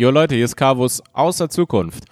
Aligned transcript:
Jo 0.00 0.12
Leute, 0.12 0.36
hier 0.36 0.44
ist 0.44 0.54
Carvus 0.54 1.02
aus 1.12 1.38
der 1.38 1.48
Zukunft. 1.48 2.04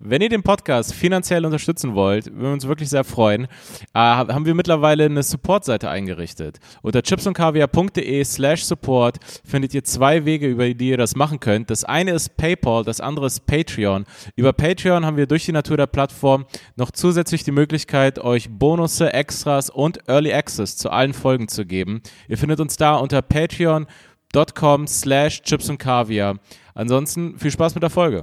Wenn 0.00 0.22
ihr 0.22 0.28
den 0.28 0.42
Podcast 0.42 0.92
finanziell 0.92 1.44
unterstützen 1.44 1.94
wollt, 1.94 2.26
würden 2.26 2.42
wir 2.42 2.52
uns 2.52 2.66
wirklich 2.66 2.88
sehr 2.88 3.04
freuen, 3.04 3.44
äh, 3.44 3.48
haben 3.94 4.44
wir 4.44 4.56
mittlerweile 4.56 5.04
eine 5.04 5.22
Support-Seite 5.22 5.88
eingerichtet. 5.88 6.58
Unter 6.82 7.00
chipsundkaviar.de 7.00 8.24
slash 8.24 8.64
support 8.64 9.18
findet 9.44 9.72
ihr 9.72 9.84
zwei 9.84 10.24
Wege, 10.24 10.48
über 10.48 10.74
die 10.74 10.88
ihr 10.88 10.96
das 10.96 11.14
machen 11.14 11.38
könnt. 11.38 11.70
Das 11.70 11.84
eine 11.84 12.10
ist 12.10 12.36
PayPal, 12.36 12.82
das 12.82 13.00
andere 13.00 13.26
ist 13.26 13.46
Patreon. 13.46 14.04
Über 14.34 14.52
Patreon 14.52 15.06
haben 15.06 15.16
wir 15.16 15.28
durch 15.28 15.44
die 15.44 15.52
Natur 15.52 15.76
der 15.76 15.86
Plattform 15.86 16.44
noch 16.74 16.90
zusätzlich 16.90 17.44
die 17.44 17.52
Möglichkeit, 17.52 18.18
euch 18.18 18.50
Bonusse, 18.50 19.12
Extras 19.12 19.70
und 19.70 20.08
Early 20.08 20.32
Access 20.32 20.76
zu 20.76 20.90
allen 20.90 21.14
Folgen 21.14 21.46
zu 21.46 21.64
geben. 21.64 22.02
Ihr 22.26 22.36
findet 22.36 22.58
uns 22.58 22.76
da 22.76 22.96
unter 22.96 23.22
patreon.com 23.22 24.88
slash 24.88 25.42
chipsundkaviar. 25.42 26.40
Ansonsten 26.78 27.36
viel 27.38 27.50
Spaß 27.50 27.74
mit 27.74 27.82
der 27.82 27.90
Folge. 27.90 28.22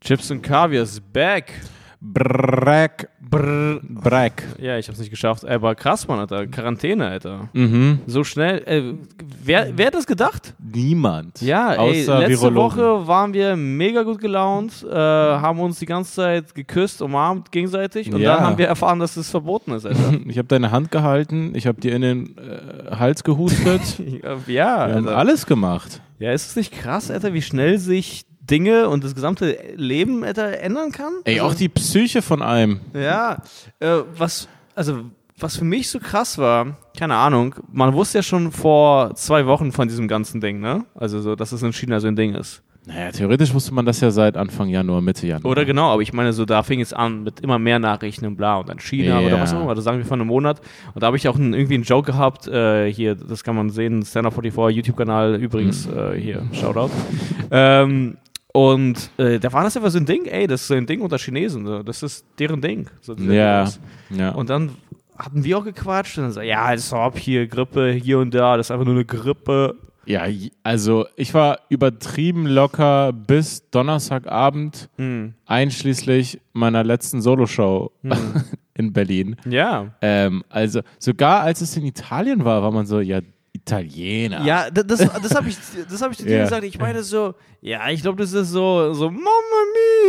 Chips 0.00 0.30
und 0.30 0.42
Kaviar 0.42 0.84
ist 0.84 1.12
back. 1.12 1.52
Brack. 2.00 3.08
Brr. 3.20 3.80
Brack. 3.82 4.44
Ja, 4.60 4.78
ich 4.78 4.86
hab's 4.86 5.00
nicht 5.00 5.10
geschafft. 5.10 5.44
Aber 5.44 5.74
krass, 5.74 6.06
Mann, 6.06 6.20
Alter. 6.20 6.46
Quarantäne, 6.46 7.08
Alter. 7.08 7.48
Mhm. 7.52 7.98
So 8.06 8.22
schnell. 8.22 8.58
Äh, 8.66 8.94
wer, 9.42 9.76
wer 9.76 9.86
hat 9.86 9.94
das 9.94 10.06
gedacht? 10.06 10.54
Niemand. 10.62 11.40
Ja, 11.40 11.72
ey, 11.72 11.78
Außer 12.02 12.20
letzte 12.20 12.42
Virologen. 12.42 12.78
Woche 12.78 13.06
waren 13.08 13.32
wir 13.32 13.56
mega 13.56 14.02
gut 14.04 14.20
gelaunt, 14.20 14.86
äh, 14.88 14.94
haben 14.94 15.58
uns 15.58 15.80
die 15.80 15.86
ganze 15.86 16.12
Zeit 16.12 16.54
geküsst, 16.54 17.02
umarmt 17.02 17.50
gegenseitig 17.50 18.12
und 18.12 18.20
Ja. 18.20 18.36
dann 18.36 18.44
haben 18.46 18.58
wir 18.58 18.68
erfahren, 18.68 19.00
dass 19.00 19.16
es 19.16 19.30
verboten 19.30 19.72
ist, 19.72 19.84
Alter. 19.86 20.12
Ich 20.28 20.38
habe 20.38 20.46
deine 20.46 20.70
Hand 20.70 20.92
gehalten, 20.92 21.54
ich 21.56 21.66
habe 21.66 21.80
dir 21.80 21.94
in 21.96 22.02
den 22.02 22.36
äh, 22.38 22.94
Hals 22.94 23.24
gehustet. 23.24 23.80
ja, 24.46 24.46
Wir 24.46 24.64
haben 24.96 25.08
alles 25.08 25.46
gemacht. 25.46 26.00
Ja, 26.24 26.32
ist 26.32 26.48
es 26.48 26.56
nicht 26.56 26.72
krass, 26.72 27.10
Alter, 27.10 27.32
wie 27.34 27.42
schnell 27.42 27.78
sich 27.78 28.24
Dinge 28.40 28.88
und 28.88 29.04
das 29.04 29.14
gesamte 29.14 29.56
Leben, 29.76 30.22
Alter, 30.24 30.58
ändern 30.60 30.92
kann? 30.92 31.12
Ey, 31.24 31.40
Also- 31.40 31.50
auch 31.50 31.54
die 31.54 31.68
Psyche 31.68 32.20
von 32.22 32.42
einem. 32.42 32.80
Ja, 32.94 33.42
äh, 33.80 34.00
was, 34.16 34.48
also, 34.74 35.04
was 35.38 35.56
für 35.56 35.64
mich 35.64 35.88
so 35.88 35.98
krass 35.98 36.36
war, 36.38 36.76
keine 36.98 37.16
Ahnung, 37.16 37.54
man 37.72 37.94
wusste 37.94 38.18
ja 38.18 38.22
schon 38.22 38.52
vor 38.52 39.14
zwei 39.16 39.46
Wochen 39.46 39.72
von 39.72 39.88
diesem 39.88 40.08
ganzen 40.08 40.40
Ding, 40.40 40.60
ne? 40.60 40.84
Also, 40.94 41.20
so, 41.20 41.34
dass 41.36 41.52
es 41.52 41.62
in 41.62 41.72
China 41.72 42.00
so 42.00 42.06
ein 42.08 42.16
Ding 42.16 42.34
ist. 42.34 42.62
Naja, 42.86 43.10
theoretisch 43.12 43.54
wusste 43.54 43.72
man 43.72 43.86
das 43.86 44.00
ja 44.00 44.10
seit 44.10 44.36
Anfang 44.36 44.68
Januar, 44.68 45.00
Mitte 45.00 45.26
Januar. 45.26 45.50
Oder 45.50 45.64
genau, 45.64 45.90
aber 45.92 46.02
ich 46.02 46.12
meine, 46.12 46.34
so 46.34 46.44
da 46.44 46.62
fing 46.62 46.82
es 46.82 46.92
an 46.92 47.22
mit 47.22 47.40
immer 47.40 47.58
mehr 47.58 47.78
Nachrichten 47.78 48.26
und 48.26 48.36
bla 48.36 48.58
und 48.58 48.68
dann 48.68 48.78
China 48.78 49.20
Ja. 49.20 49.26
oder 49.26 49.40
was 49.40 49.54
auch 49.54 49.62
immer, 49.62 49.74
das 49.74 49.84
sagen 49.84 49.96
wir 49.98 50.04
von 50.04 50.20
einem 50.20 50.28
Monat. 50.28 50.60
Und 50.92 51.02
da 51.02 51.06
habe 51.06 51.16
ich 51.16 51.26
auch 51.26 51.36
einen, 51.36 51.54
irgendwie 51.54 51.74
einen 51.76 51.84
Joke 51.84 52.12
gehabt, 52.12 52.46
äh, 52.46 52.92
hier, 52.92 53.14
das 53.14 53.42
kann 53.42 53.56
man 53.56 53.70
sehen, 53.70 54.04
Stand 54.04 54.26
Up 54.26 54.34
44, 54.34 54.76
YouTube-Kanal 54.76 55.36
übrigens, 55.36 55.86
Mhm. 55.88 55.96
äh, 55.98 56.20
hier, 56.20 56.42
Shoutout. 56.52 56.90
ähm, 57.50 58.16
und 58.52 59.10
äh, 59.16 59.38
da 59.40 59.52
war 59.52 59.64
das 59.64 59.76
einfach 59.76 59.90
so 59.90 59.98
ein 59.98 60.06
Ding, 60.06 60.26
ey, 60.26 60.46
das 60.46 60.60
ist 60.62 60.68
so 60.68 60.74
ein 60.74 60.86
Ding 60.86 61.00
unter 61.00 61.18
Chinesen, 61.18 61.66
so. 61.66 61.82
das 61.82 62.02
ist 62.02 62.24
deren 62.38 62.60
Ding. 62.60 62.86
So, 63.00 63.14
Ja, 63.14 63.68
ja. 64.10 64.30
Und 64.30 64.50
dann 64.50 64.70
hatten 65.18 65.42
wir 65.42 65.58
auch 65.58 65.64
gequatscht 65.64 66.18
und 66.18 66.24
dann 66.24 66.32
so, 66.32 66.40
ja, 66.40 66.72
ist 66.72 66.92
ob 66.92 67.18
hier 67.18 67.46
Grippe, 67.46 67.90
hier 67.92 68.18
und 68.18 68.34
da, 68.34 68.56
das 68.56 68.66
ist 68.66 68.70
einfach 68.72 68.84
nur 68.84 68.94
eine 68.94 69.04
Grippe. 69.04 69.74
Ja, 70.06 70.24
also 70.62 71.06
ich 71.16 71.32
war 71.34 71.60
übertrieben 71.68 72.46
locker 72.46 73.12
bis 73.12 73.68
Donnerstagabend, 73.70 74.88
Hm. 74.96 75.34
einschließlich 75.46 76.40
meiner 76.52 76.84
letzten 76.84 77.20
Soloshow 77.22 77.90
Hm. 78.02 78.12
in 78.74 78.92
Berlin. 78.92 79.36
Ja. 79.48 79.94
Ähm, 80.00 80.44
also 80.48 80.80
sogar 80.98 81.42
als 81.42 81.60
es 81.60 81.76
in 81.76 81.84
Italien 81.84 82.44
war, 82.44 82.62
war 82.62 82.70
man 82.72 82.86
so, 82.86 83.00
ja, 83.00 83.20
Italiener. 83.56 84.44
Ja, 84.44 84.68
das, 84.68 84.84
das 84.98 85.34
habe 85.34 85.48
ich, 85.48 85.56
das 85.88 86.02
hab 86.02 86.10
ich 86.10 86.18
zu 86.18 86.24
dir 86.24 86.38
Ja. 86.38 86.44
gesagt. 86.44 86.64
Ich 86.64 86.78
meine 86.78 87.02
so, 87.02 87.34
ja, 87.62 87.88
ich 87.88 88.02
glaube, 88.02 88.20
das 88.20 88.32
ist 88.32 88.50
so, 88.50 88.92
so, 88.92 89.08
Mamma 89.10 89.60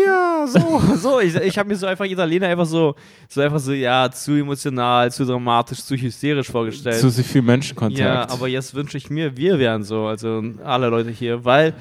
mia, 0.04 0.48
so, 0.48 0.82
so. 0.98 1.20
Ich, 1.22 1.36
ich 1.36 1.58
habe 1.58 1.70
mir 1.70 1.76
so 1.76 1.86
einfach 1.86 2.06
Italiener 2.06 2.48
einfach 2.48 2.66
so, 2.66 2.96
so 3.30 3.42
einfach 3.42 3.60
so, 3.60 3.72
ja, 3.72 4.10
zu 4.12 4.34
emotional, 4.34 5.12
zu 5.12 5.26
dramatisch, 5.26 5.84
zu 5.84 5.96
hysterisch 5.96 6.50
vorgestellt. 6.50 7.00
Zu 7.00 7.12
viel 7.12 7.44
Menschenkontakt. 7.44 8.00
ja, 8.00 8.28
aber 8.30 8.48
jetzt 8.48 8.74
wünsche 8.74 8.98
ich 8.98 9.10
mir, 9.10 9.38
wir 9.38 9.60
wären 9.60 9.84
so, 9.84 10.06
also 10.08 10.44
alle 10.64 10.90
Leute 10.90 11.12
hier, 11.12 11.46
weil 11.46 11.76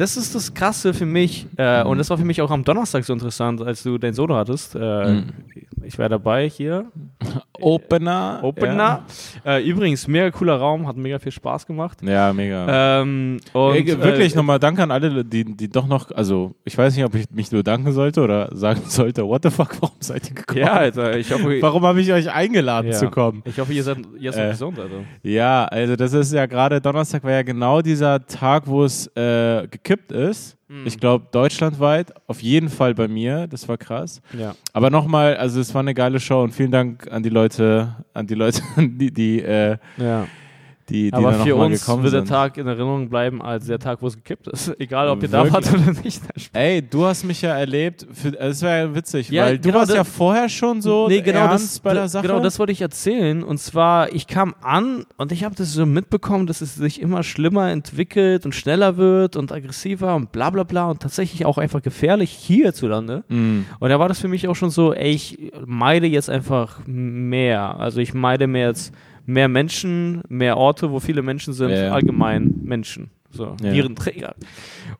das 0.00 0.16
ist 0.16 0.34
das 0.34 0.52
Krasse 0.54 0.94
für 0.94 1.06
mich 1.06 1.46
äh, 1.56 1.82
und 1.84 1.98
das 1.98 2.08
war 2.10 2.18
für 2.18 2.24
mich 2.24 2.40
auch 2.42 2.50
am 2.50 2.64
Donnerstag 2.64 3.04
so 3.04 3.12
interessant, 3.12 3.60
als 3.62 3.82
du 3.82 3.98
dein 3.98 4.14
Solo 4.14 4.34
hattest. 4.36 4.74
Äh, 4.74 4.80
Mhm. 5.10 5.24
Ich 5.82 5.98
war 5.98 6.08
dabei 6.10 6.46
hier, 6.48 6.84
Opener. 7.58 8.40
Opener. 8.42 9.02
Äh, 9.46 9.62
übrigens, 9.68 10.06
mega 10.08 10.30
cooler 10.30 10.56
Raum, 10.56 10.86
hat 10.86 10.96
mega 10.96 11.18
viel 11.18 11.32
Spaß 11.32 11.66
gemacht. 11.66 11.98
Ja, 12.02 12.10
ja 12.28 12.32
mega. 12.32 13.00
Ähm, 13.00 13.38
und, 13.52 13.74
Ey, 13.74 13.86
wirklich 14.02 14.34
äh, 14.34 14.36
nochmal 14.36 14.58
Danke 14.58 14.82
an 14.82 14.90
alle, 14.90 15.24
die, 15.24 15.44
die 15.56 15.68
doch 15.68 15.86
noch, 15.86 16.10
also 16.12 16.54
ich 16.64 16.76
weiß 16.76 16.94
nicht, 16.96 17.04
ob 17.04 17.14
ich 17.14 17.30
mich 17.30 17.50
nur 17.52 17.62
danken 17.62 17.92
sollte 17.92 18.20
oder 18.22 18.54
sagen 18.54 18.80
sollte, 18.86 19.26
what 19.26 19.42
the 19.42 19.50
fuck, 19.50 19.74
warum 19.80 19.96
seid 20.00 20.28
ihr 20.28 20.34
gekommen? 20.34 20.60
Ja, 20.60 20.72
Alter, 20.74 21.16
ich 21.16 21.32
hoffe, 21.32 21.58
Warum 21.62 21.82
habe 21.84 22.00
ich 22.00 22.12
euch 22.12 22.30
eingeladen 22.30 22.90
Ja. 22.92 22.96
zu 22.98 23.10
kommen? 23.10 23.42
ich 23.46 23.58
hoffe 23.58 23.72
ihr 23.72 23.82
seid 23.82 23.98
jetzt 24.18 24.38
Äh, 24.38 24.50
gesund, 24.50 24.78
Alter. 24.78 25.00
Ja, 25.22 25.64
also 25.64 25.96
das 25.96 26.12
ist 26.12 26.32
ja 26.32 26.46
gerade, 26.46 26.80
Donnerstag 26.80 27.24
war 27.24 27.32
ja 27.32 27.42
genau 27.42 27.80
dieser 27.82 28.24
Tag, 28.26 28.66
wo 28.66 28.84
es 28.84 29.06
äh, 29.16 29.66
gekippt 29.70 29.89
ist. 30.12 30.56
Hm. 30.68 30.86
Ich 30.86 30.98
glaube, 30.98 31.26
deutschlandweit, 31.30 32.12
auf 32.28 32.42
jeden 32.42 32.68
Fall 32.68 32.94
bei 32.94 33.08
mir, 33.08 33.46
das 33.46 33.68
war 33.68 33.76
krass. 33.76 34.20
Ja. 34.38 34.54
Aber 34.72 34.90
nochmal, 34.90 35.36
also 35.36 35.60
es 35.60 35.74
war 35.74 35.80
eine 35.80 35.94
geile 35.94 36.20
Show 36.20 36.42
und 36.42 36.52
vielen 36.52 36.70
Dank 36.70 37.10
an 37.10 37.22
die 37.22 37.28
Leute, 37.28 37.96
an 38.14 38.26
die 38.26 38.34
Leute, 38.34 38.62
die, 38.76 39.12
die, 39.12 39.42
äh, 39.42 39.78
ja. 39.96 40.26
Die, 40.90 41.10
die 41.10 41.12
Aber 41.14 41.32
da 41.32 41.44
für 41.44 41.54
uns 41.56 41.86
wird 41.88 42.12
der. 42.12 42.24
Tag 42.24 42.56
in 42.58 42.66
Erinnerung 42.66 43.08
bleiben 43.08 43.40
als 43.40 43.66
der 43.66 43.78
Tag, 43.78 44.02
wo 44.02 44.06
es 44.08 44.16
gekippt 44.16 44.48
ist. 44.48 44.74
Egal, 44.80 45.08
ob 45.08 45.22
ihr 45.22 45.28
da 45.28 45.44
Wirklich? 45.44 45.72
wart 45.72 45.72
oder 45.88 46.00
nicht. 46.02 46.20
Ey, 46.52 46.82
du 46.82 47.06
hast 47.06 47.24
mich 47.24 47.40
ja 47.42 47.56
erlebt, 47.56 48.06
für, 48.12 48.38
es 48.38 48.60
wäre 48.62 48.88
ja 48.88 48.94
witzig, 48.94 49.30
Ja, 49.30 49.44
weil 49.44 49.58
du 49.58 49.62
genau, 49.68 49.78
warst 49.78 49.90
das- 49.90 49.96
ja 49.96 50.04
vorher 50.04 50.48
schon 50.48 50.82
so 50.82 51.08
nee, 51.08 51.20
genau 51.20 51.40
ernst 51.46 51.64
das, 51.76 51.80
bei 51.80 51.92
der 51.94 52.02
da- 52.02 52.08
Sache. 52.08 52.26
genau 52.26 52.40
das 52.40 52.58
wollte 52.58 52.72
ich 52.72 52.80
erzählen. 52.82 53.42
Und 53.42 53.58
zwar, 53.58 54.12
ich 54.12 54.26
kam 54.26 54.54
an 54.60 55.06
und 55.16 55.32
ich 55.32 55.44
habe 55.44 55.54
das 55.54 55.72
so 55.72 55.86
mitbekommen, 55.86 56.46
dass 56.46 56.60
es 56.60 56.74
sich 56.74 57.00
immer 57.00 57.22
schlimmer 57.22 57.70
entwickelt 57.70 58.44
und 58.44 58.54
schneller 58.54 58.96
wird 58.96 59.36
und 59.36 59.52
aggressiver 59.52 60.14
und 60.16 60.32
bla 60.32 60.50
bla 60.50 60.64
bla 60.64 60.90
und 60.90 61.00
tatsächlich 61.00 61.46
auch 61.46 61.58
einfach 61.58 61.82
gefährlich 61.82 62.30
hierzulande. 62.32 63.24
Mm. 63.28 63.60
Und 63.78 63.88
da 63.90 63.98
war 63.98 64.08
das 64.08 64.18
für 64.20 64.28
mich 64.28 64.48
auch 64.48 64.56
schon 64.56 64.70
so, 64.70 64.92
ey, 64.92 65.10
ich 65.12 65.52
meide 65.66 66.06
jetzt 66.06 66.28
einfach 66.30 66.80
mehr. 66.86 67.78
Also 67.78 68.00
ich 68.00 68.14
meide 68.14 68.46
mehr 68.46 68.68
jetzt 68.68 68.92
mehr 69.32 69.48
Menschen, 69.48 70.22
mehr 70.28 70.56
Orte, 70.56 70.90
wo 70.90 71.00
viele 71.00 71.22
Menschen 71.22 71.52
sind, 71.54 71.70
Ja, 71.70 71.84
ja. 71.84 71.92
allgemein 71.92 72.54
Menschen. 72.62 73.10
So, 73.30 73.54
Ja. 73.62 73.72
Virenträger. 73.72 74.34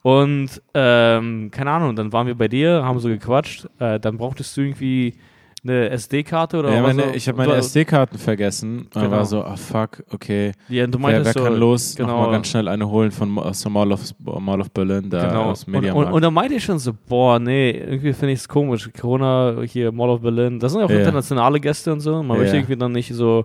Und 0.03 0.63
ähm, 0.75 1.51
keine 1.51 1.71
Ahnung, 1.71 1.97
dann 1.97 2.13
waren 2.13 2.27
wir 2.27 2.35
bei 2.37 2.49
dir, 2.49 2.83
haben 2.85 2.99
so 3.01 3.09
gequatscht. 3.09 3.67
Äh, 3.79 3.99
dann 3.99 4.17
brauchtest 4.19 4.57
du 4.57 4.61
irgendwie 4.63 5.15
eine 5.63 5.91
SD-Karte 5.91 6.59
oder 6.61 6.73
Ja, 6.73 6.83
was? 6.83 6.95
meine, 6.97 7.15
ich 7.17 7.29
habe 7.29 7.37
meine 7.37 7.55
SD-Karten 7.57 8.17
vergessen. 8.19 8.79
Und 8.83 8.95
Genau. 8.95 9.11
war 9.11 9.25
so, 9.27 9.43
ah 9.45 9.57
fuck, 9.57 10.03
okay. 10.11 10.53
Ja, 10.69 10.87
du 10.87 10.93
Wer, 10.93 11.01
meintest 11.01 11.35
wer 11.35 11.43
so, 11.43 11.49
kann 11.49 11.59
los? 11.59 11.95
genau. 11.97 12.09
Nochmal 12.17 12.31
ganz 12.33 12.49
schnell 12.49 12.69
eine 12.69 12.89
holen 12.89 13.11
von 13.11 13.37
aus 13.39 13.61
der 13.63 13.71
Mall 13.71 13.93
of, 13.93 14.01
Mall 14.41 14.61
of 14.61 14.71
Berlin, 14.71 15.11
da 15.11 15.27
Genau. 15.29 15.51
aus 15.51 15.65
Und, 15.65 15.75
und, 15.75 15.81
Mediamarkt. 15.83 16.13
und 16.15 16.23
dann 16.23 16.33
meinte 16.33 16.55
ich 16.55 16.65
schon 16.65 16.79
so, 16.79 16.93
boah, 17.09 17.39
nee, 17.39 17.73
irgendwie 17.73 18.13
finde 18.15 18.33
ich 18.33 18.39
es 18.39 18.49
komisch. 18.49 18.89
Corona, 18.99 19.57
hier 19.67 19.93
Mall 19.93 20.09
of 20.09 20.21
Berlin, 20.23 20.59
das 20.61 20.73
sind 20.73 20.81
ja 20.81 20.87
auch 20.87 20.91
Ja. 20.91 21.01
internationale 21.01 21.61
Gäste 21.61 21.93
und 21.93 22.01
so. 22.01 22.23
Man 22.23 22.37
Ja. 22.37 22.43
möchte 22.43 22.57
irgendwie 22.57 22.77
dann 22.77 22.93
nicht 22.93 23.13
so 23.13 23.45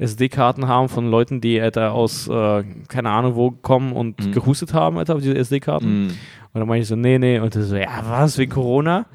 SD-Karten 0.00 0.66
haben 0.66 0.88
von 0.88 1.10
Leuten, 1.10 1.40
die 1.40 1.60
Alter, 1.60 1.92
aus, 1.92 2.26
äh, 2.28 2.64
keine 2.88 3.10
Ahnung 3.10 3.34
wo, 3.36 3.50
kommen 3.50 3.92
und 3.92 4.24
Mhm. 4.26 4.32
gehustet 4.32 4.72
haben, 4.74 4.98
Alter, 4.98 5.14
auf 5.16 5.20
diese 5.20 5.36
SD-Karten. 5.36 6.06
Mm. 6.06 6.08
Und 6.08 6.58
dann 6.60 6.66
meinte 6.66 6.82
ich 6.82 6.88
so, 6.88 6.96
nee, 6.96 7.18
nee. 7.18 7.38
Und 7.38 7.54
so, 7.54 7.76
ja, 7.76 8.02
was, 8.04 8.36
wegen 8.38 8.50
Corona? 8.52 9.06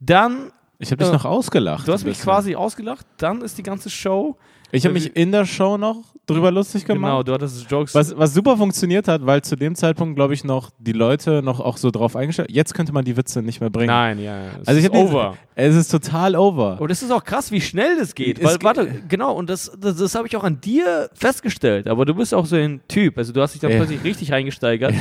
Dann, 0.00 0.50
Ich 0.78 0.90
habe 0.90 0.98
dich 1.02 1.08
Äh, 1.08 1.12
noch 1.12 1.24
ausgelacht. 1.24 1.86
du 1.86 1.92
hast 1.92 2.04
mich 2.04 2.14
bisschen. 2.16 2.24
quasi 2.32 2.54
ausgelacht, 2.56 3.06
dann 3.18 3.40
ist 3.42 3.56
die 3.56 3.62
ganze 3.62 3.88
Show. 3.88 4.36
Ich 4.72 4.84
habe 4.84 4.94
mich 4.94 5.14
in 5.14 5.30
der 5.30 5.44
Show 5.46 5.76
noch 5.78 6.11
drüber 6.26 6.50
lustig 6.50 6.84
gemacht. 6.84 7.10
Genau, 7.10 7.22
du 7.22 7.32
hattest 7.32 7.70
Jokes. 7.70 7.94
Was, 7.94 8.16
was 8.16 8.32
super 8.34 8.56
funktioniert 8.56 9.08
hat, 9.08 9.26
weil 9.26 9.42
zu 9.42 9.56
dem 9.56 9.74
Zeitpunkt, 9.74 10.16
glaube 10.16 10.34
ich, 10.34 10.44
noch 10.44 10.70
die 10.78 10.92
Leute 10.92 11.42
noch 11.42 11.60
auch 11.60 11.76
so 11.76 11.90
drauf 11.90 12.16
eingestellt 12.16 12.50
Jetzt 12.50 12.74
könnte 12.74 12.92
man 12.92 13.04
die 13.04 13.16
Witze 13.16 13.42
nicht 13.42 13.60
mehr 13.60 13.70
bringen. 13.70 13.88
Nein, 13.88 14.18
ja, 14.20 14.46
es 14.60 14.68
Also 14.68 14.80
ist 14.80 14.90
over. 14.90 15.36
Es 15.54 15.74
ist 15.74 15.90
total 15.90 16.36
over. 16.36 16.80
Und 16.80 16.90
das 16.90 17.02
ist 17.02 17.10
auch 17.10 17.24
krass, 17.24 17.50
wie 17.52 17.60
schnell 17.60 17.98
das 17.98 18.14
geht. 18.14 18.38
Es 18.38 18.44
Weil, 18.44 18.58
warte, 18.62 19.02
genau, 19.08 19.34
und 19.34 19.50
das, 19.50 19.70
das, 19.78 19.96
das 19.96 20.14
habe 20.14 20.26
ich 20.26 20.36
auch 20.36 20.44
an 20.44 20.60
dir 20.60 21.10
festgestellt. 21.12 21.86
Aber 21.88 22.04
du 22.04 22.14
bist 22.14 22.32
auch 22.34 22.46
so 22.46 22.56
ein 22.56 22.80
Typ. 22.88 23.18
Also 23.18 23.32
du 23.32 23.42
hast 23.42 23.52
dich 23.54 23.60
dann 23.60 23.70
Ja. 23.72 23.76
plötzlich 23.78 24.02
richtig 24.04 24.32
reingesteigert. 24.32 24.94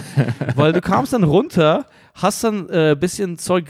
weil 0.56 0.74
du 0.74 0.82
kamst 0.82 1.14
dann 1.14 1.24
runter, 1.24 1.86
hast 2.16 2.44
dann 2.44 2.70
ein 2.70 2.92
äh, 2.92 2.96
bisschen 3.00 3.38
Zeug 3.38 3.66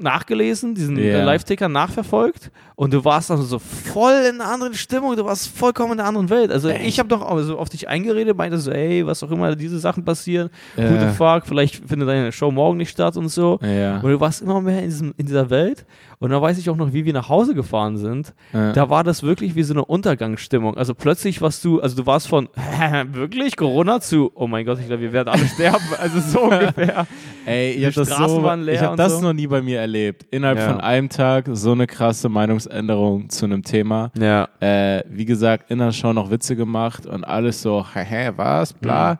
nachgelesen, 0.00 0.74
diesen 0.74 0.96
Ja. 0.96 1.04
äh, 1.04 1.24
Live-Ticker 1.24 1.68
nachverfolgt 1.68 2.50
und 2.76 2.92
du 2.92 3.04
warst 3.04 3.30
dann 3.30 3.40
so 3.42 3.58
voll 3.58 4.12
in 4.28 4.40
einer 4.40 4.50
anderen 4.50 4.74
Stimmung, 4.74 5.16
du 5.16 5.24
warst 5.24 5.48
vollkommen 5.48 5.92
in 5.94 6.00
einer 6.00 6.08
anderen 6.08 6.30
Welt. 6.30 6.50
Also 6.50 6.68
ich 6.68 6.98
habe 6.98 7.08
doch 7.08 7.22
auch 7.22 7.38
so 7.40 7.58
auf 7.58 7.68
dich 7.68 7.88
eingeredet, 7.88 8.36
meinte 8.36 8.58
so, 8.58 8.70
ey, 8.70 9.06
was 9.06 9.22
auch 9.22 9.30
immer 9.30 9.54
diese 9.56 9.78
Sachen 9.78 10.04
passieren, 10.04 10.50
Ja. 10.76 10.88
gute 10.88 11.08
Fuck, 11.10 11.46
vielleicht 11.46 11.88
findet 11.88 12.08
deine 12.08 12.32
Show 12.32 12.50
morgen 12.50 12.78
nicht 12.78 12.90
statt 12.90 13.16
und 13.16 13.28
so. 13.28 13.58
Ja. 13.62 14.00
Und 14.00 14.10
du 14.10 14.20
warst 14.20 14.42
immer 14.42 14.60
mehr 14.60 14.80
in, 14.82 14.90
diesem, 14.90 15.14
in 15.16 15.26
dieser 15.26 15.48
Welt. 15.50 15.84
Und 16.24 16.30
da 16.30 16.40
weiß 16.40 16.56
ich 16.56 16.70
auch 16.70 16.76
noch, 16.76 16.94
wie 16.94 17.04
wir 17.04 17.12
nach 17.12 17.28
Hause 17.28 17.54
gefahren 17.54 17.98
sind. 17.98 18.32
Ja. 18.54 18.72
Da 18.72 18.88
war 18.88 19.04
das 19.04 19.22
wirklich 19.22 19.56
wie 19.56 19.62
so 19.62 19.74
eine 19.74 19.84
Untergangsstimmung. 19.84 20.74
Also 20.74 20.94
plötzlich 20.94 21.42
warst 21.42 21.62
du, 21.66 21.82
also 21.82 21.96
du 21.96 22.06
warst 22.06 22.28
von 22.28 22.48
wirklich 23.12 23.58
Corona 23.58 24.00
zu, 24.00 24.32
oh 24.34 24.46
mein 24.46 24.64
Gott, 24.64 24.78
ich 24.80 24.86
glaube, 24.86 25.02
wir 25.02 25.12
werden 25.12 25.28
alle 25.28 25.46
sterben. 25.46 25.84
Also 25.98 26.20
so 26.20 26.40
ungefähr. 26.44 27.06
Ey, 27.44 27.72
ich 27.72 27.84
habe 27.84 27.94
das, 27.94 28.08
so, 28.08 28.52
ich 28.68 28.80
hab 28.80 28.96
das 28.96 29.12
so. 29.12 29.20
noch 29.20 29.34
nie 29.34 29.46
bei 29.46 29.60
mir 29.60 29.80
erlebt. 29.80 30.24
Innerhalb 30.30 30.60
Ja. 30.60 30.70
von 30.70 30.80
einem 30.80 31.10
Tag 31.10 31.46
so 31.52 31.72
eine 31.72 31.86
krasse 31.86 32.30
Meinungsänderung 32.30 33.28
zu 33.28 33.44
einem 33.44 33.62
Thema. 33.62 34.10
Ja. 34.18 34.48
Äh, 34.60 35.02
wie 35.10 35.26
gesagt, 35.26 35.70
in 35.70 35.78
der 35.78 35.92
Show 35.92 36.14
noch 36.14 36.30
Witze 36.30 36.56
gemacht 36.56 37.04
und 37.04 37.24
alles 37.24 37.60
so, 37.60 37.84
hä, 37.92 38.02
hä, 38.02 38.30
was, 38.36 38.72
bla. 38.72 39.18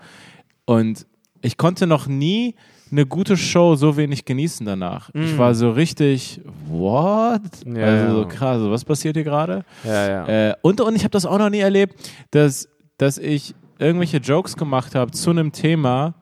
Und 0.65 1.05
ich 1.45 1.57
konnte 1.57 1.87
noch 1.87 2.07
nie 2.07 2.55
eine 2.91 3.07
gute 3.07 3.37
Show 3.37 3.75
so 3.77 3.97
wenig 3.97 4.25
genießen 4.25 4.65
danach. 4.67 5.11
Ich 5.15 5.37
war 5.39 5.55
so 5.55 5.71
richtig, 5.71 6.41
what? 6.69 7.41
Mhm. 7.65 7.77
Ja, 7.77 7.85
also 7.87 8.05
ja. 8.05 8.13
so 8.13 8.29
krass, 8.29 8.59
so, 8.61 8.71
was 8.71 8.85
passiert 8.85 9.17
hier 9.17 9.25
gerade? 9.25 9.65
Ja, 9.85 10.09
ja. 10.09 10.51
Äh, 10.51 10.55
und, 10.63 10.81
und 10.81 10.95
ich 10.95 11.03
habe 11.03 11.11
das 11.11 11.27
auch 11.27 11.39
noch 11.39 11.51
nie 11.51 11.59
erlebt, 11.61 11.95
dass, 12.31 12.69
dass 12.99 13.19
ich 13.19 13.55
irgendwelche 13.79 14.19
Jokes 14.19 14.57
gemacht 14.57 14.95
habe 14.95 15.11
zu 15.11 15.31
einem 15.31 15.51
Thema 15.53 16.15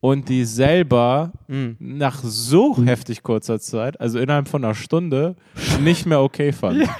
und 0.00 0.28
die 0.28 0.44
selber 0.44 1.32
Mhm. 1.48 1.76
nach 1.80 2.20
so 2.22 2.76
heftig 2.84 3.22
kurzer 3.22 3.58
Zeit, 3.60 4.00
also 4.00 4.18
innerhalb 4.18 4.48
von 4.48 4.64
einer 4.64 4.74
Stunde, 4.74 5.36
nicht 5.82 6.06
mehr 6.06 6.20
okay 6.22 6.52
fand. 6.52 6.88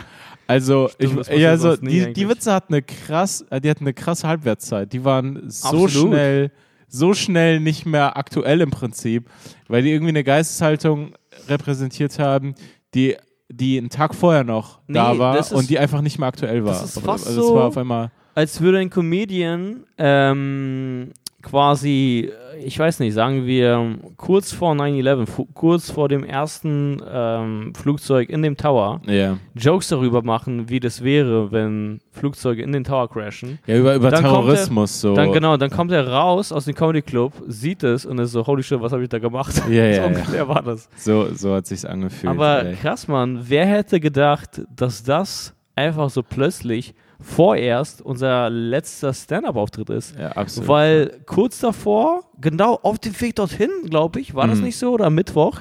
Also, 0.49 0.89
Stimmt, 0.95 1.29
ich, 1.29 1.39
ja, 1.41 1.51
also 1.51 1.71
nie 1.81 1.89
die, 1.91 2.01
eigentlich. 2.03 2.15
die 2.15 2.29
Witze 2.29 2.53
hatten 2.53 2.73
eine 2.75 2.83
krass, 2.83 3.45
die 3.65 3.69
hatten 3.69 3.83
eine 3.83 3.95
krasse 3.95 4.29
Halbwertszeit. 4.29 4.93
Die 4.93 5.05
waren 5.05 5.43
so 5.51 5.67
Absolut. 5.85 5.91
schnell, 5.91 6.53
so 6.89 7.15
schnell 7.15 7.61
nicht 7.61 7.87
mehr 7.87 8.17
aktuell 8.17 8.61
im 8.61 8.71
Prinzip, 8.71 9.29
weil 9.69 9.83
die 9.83 9.91
irgendwie 9.91 10.11
eine 10.11 10.25
Geisteshaltung 10.25 11.15
repräsentiert 11.49 12.19
haben, 12.19 12.55
die, 12.95 13.17
die 13.49 13.79
einen 13.79 13.91
Tag 13.91 14.15
vorher 14.15 14.45
noch 14.45 14.81
da 14.89 15.13
Nee, 15.13 15.19
war 15.19 15.35
das 15.37 15.53
ist- 15.53 15.59
und 15.59 15.69
die 15.71 15.79
einfach 15.79 16.01
nicht 16.01 16.19
mehr 16.19 16.29
aktuell 16.29 16.65
war. 16.65 16.73
das 16.73 16.97
ist 16.97 17.01
fast 17.05 17.27
also 17.27 17.41
es 17.41 17.47
so- 17.49 17.55
war 17.55 17.65
auf 17.67 17.77
einmal. 17.77 18.11
Als 18.35 18.61
würde 18.61 18.79
ein 18.79 18.91
Comedian 18.91 19.85
ähm, 19.99 21.13
quasi, 21.51 22.29
ich 22.65 22.77
weiß 22.79 22.99
nicht, 22.99 23.15
sagen 23.15 23.47
wir 23.47 23.95
kurz 24.17 24.53
vor 24.53 24.73
9-11, 24.73 25.27
fu- 25.27 25.47
kurz 25.55 25.91
vor 25.93 26.09
dem 26.09 26.25
ersten 26.25 27.01
ähm, 27.09 27.73
Flugzeug 27.75 28.29
in 28.31 28.43
dem 28.43 28.57
Tower, 28.57 29.01
Ja, 29.07 29.39
Jokes 29.55 29.89
darüber 29.89 30.23
machen, 30.23 30.69
wie 30.69 30.81
das 30.81 31.05
wäre, 31.05 31.53
wenn 31.53 32.01
Flugzeuge 32.11 32.63
in 32.63 32.73
den 32.73 32.83
Tower 32.83 33.09
crashen. 33.09 33.59
ja 33.67 33.77
über, 33.77 33.95
über 33.95 34.11
Terrorismus 34.11 35.01
so. 35.01 35.15
Dann 35.15 35.33
genau, 35.33 35.57
dann 35.57 35.71
kommt 35.71 35.93
er 35.93 36.09
raus 36.09 36.51
aus 36.51 36.65
dem 36.65 36.75
Comedy 36.75 37.03
Club, 37.03 37.33
sieht 37.47 37.85
es 37.85 38.05
und 38.05 38.19
ist 38.19 38.33
so, 38.33 38.45
holy 38.45 38.63
shit, 38.65 38.81
was 38.81 38.91
habe 38.93 39.05
ich 39.05 39.09
da 39.09 39.19
gemacht? 39.21 39.55
Ja, 39.71 39.85
ja, 39.85 39.95
so 39.95 40.01
ja. 40.01 40.07
ungefähr 40.09 40.49
war 40.49 40.63
das. 40.63 40.89
So, 40.97 41.33
so 41.33 41.55
hat 41.55 41.67
sich's 41.67 41.85
angefühlt. 41.85 42.33
Aber 42.33 42.65
ey. 42.65 42.75
krass, 42.75 43.07
Mann, 43.07 43.39
wer 43.49 43.67
hätte 43.67 44.01
gedacht, 44.01 44.63
dass 44.75 45.05
das 45.05 45.55
einfach 45.77 46.11
so 46.11 46.23
plötzlich 46.25 46.95
vorerst 47.21 48.03
unser 48.03 48.51
letzter 48.51 49.13
Stand-Up-Auftritt 49.13 49.91
ist? 49.91 50.17
ja, 50.19 50.29
absolut. 50.33 50.69
Weil 50.69 51.21
kurz 51.27 51.61
davor, 51.61 52.25
genau 52.41 52.79
auf 52.83 52.99
dem 52.99 53.19
Weg 53.21 53.37
dorthin, 53.37 53.71
glaube 53.89 54.21
ich, 54.21 54.35
war 54.35 54.47
das 54.47 54.59
Mhm. 54.59 54.65
nicht 54.67 54.77
so, 54.79 54.93
oder 54.93 55.11
Mittwoch, 55.11 55.61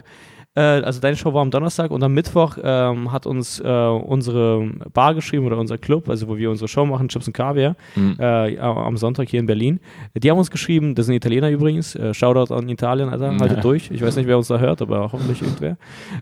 äh, 0.57 0.61
also 0.61 1.01
deine 1.01 1.17
Show 1.17 1.33
war 1.33 1.41
am 1.41 1.51
Donnerstag 1.51 1.91
und 1.91 2.01
am 2.01 2.13
Mittwoch 2.13 2.57
ähm, 2.63 3.11
hat 3.11 3.25
uns 3.25 3.59
äh, 3.59 3.67
unsere 3.67 4.69
Bar 4.93 5.13
geschrieben 5.13 5.45
oder 5.45 5.57
unser 5.57 5.77
Club, 5.77 6.07
also 6.07 6.29
wo 6.29 6.37
wir 6.37 6.49
unsere 6.49 6.69
Show 6.69 6.85
machen, 6.85 7.09
Chips 7.09 7.27
und 7.27 7.33
Kaviar, 7.33 7.75
Mhm. 7.95 8.15
äh, 8.19 8.57
am 8.59 8.95
Sonntag 8.95 9.27
hier 9.27 9.41
in 9.41 9.47
Berlin. 9.47 9.81
Die 10.15 10.31
haben 10.31 10.37
uns 10.37 10.49
geschrieben, 10.49 10.95
das 10.95 11.07
sind 11.07 11.15
Italiener 11.15 11.49
übrigens, 11.49 11.95
äh, 11.95 12.13
Shoutout 12.13 12.53
an 12.53 12.69
Italien, 12.69 13.09
Alter, 13.09 13.31
haltet 13.37 13.57
Ja. 13.57 13.61
durch. 13.63 13.91
Ich 13.91 14.01
weiß 14.01 14.15
nicht, 14.15 14.27
wer 14.27 14.37
uns 14.37 14.47
da 14.47 14.57
hört, 14.59 14.81
aber 14.81 15.11
hoffentlich 15.11 15.41
irgendwer. 15.41 15.75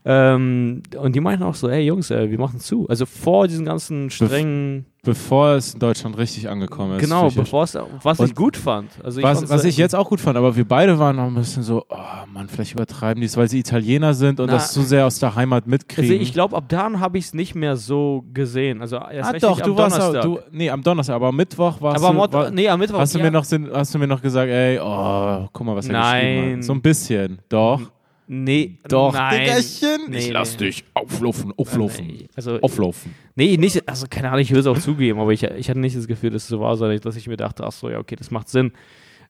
Ähm, 0.03 0.81
und 0.97 1.15
die 1.15 1.19
meinten 1.19 1.43
auch 1.43 1.55
so, 1.55 1.69
ey 1.69 1.81
Jungs, 1.85 2.09
äh, 2.09 2.31
wir 2.31 2.39
machen 2.39 2.59
zu. 2.59 2.87
Also 2.89 3.05
vor 3.05 3.47
diesen 3.47 3.65
ganzen 3.65 4.09
strengen, 4.09 4.85
Bevor 5.05 5.49
es 5.55 5.73
in 5.73 5.81
Deutschland 5.81 6.17
richtig 6.17 6.47
angekommen 6.49 6.95
ist. 6.95 7.03
genau, 7.03 7.29
bevor 7.29 7.65
es, 7.65 7.77
was 8.03 8.19
ich 8.19 8.29
Und 8.29 8.35
gut 8.37 8.55
fand. 8.55 8.89
Also 9.03 9.19
ich 9.19 9.25
was, 9.25 9.49
was 9.49 9.65
ich 9.65 9.75
jetzt 9.75 9.93
auch 9.95 10.07
gut 10.07 10.21
fand, 10.21 10.37
aber 10.37 10.55
wir 10.55 10.65
beide 10.65 10.97
waren 10.97 11.17
noch 11.17 11.25
ein 11.25 11.35
bisschen 11.35 11.61
so, 11.61 11.83
oh 11.89 11.95
Mann, 12.31 12.47
vielleicht 12.47 12.71
übertreiben 12.71 13.19
die 13.19 13.25
es, 13.25 13.35
weil 13.35 13.49
sie 13.49 13.59
Italiener 13.59 14.13
sind 14.13 14.39
und 14.39 14.47
Na, 14.47 14.53
das 14.53 14.73
so 14.73 14.81
sehr 14.81 15.05
aus 15.05 15.19
der 15.19 15.35
Heimat 15.35 15.67
mitkriegen. 15.67 16.09
Also 16.09 16.21
ich 16.23 16.31
glaube, 16.31 16.55
ab 16.55 16.63
dann 16.69 17.01
habe 17.01 17.17
ich 17.17 17.25
es 17.25 17.33
nicht 17.33 17.53
mehr 17.53 17.75
so 17.75 18.23
gesehen. 18.33 18.79
Also 18.79 18.95
erst 18.95 19.29
ah, 19.29 19.37
doch, 19.39 19.57
nicht 19.57 19.67
du 19.67 19.71
am 19.71 19.77
warst 19.77 19.99
Donnerstag. 19.99 20.23
du, 20.23 20.39
nee, 20.51 20.69
am 20.69 20.81
Donnerstag, 20.81 21.15
aber 21.15 21.27
am 21.27 21.35
Mittwoch 21.35 21.81
warst 21.81 21.97
aber 22.01 22.13
du, 22.13 22.19
Mot- 22.19 22.33
war, 22.33 22.51
nee, 22.51 22.69
am 22.69 22.79
Mittwoch. 22.79 22.99
hast, 22.99 23.13
du 23.13 23.19
ja, 23.19 23.25
mir 23.25 23.31
noch, 23.31 23.45
hast 23.73 23.93
du 23.93 23.99
mir 23.99 24.07
noch 24.07 24.21
gesagt, 24.21 24.49
ey, 24.49 24.79
oh, 24.81 25.49
guck 25.51 25.65
mal, 25.67 25.75
was 25.75 25.89
er 25.89 25.99
geschrieben 25.99 26.45
Nein. 26.49 26.57
hat. 26.59 26.63
So 26.63 26.73
ein 26.73 26.81
bisschen, 26.81 27.39
doch. 27.49 27.81
Nee, 28.27 28.77
Doch, 28.87 29.13
nein. 29.13 29.39
Diggerchen, 29.41 30.09
Nee, 30.09 30.17
ich 30.19 30.31
lass 30.31 30.53
nee. 30.59 30.65
dich 30.67 30.83
auflaufen, 30.93 31.53
auflaufen, 31.57 32.07
Nee, 32.07 32.27
Also, 32.35 32.59
auflaufen. 32.61 33.13
nee, 33.35 33.57
nicht, 33.57 33.87
also 33.87 34.07
keine 34.09 34.29
Ahnung, 34.29 34.39
ich 34.41 34.49
würde 34.51 34.61
es 34.61 34.67
auch 34.67 34.79
zugeben, 34.79 35.19
aber 35.19 35.31
ich, 35.33 35.43
ich 35.43 35.69
hatte 35.69 35.79
nicht 35.79 35.95
das 35.97 36.07
Gefühl, 36.07 36.29
dass 36.29 36.43
es 36.43 36.47
so 36.49 36.59
war, 36.59 36.75
sondern 36.77 36.99
dass 36.99 37.15
ich 37.15 37.27
mir 37.27 37.37
dachte, 37.37 37.63
ach 37.65 37.71
so, 37.73 37.89
ja, 37.89 37.99
okay, 37.99 38.15
das 38.15 38.31
macht 38.31 38.49
Sinn. 38.49 38.71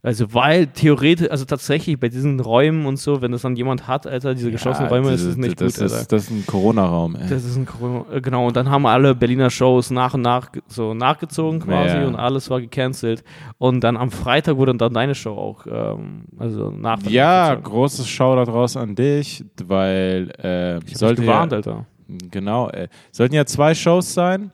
Also, 0.05 0.33
weil 0.33 0.67
theoretisch, 0.67 1.29
also 1.31 1.45
tatsächlich 1.45 1.97
bei 1.97 2.09
diesen 2.09 2.37
Räumen 2.41 2.85
und 2.85 2.97
so, 2.97 3.21
wenn 3.21 3.31
das 3.31 3.43
dann 3.43 3.55
jemand 3.55 3.87
hat, 3.87 4.05
Alter, 4.05 4.33
diese 4.35 4.51
geschlossenen 4.51 4.89
Ja, 4.89 4.95
Räume, 4.97 5.11
das 5.11 5.21
ist 5.21 5.27
es 5.27 5.37
nicht 5.37 5.61
das 5.61 5.75
gut, 5.77 5.85
ist, 5.85 6.11
Das 6.11 6.23
ist 6.23 6.29
ein 6.29 6.45
Corona-Raum, 6.45 7.15
ey. 7.15 7.29
Das 7.29 7.45
ist 7.45 7.55
ein 7.55 7.65
Corona, 7.65 8.03
äh, 8.13 8.19
genau. 8.19 8.45
Und 8.47 8.57
dann 8.57 8.69
haben 8.69 8.85
alle 8.85 9.15
Berliner 9.15 9.49
Shows 9.49 9.91
nach 9.91 10.13
und 10.13 10.21
nach 10.21 10.49
so 10.67 10.93
nachgezogen 10.93 11.61
quasi 11.61 11.95
Ja. 11.99 12.05
und 12.05 12.15
alles 12.15 12.49
war 12.49 12.59
gecancelt. 12.59 13.23
Und 13.59 13.81
dann 13.81 13.95
am 13.95 14.11
Freitag 14.11 14.57
wurde 14.57 14.75
dann 14.75 14.93
deine 14.93 15.15
Show 15.15 15.37
auch, 15.37 15.65
ähm, 15.71 16.25
also 16.37 16.69
nach. 16.69 17.01
Ja, 17.03 17.45
sozusagen. 17.45 17.63
großes 17.63 18.07
Shoutout 18.09 18.51
raus 18.51 18.75
an 18.75 18.95
dich, 18.95 19.45
weil 19.65 20.33
äh, 20.43 20.79
ich 20.79 20.91
hab 20.91 20.97
sollte 20.97 21.21
gewarnt, 21.21 21.53
ja, 21.53 21.57
Alter. 21.59 21.85
genau, 22.29 22.67
äh, 22.71 22.89
sollten 23.13 23.35
ja 23.35 23.45
zwei 23.45 23.73
Shows 23.73 24.13
sein, 24.13 24.51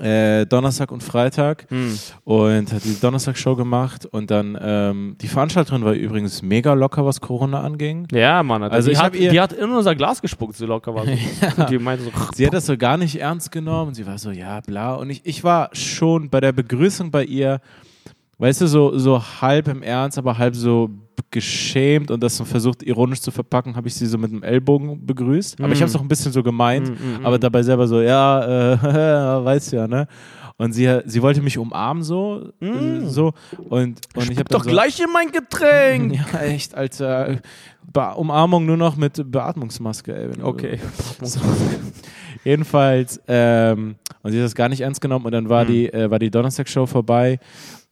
äh, 0.00 0.46
Donnerstag 0.46 0.90
und 0.90 1.02
Freitag 1.02 1.66
Hm. 1.68 1.98
und 2.24 2.72
hat 2.72 2.84
die 2.84 2.98
Donnerstag-Show 3.00 3.56
gemacht 3.56 4.06
und 4.06 4.30
dann 4.30 4.58
ähm, 4.60 5.16
die 5.20 5.28
Veranstalterin 5.28 5.84
war 5.84 5.92
übrigens 5.92 6.42
mega 6.42 6.72
locker, 6.74 7.04
was 7.04 7.20
Corona 7.20 7.60
anging. 7.60 8.08
Ja, 8.12 8.42
Mann. 8.42 8.62
Also 8.64 8.88
die, 8.88 8.92
ich 8.94 9.02
hat, 9.02 9.14
die 9.14 9.40
hat 9.40 9.52
in 9.52 9.70
unser 9.70 9.94
Glas 9.94 10.20
gespuckt, 10.22 10.56
so 10.56 10.66
locker 10.66 10.94
war 10.94 11.04
sie. 11.06 11.18
Und 11.56 11.70
die 11.70 11.78
meinte 11.78 12.04
so, 12.04 12.10
Sie 12.34 12.46
hat 12.46 12.54
das 12.54 12.66
so 12.66 12.76
gar 12.76 12.96
nicht 12.96 13.20
ernst 13.20 13.52
genommen. 13.52 13.94
Sie 13.94 14.06
war 14.06 14.18
so, 14.18 14.30
ja, 14.30 14.60
bla. 14.60 14.94
Und 14.94 15.10
ich, 15.10 15.22
ich 15.24 15.44
war 15.44 15.70
schon 15.72 16.30
bei 16.30 16.40
der 16.40 16.52
Begrüßung 16.52 17.10
bei 17.10 17.24
ihr, 17.24 17.60
weißt 18.38 18.62
du, 18.62 18.66
so, 18.66 18.98
so 18.98 19.22
halb 19.40 19.68
im 19.68 19.82
Ernst, 19.82 20.18
aber 20.18 20.38
halb 20.38 20.56
so 20.56 20.90
geschämt 21.30 22.10
und 22.10 22.22
das 22.22 22.40
versucht 22.40 22.82
ironisch 22.82 23.20
zu 23.20 23.30
verpacken, 23.30 23.74
habe 23.76 23.88
ich 23.88 23.94
sie 23.94 24.06
so 24.06 24.18
mit 24.18 24.30
dem 24.30 24.42
Ellbogen 24.42 25.04
begrüßt. 25.04 25.60
Aber 25.60 25.72
ich 25.72 25.80
habe 25.80 25.88
es 25.88 25.96
auch 25.96 26.00
ein 26.02 26.08
bisschen 26.08 26.32
so 26.32 26.42
gemeint, 26.42 26.90
Mm, 26.90 27.22
mm, 27.22 27.26
aber 27.26 27.38
dabei 27.38 27.62
selber 27.62 27.86
so, 27.86 28.00
ja, 28.00 28.72
äh, 28.74 28.76
weißt 29.44 29.72
ja, 29.72 29.88
ne? 29.88 30.06
Und 30.62 30.72
sie, 30.74 31.00
sie 31.06 31.22
wollte 31.22 31.42
mich 31.42 31.58
umarmen 31.58 32.04
so, 32.04 32.52
äh, 32.60 33.00
so 33.06 33.32
und, 33.68 34.00
und 34.14 34.30
ich 34.30 34.38
habe 34.38 34.44
doch 34.48 34.62
so, 34.62 34.70
gleich 34.70 35.00
in 35.00 35.10
mein 35.12 35.32
Getränk. 35.32 36.14
ja, 36.32 36.40
echt, 36.40 36.74
Alter. 36.76 37.38
Be 37.92 38.14
Umarmung 38.14 38.64
nur 38.64 38.76
noch 38.76 38.94
mit 38.96 39.20
Beatmungsmaske, 39.30 40.14
ey. 40.14 40.28
Okay. 40.42 40.78
so. 41.20 41.40
Jedenfalls, 42.44 43.20
ähm, 43.28 43.96
und 44.22 44.32
sie 44.32 44.38
hat 44.38 44.44
das 44.44 44.54
gar 44.54 44.68
nicht 44.68 44.80
ernst 44.80 45.00
genommen 45.00 45.26
und 45.26 45.32
dann 45.32 45.48
war 45.48 45.64
Mhm. 45.64 45.68
die, 45.68 45.92
äh, 45.92 46.10
war 46.10 46.18
die 46.18 46.30
Donnerstag-Show 46.30 46.86
vorbei 46.86 47.38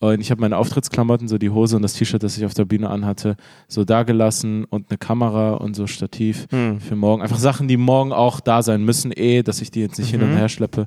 und 0.01 0.21
ich 0.21 0.31
habe 0.31 0.41
meine 0.41 0.57
Auftrittsklamotten, 0.57 1.29
so 1.29 1.39
die 1.39 1.51
Hose 1.51 1.77
und 1.77 1.83
das 1.83 1.95
T-Shirt, 1.95 2.23
das 2.23 2.37
ich 2.39 2.45
auf 2.45 2.55
der 2.55 2.65
Bühne 2.65 2.89
anhatte, 2.89 3.37
so 3.69 3.85
da 3.85 4.03
gelassen 4.03 4.65
und 4.65 4.87
eine 4.91 4.99
Kamera 4.99 5.55
und 5.55 5.75
so 5.75 5.87
Stativ 5.87 6.47
Hm. 6.51 6.81
für 6.81 6.97
morgen. 6.97 7.23
Einfach 7.23 7.39
Sachen, 7.39 7.69
die 7.69 7.77
morgen 7.77 8.13
auch 8.13 8.41
da 8.41 8.63
sein 8.63 8.85
müssen, 8.85 9.13
eh, 9.13 9.43
dass 9.43 9.61
ich 9.61 9.71
die 9.71 9.81
jetzt 9.81 9.99
nicht 9.99 10.11
hin 10.11 10.23
und 10.23 10.31
Mhm. 10.33 10.37
her 10.37 10.49
schleppe. 10.49 10.87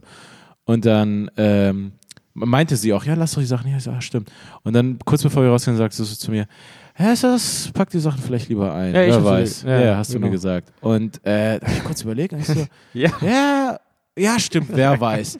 Und 0.65 0.85
dann 0.85 1.29
ähm, 1.37 1.93
meinte 2.33 2.75
sie 2.77 2.93
auch, 2.93 3.03
ja, 3.05 3.13
lass 3.15 3.33
doch 3.33 3.41
die 3.41 3.45
Sachen 3.47 3.67
hier. 3.67 3.77
Ich 3.77 3.83
so, 3.83 3.91
ah, 3.91 4.01
stimmt. 4.01 4.31
Und 4.63 4.73
dann 4.73 4.97
kurz 5.05 5.23
bevor 5.23 5.43
wir 5.43 5.49
rausgehen, 5.49 5.77
sagst 5.77 5.99
du 5.99 6.03
zu 6.05 6.31
mir, 6.31 6.47
Hä, 6.95 7.13
ist 7.13 7.23
das, 7.23 7.71
pack 7.73 7.89
die 7.89 7.99
Sachen 7.99 8.21
vielleicht 8.21 8.49
lieber 8.49 8.71
ein. 8.71 8.93
Ja, 8.93 9.01
ich 9.01 9.09
Wer 9.09 9.25
weiß. 9.25 9.63
Ja, 9.63 9.81
Ja, 9.81 9.97
hast 9.97 10.11
du 10.11 10.15
genau. 10.15 10.27
mir 10.27 10.31
gesagt. 10.31 10.71
Und 10.79 11.25
äh, 11.25 11.59
da 11.59 11.65
hab 11.67 11.73
ich 11.75 11.83
kurz 11.83 12.01
überlegt 12.03 12.33
und 12.33 12.39
ich 12.39 12.45
so, 12.45 12.65
Ja. 12.93 13.09
ja, 13.21 13.79
ja, 14.15 14.39
stimmt, 14.39 14.67
wer 14.71 14.99
weiß. 15.01 15.39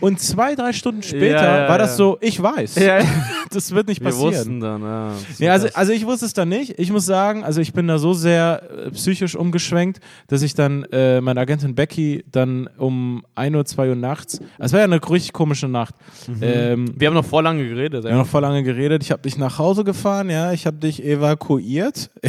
Und 0.00 0.20
zwei, 0.20 0.54
drei 0.54 0.72
Stunden 0.72 1.02
später 1.02 1.42
Ja, 1.42 1.62
ja, 1.62 1.68
war 1.68 1.78
das 1.78 1.90
ja. 1.92 1.96
so, 1.96 2.18
ich 2.20 2.42
weiß. 2.42 2.74
Ja. 2.76 2.98
Das 3.50 3.70
wird 3.72 3.86
nicht 3.86 4.00
Wir 4.00 4.06
passieren. 4.10 4.34
wussten 4.34 4.60
dann, 4.60 4.82
ja. 4.82 5.12
Ja, 5.38 5.52
also, 5.52 5.68
also 5.74 5.92
ich 5.92 6.04
wusste 6.06 6.26
es 6.26 6.32
dann 6.32 6.48
nicht. 6.48 6.76
Ich 6.76 6.90
muss 6.90 7.06
sagen, 7.06 7.44
also 7.44 7.60
ich 7.60 7.72
bin 7.72 7.86
da 7.86 7.98
so 7.98 8.12
sehr 8.12 8.62
äh, 8.86 8.90
psychisch 8.90 9.36
umgeschwenkt, 9.36 10.00
dass 10.26 10.42
ich 10.42 10.54
dann 10.54 10.82
äh, 10.90 11.20
meine 11.20 11.38
Agentin 11.40 11.76
Becky 11.76 12.24
dann 12.32 12.68
um 12.78 13.24
1 13.36 13.54
Uhr, 13.54 13.64
2 13.64 13.90
Uhr 13.90 13.94
nachts, 13.94 14.40
es 14.58 14.72
war 14.72 14.80
ja 14.80 14.84
eine 14.86 14.96
richtig 15.08 15.32
komische 15.32 15.68
Nacht. 15.68 15.94
Ähm, 16.40 16.92
wir 16.98 17.06
haben 17.06 17.14
noch 17.14 17.24
vor 17.24 17.42
lange 17.44 17.68
geredet. 17.68 18.02
wir 18.02 18.10
haben 18.10 18.18
noch 18.18 18.26
voll 18.26 18.42
lange 18.42 18.64
geredet. 18.64 19.04
Ich 19.04 19.12
habe 19.12 19.22
dich 19.22 19.38
nach 19.38 19.58
Hause 19.58 19.84
gefahren, 19.84 20.30
ja. 20.30 20.50
Ich 20.52 20.66
habe 20.66 20.78
dich 20.78 21.04
evakuiert. 21.04 22.10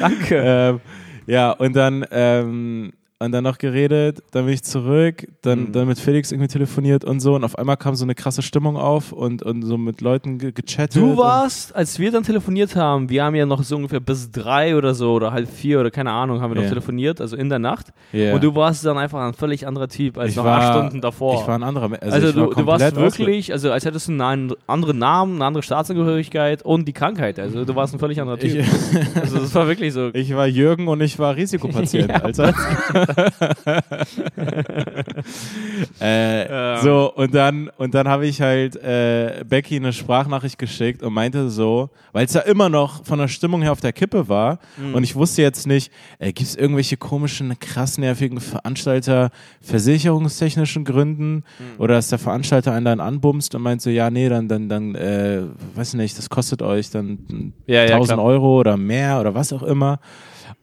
Danke. 0.00 0.34
ähm, 0.44 0.80
Ja, 1.26 1.52
und 1.52 1.74
dann, 1.74 2.04
ähm, 2.10 2.92
und 3.20 3.32
dann 3.32 3.44
noch 3.44 3.58
geredet, 3.58 4.22
dann 4.32 4.44
bin 4.44 4.54
ich 4.54 4.64
zurück, 4.64 5.26
dann, 5.42 5.60
Mhm. 5.68 5.72
dann 5.72 5.86
mit 5.88 5.98
Felix 5.98 6.32
irgendwie 6.32 6.48
telefoniert 6.48 7.04
und 7.04 7.20
so 7.20 7.34
und 7.36 7.44
auf 7.44 7.56
einmal 7.56 7.76
kam 7.76 7.94
so 7.94 8.04
eine 8.04 8.14
krasse 8.14 8.42
Stimmung 8.42 8.76
auf 8.76 9.12
und, 9.12 9.42
und 9.42 9.62
so 9.62 9.78
mit 9.78 10.00
Leuten 10.00 10.38
ge 10.38 10.52
gechattet. 10.52 10.96
Du 11.00 11.16
warst, 11.16 11.74
als 11.74 11.98
wir 11.98 12.10
dann 12.10 12.24
telefoniert 12.24 12.74
haben, 12.76 13.08
wir 13.08 13.24
haben 13.24 13.34
ja 13.36 13.46
noch 13.46 13.62
so 13.62 13.76
ungefähr 13.76 14.00
bis 14.00 14.30
drei 14.30 14.76
oder 14.76 14.94
so 14.94 15.12
oder 15.12 15.32
halb 15.32 15.48
vier 15.48 15.80
oder 15.80 15.90
keine 15.90 16.10
Ahnung, 16.10 16.40
haben 16.40 16.50
wir 16.50 16.56
noch 16.56 16.62
Ja. 16.64 16.68
telefoniert, 16.70 17.20
also 17.20 17.36
in 17.36 17.48
der 17.48 17.60
Nacht. 17.60 17.86
Ja. 18.12 18.34
Und 18.34 18.42
du 18.42 18.54
warst 18.54 18.84
dann 18.84 18.98
einfach 18.98 19.20
ein 19.20 19.32
völlig 19.34 19.66
anderer 19.66 19.88
Typ 19.88 20.18
als 20.18 20.30
Ich 20.32 20.36
noch 20.36 20.44
war- 20.44 20.60
acht 20.60 20.72
Stunden 20.76 21.00
davor. 21.00 21.40
Ich 21.40 21.46
war 21.46 21.54
ein 21.54 21.62
anderer 21.62 21.88
Me- 21.88 22.02
also 22.02 22.16
ich 22.28 22.36
war 22.36 22.46
du, 22.48 22.54
du 22.54 22.66
warst 22.66 22.96
wirklich, 22.96 23.52
also 23.52 23.70
als 23.70 23.84
hättest 23.84 24.08
du 24.08 24.12
einen 24.20 24.52
anderen 24.66 24.98
Namen, 24.98 25.36
eine 25.36 25.44
andere 25.46 25.62
Staatsangehörigkeit 25.62 26.62
und 26.62 26.86
die 26.88 26.92
Krankheit. 26.92 27.38
Also 27.38 27.64
du 27.64 27.74
warst 27.76 27.94
ein 27.94 28.00
völlig 28.00 28.20
anderer 28.20 28.38
Typ. 28.38 28.56
Ich, 28.56 28.66
also 29.20 29.38
das 29.38 29.54
war 29.54 29.66
wirklich 29.68 29.92
so. 29.92 30.10
ich 30.12 30.34
war 30.34 30.46
Jürgen 30.48 30.88
und 30.88 31.00
ich 31.00 31.18
war 31.18 31.36
Risikopatient, 31.36 32.08
Ja, 32.10 32.16
Alter. 32.16 32.52
Äh, 36.00 36.48
Ja. 36.48 36.82
So, 36.82 37.12
und 37.14 37.34
dann, 37.34 37.70
und 37.78 37.94
dann 37.94 38.08
habe 38.08 38.26
ich 38.26 38.40
halt 38.40 38.76
äh, 38.76 39.44
Becky 39.48 39.76
eine 39.76 39.92
Sprachnachricht 39.92 40.58
geschickt 40.58 41.02
und 41.02 41.12
meinte 41.12 41.48
so, 41.50 41.90
weil 42.12 42.26
es 42.26 42.34
ja 42.34 42.40
immer 42.42 42.68
noch 42.68 43.04
von 43.04 43.18
der 43.18 43.28
Stimmung 43.28 43.62
her 43.62 43.72
auf 43.72 43.80
der 43.80 43.92
Kippe 43.92 44.28
war 44.28 44.58
Mhm. 44.76 44.94
und 44.94 45.04
ich 45.04 45.14
wusste 45.14 45.42
jetzt 45.42 45.66
nicht, 45.66 45.92
äh, 46.18 46.32
gibt 46.32 46.48
es 46.48 46.56
irgendwelche 46.56 46.96
komischen, 46.96 47.56
krass 47.58 47.98
nervigen 47.98 48.40
Veranstalter, 48.40 49.30
versicherungstechnischen 49.60 50.84
Gründen 50.84 51.34
Mhm. 51.36 51.42
oder 51.78 51.94
dass 51.94 52.08
der 52.08 52.18
Veranstalter 52.18 52.72
einen 52.72 52.84
dann 52.84 53.00
anbumst 53.00 53.54
und 53.54 53.62
meint 53.62 53.80
so, 53.82 53.90
ja, 53.90 54.10
nee, 54.10 54.28
dann, 54.28 54.48
dann, 54.48 54.68
dann, 54.68 54.94
äh, 54.94 55.42
weiß 55.74 55.94
nicht, 55.94 56.16
das 56.18 56.28
kostet 56.30 56.62
euch 56.62 56.90
dann 56.90 57.52
Ja, 57.66 57.84
ja, 57.84 57.96
1000 57.96 58.16
klar. 58.18 58.26
Euro 58.26 58.58
oder 58.60 58.76
mehr 58.76 59.20
oder 59.20 59.34
was 59.34 59.52
auch 59.52 59.62
immer. 59.62 59.98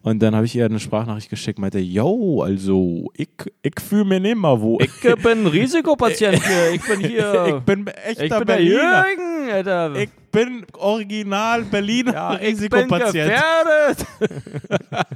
Und 0.04 0.20
dann 0.20 0.36
habe 0.36 0.46
ich 0.46 0.56
ihr 0.56 0.66
eine 0.66 0.80
Sprachnachricht 0.80 1.30
geschickt, 1.30 1.60
meinte, 1.60 1.78
yo, 1.80 2.42
also, 2.42 3.12
ich, 3.16 3.30
ich 3.62 3.74
fühle 3.80 4.06
mich 4.06 4.22
nicht 4.22 4.38
mehr 4.38 4.60
wo. 4.60 4.80
Ich 4.80 5.16
bin 5.22 5.46
Risikopatient 5.48 6.44
hier. 6.44 6.72
Ich 6.74 6.82
bin 6.84 7.00
hier. 7.02 7.46
ich 7.58 7.64
bin 7.64 7.88
echter 7.88 8.24
ich 8.24 8.34
bin 8.34 8.46
Berliner. 8.46 9.06
Jürgen, 9.08 9.52
Alter. 9.52 9.96
Ich 9.96 10.10
bin 10.32 10.66
original 10.78 11.64
Berliner 11.64 12.14
ja, 12.14 12.34
ich 12.34 12.40
bin 12.40 12.50
Risikopatient. 12.50 13.30
gefährdet. 13.30 14.06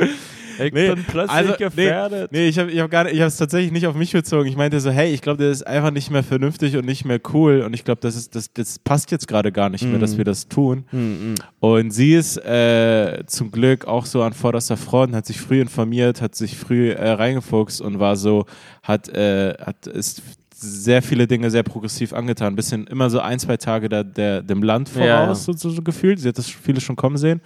ich 0.00 0.72
Nee, 0.72 0.88
bin 0.94 1.04
plötzlich 1.04 1.30
also, 1.36 1.50
nee, 1.52 1.56
gefährdet. 1.64 2.30
Nee, 2.32 2.46
ich 2.48 2.58
habe 2.60 2.70
ich 2.70 2.78
hab 2.78 2.90
gar 2.90 3.04
nicht, 3.04 3.14
ich 3.14 3.20
es 3.20 3.36
tatsächlich 3.36 3.72
nicht 3.72 3.86
auf 3.88 3.96
mich 3.96 4.12
bezogen. 4.12 4.48
Ich 4.48 4.56
meinte 4.56 4.78
so, 4.78 4.90
hey, 4.90 5.12
ich 5.12 5.20
glaube, 5.20 5.42
das 5.42 5.56
ist 5.58 5.66
einfach 5.66 5.90
nicht 5.90 6.10
mehr 6.10 6.22
vernünftig 6.22 6.76
und 6.76 6.84
nicht 6.86 7.04
mehr 7.04 7.18
cool 7.32 7.62
und 7.62 7.74
ich 7.74 7.84
glaube, 7.84 8.00
das 8.00 8.14
ist 8.14 8.34
das, 8.36 8.52
das 8.52 8.78
passt 8.78 9.10
jetzt 9.10 9.26
gerade 9.26 9.50
gar 9.50 9.68
nicht 9.68 9.84
mehr, 9.84 9.96
Mhm. 9.96 10.00
dass 10.00 10.16
wir 10.16 10.24
das 10.24 10.46
tun. 10.48 10.84
Mhm. 10.92 11.34
Und 11.60 11.90
sie 11.90 12.14
ist 12.14 12.36
äh, 12.36 13.24
zum 13.26 13.50
Glück 13.50 13.86
auch 13.86 14.06
so 14.06 14.22
an 14.22 14.32
vorderster 14.32 14.76
Front, 14.76 15.14
hat 15.14 15.26
sich 15.26 15.40
früh 15.40 15.60
informiert, 15.60 16.20
hat 16.20 16.34
sich 16.36 16.56
früh 16.56 16.90
äh, 16.90 17.08
reingefuchst 17.10 17.80
und 17.80 17.98
war 17.98 18.14
so, 18.16 18.46
hat, 18.84 19.08
äh, 19.08 19.54
hat 19.60 19.86
ist 19.88 20.22
sehr 20.64 21.02
viele 21.02 21.26
Dinge 21.26 21.50
sehr 21.50 21.62
progressiv 21.62 22.12
angetan. 22.12 22.56
Bisschen 22.56 22.86
immer 22.86 23.10
so 23.10 23.20
ein, 23.20 23.38
zwei 23.38 23.56
Tage 23.56 23.88
da, 23.88 24.02
der, 24.02 24.42
dem 24.42 24.62
Land 24.62 24.88
voraus, 24.88 25.06
Ja. 25.06 25.34
So, 25.34 25.52
so, 25.52 25.70
so 25.70 25.82
gefühlt. 25.82 26.20
Sie 26.20 26.28
hat 26.28 26.38
das 26.38 26.48
viele 26.48 26.80
schon 26.80 26.96
kommen 26.96 27.16
sehen. 27.16 27.40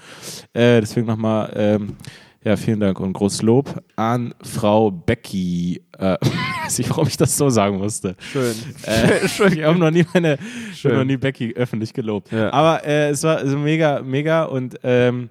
Äh, 0.53 0.81
deswegen 0.81 1.07
nochmal, 1.07 1.53
ähm, 1.55 1.97
ja, 2.45 2.57
vielen 2.57 2.81
Dank 2.81 3.01
und 3.01 3.13
großes 3.13 3.43
Lob 3.43 3.83
an 3.97 4.35
Frau 4.43 4.91
Becky. 4.91 5.83
Äh, 5.99 6.17
weiß 6.65 6.79
nicht, 6.79 6.91
warum 6.91 7.09
ich 7.09 7.17
das 7.17 7.37
so 7.37 7.49
sagen 7.49 7.79
musste. 7.79 8.15
Schön. 8.21 8.55
Äh, 8.87 9.25
ich 9.25 9.65
habe 9.65 9.79
noch 9.79 9.91
nie 9.91 10.05
meine, 10.13 10.39
ich 10.71 10.79
Schön. 10.79 10.97
noch 10.97 11.05
nie 11.05 11.17
Becky 11.17 11.55
öffentlich 11.55 11.93
gelobt. 11.93 12.31
Ja. 12.31 12.53
Aber 12.53 12.85
äh, 12.85 13.11
es 13.11 13.23
war 13.23 13.47
so 13.47 13.59
mega, 13.59 14.03
mega 14.03 14.45
und 14.45 14.79
ähm, 14.83 15.31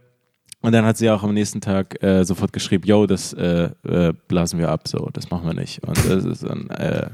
und 0.61 0.71
dann 0.73 0.85
hat 0.85 0.97
sie 0.97 1.09
auch 1.09 1.23
am 1.23 1.33
nächsten 1.33 1.61
Tag 1.61 2.01
äh, 2.03 2.23
sofort 2.23 2.51
geschrieben, 2.51 2.85
yo, 2.87 3.05
das 3.05 3.31
äh, 3.33 3.69
äh, 3.87 4.13
blasen 4.27 4.59
wir 4.59 4.69
ab, 4.69 4.87
so, 4.87 5.09
das 5.13 5.29
machen 5.29 5.45
wir 5.45 5.53
nicht. 5.53 5.83
Und 5.87 5.97
das 5.97 6.25
ist 6.25 6.43
dann, 6.43 6.67
äh, 6.71 7.09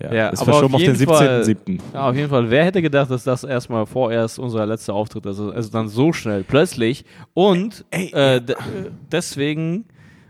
ja, 0.00 0.12
Ja, 0.14 0.28
ist 0.28 0.40
aber 0.40 0.52
verschoben 0.52 0.74
auf 0.74 0.80
auf 0.80 0.84
den 0.86 0.94
jeden 0.94 1.06
Fall- 1.06 1.42
17.07. 1.42 1.80
Ja, 1.94 2.08
auf 2.10 2.14
jeden 2.16 2.28
Fall. 2.28 2.50
Wer 2.50 2.64
hätte 2.64 2.82
gedacht, 2.82 3.10
dass 3.10 3.24
das 3.24 3.44
erstmal 3.44 3.86
vorerst 3.86 4.38
unser 4.38 4.64
letzter 4.66 4.94
Auftritt 4.94 5.24
ist? 5.26 5.38
Also, 5.40 5.50
also 5.52 5.70
dann 5.70 5.88
so 5.88 6.12
schnell, 6.12 6.44
plötzlich. 6.44 7.04
Und 7.34 7.84
Ey, 7.90 8.10
äh, 8.12 8.40
de- 8.40 8.56
deswegen, 9.10 9.86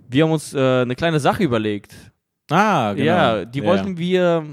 wir 0.09 0.25
haben 0.25 0.33
uns 0.33 0.55
äh, 0.55 0.59
eine 0.83 0.95
kleine 0.97 1.21
Sache 1.21 1.43
überlegt. 1.45 1.93
Ah, 2.51 2.93
genau. 2.95 3.05
Ja, 3.07 3.45
die 3.45 3.63
wollten 3.63 3.99
wir 3.99 4.45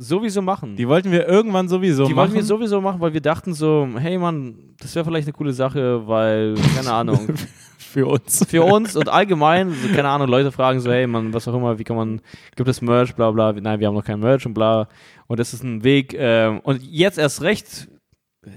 sowieso 0.00 0.40
machen. 0.40 0.76
Die 0.76 0.88
wollten 0.88 1.12
wir 1.12 1.28
irgendwann 1.28 1.68
sowieso 1.68 2.06
Die 2.06 2.14
machen. 2.14 2.16
wollten 2.16 2.34
wir 2.34 2.42
sowieso 2.42 2.80
machen, 2.80 3.00
weil 3.00 3.12
wir 3.12 3.20
dachten 3.20 3.52
so, 3.52 3.86
hey 3.98 4.16
Mann, 4.16 4.54
das 4.80 4.94
wäre 4.94 5.04
vielleicht 5.04 5.26
eine 5.26 5.34
coole 5.34 5.52
Sache, 5.52 6.06
weil, 6.06 6.54
keine 6.74 6.90
Ahnung, 6.92 7.28
für 7.78 8.06
uns. 8.06 8.44
für 8.48 8.62
uns 8.62 8.96
und 8.96 9.08
allgemein, 9.10 9.70
so, 9.70 9.88
keine 9.94 10.08
Ahnung, 10.08 10.28
Leute 10.28 10.50
fragen 10.50 10.80
so, 10.80 10.90
hey 10.90 11.06
Mann, 11.06 11.34
was 11.34 11.46
auch 11.46 11.54
immer, 11.54 11.78
wie 11.78 11.84
kann 11.84 11.96
man, 11.96 12.20
gibt 12.56 12.68
es 12.68 12.80
Merch, 12.80 13.14
bla 13.14 13.30
bla, 13.30 13.52
nein, 13.52 13.78
wir 13.78 13.88
haben 13.88 13.94
noch 13.94 14.04
kein 14.04 14.20
Merch 14.20 14.46
und 14.46 14.54
bla. 14.54 14.88
Und 15.26 15.38
das 15.38 15.52
ist 15.52 15.62
ein 15.62 15.84
Weg, 15.84 16.14
ähm, 16.18 16.60
und 16.60 16.82
jetzt 16.82 17.18
erst 17.18 17.42
recht 17.42 17.88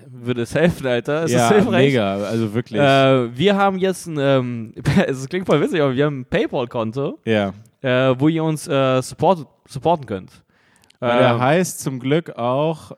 würde 0.09 0.43
es 0.43 0.55
helfen, 0.55 0.87
Alter. 0.87 1.25
Es 1.25 1.31
ja, 1.33 1.49
ist 1.49 1.55
hilfreich. 1.55 1.87
mega, 1.87 2.15
also 2.15 2.53
wirklich. 2.53 2.79
Äh, 2.79 3.37
wir 3.37 3.55
haben 3.57 3.77
jetzt 3.77 4.07
ein, 4.07 4.17
ähm, 4.17 4.73
es 5.07 5.27
klingt 5.27 5.45
voll 5.45 5.59
witzig, 5.59 5.81
aber 5.81 5.93
wir 5.93 6.05
haben 6.05 6.21
ein 6.21 6.25
Paypal-Konto, 6.25 7.19
ja. 7.25 7.53
äh, 7.81 8.15
wo 8.17 8.29
ihr 8.29 8.45
uns 8.45 8.65
äh, 8.67 9.01
support, 9.01 9.45
supporten 9.67 10.05
könnt. 10.05 10.31
Weil 11.03 11.19
der 11.19 11.31
Ähm, 11.31 11.39
heißt 11.41 11.81
zum 11.81 11.99
Glück 11.99 12.37
auch, 12.37 12.93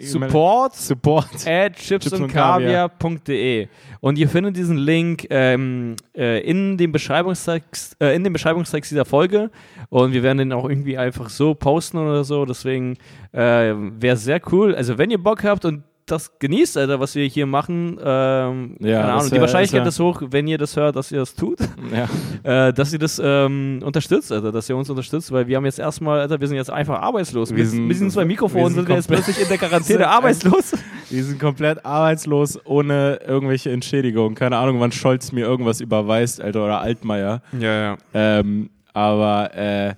Support? 0.00 0.76
Support. 0.76 1.28
at 1.46 1.74
chipsundkaviar.de 1.76 3.66
und 4.00 4.16
ihr 4.16 4.28
findet 4.28 4.56
diesen 4.56 4.76
Link 4.76 5.26
ähm, 5.30 5.96
äh, 6.16 6.40
in 6.48 6.76
dem 6.76 6.92
Beschreibungstext 6.92 7.96
äh, 8.00 8.14
in 8.14 8.22
dem 8.22 8.32
Beschreibungstext 8.32 8.92
dieser 8.92 9.04
Folge. 9.04 9.50
Und 9.88 10.12
wir 10.12 10.22
werden 10.22 10.38
den 10.38 10.52
auch 10.52 10.68
irgendwie 10.68 10.96
einfach 10.96 11.28
so 11.30 11.54
posten 11.54 11.98
oder 11.98 12.22
so. 12.22 12.44
Deswegen 12.44 12.96
äh, 13.32 13.74
wäre 13.74 14.16
sehr 14.16 14.40
cool. 14.52 14.74
Also 14.76 14.96
wenn 14.96 15.10
ihr 15.10 15.22
Bock 15.22 15.42
habt 15.42 15.64
und 15.64 15.82
das 16.10 16.38
genießt, 16.38 16.76
Alter, 16.76 17.00
was 17.00 17.14
wir 17.14 17.26
hier 17.26 17.46
machen. 17.46 17.98
Ähm, 18.02 18.76
Ja, 18.80 19.00
keine 19.00 19.12
Ahnung. 19.12 19.26
Die 19.26 19.32
wär- 19.32 19.40
Wahrscheinlichkeit 19.42 19.86
das 19.86 19.94
ist 19.94 20.00
hoch, 20.00 20.22
wenn 20.30 20.46
ihr 20.48 20.58
das 20.58 20.76
hört, 20.76 20.96
dass 20.96 21.12
ihr 21.12 21.18
das 21.20 21.34
tut, 21.34 21.58
Ja. 21.92 22.08
äh, 22.68 22.72
dass 22.72 22.92
ihr 22.92 22.98
das 22.98 23.20
ähm, 23.24 23.80
unterstützt, 23.84 24.32
Alter, 24.32 24.52
dass 24.52 24.68
ihr 24.68 24.76
uns 24.76 24.90
unterstützt, 24.90 25.30
weil 25.32 25.46
wir 25.46 25.56
haben 25.56 25.64
jetzt 25.64 25.78
erstmal, 25.78 26.20
Alter, 26.20 26.40
wir 26.40 26.48
sind 26.48 26.56
jetzt 26.56 26.70
einfach 26.70 27.00
arbeitslos. 27.00 27.50
Wir 27.50 27.58
Mit, 27.58 27.66
sind- 27.68 27.86
mit 27.86 27.94
diesen 27.96 28.10
zwei 28.10 28.20
wir 28.22 28.26
Mikrofonen 28.26 28.66
sind 28.68 28.74
sind 28.80 28.88
wir 28.88 28.96
jetzt 28.96 29.08
plötzlich 29.08 29.40
in 29.40 29.48
der 29.48 29.58
Quarantäne 29.68 30.08
arbeitslos. 30.08 30.72
Die 31.10 31.22
sind 31.22 31.40
komplett 31.40 31.84
arbeitslos, 31.86 32.58
ohne 32.66 33.20
irgendwelche 33.26 33.70
Entschädigung. 33.70 34.34
Keine 34.34 34.58
Ahnung, 34.58 34.78
wann 34.80 34.92
Scholz 34.92 35.32
mir 35.32 35.46
irgendwas 35.46 35.80
überweist, 35.80 36.40
Alter, 36.40 36.64
oder 36.64 36.80
Altmaier. 36.80 37.40
Ja, 37.58 37.74
ja. 37.80 37.96
Ähm, 38.12 38.68
aber 38.92 39.54
äh, 39.54 39.94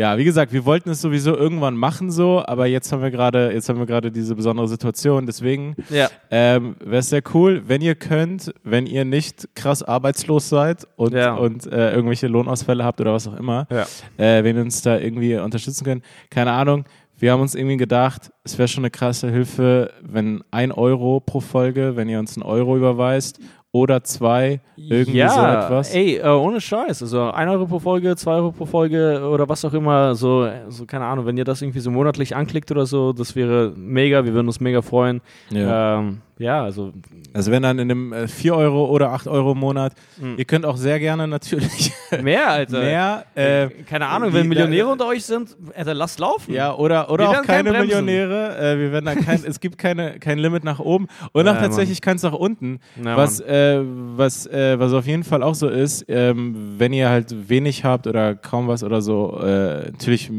ja, 0.00 0.16
wie 0.16 0.24
gesagt, 0.24 0.52
wir 0.54 0.64
wollten 0.64 0.88
es 0.88 1.02
sowieso 1.02 1.36
irgendwann 1.36 1.76
machen 1.76 2.10
so, 2.10 2.42
aber 2.46 2.64
jetzt 2.66 2.90
haben 2.90 3.02
wir 3.02 3.10
gerade, 3.10 3.52
jetzt 3.52 3.68
haben 3.68 3.78
wir 3.78 3.84
gerade 3.86 4.10
diese 4.10 4.34
besondere 4.34 4.66
Situation. 4.66 5.26
Deswegen 5.26 5.76
Ja. 5.90 6.08
ähm, 6.30 6.76
wäre 6.82 7.00
es 7.00 7.10
sehr 7.10 7.22
cool, 7.34 7.62
wenn 7.66 7.82
ihr 7.82 7.94
könnt, 7.94 8.54
wenn 8.64 8.86
ihr 8.86 9.04
nicht 9.04 9.54
krass 9.54 9.82
arbeitslos 9.82 10.48
seid 10.48 10.86
und, 10.96 11.12
Ja. 11.12 11.34
und 11.34 11.66
äh, 11.70 11.92
irgendwelche 11.92 12.28
Lohnausfälle 12.28 12.82
habt 12.82 13.00
oder 13.02 13.12
was 13.12 13.28
auch 13.28 13.38
immer, 13.38 13.66
Ja. 13.70 13.86
äh, 14.16 14.42
wenn 14.42 14.56
ihr 14.56 14.62
uns 14.62 14.80
da 14.80 14.98
irgendwie 14.98 15.36
unterstützen 15.36 15.84
könnt. 15.84 16.02
Keine 16.30 16.52
Ahnung. 16.52 16.84
Wir 17.18 17.32
haben 17.32 17.42
uns 17.42 17.54
irgendwie 17.54 17.76
gedacht, 17.76 18.30
es 18.44 18.56
wäre 18.56 18.66
schon 18.68 18.82
eine 18.84 18.90
krasse 18.90 19.30
Hilfe, 19.30 19.90
wenn 20.00 20.42
ein 20.50 20.72
Euro 20.72 21.20
pro 21.20 21.40
Folge, 21.40 21.94
wenn 21.94 22.08
ihr 22.08 22.18
uns 22.18 22.34
einen 22.38 22.44
Euro 22.44 22.74
überweist 22.78 23.38
oder 23.72 24.02
zwei, 24.02 24.60
irgendwie 24.76 25.18
ja, 25.18 25.28
so 25.28 25.40
etwas. 25.40 25.94
ey, 25.94 26.16
äh, 26.16 26.26
ohne 26.26 26.60
Scheiß. 26.60 27.02
Also 27.02 27.30
1 27.30 27.50
Euro 27.50 27.66
pro 27.66 27.78
Folge, 27.78 28.16
2 28.16 28.32
Euro 28.32 28.52
pro 28.52 28.66
Folge 28.66 29.22
oder 29.22 29.48
was 29.48 29.64
auch 29.64 29.72
immer. 29.74 30.14
So, 30.14 30.48
so, 30.68 30.86
keine 30.86 31.04
Ahnung, 31.04 31.26
wenn 31.26 31.36
ihr 31.36 31.44
das 31.44 31.62
irgendwie 31.62 31.80
so 31.80 31.90
monatlich 31.90 32.34
anklickt 32.34 32.70
oder 32.72 32.86
so, 32.86 33.12
das 33.12 33.36
wäre 33.36 33.72
mega. 33.76 34.24
Wir 34.24 34.34
würden 34.34 34.48
uns 34.48 34.58
mega 34.60 34.82
freuen. 34.82 35.20
Ja. 35.50 35.98
Ähm, 35.98 36.20
ja 36.40 36.64
also 36.64 36.92
Also 37.32 37.52
wenn 37.52 37.62
dann 37.62 37.78
in 37.78 37.88
einem 37.90 38.12
äh, 38.12 38.26
4 38.26 38.56
Euro 38.56 38.86
oder 38.86 39.12
8 39.12 39.28
Euro 39.28 39.54
Monat, 39.54 39.92
Mhm. 40.20 40.34
ihr 40.36 40.44
könnt 40.44 40.66
auch 40.66 40.76
sehr 40.76 40.98
gerne 40.98 41.28
natürlich 41.28 41.92
mehr, 42.22 42.48
Alter. 42.50 42.80
mehr, 42.80 43.24
äh, 43.36 43.68
keine 43.88 44.06
Ahnung, 44.08 44.32
wenn 44.32 44.48
Millionäre 44.48 44.86
da- 44.86 44.92
unter 44.92 45.06
euch 45.06 45.24
sind, 45.24 45.56
Alter, 45.76 45.94
lasst 45.94 46.18
laufen. 46.18 46.52
ja, 46.52 46.74
oder, 46.74 47.08
oder 47.10 47.24
Wir 47.30 47.30
auch 47.40 47.42
keine. 47.42 47.70
Millionäre. 47.72 48.56
Äh, 48.58 48.78
wir 48.78 48.90
werden 48.92 49.04
dann 49.04 49.20
kein, 49.24 49.40
es 49.46 49.60
gibt 49.60 49.78
keine, 49.78 50.18
kein 50.18 50.38
Limit 50.38 50.64
nach 50.64 50.80
oben 50.80 51.06
und 51.32 51.46
Ja, 51.46 51.52
auch 51.52 51.58
tatsächlich 51.58 52.00
keins 52.00 52.22
nach 52.22 52.32
unten. 52.32 52.80
Na, 52.96 53.16
was, 53.16 53.40
äh, 53.40 53.80
was, 54.16 54.46
äh, 54.46 54.78
was 54.78 54.92
auf 54.92 55.06
jeden 55.06 55.22
Fall 55.24 55.42
auch 55.42 55.54
so 55.54 55.68
ist, 55.68 56.04
ähm, 56.08 56.74
wenn 56.78 56.92
ihr 56.92 57.08
halt 57.10 57.48
wenig 57.48 57.84
habt 57.84 58.06
oder 58.06 58.34
kaum 58.34 58.66
was 58.66 58.82
oder 58.82 59.00
so, 59.02 59.38
äh, 59.42 59.90
natürlich 59.92 60.30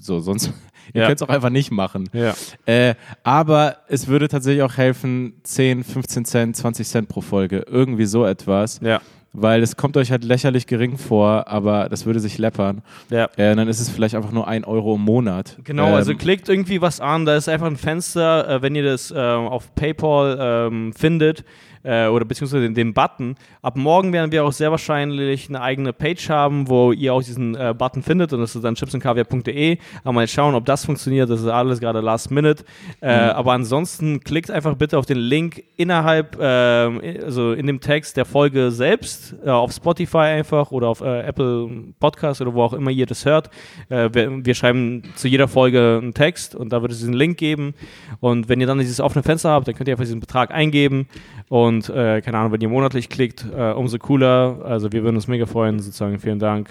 so, 0.00 0.18
sonst, 0.20 0.52
ihr 0.92 1.02
Ja. 1.02 1.06
könnt 1.08 1.20
es 1.20 1.26
auch 1.26 1.32
einfach 1.32 1.50
nicht 1.50 1.70
machen. 1.70 2.08
Ja. 2.12 2.34
Äh, 2.66 2.94
aber 3.22 3.76
es 3.88 4.06
würde 4.08 4.28
tatsächlich 4.28 4.62
auch 4.62 4.76
helfen, 4.76 5.34
10, 5.44 5.84
15 5.84 6.24
Cent, 6.24 6.56
20 6.56 6.86
Cent 6.88 7.08
pro 7.08 7.20
Folge, 7.20 7.64
irgendwie 7.68 8.04
so 8.06 8.24
etwas, 8.24 8.80
Ja. 8.82 9.00
weil 9.32 9.62
es 9.62 9.76
kommt 9.76 9.96
euch 9.96 10.10
halt 10.12 10.22
lächerlich 10.24 10.66
gering 10.66 10.96
vor, 10.98 11.48
aber 11.48 11.88
das 11.88 12.06
würde 12.06 12.20
sich 12.20 12.38
läppern. 12.38 12.82
Ja. 13.10 13.24
Äh, 13.36 13.56
dann 13.56 13.66
ist 13.68 13.80
es 13.80 13.88
vielleicht 13.90 14.14
einfach 14.14 14.30
nur 14.32 14.46
ein 14.46 14.64
Euro 14.64 14.94
im 14.94 15.00
Monat. 15.00 15.58
Genau, 15.64 15.88
Ähm, 15.88 15.94
also 15.94 16.14
klickt 16.14 16.48
irgendwie 16.48 16.80
was 16.80 17.00
an, 17.00 17.24
da 17.24 17.34
ist 17.36 17.48
einfach 17.48 17.66
ein 17.66 17.76
Fenster, 17.76 18.48
äh, 18.48 18.62
wenn 18.62 18.74
ihr 18.74 18.84
das 18.84 19.10
äh, 19.10 19.16
auf 19.18 19.74
PayPal 19.74 20.38
ähm, 20.70 20.92
findet, 20.92 21.44
äh, 21.84 22.08
oder 22.08 22.24
beziehungsweise 22.24 22.62
den, 22.62 22.74
den 22.74 22.94
Button. 22.94 23.36
Ab 23.62 23.76
morgen 23.76 24.12
werden 24.12 24.32
wir 24.32 24.44
auch 24.44 24.52
sehr 24.52 24.70
wahrscheinlich 24.70 25.48
eine 25.48 25.60
eigene 25.60 25.92
Page 25.92 26.28
haben, 26.30 26.68
wo 26.68 26.92
ihr 26.92 27.14
auch 27.14 27.22
diesen 27.22 27.54
äh, 27.54 27.74
Button 27.76 28.02
findet 28.02 28.32
und 28.32 28.40
das 28.40 28.56
ist 28.56 28.64
dann 28.64 28.74
chipsundkaviar.de. 28.74 29.78
Aber 30.02 30.12
mal 30.12 30.26
schauen, 30.26 30.54
ob 30.54 30.64
das 30.64 30.84
funktioniert. 30.84 31.30
Das 31.30 31.40
ist 31.40 31.46
alles 31.46 31.80
gerade 31.80 32.00
last 32.00 32.30
minute. 32.30 32.64
Äh, 33.00 33.12
Aber 33.12 33.52
ansonsten 33.52 34.20
klickt 34.20 34.50
einfach 34.50 34.74
bitte 34.74 34.98
auf 34.98 35.06
den 35.06 35.18
Link 35.18 35.62
innerhalb, 35.76 36.38
ähm, 36.40 37.00
also 37.22 37.52
in 37.52 37.66
dem 37.66 37.80
Text 37.80 38.16
der 38.16 38.24
Folge 38.24 38.70
selbst, 38.70 39.36
äh, 39.44 39.50
auf 39.50 39.72
Spotify 39.72 40.18
einfach 40.18 40.70
oder 40.70 40.88
auf 40.88 41.00
äh, 41.00 41.20
Apple 41.20 41.68
Podcast 42.00 42.40
oder 42.40 42.54
wo 42.54 42.62
auch 42.62 42.72
immer 42.72 42.90
ihr 42.90 43.06
das 43.06 43.24
hört. 43.24 43.50
Wir, 43.88 44.44
wir 44.44 44.54
schreiben 44.54 45.02
zu 45.14 45.28
jeder 45.28 45.48
Folge 45.48 46.00
einen 46.02 46.14
Text 46.14 46.54
und 46.54 46.72
da 46.72 46.80
wird 46.82 46.92
es 46.92 46.98
diesen 46.98 47.14
Link 47.14 47.36
geben. 47.36 47.74
Und 48.20 48.48
wenn 48.48 48.60
ihr 48.60 48.66
dann 48.66 48.78
dieses 48.78 49.00
offene 49.00 49.22
Fenster 49.22 49.50
habt, 49.50 49.68
dann 49.68 49.74
könnt 49.74 49.88
ihr 49.88 49.92
einfach 49.92 50.04
diesen 50.04 50.20
Betrag 50.20 50.50
eingeben. 50.52 51.08
Und 51.48 51.73
äh, 51.82 52.20
keine 52.22 52.38
Ahnung, 52.38 52.52
wenn 52.52 52.60
ihr 52.60 52.68
monatlich 52.68 53.08
klickt, 53.08 53.46
äh, 53.56 53.72
umso 53.72 53.98
cooler. 53.98 54.58
Also 54.64 54.92
wir 54.92 55.02
würden 55.02 55.16
uns 55.16 55.28
mega 55.28 55.46
freuen, 55.46 55.78
sozusagen. 55.80 56.18
Vielen 56.18 56.38
Dank. 56.38 56.68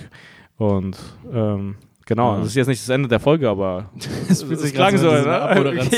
Und 0.57 0.97
ähm, 1.33 1.75
genau, 2.05 2.33
Ja. 2.33 2.39
das 2.39 2.47
ist 2.49 2.55
jetzt 2.55 2.67
nicht 2.67 2.81
das 2.81 2.89
Ende 2.89 3.09
der 3.09 3.19
Folge, 3.19 3.49
aber 3.49 3.89
Das 4.29 4.43
fühlt 4.43 4.59
sich 4.59 4.73
klang 4.73 4.97
so, 4.97 5.09
ne? 5.11 5.23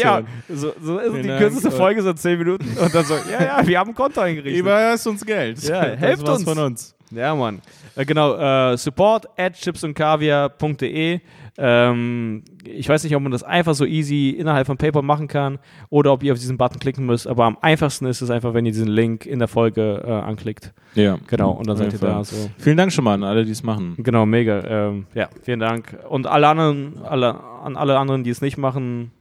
Ja, 0.01 0.21
so, 0.49 0.71
so 0.81 0.97
ist 0.99 1.11
Vielen 1.11 1.21
die 1.23 1.27
Dank. 1.27 1.39
kürzeste 1.41 1.71
Folge 1.71 2.01
so 2.01 2.13
10 2.13 2.37
Minuten. 2.39 2.65
Und 2.81 2.95
dann 2.95 3.05
so, 3.05 3.15
ja, 3.31 3.43
ja, 3.59 3.67
wir 3.67 3.79
haben 3.79 3.89
ein 3.89 3.95
Konto 3.95 4.21
eingerichtet. 4.21 4.59
Überhörst 4.59 5.05
uns 5.07 5.25
Geld. 5.25 5.61
Ja, 5.63 5.81
helft 5.83 6.27
uns. 6.27 6.43
von 6.43 6.57
uns. 6.57 6.94
Ja, 7.11 7.35
Mann. 7.35 7.61
Äh, 7.95 8.05
genau, 8.05 8.35
äh, 8.35 8.77
support 8.77 9.27
at 9.37 9.53
chipsundkaviar.de. 9.53 11.19
Ähm, 11.57 12.43
ich 12.65 12.89
weiß 12.89 13.03
nicht, 13.05 13.15
ob 13.15 13.23
man 13.23 13.31
das 13.31 13.43
einfach 13.43 13.75
so 13.75 13.85
easy 13.85 14.31
innerhalb 14.31 14.67
von 14.67 14.77
PayPal 14.77 15.03
machen 15.03 15.27
kann 15.27 15.59
oder 15.89 16.11
ob 16.11 16.21
ihr 16.23 16.33
auf 16.33 16.39
diesen 16.39 16.57
Button 16.57 16.79
klicken 16.79 17.05
müsst, 17.05 17.27
aber 17.27 17.45
am 17.45 17.57
einfachsten 17.61 18.05
ist 18.07 18.21
es 18.21 18.29
einfach, 18.29 18.53
wenn 18.53 18.65
ihr 18.65 18.73
diesen 18.73 18.89
Link 18.89 19.25
in 19.25 19.39
der 19.39 19.47
Folge 19.47 20.03
äh, 20.05 20.11
anklickt. 20.11 20.73
Ja. 20.95 21.17
Genau, 21.27 21.51
und 21.51 21.67
dann 21.67 21.77
seid 21.77 21.93
ihr 21.93 21.99
da. 21.99 22.23
So. 22.23 22.49
Vielen 22.57 22.75
Dank 22.75 22.91
schon 22.91 23.05
mal 23.05 23.13
an 23.13 23.23
alle, 23.23 23.45
die 23.45 23.51
es 23.51 23.63
machen. 23.63 23.95
Genau, 23.97 24.25
mega. 24.25 24.63
Ähm, 24.65 25.07
ja, 25.13 25.29
vielen 25.43 25.61
Dank. 25.61 25.97
Und 26.09 26.27
alle 26.27 26.47
anderen, 26.47 27.01
alle, 27.03 27.39
an 27.63 27.77
alle 27.77 27.97
anderen, 27.97 28.25
die 28.25 28.31
es 28.31 28.41
nicht 28.41 28.57
machen, 28.57 29.11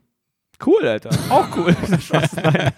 cool, 0.67 0.87
Alter. 0.87 1.11
Auch 1.31 1.47
cool. 1.57 1.77
Nein. 2.43 2.73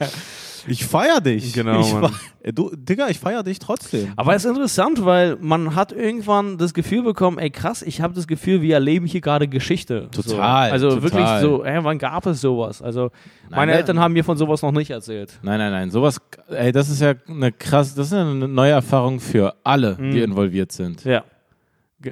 Ich 0.68 0.84
feier 0.84 1.20
dich. 1.20 1.52
Genau, 1.52 1.80
Ich 1.80 1.92
Mann. 1.92 2.12
du, 2.54 2.70
Digga, 2.74 3.08
ich 3.08 3.18
feier 3.18 3.42
dich 3.42 3.58
trotzdem. 3.58 4.12
Aber 4.16 4.34
es 4.34 4.44
ist 4.44 4.50
interessant, 4.50 5.04
weil 5.04 5.36
man 5.40 5.74
hat 5.74 5.92
irgendwann 5.92 6.58
das 6.58 6.74
Gefühl 6.74 7.02
bekommen, 7.02 7.38
ey 7.38 7.50
krass, 7.50 7.82
ich 7.82 8.00
habe 8.00 8.14
das 8.14 8.26
Gefühl, 8.26 8.62
wir 8.62 8.74
erleben 8.74 9.06
hier 9.06 9.20
gerade 9.20 9.48
Geschichte. 9.48 10.08
Total, 10.10 10.68
So. 10.68 10.72
Also 10.72 10.88
total. 10.90 11.02
wirklich 11.02 11.26
so, 11.40 11.64
ey, 11.64 11.84
wann 11.84 11.98
gab 11.98 12.26
es 12.26 12.40
sowas? 12.40 12.82
Also 12.82 13.10
meine 13.50 13.72
nein. 13.72 13.80
Eltern 13.80 13.98
haben 14.00 14.12
mir 14.12 14.24
von 14.24 14.36
sowas 14.36 14.62
noch 14.62 14.72
nicht 14.72 14.90
erzählt. 14.90 15.38
Nein, 15.42 15.58
nein, 15.58 15.72
nein. 15.72 15.90
Sowas, 15.90 16.20
ey, 16.48 16.72
das 16.72 16.88
ist 16.90 17.00
ja 17.00 17.14
eine 17.28 17.52
krass, 17.52 17.94
das 17.94 18.08
ist 18.08 18.12
eine 18.14 18.48
neue 18.48 18.72
Erfahrung 18.72 19.20
für 19.20 19.54
alle, 19.64 19.96
die 19.96 20.20
involviert 20.20 20.72
sind. 20.72 21.04
Ja. 21.04 21.24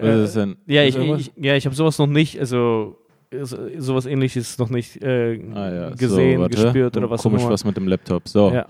Was 0.00 0.28
ist 0.30 0.36
denn? 0.36 0.56
Ja, 0.66 0.82
ich, 0.82 0.96
ich, 0.96 1.32
ja, 1.36 1.54
ich 1.54 1.66
habe 1.66 1.74
sowas 1.76 1.98
noch 1.98 2.06
nicht, 2.06 2.40
also 2.40 2.56
so- 2.56 2.98
sowas 3.42 4.06
ähnliches 4.06 4.58
noch 4.58 4.70
nicht 4.70 5.02
äh, 5.02 5.40
Ah, 5.54 5.72
ja. 5.72 5.90
gesehen, 5.90 6.40
so, 6.42 6.48
gespürt 6.48 6.96
oder 6.96 7.10
was 7.10 7.22
Komisch 7.22 7.40
auch 7.40 7.44
immer. 7.46 7.52
was 7.52 7.64
mit 7.64 7.76
dem 7.76 7.88
Laptop. 7.88 8.28
So. 8.28 8.52
Ja. 8.52 8.66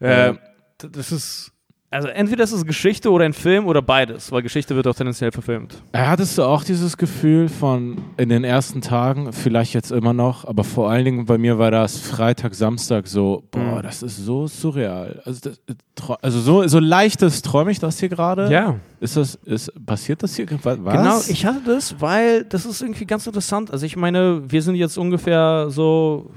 Äh, 0.00 0.34
d- 0.82 0.88
das 0.90 1.12
ist, 1.12 1.51
also 1.92 2.08
entweder 2.08 2.42
ist 2.44 2.52
es 2.52 2.64
Geschichte 2.66 3.10
oder 3.10 3.24
ein 3.24 3.32
Film 3.32 3.66
oder 3.66 3.82
beides, 3.82 4.32
weil 4.32 4.42
Geschichte 4.42 4.74
wird 4.74 4.86
auch 4.86 4.94
tendenziell 4.94 5.30
verfilmt. 5.30 5.82
Hattest 5.94 6.36
du 6.38 6.42
auch 6.42 6.64
dieses 6.64 6.96
Gefühl 6.96 7.48
von 7.48 7.98
in 8.16 8.28
den 8.28 8.42
ersten 8.44 8.80
Tagen, 8.80 9.32
vielleicht 9.32 9.74
jetzt 9.74 9.92
immer 9.92 10.12
noch, 10.12 10.44
aber 10.46 10.64
vor 10.64 10.90
allen 10.90 11.04
Dingen 11.04 11.26
bei 11.26 11.38
mir 11.38 11.58
war 11.58 11.70
das 11.70 11.98
Freitag, 11.98 12.54
Samstag 12.54 13.06
so, 13.06 13.44
boah, 13.50 13.60
Mhm. 13.78 13.82
das 13.82 14.02
ist 14.02 14.16
so 14.16 14.46
surreal. 14.48 15.22
Also, 15.24 15.50
das, 15.50 15.60
trau- 15.96 16.18
also 16.22 16.40
so, 16.40 16.66
so 16.66 16.78
leichtes 16.78 17.42
träume 17.42 17.70
ich 17.70 17.78
das 17.78 18.00
hier 18.00 18.08
gerade? 18.08 18.50
Ja. 18.50 18.76
Ist 19.00 19.16
das, 19.16 19.34
ist, 19.44 19.70
passiert 19.86 20.22
das 20.22 20.34
hier? 20.36 20.46
Was? 20.62 20.76
Genau, 20.76 21.20
ich 21.28 21.44
hatte 21.46 21.60
das, 21.66 22.00
weil 22.00 22.44
das 22.44 22.64
ist 22.66 22.80
irgendwie 22.82 23.04
ganz 23.04 23.26
interessant. 23.26 23.70
Also 23.70 23.84
ich 23.86 23.96
meine, 23.96 24.42
wir 24.50 24.62
sind 24.62 24.76
jetzt 24.76 24.96
ungefähr 24.96 25.66
so, 25.70 26.30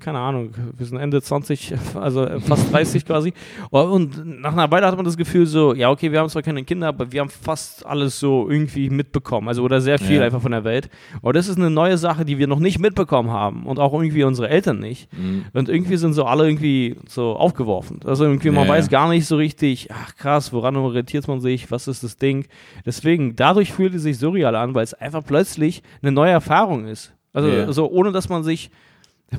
keine 0.00 0.18
Ahnung, 0.18 0.50
wir 0.76 0.86
sind 0.86 0.98
Ende 0.98 1.20
20, 1.22 1.74
also 1.94 2.24
äh, 2.24 2.40
fast 2.40 2.72
30 2.72 3.04
quasi. 3.04 3.32
Und 3.70 4.40
nach 4.40 4.52
einer 4.52 4.70
Weile 4.70 4.86
hat 4.86 4.96
man 4.96 5.04
das 5.04 5.16
Gefühl 5.16 5.46
so, 5.46 5.74
ja 5.74 5.90
okay, 5.90 6.12
wir 6.12 6.20
haben 6.20 6.28
zwar 6.28 6.42
keine 6.42 6.62
Kinder, 6.64 6.88
aber 6.88 7.10
wir 7.12 7.20
haben 7.20 7.30
fast 7.30 7.84
alles 7.86 8.18
so 8.20 8.48
irgendwie 8.48 8.90
mitbekommen. 8.90 9.48
Also 9.48 9.62
oder 9.62 9.80
sehr 9.80 9.98
viel 9.98 10.16
Ja. 10.18 10.24
einfach 10.24 10.40
von 10.42 10.52
der 10.52 10.64
Welt. 10.64 10.88
Aber 11.22 11.32
das 11.32 11.48
ist 11.48 11.56
eine 11.58 11.70
neue 11.70 11.98
Sache, 11.98 12.24
die 12.24 12.38
wir 12.38 12.46
noch 12.46 12.58
nicht 12.58 12.78
mitbekommen 12.78 13.30
haben 13.30 13.64
und 13.66 13.78
auch 13.78 13.92
irgendwie 13.92 14.24
unsere 14.24 14.48
Eltern 14.48 14.78
nicht. 14.78 15.08
Mhm. 15.16 15.44
Und 15.52 15.68
irgendwie 15.68 15.96
sind 15.96 16.12
so 16.12 16.24
alle 16.24 16.46
irgendwie 16.46 16.96
so 17.08 17.36
aufgeworfen. 17.36 18.00
Also 18.04 18.24
irgendwie, 18.24 18.50
man 18.50 18.64
Ja, 18.66 18.70
weiß 18.70 18.88
gar 18.88 19.08
nicht 19.08 19.26
so 19.26 19.36
richtig, 19.36 19.88
ach 19.92 20.14
krass, 20.16 20.52
woran 20.52 20.76
orientiert 20.76 21.26
man 21.28 21.40
sich, 21.40 21.70
was 21.70 21.88
ist 21.88 22.02
das 22.04 22.16
Ding. 22.16 22.46
Deswegen, 22.84 23.36
dadurch 23.36 23.72
fühlt 23.72 23.94
es 23.94 24.02
sich 24.02 24.18
surreal 24.18 24.54
an, 24.56 24.74
weil 24.74 24.84
es 24.84 24.94
einfach 24.94 25.24
plötzlich 25.24 25.82
eine 26.02 26.12
neue 26.12 26.30
Erfahrung 26.30 26.86
ist. 26.86 27.12
Also 27.32 27.48
Ja. 27.48 27.72
so 27.72 27.90
ohne, 27.90 28.12
dass 28.12 28.28
man 28.28 28.44
sich 28.44 28.70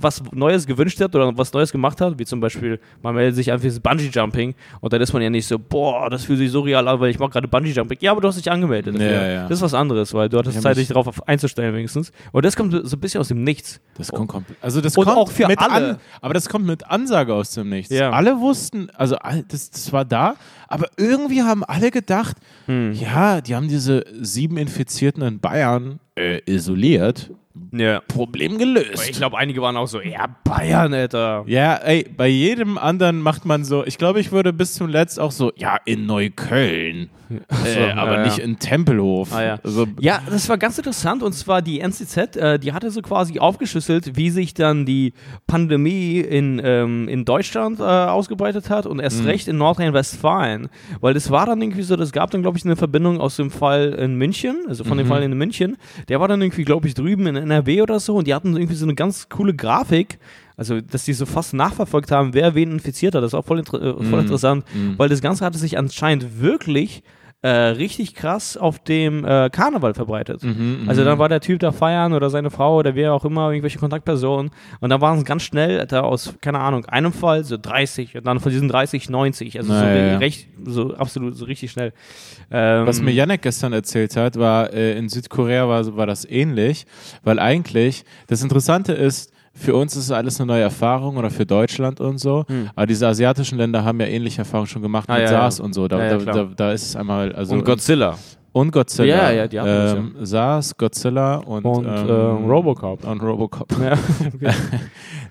was 0.01 0.21
Neues 0.33 0.67
gewünscht 0.67 0.99
hat 0.99 1.15
oder 1.15 1.35
was 1.37 1.53
Neues 1.53 1.71
gemacht 1.71 2.01
hat, 2.01 2.19
wie 2.19 2.25
zum 2.25 2.41
Beispiel, 2.41 2.77
man 3.01 3.15
meldet 3.15 3.35
sich 3.35 3.51
an 3.53 3.59
für 3.59 3.67
das 3.67 3.79
Bungee-Jumping 3.79 4.53
und 4.81 4.91
dann 4.93 4.99
ist 5.01 5.13
man 5.13 5.21
ja 5.21 5.29
nicht 5.29 5.47
so, 5.47 5.57
boah, 5.57 6.09
das 6.09 6.25
fühlt 6.25 6.39
sich 6.39 6.51
surreal 6.51 6.85
an, 6.89 6.99
weil 6.99 7.09
ich 7.09 7.17
mache 7.19 7.29
gerade 7.29 7.47
Bungee-Jumping. 7.47 7.97
Ja, 8.01 8.11
aber 8.11 8.19
du 8.19 8.27
hast 8.27 8.35
dich 8.37 8.51
angemeldet. 8.51 8.95
dafür. 8.95 9.09
Ja, 9.11 9.27
ja. 9.27 9.41
Das 9.47 9.59
ist 9.59 9.61
was 9.61 9.73
anderes, 9.73 10.13
weil 10.13 10.27
du 10.27 10.37
hattest 10.39 10.61
Zeit, 10.61 10.75
dich 10.75 10.89
darauf 10.89 11.07
auf- 11.07 11.25
einzustellen 11.27 11.73
wenigstens. 11.73 12.11
Und 12.33 12.43
das 12.43 12.57
kommt 12.57 12.73
so 12.73 12.97
ein 12.97 12.99
bisschen 12.99 13.21
aus 13.21 13.29
dem 13.29 13.43
Nichts. 13.45 13.79
Das 13.97 14.11
kommt 14.11 14.27
komplett. 14.27 14.57
Also 14.61 14.81
das 14.81 14.97
Und 14.97 15.05
kommt 15.05 15.17
auch 15.17 15.31
für 15.31 15.47
mit 15.47 15.57
alle. 15.59 15.91
An, 15.91 15.97
aber 16.21 16.33
das 16.33 16.49
kommt 16.49 16.65
mit 16.65 16.85
Ansage 16.89 17.33
aus 17.33 17.51
dem 17.51 17.69
Nichts. 17.69 17.93
Ja. 17.93 18.11
Alle 18.11 18.39
wussten, 18.41 18.89
also 18.93 19.15
das, 19.47 19.69
das 19.71 19.93
war 19.93 20.03
da, 20.03 20.35
aber 20.67 20.87
irgendwie 20.97 21.43
haben 21.43 21.63
alle 21.63 21.91
gedacht, 21.91 22.35
Hm. 22.65 22.91
ja, 22.91 23.39
die 23.39 23.55
haben 23.55 23.69
diese 23.69 24.03
sieben 24.19 24.57
Infizierten 24.57 25.23
in 25.23 25.39
Bayern 25.39 25.99
äh, 26.15 26.41
isoliert. 26.45 27.31
Ja. 27.71 28.01
Problem 28.01 28.57
gelöst. 28.57 29.09
Ich 29.09 29.17
glaube, 29.17 29.37
einige 29.37 29.61
waren 29.61 29.77
auch 29.77 29.87
so, 29.87 30.01
ja, 30.01 30.27
Bayern, 30.43 30.93
Alter. 30.93 31.43
Ja, 31.47 31.75
ey, 31.75 32.05
bei 32.15 32.27
jedem 32.27 32.77
anderen 32.77 33.21
macht 33.21 33.45
man 33.45 33.63
so, 33.63 33.85
ich 33.85 33.97
glaube, 33.97 34.19
ich 34.19 34.31
würde 34.31 34.53
bis 34.53 34.73
zum 34.73 34.87
Letzt 34.87 35.19
auch 35.19 35.31
so, 35.31 35.51
ja, 35.55 35.77
in 35.85 36.05
Neukölln, 36.05 37.09
so, 37.29 37.65
äh, 37.65 37.91
aber 37.91 38.19
ja, 38.19 38.23
nicht 38.23 38.37
ja. 38.37 38.43
in 38.43 38.57
Tempelhof. 38.57 39.33
Ah, 39.33 39.43
ja. 39.43 39.59
Also, 39.63 39.85
Ja, 39.99 40.21
das 40.29 40.47
war 40.47 40.57
ganz 40.57 40.77
interessant 40.77 41.23
und 41.23 41.33
zwar 41.33 41.61
die 41.61 41.81
NCZ, 41.81 42.37
äh, 42.37 42.59
die 42.59 42.71
hatte 42.71 42.89
so 42.89 43.01
quasi 43.01 43.39
aufgeschlüsselt, 43.39 44.15
wie 44.15 44.29
sich 44.29 44.53
dann 44.53 44.85
die 44.85 45.13
Pandemie 45.45 46.19
in, 46.19 46.61
ähm, 46.63 47.07
in 47.09 47.25
Deutschland 47.25 47.79
äh, 47.79 47.83
ausgebreitet 47.83 48.69
hat 48.69 48.85
und 48.85 48.99
erst 48.99 49.25
recht 49.25 49.47
in 49.47 49.57
Nordrhein-Westfalen. 49.57 50.69
Weil 51.01 51.13
das 51.13 51.29
war 51.29 51.45
dann 51.45 51.61
irgendwie 51.61 51.83
so, 51.83 51.95
das 51.95 52.11
gab 52.11 52.31
dann, 52.31 52.41
glaube 52.41 52.57
ich, 52.57 52.65
eine 52.65 52.75
Verbindung 52.75 53.19
aus 53.19 53.35
dem 53.35 53.51
Fall 53.51 53.93
in 53.93 54.15
München, 54.15 54.65
also 54.67 54.83
von 54.83 54.97
dem 54.97 55.07
Fall 55.07 55.23
in 55.23 55.37
München. 55.37 55.77
Der 56.07 56.19
war 56.19 56.27
dann 56.27 56.41
irgendwie, 56.41 56.63
glaube 56.63 56.87
ich, 56.87 56.93
drüben 56.93 57.27
in 57.27 57.35
NRW 57.51 57.81
oder 57.81 57.99
so 57.99 58.15
und 58.15 58.27
die 58.27 58.33
hatten 58.33 58.55
irgendwie 58.55 58.75
so 58.75 58.85
eine 58.85 58.95
ganz 58.95 59.29
coole 59.29 59.53
Grafik. 59.53 60.19
Also, 60.55 60.81
dass 60.81 61.05
die 61.05 61.13
so 61.13 61.27
fast 61.27 61.53
nachverfolgt 61.53 62.09
haben, 62.09 62.33
wer 62.33 62.55
wen 62.55 62.71
infiziert 62.71 63.13
hat. 63.13 63.21
Das 63.23 63.33
war 63.33 63.43
voll, 63.43 63.59
inter 63.59 63.79
äh, 63.79 64.03
voll 64.03 64.21
interessant, 64.21 64.65
weil 64.97 65.07
das 65.07 65.21
Ganze 65.21 65.45
hatte 65.45 65.59
sich 65.59 65.77
anscheinend 65.77 66.41
wirklich 66.41 67.03
äh, 67.43 67.49
richtig 67.49 68.15
krass 68.15 68.57
auf 68.57 68.79
dem 68.79 69.23
äh, 69.23 69.49
Karneval 69.51 69.93
verbreitet. 69.93 70.41
also 70.87 71.05
dann 71.05 71.19
war 71.19 71.29
der 71.29 71.39
Typ 71.39 71.59
da 71.59 71.71
feiern 71.71 72.13
oder 72.13 72.31
seine 72.31 72.49
Frau 72.49 72.77
oder 72.77 72.95
wer 72.95 73.13
auch 73.13 73.25
immer, 73.25 73.51
irgendwelche 73.51 73.77
Kontaktpersonen 73.77 74.51
und 74.79 74.89
dann 74.89 75.01
waren 75.01 75.19
es 75.19 75.25
ganz 75.25 75.43
schnell 75.43 75.85
da 75.85 76.01
aus, 76.01 76.33
keine 76.41 76.59
Ahnung, 76.59 76.85
einem 76.85 77.13
Fall 77.13 77.43
so 77.43 77.57
30 77.57 78.17
und 78.17 78.25
dann 78.25 78.39
von 78.39 78.51
diesen 78.51 78.67
30 78.67 79.09
90, 79.09 79.57
also 79.59 79.71
so, 79.71 79.79
Na, 79.79 79.95
ja, 79.95 80.05
ja. 80.13 80.17
recht, 80.17 80.47
so 80.65 80.95
absolut 80.95 81.35
so 81.35 81.45
richtig 81.45 81.71
schnell. 81.71 81.93
Ähm, 82.49 82.87
Was 82.87 83.01
mir 83.01 83.11
Janek 83.11 83.43
gestern 83.43 83.71
erzählt 83.71 84.15
hat, 84.15 84.37
war, 84.37 84.73
äh, 84.73 84.97
in 84.97 85.07
Südkorea 85.07 85.67
war, 85.67 85.95
war 85.95 86.07
das 86.07 86.25
ähnlich, 86.25 86.87
weil 87.23 87.39
eigentlich 87.39 88.03
das 88.27 88.41
Interessante 88.41 88.93
ist, 88.93 89.31
für 89.57 89.75
uns 89.75 89.95
ist 89.95 90.05
es 90.05 90.11
alles 90.11 90.39
eine 90.39 90.47
neue 90.47 90.61
Erfahrung 90.61 91.17
oder 91.17 91.29
für 91.29 91.45
Deutschland 91.45 91.99
und 91.99 92.19
so, 92.19 92.45
aber 92.75 92.85
diese 92.85 93.07
asiatischen 93.07 93.57
Länder 93.57 93.83
haben 93.83 93.99
ja 93.99 94.07
ähnliche 94.07 94.39
Erfahrungen 94.39 94.67
schon 94.67 94.81
gemacht 94.81 95.07
Hm. 95.07 95.15
Ah, 95.15 95.17
mit 95.19 95.25
ja, 95.27 95.31
ja. 95.33 95.39
SARS 95.41 95.59
und 95.59 95.73
so. 95.73 95.87
Da, 95.87 95.97
Ja, 95.97 96.11
ja, 96.11 96.17
da, 96.17 96.31
da, 96.33 96.43
da 96.55 96.71
ist 96.71 96.83
es 96.83 96.95
einmal, 96.95 97.33
also 97.33 97.55
und 97.55 97.65
Godzilla 97.65 98.17
und 98.51 98.71
Godzilla. 98.71 99.31
Ja, 99.31 99.31
ja, 99.31 99.47
die 99.47 99.57
das 99.57 99.93
ähm, 99.93 100.15
SARS, 100.21 100.77
Godzilla 100.77 101.37
und, 101.37 101.65
und 101.65 101.85
ähm, 101.85 102.09
ähm, 102.09 102.49
Robocop. 102.49 103.03
Und 103.03 103.21
Robocop. 103.21 103.67
Ja, 103.81 103.93
okay. 104.33 104.53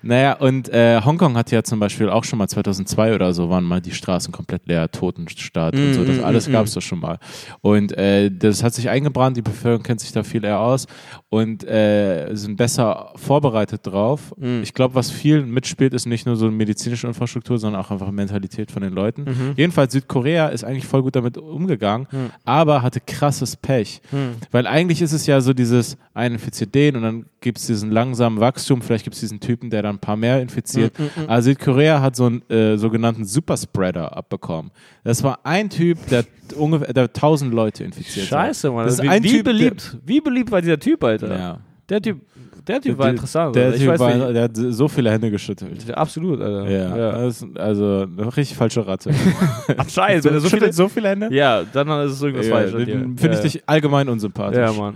Naja, 0.02 0.35
und 0.35 0.68
äh, 0.68 1.00
Hongkong 1.05 1.37
hat 1.37 1.50
ja 1.50 1.62
zum 1.62 1.81
Beispiel 1.81 2.09
auch 2.09 2.24
schon 2.24 2.38
mal 2.38 2.48
2002 2.48 3.14
oder 3.14 3.33
so, 3.33 3.50
waren 3.50 3.64
mal 3.64 3.81
die 3.81 3.92
Straßen 3.92 4.33
komplett 4.33 4.66
leer, 4.66 4.90
Totenstaat 4.90 5.74
und 5.74 5.94
so. 5.94 6.05
Das 6.05 6.16
Mm, 6.20 6.24
alles 6.24 6.48
mm, 6.48 6.52
gab 6.52 6.66
es 6.66 6.74
doch 6.74 6.83
schon 6.83 7.00
mal. 7.00 7.18
Und 7.61 7.92
äh, 7.92 8.31
das 8.31 8.62
hat 8.62 8.74
sich 8.74 8.88
eingebrannt, 8.88 9.37
die 9.37 9.42
Bevölkerung 9.42 9.83
kennt 9.83 10.00
sich 10.00 10.12
da 10.12 10.22
viel 10.22 10.44
eher 10.44 10.61
aus 10.61 10.87
und 11.29 11.64
äh, 11.64 12.35
sind 12.35 12.57
besser 12.57 13.12
vorbereitet 13.16 13.87
drauf. 13.87 14.35
Mm. 14.37 14.62
Ich 14.62 14.74
glaube, 14.74 14.94
was 14.94 15.11
viel 15.11 15.42
mitspielt, 15.42 15.94
ist 15.94 16.07
nicht 16.07 16.26
nur 16.26 16.37
so 16.37 16.46
eine 16.46 16.55
medizinische 16.55 17.07
Infrastruktur, 17.07 17.59
sondern 17.59 17.81
auch 17.81 17.90
einfach 17.90 18.11
Mentalität 18.11 18.70
von 18.70 18.83
den 18.83 18.92
Leuten. 18.92 19.24
Mhm. 19.24 19.52
Jedenfalls 19.57 19.92
Südkorea 19.92 20.48
ist 20.48 20.64
eigentlich 20.64 20.87
voll 20.87 21.02
gut 21.02 21.16
damit 21.16 21.38
umgegangen, 21.38 22.07
aber 22.44 22.83
hatte 22.83 23.00
krasses 23.07 23.57
Pech. 23.57 24.01
Hm. 24.11 24.37
Weil 24.51 24.66
eigentlich 24.66 25.03
ist 25.03 25.12
es 25.12 25.27
ja 25.27 25.40
so 25.40 25.53
dieses, 25.53 25.97
ein 26.14 26.33
infiziert 26.33 26.75
den 26.75 26.97
und 26.97 27.03
dann 27.03 27.27
gibt 27.40 27.59
es 27.59 27.66
diesen 27.66 27.90
langsamen 27.90 28.40
Wachstum, 28.40 28.83
vielleicht 28.83 29.05
gibt 29.05 29.14
es 29.14 29.21
diesen 29.21 29.40
Typen, 29.40 29.71
der 29.71 29.83
dann 29.83 29.97
ein 29.97 30.01
paar 30.01 30.16
mehr 30.16 30.40
infiziert. 30.42 30.97
Hm, 30.99 31.11
Aber 31.27 31.42
Südkorea 31.42 32.01
hat 32.01 32.16
so 32.16 32.27
einen 32.27 32.51
äh, 32.51 32.77
sogenannten 32.77 33.25
Superspreader 33.25 34.16
abbekommen. 34.16 34.71
Das 35.05 35.23
war 35.23 35.40
ein 35.45 35.71
Typ, 35.71 36.07
der 36.09 36.25
ungefähr 36.57 36.92
der 36.92 37.12
tausend 37.12 37.55
Leute 37.55 37.85
infiziert 37.85 38.27
hat. 38.27 38.47
Scheiße, 38.47 38.71
Mann. 38.71 38.87
Das 38.87 38.95
ist 38.95 39.03
wie, 39.03 39.09
ein 39.09 39.23
wie 39.23 39.31
Typ, 39.31 39.45
beliebt, 39.45 39.97
wie 40.05 40.21
beliebt 40.21 40.51
war 40.51 40.61
dieser 40.61 40.79
Typ, 40.79 41.03
Alter? 41.05 41.38
Ja. 41.38 41.61
Der 41.88 42.03
Typ, 42.03 42.20
der 42.66 42.81
Typ 42.81 42.99
war 42.99 43.11
interessant. 43.11 43.55
Der, 43.55 43.72
typ 43.75 43.87
weiß 43.88 44.01
war, 44.01 44.33
der 44.33 44.42
hat 44.44 44.57
so 44.57 44.88
viele 44.88 45.11
Hände 45.12 45.31
geschüttelt. 45.31 45.88
Absolut, 45.94 46.40
Alter. 46.40 46.68
Ja, 46.68 47.12
Das 47.12 47.42
ist 47.42 47.57
also 47.59 48.07
eine 48.18 48.37
richtig 48.37 48.57
falsche 48.57 48.85
Ratte. 48.87 49.11
Anscheinend, 49.77 50.25
wenn 50.25 50.35
er 50.35 50.40
so 50.40 50.49
viele, 50.49 50.72
so 50.72 50.88
viele 50.88 51.09
Hände? 51.11 51.29
ja, 51.33 51.62
dann 51.62 51.88
ist 52.07 52.12
es 52.12 52.22
irgendwas 52.22 52.46
Ja, 52.49 52.55
falsch. 52.57 52.72
Finde 52.72 53.14
ich 53.16 53.22
ja. 53.35 53.40
dich 53.40 53.62
allgemein 53.66 54.09
unsympathisch. 54.09 54.59
Ja, 54.59 54.72
Mann. 54.72 54.94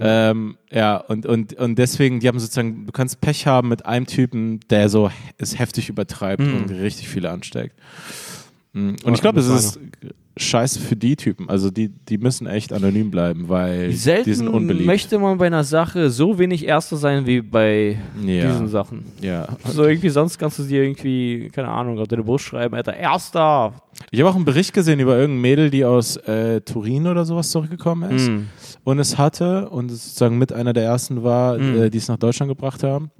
Ähm, 0.00 0.56
ja, 0.70 0.96
und, 0.96 1.26
und, 1.26 1.52
und 1.52 1.78
deswegen, 1.78 2.20
die 2.20 2.28
haben 2.28 2.38
sozusagen, 2.38 2.86
du 2.86 2.92
kannst 2.92 3.20
Pech 3.20 3.46
haben 3.46 3.68
mit 3.68 3.84
einem 3.84 4.06
Typen, 4.06 4.60
der 4.70 4.88
so 4.88 5.10
es 5.36 5.58
heftig 5.58 5.90
übertreibt 5.90 6.40
Mhm. 6.42 6.56
und 6.56 6.70
richtig 6.70 7.08
viele 7.10 7.28
ansteckt. 7.28 7.76
Mhm. 8.72 8.96
Und 9.04 9.14
ich 9.14 9.20
glaube, 9.20 9.40
es 9.40 9.48
ist 9.48 9.78
scheiße 10.38 10.80
für 10.80 10.96
die 10.96 11.14
Typen. 11.14 11.50
Also 11.50 11.70
die, 11.70 11.88
die 11.90 12.16
müssen 12.16 12.46
echt 12.46 12.72
anonym 12.72 13.10
bleiben, 13.10 13.50
weil 13.50 13.88
Wie 13.88 13.90
die 13.90 13.96
sind 13.96 14.24
selten 14.34 14.48
unbeliebt. 14.48 14.86
möchte 14.86 15.18
man 15.18 15.36
bei 15.36 15.46
einer 15.46 15.62
Sache 15.62 16.08
so 16.08 16.38
wenig 16.38 16.66
Erster 16.66 16.96
sein 16.96 17.26
wie 17.26 17.42
bei 17.42 17.98
ja, 18.24 18.46
diesen 18.50 18.68
Sachen. 18.68 19.04
ja. 19.20 19.46
So 19.66 19.84
irgendwie, 19.84 20.08
sonst 20.08 20.38
kannst 20.38 20.58
du 20.58 20.62
dir 20.62 20.84
irgendwie, 20.84 21.50
keine 21.52 21.68
Ahnung, 21.68 21.98
auf 21.98 22.08
deine 22.08 22.22
Brust 22.24 22.46
schreiben, 22.46 22.74
Alter, 22.74 22.96
Erster. 22.96 23.74
Ich 24.10 24.20
habe 24.20 24.30
auch 24.30 24.36
einen 24.36 24.46
Bericht 24.46 24.72
gesehen 24.72 25.00
über 25.00 25.18
irgendein 25.18 25.42
Mädel, 25.42 25.68
die 25.70 25.84
aus 25.84 26.16
äh, 26.16 26.62
Turin 26.62 27.06
oder 27.06 27.26
sowas 27.26 27.50
zurückgekommen 27.50 28.10
ist 28.10 28.28
Mhm. 28.30 28.46
und 28.84 28.98
es 29.00 29.18
hatte 29.18 29.68
und 29.68 29.90
es 29.90 30.02
sozusagen 30.04 30.38
mit 30.38 30.50
einer 30.54 30.72
der 30.72 30.84
ersten 30.84 31.22
war, 31.22 31.58
Mhm. 31.58 31.74
äh, 31.82 31.90
die 31.90 31.98
es 31.98 32.08
nach 32.08 32.16
Deutschland 32.16 32.48
gebracht 32.48 32.82
haben. 32.82 33.10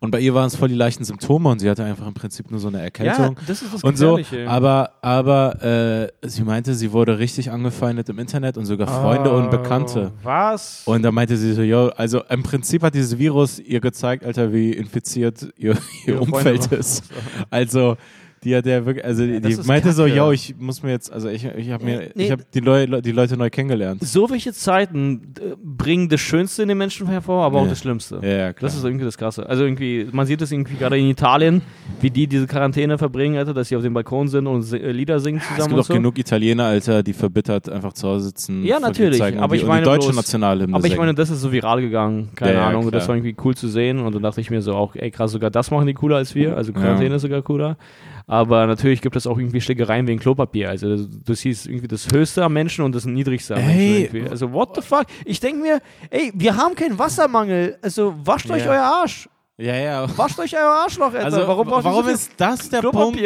Und 0.00 0.10
bei 0.10 0.20
ihr 0.20 0.34
waren 0.34 0.46
es 0.46 0.56
voll 0.56 0.68
die 0.68 0.74
leichten 0.74 1.04
Symptome 1.04 1.48
und 1.48 1.58
sie 1.58 1.68
hatte 1.68 1.84
einfach 1.84 2.06
im 2.06 2.14
Prinzip 2.14 2.50
nur 2.50 2.60
so 2.60 2.68
eine 2.68 2.80
Erkältung. 2.80 3.36
Ja, 3.36 3.42
das 3.46 3.62
ist 3.62 3.74
das 3.74 3.84
und 3.84 3.98
so, 3.98 4.18
aber 4.46 4.92
aber 5.00 6.10
äh, 6.22 6.28
sie 6.28 6.44
meinte, 6.44 6.74
sie 6.74 6.92
wurde 6.92 7.18
richtig 7.18 7.50
angefeindet 7.50 8.08
im 8.08 8.18
Internet 8.18 8.56
und 8.56 8.66
sogar 8.66 8.88
Freunde 8.88 9.32
und 9.32 9.50
Bekannte. 9.50 10.12
Oh, 10.14 10.24
Was? 10.24 10.82
Und 10.86 11.02
da 11.02 11.12
meinte 11.12 11.36
sie 11.36 11.52
so, 11.52 11.62
yo, 11.62 11.88
also 11.88 12.22
im 12.28 12.42
Prinzip 12.42 12.82
hat 12.82 12.94
dieses 12.94 13.18
Virus 13.18 13.58
ihr 13.58 13.80
gezeigt, 13.80 14.24
Alter, 14.24 14.52
wie 14.52 14.72
infiziert 14.72 15.48
ihr, 15.56 15.76
ihr 16.06 16.20
Umfeld 16.20 16.64
Freunde 16.64 16.76
ist. 16.76 17.04
Also 17.50 17.96
die 18.44 18.56
hat 18.56 18.66
ja 18.66 18.84
wirklich, 18.84 19.04
also 19.04 19.26
das 19.26 19.60
die 19.60 19.66
meinte 19.66 19.92
so, 19.92 20.04
Kacke. 20.04 20.16
yo, 20.16 20.32
ich 20.32 20.54
muss 20.58 20.82
mir 20.82 20.90
jetzt, 20.90 21.12
also 21.12 21.28
ich, 21.28 21.44
ich 21.44 21.70
habe 21.70 21.84
mir, 21.84 22.10
Nee. 22.14 22.24
ich 22.24 22.30
habe 22.30 22.42
die, 22.52 22.60
Leu 22.60 22.86
die 23.00 23.12
Leute 23.12 23.36
neu 23.36 23.50
kennengelernt. 23.50 24.02
so 24.02 24.28
welche 24.30 24.52
Zeiten 24.52 25.32
äh, 25.38 25.54
bringen 25.62 26.08
das 26.08 26.20
Schönste 26.20 26.62
in 26.62 26.68
den 26.68 26.78
Menschen 26.78 27.06
hervor, 27.08 27.44
aber 27.44 27.58
auch 27.60 27.64
Ja. 27.64 27.70
das 27.70 27.78
Schlimmste. 27.80 28.18
Ja, 28.22 28.28
ja, 28.28 28.52
klar. 28.52 28.68
Das 28.68 28.76
ist 28.76 28.84
irgendwie 28.84 29.04
das 29.04 29.16
Krasse. 29.18 29.48
Also 29.48 29.64
irgendwie, 29.64 30.06
man 30.12 30.26
sieht 30.26 30.40
das 30.40 30.50
irgendwie 30.52 30.74
gerade 30.76 30.98
in 30.98 31.08
Italien, 31.08 31.62
wie 32.00 32.10
die 32.10 32.26
diese 32.26 32.46
Quarantäne 32.46 32.98
verbringen, 32.98 33.36
Alter, 33.36 33.54
dass 33.54 33.68
sie 33.68 33.76
auf 33.76 33.82
dem 33.82 33.94
Balkon 33.94 34.28
sind 34.28 34.46
und 34.46 34.70
äh, 34.72 34.90
Lieder 34.92 35.20
singen 35.20 35.38
es 35.38 35.44
zusammen 35.48 35.60
gibt 35.68 35.72
und 35.74 35.80
auch 35.80 35.84
so. 35.84 35.94
genug 35.94 36.18
Italiener, 36.18 36.64
Alter, 36.64 37.02
die 37.02 37.12
verbittert 37.12 37.68
einfach 37.68 37.92
zu 37.92 38.08
Hause 38.08 38.26
sitzen. 38.26 38.64
Ja, 38.64 38.80
natürlich, 38.80 39.18
zeigen 39.18 39.38
aber 39.38 39.54
die, 39.54 39.62
ich 39.62 39.66
meine 39.68 39.82
die 39.82 39.86
deutsche 39.90 40.10
bloß- 40.10 40.16
Nationalhymne 40.16 40.76
Aber 40.76 40.86
ich 40.86 40.96
meine, 40.96 41.14
das 41.14 41.30
ist 41.30 41.40
so 41.40 41.52
viral 41.52 41.80
gegangen, 41.80 42.30
keine 42.34 42.54
Ja, 42.54 42.58
ja, 42.60 42.68
Ahnung, 42.68 42.90
das 42.90 43.06
war 43.08 43.14
irgendwie 43.14 43.36
cool 43.44 43.54
zu 43.54 43.68
sehen 43.68 44.00
und 44.00 44.14
dann 44.14 44.22
dachte 44.22 44.40
ich 44.40 44.50
mir 44.50 44.62
so 44.62 44.74
auch, 44.74 44.94
ey 44.96 45.10
krass, 45.10 45.30
sogar 45.32 45.50
das 45.50 45.70
machen 45.70 45.86
die 45.86 45.94
cooler 45.94 46.16
als 46.16 46.34
wir, 46.34 46.56
also 46.56 46.72
Quarantäne 46.72 47.14
ist 47.16 47.22
sogar 47.22 47.42
cooler. 47.42 47.76
Aber 48.26 48.66
natürlich 48.66 49.00
gibt 49.02 49.16
es 49.16 49.26
auch 49.26 49.36
irgendwie 49.38 49.60
Schlägereien 49.60 50.06
wegen 50.06 50.20
Klopapier. 50.20 50.70
Also 50.70 50.96
du 51.06 51.34
siehst 51.34 51.66
irgendwie 51.66 51.88
das 51.88 52.06
Höchste 52.12 52.44
am 52.44 52.52
Menschen 52.52 52.84
und 52.84 52.94
das 52.94 53.04
Niedrigste 53.04 53.54
am 53.56 53.60
Ey. 53.60 53.66
Menschen. 53.66 54.16
Irgendwie. 54.16 54.30
Also 54.30 54.52
what 54.52 54.74
the 54.76 54.82
fuck? 54.82 55.06
Ich 55.24 55.40
denke 55.40 55.60
mir, 55.60 55.80
ey, 56.10 56.32
wir 56.34 56.56
haben 56.56 56.74
keinen 56.74 56.98
Wassermangel. 56.98 57.78
Also 57.82 58.14
wascht 58.24 58.50
euch 58.50 58.64
Ja. 58.64 58.70
euer 58.70 58.82
Arsch. 59.02 59.28
ja, 59.58 59.76
ja. 59.76 60.18
Wascht 60.18 60.38
euch 60.38 60.54
euer 60.54 60.82
Arschloch, 60.84 61.12
Alter. 61.12 61.24
Also 61.24 61.46
warum 61.48 61.66
braucht 61.68 61.84
ihr 61.84 61.90
warum 61.90 62.08
ist 62.08 62.32
das 62.36 62.68
der 62.68 62.80
Punkt? 62.82 63.20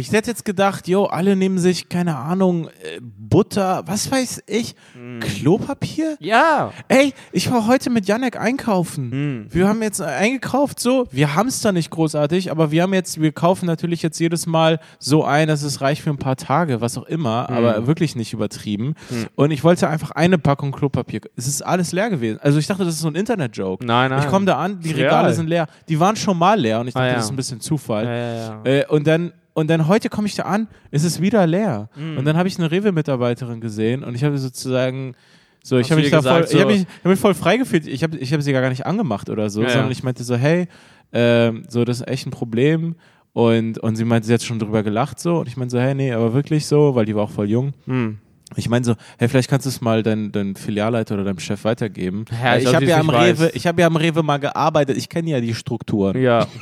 Ich 0.00 0.12
hätte 0.12 0.30
jetzt 0.30 0.44
gedacht, 0.44 0.88
yo, 0.88 1.04
alle 1.04 1.36
nehmen 1.36 1.58
sich, 1.58 1.88
keine 1.88 2.16
Ahnung, 2.16 2.68
äh, 2.68 3.00
Butter, 3.00 3.82
was 3.86 4.10
weiß 4.10 4.42
ich, 4.46 4.74
Hm. 4.94 5.20
Klopapier? 5.20 6.16
Ja. 6.20 6.72
Ey, 6.88 7.12
ich 7.32 7.50
war 7.50 7.66
heute 7.66 7.90
mit 7.90 8.06
Janek 8.06 8.38
einkaufen. 8.40 9.10
Hm. 9.10 9.46
Wir 9.50 9.68
haben 9.68 9.82
jetzt 9.82 10.00
eingekauft, 10.00 10.80
so, 10.80 11.06
wir 11.10 11.34
haben 11.34 11.48
es 11.48 11.60
da 11.60 11.72
nicht 11.72 11.90
großartig, 11.90 12.50
aber 12.50 12.70
wir 12.70 12.82
haben 12.82 12.94
jetzt, 12.94 13.20
wir 13.20 13.32
kaufen 13.32 13.66
natürlich 13.66 14.02
jetzt 14.02 14.18
jedes 14.18 14.46
Mal 14.46 14.80
so 14.98 15.24
ein, 15.24 15.48
dass 15.48 15.62
es 15.62 15.80
reicht 15.80 16.02
für 16.02 16.10
ein 16.10 16.18
paar 16.18 16.36
Tage, 16.36 16.80
was 16.80 16.96
auch 16.98 17.04
immer, 17.04 17.46
Hm. 17.48 17.56
aber 17.56 17.86
wirklich 17.86 18.16
nicht 18.16 18.32
übertrieben. 18.32 18.94
Und 19.36 19.50
ich 19.50 19.62
wollte 19.64 19.88
einfach 19.88 20.10
eine 20.12 20.38
Packung 20.38 20.72
Klopapier. 20.72 21.20
Es 21.36 21.46
ist 21.46 21.62
alles 21.62 21.92
leer 21.92 22.10
gewesen. 22.10 22.38
Also 22.42 22.58
ich 22.58 22.66
dachte, 22.66 22.84
das 22.84 22.94
ist 22.94 23.00
so 23.00 23.08
ein 23.08 23.14
Internet-Joke. 23.14 23.84
Nein, 23.84 24.10
nein. 24.10 24.20
Ich 24.22 24.28
komme 24.28 24.46
da 24.46 24.56
an, 24.58 24.80
die 24.80 24.92
Regale 24.92 25.24
real. 25.28 25.34
sind 25.34 25.48
leer. 25.48 25.66
Die 25.88 25.98
waren 26.00 26.16
schon 26.16 26.38
mal 26.38 26.58
leer 26.58 26.80
und 26.80 26.88
ich 26.88 26.94
dachte, 26.94 27.04
Ah, 27.06 27.08
ja. 27.08 27.14
das 27.16 27.24
ist 27.24 27.30
ein 27.30 27.36
bisschen 27.36 27.60
Zufall. 27.60 28.04
Ja, 28.04 28.14
ja, 28.16 28.34
ja. 28.34 28.62
Äh, 28.64 28.86
und 28.86 29.06
dann 29.06 29.32
und 29.60 29.68
dann 29.70 29.86
heute 29.86 30.08
komme 30.08 30.26
ich 30.26 30.34
da 30.34 30.42
an, 30.44 30.66
ist 30.90 31.04
es 31.04 31.20
wieder 31.20 31.46
leer. 31.46 31.88
Mhm. 31.94 32.18
Und 32.18 32.24
dann 32.24 32.36
habe 32.36 32.48
ich 32.48 32.58
eine 32.58 32.70
Rewe-Mitarbeiterin 32.70 33.60
gesehen 33.60 34.02
und 34.02 34.14
ich 34.14 34.24
habe 34.24 34.36
sozusagen 34.38 35.14
so, 35.62 35.78
ich 35.78 35.90
habe 35.92 36.00
mich 36.00 36.10
da 36.10 36.22
voll, 36.22 36.40
gesagt, 36.40 36.54
ich 36.54 36.60
habe 36.60 36.72
so- 36.72 36.78
mich, 36.78 36.86
hab 37.04 37.10
mich 37.10 37.20
voll 37.20 37.34
frei 37.34 37.56
gefühlt. 37.58 37.86
Ich 37.86 38.02
habe 38.02 38.16
ich 38.16 38.32
hab 38.32 38.40
sie 38.42 38.52
gar 38.52 38.68
nicht 38.70 38.86
angemacht 38.86 39.28
oder 39.30 39.50
so, 39.50 39.60
Ja, 39.60 39.66
ja. 39.68 39.72
sondern 39.74 39.92
ich 39.92 40.02
meinte 40.02 40.24
so, 40.24 40.34
hey, 40.36 40.66
ähm, 41.12 41.64
so 41.68 41.84
das 41.84 42.00
ist 42.00 42.08
echt 42.08 42.26
ein 42.26 42.30
Problem. 42.30 42.96
Und, 43.32 43.78
und 43.78 43.94
sie 43.96 44.04
meinte, 44.04 44.26
sie 44.26 44.34
hat 44.34 44.42
schon 44.42 44.58
drüber 44.58 44.82
gelacht 44.82 45.20
so. 45.20 45.38
Und 45.38 45.46
ich 45.48 45.56
meinte 45.56 45.72
so, 45.72 45.78
hey, 45.80 45.94
nee, 45.94 46.12
aber 46.12 46.32
wirklich 46.34 46.66
so, 46.66 46.94
weil 46.96 47.04
die 47.04 47.14
war 47.14 47.24
auch 47.24 47.30
voll 47.30 47.48
jung. 47.48 47.74
Hm. 47.86 48.18
Ich 48.56 48.68
meine 48.68 48.84
so, 48.84 48.94
hey, 49.18 49.28
vielleicht 49.28 49.48
kannst 49.48 49.66
du 49.66 49.68
es 49.68 49.80
mal 49.80 50.02
deinem 50.02 50.32
dein 50.32 50.56
Filialleiter 50.56 51.14
oder 51.14 51.22
deinem 51.24 51.38
Chef 51.38 51.62
weitergeben. 51.62 52.24
Ja, 52.42 52.56
ich 52.56 52.66
ob 52.66 52.74
habe 52.74 52.86
ja 52.86 52.98
am 52.98 53.08
Rewe, 53.10 53.50
ich 53.54 53.66
habe 53.68 53.80
ja 53.80 53.86
am 53.86 53.94
Rewe 53.94 54.24
mal 54.24 54.38
gearbeitet. 54.38 54.96
Ich 54.96 55.08
kenne 55.08 55.30
ja 55.30 55.40
die 55.40 55.54
Strukturen. 55.54 56.20
Ja. 56.20 56.46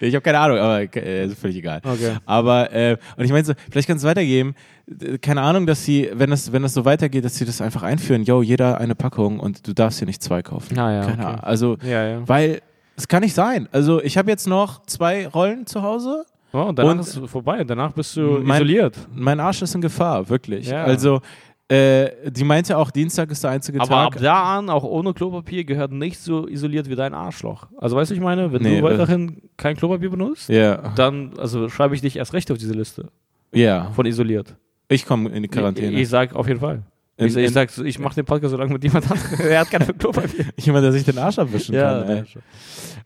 Ich 0.00 0.14
habe 0.14 0.22
keine 0.22 0.38
Ahnung, 0.38 0.58
aber 0.58 0.80
äh, 0.96 1.26
ist 1.26 1.38
völlig 1.38 1.56
egal. 1.56 1.80
Okay. 1.84 2.12
Aber 2.26 2.72
äh, 2.72 2.96
und 3.16 3.24
ich 3.24 3.30
meine 3.30 3.44
so, 3.44 3.52
vielleicht 3.70 3.88
kannst 3.88 4.04
du 4.04 4.08
es 4.08 4.10
weitergeben. 4.10 4.54
Äh, 5.00 5.18
Keine 5.18 5.42
Ahnung, 5.42 5.66
dass 5.66 5.84
sie, 5.84 6.10
wenn 6.12 6.30
das, 6.30 6.52
wenn 6.52 6.62
das 6.62 6.74
so 6.74 6.84
weitergeht, 6.84 7.24
dass 7.24 7.36
sie 7.36 7.44
das 7.44 7.60
einfach 7.60 7.82
einführen. 7.82 8.22
Yo, 8.24 8.42
jeder 8.42 8.78
eine 8.80 8.94
Packung 8.94 9.40
und 9.40 9.66
du 9.66 9.72
darfst 9.72 9.98
hier 9.98 10.06
nicht 10.06 10.22
zwei 10.22 10.42
kaufen. 10.42 10.78
Ah, 10.78 10.92
ja, 10.92 11.00
Keine 11.02 11.12
okay. 11.14 11.22
Ahnung. 11.24 11.40
Also, 11.40 11.76
Ja, 11.82 12.06
ja. 12.08 12.28
weil 12.28 12.60
es 12.96 13.08
kann 13.08 13.22
nicht 13.22 13.34
sein. 13.34 13.68
Also 13.72 14.02
ich 14.02 14.16
habe 14.18 14.30
jetzt 14.30 14.46
noch 14.46 14.84
zwei 14.86 15.26
Rollen 15.28 15.66
zu 15.66 15.82
Hause. 15.82 16.24
Oh, 16.52 16.58
und 16.62 16.78
danach 16.78 16.92
Und- 16.92 17.00
ist 17.00 17.16
es 17.16 17.30
vorbei. 17.30 17.64
Danach 17.64 17.92
bist 17.92 18.16
du 18.16 18.38
Mein- 18.42 18.56
isoliert. 18.62 18.96
Mein 19.12 19.40
Arsch 19.40 19.60
ist 19.62 19.74
in 19.74 19.80
Gefahr, 19.80 20.28
wirklich. 20.28 20.68
Ja. 20.68 20.84
Also 20.84 21.20
äh, 21.68 22.30
die 22.30 22.44
meinte 22.44 22.76
auch, 22.76 22.90
Dienstag 22.90 23.30
ist 23.30 23.42
der 23.42 23.50
einzige 23.50 23.80
Aber 23.80 23.88
Tag. 23.88 24.16
ab 24.16 24.18
da 24.20 24.58
an, 24.58 24.68
auch 24.68 24.84
ohne 24.84 25.14
Klopapier, 25.14 25.64
gehört 25.64 25.92
nicht 25.92 26.18
so 26.18 26.46
isoliert 26.46 26.88
wie 26.90 26.94
dein 26.94 27.14
Arschloch. 27.14 27.68
Also 27.78 27.96
weißt 27.96 28.10
du, 28.10 28.14
ich 28.14 28.20
meine, 28.20 28.52
wenn 28.52 28.62
Nee, 28.62 28.80
du 28.80 28.84
weiterhin 28.84 29.40
kein 29.56 29.74
Klopapier 29.76 30.10
benutzt, 30.10 30.48
ja, 30.50 30.92
dann 30.96 31.32
also 31.38 31.68
schreibe 31.70 31.94
ich 31.94 32.00
dich 32.02 32.16
erst 32.16 32.34
recht 32.34 32.50
auf 32.50 32.58
diese 32.58 32.74
Liste 32.74 33.08
ja. 33.52 33.90
von 33.92 34.04
isoliert. 34.06 34.54
Ich 34.88 35.06
komme 35.06 35.30
in 35.30 35.42
die 35.42 35.48
Quarantäne. 35.48 35.92
Ich, 35.92 36.02
ich 36.02 36.08
sag 36.10 36.34
auf 36.34 36.46
jeden 36.48 36.60
Fall. 36.60 36.82
In- 37.16 37.28
ich, 37.28 37.36
ich 37.36 37.50
sag, 37.52 37.70
ich 37.78 37.98
mache 37.98 38.16
den 38.16 38.24
Podcast 38.24 38.50
so 38.50 38.56
lange 38.58 38.72
mit 38.72 38.82
jemand 38.84 39.10
anderem. 39.10 39.40
er 39.48 39.60
hat 39.60 39.70
keine 39.70 39.86
Klopapier. 39.94 40.46
Jemand, 40.58 40.84
der 40.84 40.92
sich 40.92 41.04
den 41.04 41.16
Arsch 41.16 41.38
abwischen 41.38 41.74
kann. 41.76 42.08
Ey. 42.08 42.24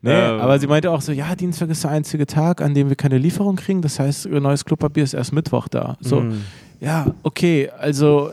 Nee, 0.01 0.11
Ähm. 0.11 0.39
aber 0.41 0.57
sie 0.59 0.65
meinte 0.67 0.89
auch 0.91 0.99
so, 1.01 1.11
ja, 1.11 1.35
Dienstag 1.35 1.69
ist 1.69 1.83
der 1.83 1.91
einzige 1.91 2.25
Tag, 2.25 2.61
an 2.61 2.73
dem 2.73 2.89
wir 2.89 2.95
keine 2.95 3.17
Lieferung 3.19 3.55
kriegen. 3.55 3.81
Das 3.81 3.99
heißt, 3.99 4.25
neues 4.27 4.65
Klopapier 4.65 5.03
ist 5.03 5.13
erst 5.13 5.31
Mittwoch 5.31 5.67
da. 5.67 5.95
So, 6.01 6.21
Mhm. 6.21 6.41
Ja, 6.79 7.13
okay, 7.23 7.69
also 7.69 8.31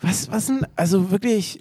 was, 0.00 0.30
was 0.30 0.46
denn, 0.46 0.66
also 0.76 1.10
wirklich, 1.10 1.60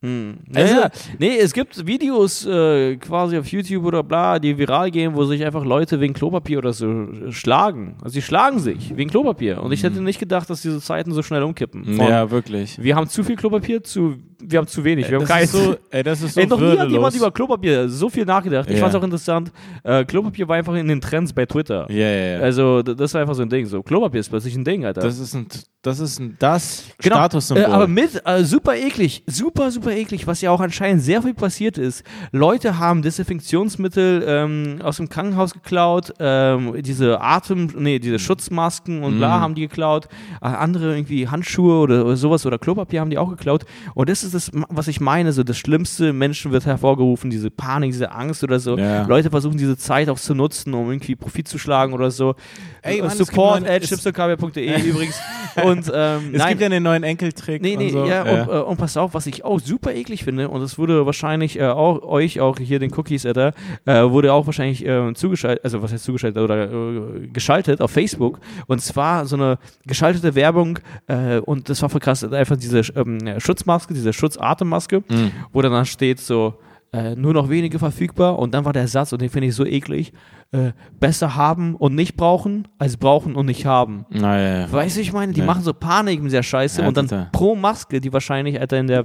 Hm. 0.00 0.38
Also- 0.54 0.74
Also, 0.82 0.88
nee, 1.18 1.38
es 1.38 1.52
gibt 1.52 1.86
Videos 1.86 2.46
äh, 2.46 2.96
quasi 2.96 3.36
auf 3.36 3.46
YouTube 3.48 3.84
oder 3.84 4.02
bla, 4.04 4.38
die 4.38 4.56
viral 4.56 4.90
gehen, 4.92 5.14
wo 5.16 5.24
sich 5.24 5.44
einfach 5.44 5.64
Leute 5.64 5.98
wegen 6.00 6.14
Klopapier 6.14 6.58
oder 6.58 6.72
so 6.72 6.86
äh, 6.86 7.32
schlagen. 7.32 7.96
Also 8.02 8.14
sie 8.14 8.22
schlagen 8.22 8.60
sich 8.60 8.96
wegen 8.96 9.10
Klopapier. 9.10 9.60
Und 9.62 9.72
ich 9.72 9.82
hätte 9.82 10.00
nicht 10.00 10.20
gedacht, 10.20 10.48
dass 10.50 10.62
diese 10.62 10.80
Zeiten 10.80 11.12
so 11.12 11.22
schnell 11.22 11.42
umkippen. 11.42 11.84
Von, 11.96 12.06
ja, 12.08 12.30
wirklich. 12.30 12.80
Wir 12.80 12.94
haben 12.94 13.08
zu 13.08 13.24
viel 13.24 13.34
Klopapier, 13.34 13.82
zu, 13.82 14.14
wir 14.40 14.58
haben 14.58 14.68
zu 14.68 14.84
wenig. 14.84 15.10
Wir 15.10 15.18
haben 15.18 15.42
ist 15.42 15.52
so, 15.52 15.74
ey, 15.90 16.02
das 16.04 16.22
ist 16.22 16.34
so 16.34 16.40
Ey, 16.40 16.46
noch 16.46 16.60
nie 16.60 16.78
hat 16.78 16.90
jemand 16.90 17.16
über 17.16 17.32
Klopapier 17.32 17.88
so 17.88 18.08
viel 18.08 18.24
nachgedacht. 18.24 18.68
Ich 18.70 18.76
Ja. 18.76 18.82
fand 18.82 18.94
es 18.94 19.00
auch 19.00 19.04
interessant. 19.04 19.50
Äh, 19.82 20.04
Klopapier 20.04 20.46
war 20.46 20.54
einfach 20.56 20.74
in 20.74 20.86
den 20.86 21.00
Trends 21.00 21.32
bei 21.32 21.44
Twitter. 21.44 21.90
Ja, 21.90 21.96
ja, 22.08 22.24
ja. 22.34 22.38
Also, 22.38 22.82
das 22.82 23.14
war 23.14 23.22
einfach 23.22 23.34
so 23.34 23.42
ein 23.42 23.48
Ding. 23.50 23.66
So, 23.66 23.82
Klopapier 23.82 24.20
ist 24.20 24.28
plötzlich 24.28 24.54
ein 24.54 24.64
Ding, 24.64 24.84
Alter. 24.84 25.00
das 25.00 25.18
ist 25.18 25.34
ein, 25.34 25.46
das 25.82 25.98
ist 26.00 26.20
ein, 26.20 26.36
das 26.38 26.84
Genau, 27.02 27.16
Statussymbol. 27.16 27.64
Äh, 27.64 27.66
aber 27.66 27.88
mit, 27.88 28.22
äh, 28.24 28.44
super 28.44 28.76
eklig, 28.76 29.24
super, 29.26 29.70
super 29.72 29.87
eklig, 29.92 30.26
was 30.26 30.40
ja 30.40 30.50
auch 30.50 30.60
anscheinend 30.60 31.02
sehr 31.02 31.22
viel 31.22 31.34
passiert 31.34 31.78
ist. 31.78 32.04
Leute 32.32 32.78
haben 32.78 33.02
Desinfektionsmittel 33.02 34.24
ähm, 34.26 34.78
aus 34.82 34.96
dem 34.98 35.08
Krankenhaus 35.08 35.52
geklaut, 35.54 36.12
ähm, 36.18 36.74
diese 36.82 37.20
Atem, 37.20 37.70
nee, 37.78 37.98
diese 37.98 38.18
Schutzmasken 38.18 39.02
und 39.02 39.18
bla 39.18 39.38
Mhm. 39.38 39.40
haben 39.42 39.54
die 39.54 39.62
geklaut, 39.62 40.08
äh, 40.42 40.46
andere 40.46 40.94
irgendwie 40.94 41.28
Handschuhe 41.28 41.78
oder, 41.80 42.04
oder 42.04 42.16
sowas 42.16 42.44
oder 42.46 42.58
Klopapier 42.58 43.00
haben 43.00 43.10
die 43.10 43.18
auch 43.18 43.30
geklaut. 43.30 43.64
Und 43.94 44.08
das 44.08 44.24
ist 44.24 44.34
das, 44.34 44.50
was 44.68 44.88
ich 44.88 45.00
meine, 45.00 45.32
so 45.32 45.42
das 45.42 45.56
Schlimmste, 45.58 46.12
Menschen 46.12 46.52
wird 46.52 46.66
hervorgerufen, 46.66 47.30
diese 47.30 47.50
Panik, 47.50 47.92
diese 47.92 48.12
Angst 48.12 48.42
oder 48.44 48.58
so. 48.60 48.76
Ja. 48.76 49.06
Leute 49.06 49.30
versuchen 49.30 49.56
diese 49.56 49.76
Zeit 49.76 50.08
auch 50.08 50.18
zu 50.18 50.34
nutzen, 50.34 50.74
um 50.74 50.90
irgendwie 50.90 51.16
Profit 51.16 51.48
zu 51.48 51.58
schlagen 51.58 51.92
oder 51.92 52.10
so. 52.10 52.34
Ey, 52.82 53.00
Mann, 53.02 53.10
Support 53.10 53.68
at 53.68 53.82
chipsokabia.de 53.82 54.80
übrigens. 54.88 55.20
Und 55.64 55.90
ähm, 55.92 56.30
Es 56.32 56.38
nein, 56.38 56.48
gibt 56.50 56.60
ja 56.62 56.68
den 56.68 56.82
neuen 56.82 57.02
Enkeltrick 57.02 57.60
Nee, 57.62 57.76
nee, 57.76 57.86
und 57.86 57.92
so. 57.92 58.04
ja, 58.06 58.22
Und, 58.22 58.48
äh, 58.48 58.60
und 58.62 58.76
pass 58.76 58.96
auf, 58.96 59.14
was 59.14 59.26
ich 59.26 59.44
auch 59.44 59.58
super 59.60 59.77
eklig 59.86 60.24
finde, 60.24 60.48
und 60.48 60.62
es 60.62 60.78
wurde 60.78 61.06
wahrscheinlich 61.06 61.58
äh, 61.58 61.66
auch 61.66 62.02
euch, 62.02 62.40
auch 62.40 62.58
hier 62.58 62.78
den 62.78 62.92
Cookies, 62.94 63.24
Alter, 63.26 63.52
äh, 63.86 64.02
wurde 64.04 64.32
auch 64.32 64.46
wahrscheinlich 64.46 64.84
äh, 64.86 65.12
zugeschaltet, 65.14 65.64
also 65.64 65.82
was 65.82 65.92
heißt 65.92 66.04
zugeschaltet 66.04 66.42
oder 66.42 66.70
äh, 66.70 67.28
geschaltet 67.28 67.80
auf 67.80 67.90
Facebook. 67.90 68.40
Und 68.66 68.80
zwar 68.80 69.26
so 69.26 69.36
eine 69.36 69.58
geschaltete 69.86 70.34
Werbung, 70.34 70.78
äh, 71.06 71.38
und 71.38 71.68
das 71.68 71.80
war 71.82 71.88
voll 71.88 72.00
krass, 72.00 72.24
einfach 72.24 72.56
diese 72.56 72.80
ähm, 72.96 73.18
Schutzmaske, 73.38 73.94
diese 73.94 74.12
Schutzatemmaske, 74.12 75.02
Mhm. 75.08 75.30
wo 75.52 75.62
dann 75.62 75.84
steht 75.86 76.18
so, 76.20 76.54
äh, 76.92 77.14
nur 77.14 77.34
noch 77.34 77.50
wenige 77.50 77.78
verfügbar 77.78 78.38
und 78.38 78.54
dann 78.54 78.64
war 78.64 78.72
der 78.72 78.88
Satz, 78.88 79.12
und 79.12 79.20
den 79.20 79.28
finde 79.28 79.48
ich 79.48 79.54
so 79.54 79.64
eklig, 79.66 80.12
äh, 80.50 80.72
besser 80.98 81.34
haben 81.36 81.74
und 81.74 81.94
nicht 81.94 82.16
brauchen, 82.16 82.66
als 82.78 82.96
brauchen 82.96 83.34
und 83.36 83.46
nicht 83.46 83.66
haben. 83.66 84.06
Naja. 84.08 84.70
Weißt 84.72 84.96
du, 84.96 85.00
ich 85.02 85.12
meine, 85.12 85.32
die 85.32 85.40
Ja. 85.40 85.46
machen 85.46 85.62
so 85.62 85.74
Panik 85.74 86.22
mit 86.22 86.32
der 86.32 86.42
Scheiße 86.42 86.80
Ja, 86.82 86.88
und 86.88 86.96
dann 86.96 87.06
total. 87.06 87.28
pro 87.32 87.54
Maske, 87.54 88.00
die 88.00 88.12
wahrscheinlich 88.12 88.58
Alter, 88.58 88.78
in 88.78 88.86
der 88.86 89.04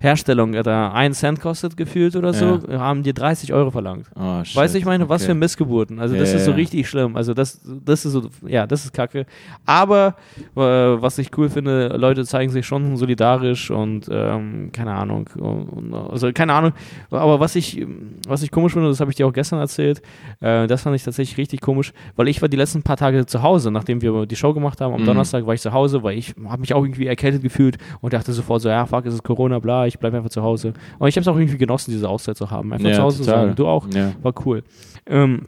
Herstellung 0.00 0.54
Alter, 0.56 0.92
einen 0.92 1.14
Cent 1.14 1.40
kostet 1.40 1.76
gefühlt 1.76 2.16
oder 2.16 2.34
so, 2.34 2.60
haben 2.72 3.04
die 3.04 3.14
30 3.14 3.52
Euro 3.52 3.70
verlangt. 3.70 4.10
Oh, 4.16 4.42
shit. 4.44 4.56
Weißt 4.56 4.74
du, 4.74 4.78
ich 4.78 4.84
meine, 4.84 5.08
was 5.08 5.22
Okay. 5.22 5.30
für 5.30 5.34
Missgeburten. 5.38 6.00
Also 6.00 6.16
das 6.16 6.30
Ja, 6.32 6.38
ist 6.38 6.44
so 6.44 6.50
ja. 6.50 6.56
richtig 6.56 6.88
schlimm. 6.88 7.16
Also 7.16 7.32
das, 7.34 7.60
das 7.84 8.04
ist 8.04 8.12
so, 8.12 8.28
ja, 8.46 8.66
das 8.66 8.84
ist 8.84 8.92
kacke. 8.92 9.26
Aber 9.64 10.16
äh, 10.56 10.60
was 10.60 11.18
ich 11.18 11.30
cool 11.38 11.48
finde, 11.48 11.88
Leute 11.96 12.24
zeigen 12.26 12.50
sich 12.50 12.66
schon 12.66 12.96
solidarisch 12.96 13.70
und 13.70 14.08
ähm, 14.10 14.70
keine 14.72 14.92
Ahnung. 14.92 15.28
Und, 15.38 15.94
also 15.94 16.32
keine 16.32 16.52
Ahnung. 16.54 16.72
Aber 17.10 17.38
was 17.38 17.54
ich, 17.54 17.86
was 18.26 18.42
ich 18.42 18.50
komisch 18.50 18.72
finde, 18.72 18.88
das 18.88 18.98
habe 19.00 19.10
ich 19.12 19.16
dir 19.16 19.26
auch 19.28 19.32
gestern 19.32 19.60
erzählt, 19.60 20.02
äh, 20.40 20.66
das 20.82 20.84
fand 20.84 20.96
ich 20.96 21.04
tatsächlich 21.04 21.38
richtig 21.38 21.60
komisch, 21.60 21.92
weil 22.16 22.26
ich 22.26 22.42
war 22.42 22.48
die 22.48 22.56
letzten 22.56 22.82
paar 22.82 22.96
Tage 22.96 23.24
zu 23.24 23.42
Hause, 23.42 23.70
nachdem 23.70 24.02
wir 24.02 24.26
die 24.26 24.34
Show 24.36 24.52
gemacht 24.52 24.80
haben. 24.80 24.92
Am 24.94 25.02
Mhm. 25.02 25.06
Donnerstag 25.06 25.46
war 25.46 25.54
ich 25.54 25.60
zu 25.60 25.72
Hause, 25.72 26.02
weil 26.02 26.18
ich 26.18 26.34
habe 26.48 26.60
mich 26.60 26.74
auch 26.74 26.82
irgendwie 26.82 27.06
erkältet 27.06 27.42
gefühlt 27.42 27.78
und 28.00 28.12
dachte 28.12 28.32
sofort 28.32 28.62
so, 28.62 28.68
ja, 28.68 28.84
fuck, 28.84 29.06
ist 29.06 29.14
es 29.14 29.22
Corona, 29.22 29.60
bla, 29.60 29.86
ich 29.86 29.98
bleibe 30.00 30.16
einfach 30.16 30.30
zu 30.30 30.42
Hause. 30.42 30.72
Und 30.98 31.06
ich 31.08 31.14
habe 31.16 31.22
es 31.22 31.28
auch 31.28 31.36
irgendwie 31.36 31.58
genossen, 31.58 31.92
diese 31.92 32.08
Auszeit 32.08 32.36
zu 32.36 32.50
haben. 32.50 32.72
Einfach 32.72 32.88
Ja, 32.88 32.94
zu 32.96 33.02
Hause 33.02 33.16
zu 33.18 33.24
sein. 33.24 33.54
Du 33.54 33.66
auch? 33.68 33.86
Ja. 33.94 34.12
War 34.22 34.34
cool. 34.44 34.64
Ähm, 35.06 35.46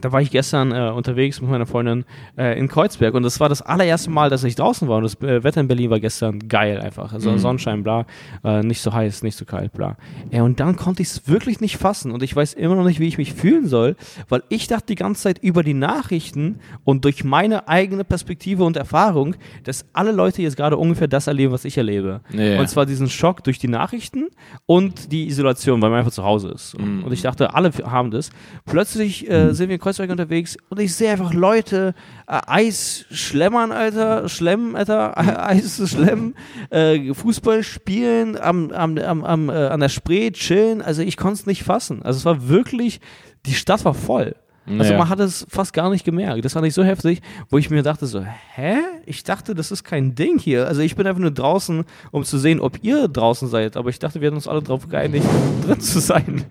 da 0.00 0.12
war 0.12 0.20
ich 0.20 0.30
gestern 0.30 0.72
äh, 0.72 0.90
unterwegs 0.90 1.40
mit 1.40 1.50
meiner 1.50 1.66
Freundin 1.66 2.04
äh, 2.36 2.58
in 2.58 2.68
Kreuzberg 2.68 3.14
und 3.14 3.22
das 3.22 3.40
war 3.40 3.48
das 3.48 3.62
allererste 3.62 4.10
Mal, 4.10 4.30
dass 4.30 4.44
ich 4.44 4.54
draußen 4.54 4.88
war 4.88 4.98
und 4.98 5.04
das 5.04 5.14
äh, 5.20 5.42
Wetter 5.44 5.60
in 5.60 5.68
Berlin 5.68 5.90
war 5.90 6.00
gestern 6.00 6.38
geil 6.48 6.80
einfach. 6.80 7.12
Also 7.12 7.30
Mhm. 7.30 7.38
Sonnenschein, 7.38 7.82
bla, 7.82 8.06
äh, 8.44 8.62
nicht 8.62 8.80
so 8.80 8.92
heiß, 8.92 9.22
nicht 9.22 9.36
so 9.36 9.44
kalt, 9.44 9.72
bla. 9.72 9.96
Und 10.30 10.60
dann 10.60 10.76
konnte 10.76 11.02
ich 11.02 11.08
es 11.08 11.28
wirklich 11.28 11.60
nicht 11.60 11.76
fassen 11.76 12.10
und 12.10 12.22
ich 12.22 12.34
weiß 12.34 12.54
immer 12.54 12.74
noch 12.76 12.84
nicht, 12.84 13.00
wie 13.00 13.08
ich 13.08 13.18
mich 13.18 13.34
fühlen 13.34 13.66
soll, 13.66 13.96
weil 14.28 14.42
ich 14.48 14.66
dachte 14.66 14.86
die 14.86 14.94
ganze 14.94 15.22
Zeit 15.22 15.38
über 15.38 15.62
die 15.62 15.74
Nachrichten 15.74 16.60
und 16.84 17.04
durch 17.04 17.24
meine 17.24 17.68
eigene 17.68 18.04
Perspektive 18.04 18.64
und 18.64 18.76
Erfahrung, 18.76 19.36
dass 19.64 19.84
alle 19.92 20.12
Leute 20.12 20.42
jetzt 20.42 20.56
gerade 20.56 20.76
ungefähr 20.76 21.08
das 21.08 21.26
erleben, 21.26 21.52
was 21.52 21.64
ich 21.64 21.76
erlebe. 21.78 22.20
Ja. 22.32 22.60
Und 22.60 22.68
zwar 22.68 22.86
diesen 22.86 23.08
Schock 23.08 23.42
durch 23.44 23.58
die 23.58 23.68
Nachrichten 23.68 24.28
und 24.66 25.12
die 25.12 25.26
Isolation, 25.26 25.80
weil 25.82 25.90
man 25.90 26.00
einfach 26.00 26.12
zu 26.12 26.24
Hause 26.24 26.48
ist. 26.48 26.78
Mhm. 26.78 27.04
Und 27.04 27.12
ich 27.12 27.22
dachte, 27.22 27.54
alle 27.54 27.70
haben 27.84 28.10
das. 28.10 28.30
Plötzlich 28.64 29.28
äh, 29.30 29.52
sind 29.52 29.68
wir 29.70 29.78
Kreuzberg 29.84 30.10
unterwegs 30.10 30.56
und 30.70 30.80
ich 30.80 30.94
sehe 30.94 31.10
einfach 31.10 31.34
Leute 31.34 31.94
äh, 32.26 32.40
Eis 32.46 33.04
schlemmern, 33.10 33.70
Alter, 33.70 34.30
schlemmen, 34.30 34.76
Alter, 34.76 35.16
Eis 35.46 35.82
schlemmen, 35.90 36.34
äh, 36.70 37.12
Fußball 37.12 37.62
spielen, 37.62 38.40
am, 38.40 38.70
am, 38.70 38.96
am, 38.96 39.24
am, 39.24 39.50
äh, 39.50 39.52
an 39.52 39.80
der 39.80 39.90
Spree 39.90 40.30
chillen. 40.30 40.80
Also 40.80 41.02
ich 41.02 41.18
konnte 41.18 41.34
es 41.34 41.46
nicht 41.46 41.64
fassen. 41.64 42.02
Also 42.02 42.16
es 42.16 42.24
war 42.24 42.48
wirklich, 42.48 43.02
die 43.44 43.52
Stadt 43.52 43.84
war 43.84 43.92
voll. 43.92 44.34
Also 44.66 44.92
Ja. 44.92 44.98
man 44.98 45.08
hat 45.10 45.20
es 45.20 45.46
fast 45.50 45.72
gar 45.74 45.90
nicht 45.90 46.04
gemerkt. 46.04 46.44
Das 46.44 46.54
fand 46.54 46.66
ich 46.66 46.72
so 46.74 46.82
heftig, 46.82 47.20
wo 47.50 47.58
ich 47.58 47.68
mir 47.68 47.82
dachte 47.82 48.06
so, 48.06 48.22
hä? 48.54 48.76
Ich 49.04 49.22
dachte, 49.22 49.54
das 49.54 49.70
ist 49.70 49.84
kein 49.84 50.14
Ding 50.14 50.38
hier. 50.38 50.66
Also 50.66 50.80
ich 50.80 50.96
bin 50.96 51.06
einfach 51.06 51.20
nur 51.20 51.30
draußen, 51.30 51.84
um 52.12 52.24
zu 52.24 52.38
sehen, 52.38 52.60
ob 52.60 52.82
ihr 52.82 53.06
draußen 53.08 53.48
seid. 53.48 53.76
Aber 53.76 53.90
ich 53.90 53.98
dachte, 53.98 54.20
wir 54.20 54.26
hätten 54.26 54.36
uns 54.36 54.48
alle 54.48 54.62
darauf 54.62 54.88
geeinigt, 54.88 55.26
drin 55.66 55.80
zu 55.80 56.00
sein. 56.00 56.44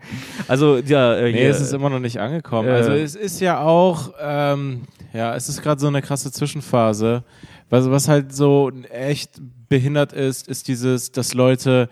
Also 0.47 0.77
ja, 0.77 1.15
äh, 1.15 1.31
Nee, 1.31 1.39
hier, 1.39 1.49
es 1.49 1.59
ist 1.61 1.73
immer 1.73 1.89
noch 1.89 1.99
nicht 1.99 2.19
angekommen. 2.19 2.69
Äh, 2.69 2.73
also 2.73 2.91
es 2.91 3.15
ist 3.15 3.39
ja 3.39 3.61
auch, 3.61 4.13
ähm, 4.21 4.83
ja, 5.13 5.35
es 5.35 5.49
ist 5.49 5.61
gerade 5.63 5.81
so 5.81 5.87
eine 5.87 6.01
krasse 6.03 6.31
Zwischenphase. 6.31 7.23
Was, 7.71 7.89
was 7.89 8.07
halt 8.07 8.35
so 8.35 8.71
echt 8.91 9.41
behindert 9.69 10.13
ist, 10.13 10.47
ist 10.47 10.67
dieses, 10.67 11.11
dass 11.11 11.33
Leute, 11.33 11.89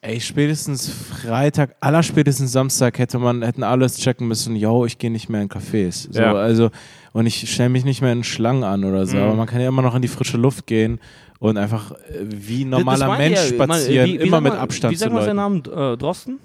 ey, 0.00 0.20
spätestens 0.20 0.88
Freitag, 0.88 1.74
allerspätestens 1.80 2.52
Samstag 2.52 2.98
hätte 2.98 3.18
man, 3.18 3.42
hätten 3.42 3.62
alles 3.62 3.96
checken 3.98 4.28
müssen, 4.28 4.54
yo, 4.56 4.84
ich 4.86 4.98
gehe 4.98 5.10
nicht 5.10 5.28
mehr 5.28 5.42
in 5.42 5.48
Cafés. 5.48 6.08
So, 6.12 6.20
Ja. 6.20 6.32
also, 6.34 6.70
und 7.12 7.26
ich 7.26 7.50
stelle 7.52 7.68
mich 7.68 7.84
nicht 7.84 8.00
mehr 8.00 8.12
in 8.12 8.22
Schlangen 8.24 8.64
an 8.64 8.84
oder 8.84 9.06
so, 9.06 9.16
Mhm. 9.16 9.22
aber 9.22 9.34
man 9.34 9.46
kann 9.46 9.60
ja 9.60 9.68
immer 9.68 9.82
noch 9.82 9.94
in 9.94 10.02
die 10.02 10.08
frische 10.08 10.36
Luft 10.36 10.66
gehen 10.66 11.00
und 11.40 11.56
einfach 11.56 11.92
äh, 11.92 11.96
wie 12.24 12.64
normaler 12.64 13.16
Mensch 13.18 13.50
ja. 13.50 13.56
Man, 13.56 13.78
spazieren, 13.78 14.06
wie- 14.10 14.20
wie 14.20 14.26
immer 14.26 14.40
mit 14.40 14.52
man- 14.52 14.60
Abstand 14.62 14.92
Wie 14.92 14.96
zu 14.96 15.00
sagt 15.04 15.12
man 15.14 15.24
seinen 15.24 15.36
Namen? 15.36 15.62
Äh, 15.64 15.96
Drosten? 15.96 16.38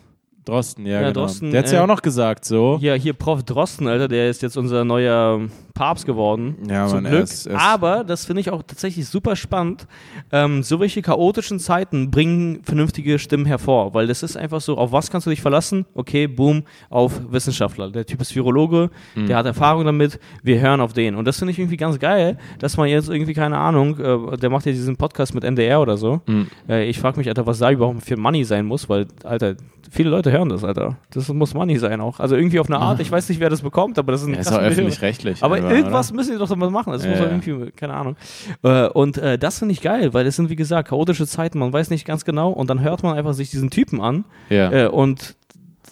Drosten, 0.46 0.86
ja, 0.86 0.94
Ja, 0.94 1.00
genau. 1.10 1.14
Drosten, 1.22 1.52
Der 1.52 1.60
hat 1.60 1.66
es 1.68 1.72
ja 1.72 1.80
äh, 1.80 1.82
auch 1.84 1.88
noch 1.88 2.02
gesagt, 2.02 2.46
so. 2.46 2.78
Ja, 2.82 2.94
hier 2.96 3.14
Prof 3.14 3.44
Drosten, 3.44 3.88
Alter, 3.88 4.08
der 4.08 4.30
ist 4.30 4.42
jetzt 4.42 4.58
unser 4.58 4.84
neuer 4.86 5.42
Papst 5.74 6.06
geworden. 6.06 6.56
Ja, 6.70 6.86
zum 6.88 6.98
Mann, 6.98 7.06
er 7.06 7.12
Glück. 7.12 7.24
ist- 7.24 7.48
er 7.48 7.56
ist- 7.56 7.62
Aber 7.62 8.04
das 8.04 8.26
finde 8.26 8.42
ich 8.42 8.52
auch 8.52 8.62
tatsächlich 8.62 9.08
super 9.08 9.36
spannend. 9.36 9.88
Ähm, 10.32 10.62
so 10.64 10.80
welche 10.80 11.02
chaotischen 11.02 11.60
Zeiten 11.60 12.12
bringen 12.12 12.60
vernünftige 12.64 13.18
Stimmen 13.18 13.46
hervor, 13.46 13.94
weil 13.94 14.06
das 14.08 14.22
ist 14.22 14.38
einfach 14.38 14.62
so, 14.62 14.78
auf 14.78 14.92
was 14.92 15.10
kannst 15.10 15.26
du 15.26 15.32
dich 15.32 15.42
verlassen? 15.42 15.86
Okay, 15.96 16.28
boom, 16.28 16.64
auf 16.90 17.20
Wissenschaftler. 17.32 17.90
Der 17.90 18.06
Typ 18.06 18.22
ist 18.22 18.36
Virologe, 18.36 18.92
Mhm. 19.16 19.28
der 19.28 19.38
hat 19.38 19.46
Erfahrung 19.46 19.86
damit, 19.86 20.20
wir 20.44 20.60
hören 20.60 20.80
auf 20.82 20.94
den. 20.94 21.16
Und 21.16 21.26
das 21.26 21.40
finde 21.40 21.52
ich 21.54 21.60
irgendwie 21.60 21.78
ganz 21.78 21.98
geil, 21.98 22.38
dass 22.60 22.78
man 22.78 22.88
jetzt 22.90 23.10
irgendwie, 23.10 23.34
keine 23.34 23.58
Ahnung, 23.58 24.00
äh, 24.00 24.38
der 24.38 24.50
macht 24.52 24.66
ja 24.66 24.72
diesen 24.72 24.96
Podcast 24.98 25.34
mit 25.34 25.44
NDR 25.44 25.82
oder 25.82 25.98
so. 25.98 26.22
Mhm. 26.28 26.48
Äh, 26.70 26.88
ich 26.90 27.00
frage 27.00 27.18
mich, 27.18 27.28
Alter, 27.28 27.48
was 27.48 27.60
da 27.60 27.72
überhaupt 27.72 28.04
für 28.04 28.18
Money 28.18 28.44
sein 28.44 28.66
muss, 28.66 28.88
weil, 28.90 29.08
Alter, 29.24 29.56
viele 29.94 30.10
Leute 30.10 30.32
hören 30.32 30.50
das, 30.50 30.64
Alter. 30.64 30.98
Das 31.12 31.30
muss 31.30 31.54
Money 31.54 31.78
sein 31.78 32.02
auch. 32.02 32.20
Also 32.20 32.36
irgendwie 32.36 32.60
auf 32.60 32.68
eine 32.70 32.80
Art, 32.80 33.00
ich 33.00 33.12
weiß 33.12 33.30
nicht, 33.30 33.40
wer 33.40 33.50
das 33.50 33.62
bekommt, 33.62 33.98
aber 33.98 34.12
das 34.12 34.22
ist 34.22 34.28
ein 34.28 34.34
Er 34.34 34.40
ist 34.42 34.52
auch 34.52 34.60
öffentlich-rechtlich. 34.60 35.44
Aber 35.44 35.56
einfach, 35.56 35.70
irgendwas 35.72 36.10
oder? 36.10 36.18
müssen 36.18 36.34
die 36.34 36.38
doch 36.40 36.50
damit 36.50 36.72
machen. 36.72 36.92
Das 36.92 37.04
Ja, 37.06 37.12
muss 37.12 37.20
ja. 37.20 37.26
irgendwie, 37.28 37.72
keine 37.72 37.94
Ahnung. 37.94 38.16
Äh, 38.64 38.88
und 38.90 39.18
äh, 39.18 39.38
das 39.38 39.60
finde 39.60 39.74
ich 39.74 39.82
geil, 39.82 40.14
weil 40.14 40.26
es 40.28 40.36
sind, 40.36 40.50
wie 40.50 40.56
gesagt, 40.56 40.90
chaotische 40.90 41.28
Zeiten. 41.28 41.60
Man 41.60 41.72
weiß 41.72 41.90
nicht 41.92 42.06
ganz 42.06 42.26
genau 42.26 42.52
und 42.52 42.70
dann 42.70 42.82
hört 42.82 43.04
man 43.04 43.16
einfach 43.18 43.34
sich 43.34 43.52
diesen 43.52 43.70
Typen 43.70 44.02
an 44.02 44.26
Ja. 44.50 44.72
äh, 44.72 44.88
und 44.88 45.36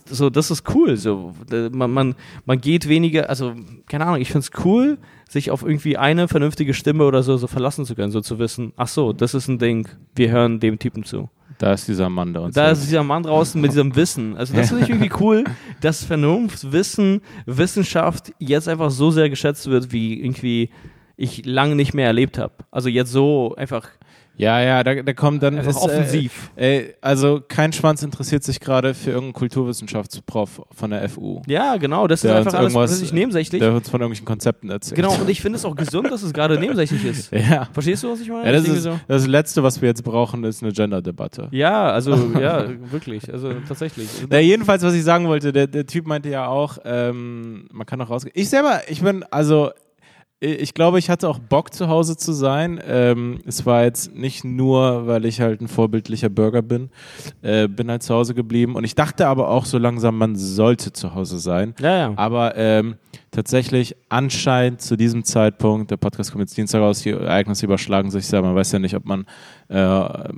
so, 0.05 0.29
das 0.29 0.51
ist 0.51 0.63
cool. 0.75 0.97
So, 0.97 1.33
man, 1.71 1.91
man, 1.91 2.15
man 2.45 2.59
geht 2.59 2.89
weniger, 2.89 3.29
also, 3.29 3.53
keine 3.87 4.05
Ahnung, 4.05 4.19
ich 4.21 4.27
finde 4.31 4.39
es 4.51 4.65
cool, 4.65 4.97
sich 5.29 5.51
auf 5.51 5.63
irgendwie 5.63 5.95
eine 5.95 6.27
vernünftige 6.27 6.73
Stimme 6.73 7.05
oder 7.05 7.23
so, 7.23 7.37
so 7.37 7.47
verlassen 7.47 7.85
zu 7.85 7.95
können, 7.95 8.11
so 8.11 8.19
zu 8.19 8.37
wissen, 8.39 8.73
ach 8.75 8.89
so, 8.89 9.13
das 9.13 9.33
ist 9.33 9.47
ein 9.47 9.59
Ding, 9.59 9.87
wir 10.15 10.29
hören 10.31 10.59
dem 10.59 10.79
Typen 10.79 11.03
zu. 11.05 11.29
Da 11.61 11.73
ist 11.73 11.87
dieser 11.87 12.09
Mann, 12.09 12.35
uns 12.35 12.55
Da 12.55 12.71
ist 12.71 12.85
dieser 12.87 13.03
Mann 13.03 13.21
draußen 13.21 13.61
mit 13.61 13.69
diesem 13.69 13.95
Wissen. 13.95 14.35
Also 14.35 14.55
das 14.55 14.69
finde 14.69 14.83
ich 14.83 14.89
irgendwie 14.89 15.11
cool, 15.19 15.43
dass 15.79 16.03
Vernunft, 16.03 16.71
Wissen, 16.71 17.21
Wissenschaft 17.45 18.33
jetzt 18.39 18.67
einfach 18.67 18.89
so 18.89 19.11
sehr 19.11 19.29
geschätzt 19.29 19.67
wird, 19.69 19.91
wie 19.91 20.19
irgendwie 20.19 20.71
ich 21.17 21.45
lange 21.45 21.75
nicht 21.75 21.93
mehr 21.93 22.07
erlebt 22.07 22.39
habe. 22.39 22.53
Also 22.71 22.89
jetzt 22.89 23.11
so 23.11 23.53
einfach, 23.57 23.87
Ja, 24.41 24.59
ja, 24.59 24.83
da, 24.83 24.95
da 24.95 25.13
kommt 25.13 25.43
dann. 25.43 25.55
einfach 25.59 25.69
ist, 25.69 25.77
offensiv. 25.77 26.49
Äh, 26.55 26.77
ey, 26.77 26.95
also 26.99 27.41
kein 27.47 27.73
Schwanz 27.73 28.01
interessiert 28.01 28.43
sich 28.43 28.59
gerade 28.59 28.95
für 28.95 29.11
irgendeinen 29.11 29.33
Kulturwissenschaftsprof 29.33 30.63
von 30.71 30.89
der 30.89 31.07
FU, 31.09 31.43
ja, 31.45 31.77
genau, 31.77 32.07
das 32.07 32.23
ist 32.23 32.31
einfach 32.31 32.55
alles 32.55 32.73
plötzlich 32.73 33.13
nebensächlich. 33.13 33.61
der 33.61 33.71
uns 33.71 33.87
von 33.87 34.01
irgendwelchen 34.01 34.25
Konzepten 34.25 34.71
erzählt. 34.71 34.95
Genau, 34.95 35.13
und 35.13 35.29
ich 35.29 35.41
finde 35.41 35.57
es 35.57 35.65
auch 35.65 35.75
gesund, 35.75 36.09
dass 36.09 36.23
es 36.23 36.33
gerade 36.33 36.59
nebensächlich 36.59 37.05
ist. 37.05 37.31
Ja. 37.41 37.67
Verstehst 37.73 38.03
du, 38.03 38.11
was 38.11 38.21
ich 38.21 38.29
meine? 38.29 38.45
ja 38.45 38.51
das, 38.51 38.63
Irgendwie 38.63 38.77
ist, 38.77 38.83
so. 38.83 38.99
das 39.07 39.27
Letzte, 39.27 39.63
was 39.63 39.81
wir 39.81 39.89
jetzt 39.89 40.03
brauchen, 40.03 40.43
ist 40.43 40.63
eine 40.63 40.71
Gender-Debatte. 40.71 41.47
ja, 41.51 41.91
also, 41.91 42.13
ja, 42.39 42.65
wirklich, 42.91 43.31
also 43.31 43.53
tatsächlich. 43.67 44.07
Na, 44.29 44.39
jedenfalls, 44.39 44.83
was 44.83 44.93
ich 44.93 45.03
sagen 45.03 45.27
wollte, 45.27 45.51
der, 45.51 45.67
der 45.67 45.85
Typ 45.85 46.07
meinte 46.07 46.29
ja 46.29 46.47
auch, 46.47 46.77
ähm, 46.85 47.67
man 47.71 47.85
kann 47.85 47.99
auch 48.01 48.09
rausgehen. 48.09 48.33
Ich 48.35 48.49
selber, 48.49 48.81
ich 48.87 49.01
bin, 49.01 49.23
also, 49.31 49.71
ich 50.43 50.73
glaube, 50.73 50.97
ich 50.97 51.09
hatte 51.11 51.29
auch 51.29 51.37
Bock, 51.37 51.71
zu 51.71 51.87
Hause 51.87 52.17
zu 52.17 52.33
sein. 52.33 52.81
Ähm, 52.87 53.39
es 53.45 53.65
war 53.67 53.83
jetzt 53.83 54.15
nicht 54.15 54.43
nur, 54.43 55.05
weil 55.05 55.25
ich 55.25 55.39
halt 55.39 55.61
ein 55.61 55.67
vorbildlicher 55.67 56.29
Bürger 56.29 56.63
bin, 56.63 56.89
äh, 57.43 57.67
bin 57.67 57.91
halt 57.91 58.01
zu 58.01 58.15
Hause 58.15 58.33
geblieben. 58.33 58.73
Und 58.75 58.83
ich 58.83 58.95
dachte 58.95 59.27
aber 59.27 59.49
auch 59.49 59.65
so 59.65 59.77
langsam, 59.77 60.17
man 60.17 60.35
sollte 60.35 60.91
zu 60.93 61.13
Hause 61.13 61.37
sein. 61.37 61.75
Ja, 61.79 61.95
ja. 61.97 62.13
Aber 62.15 62.57
ähm, 62.57 62.95
tatsächlich 63.29 63.95
anscheinend 64.09 64.81
zu 64.81 64.97
diesem 64.97 65.23
Zeitpunkt, 65.23 65.91
der 65.91 65.97
Podcast 65.97 66.31
kommt 66.31 66.41
jetzt 66.41 66.57
Dienstag 66.57 66.79
raus, 66.81 67.01
die 67.01 67.11
Ereignisse 67.11 67.65
überschlagen 67.67 68.09
sich 68.09 68.25
sehr. 68.25 68.41
Man 68.41 68.55
weiß 68.55 68.71
ja 68.71 68.79
nicht, 68.79 68.95
ob 68.95 69.05
man, 69.05 69.25
äh, 69.67 70.29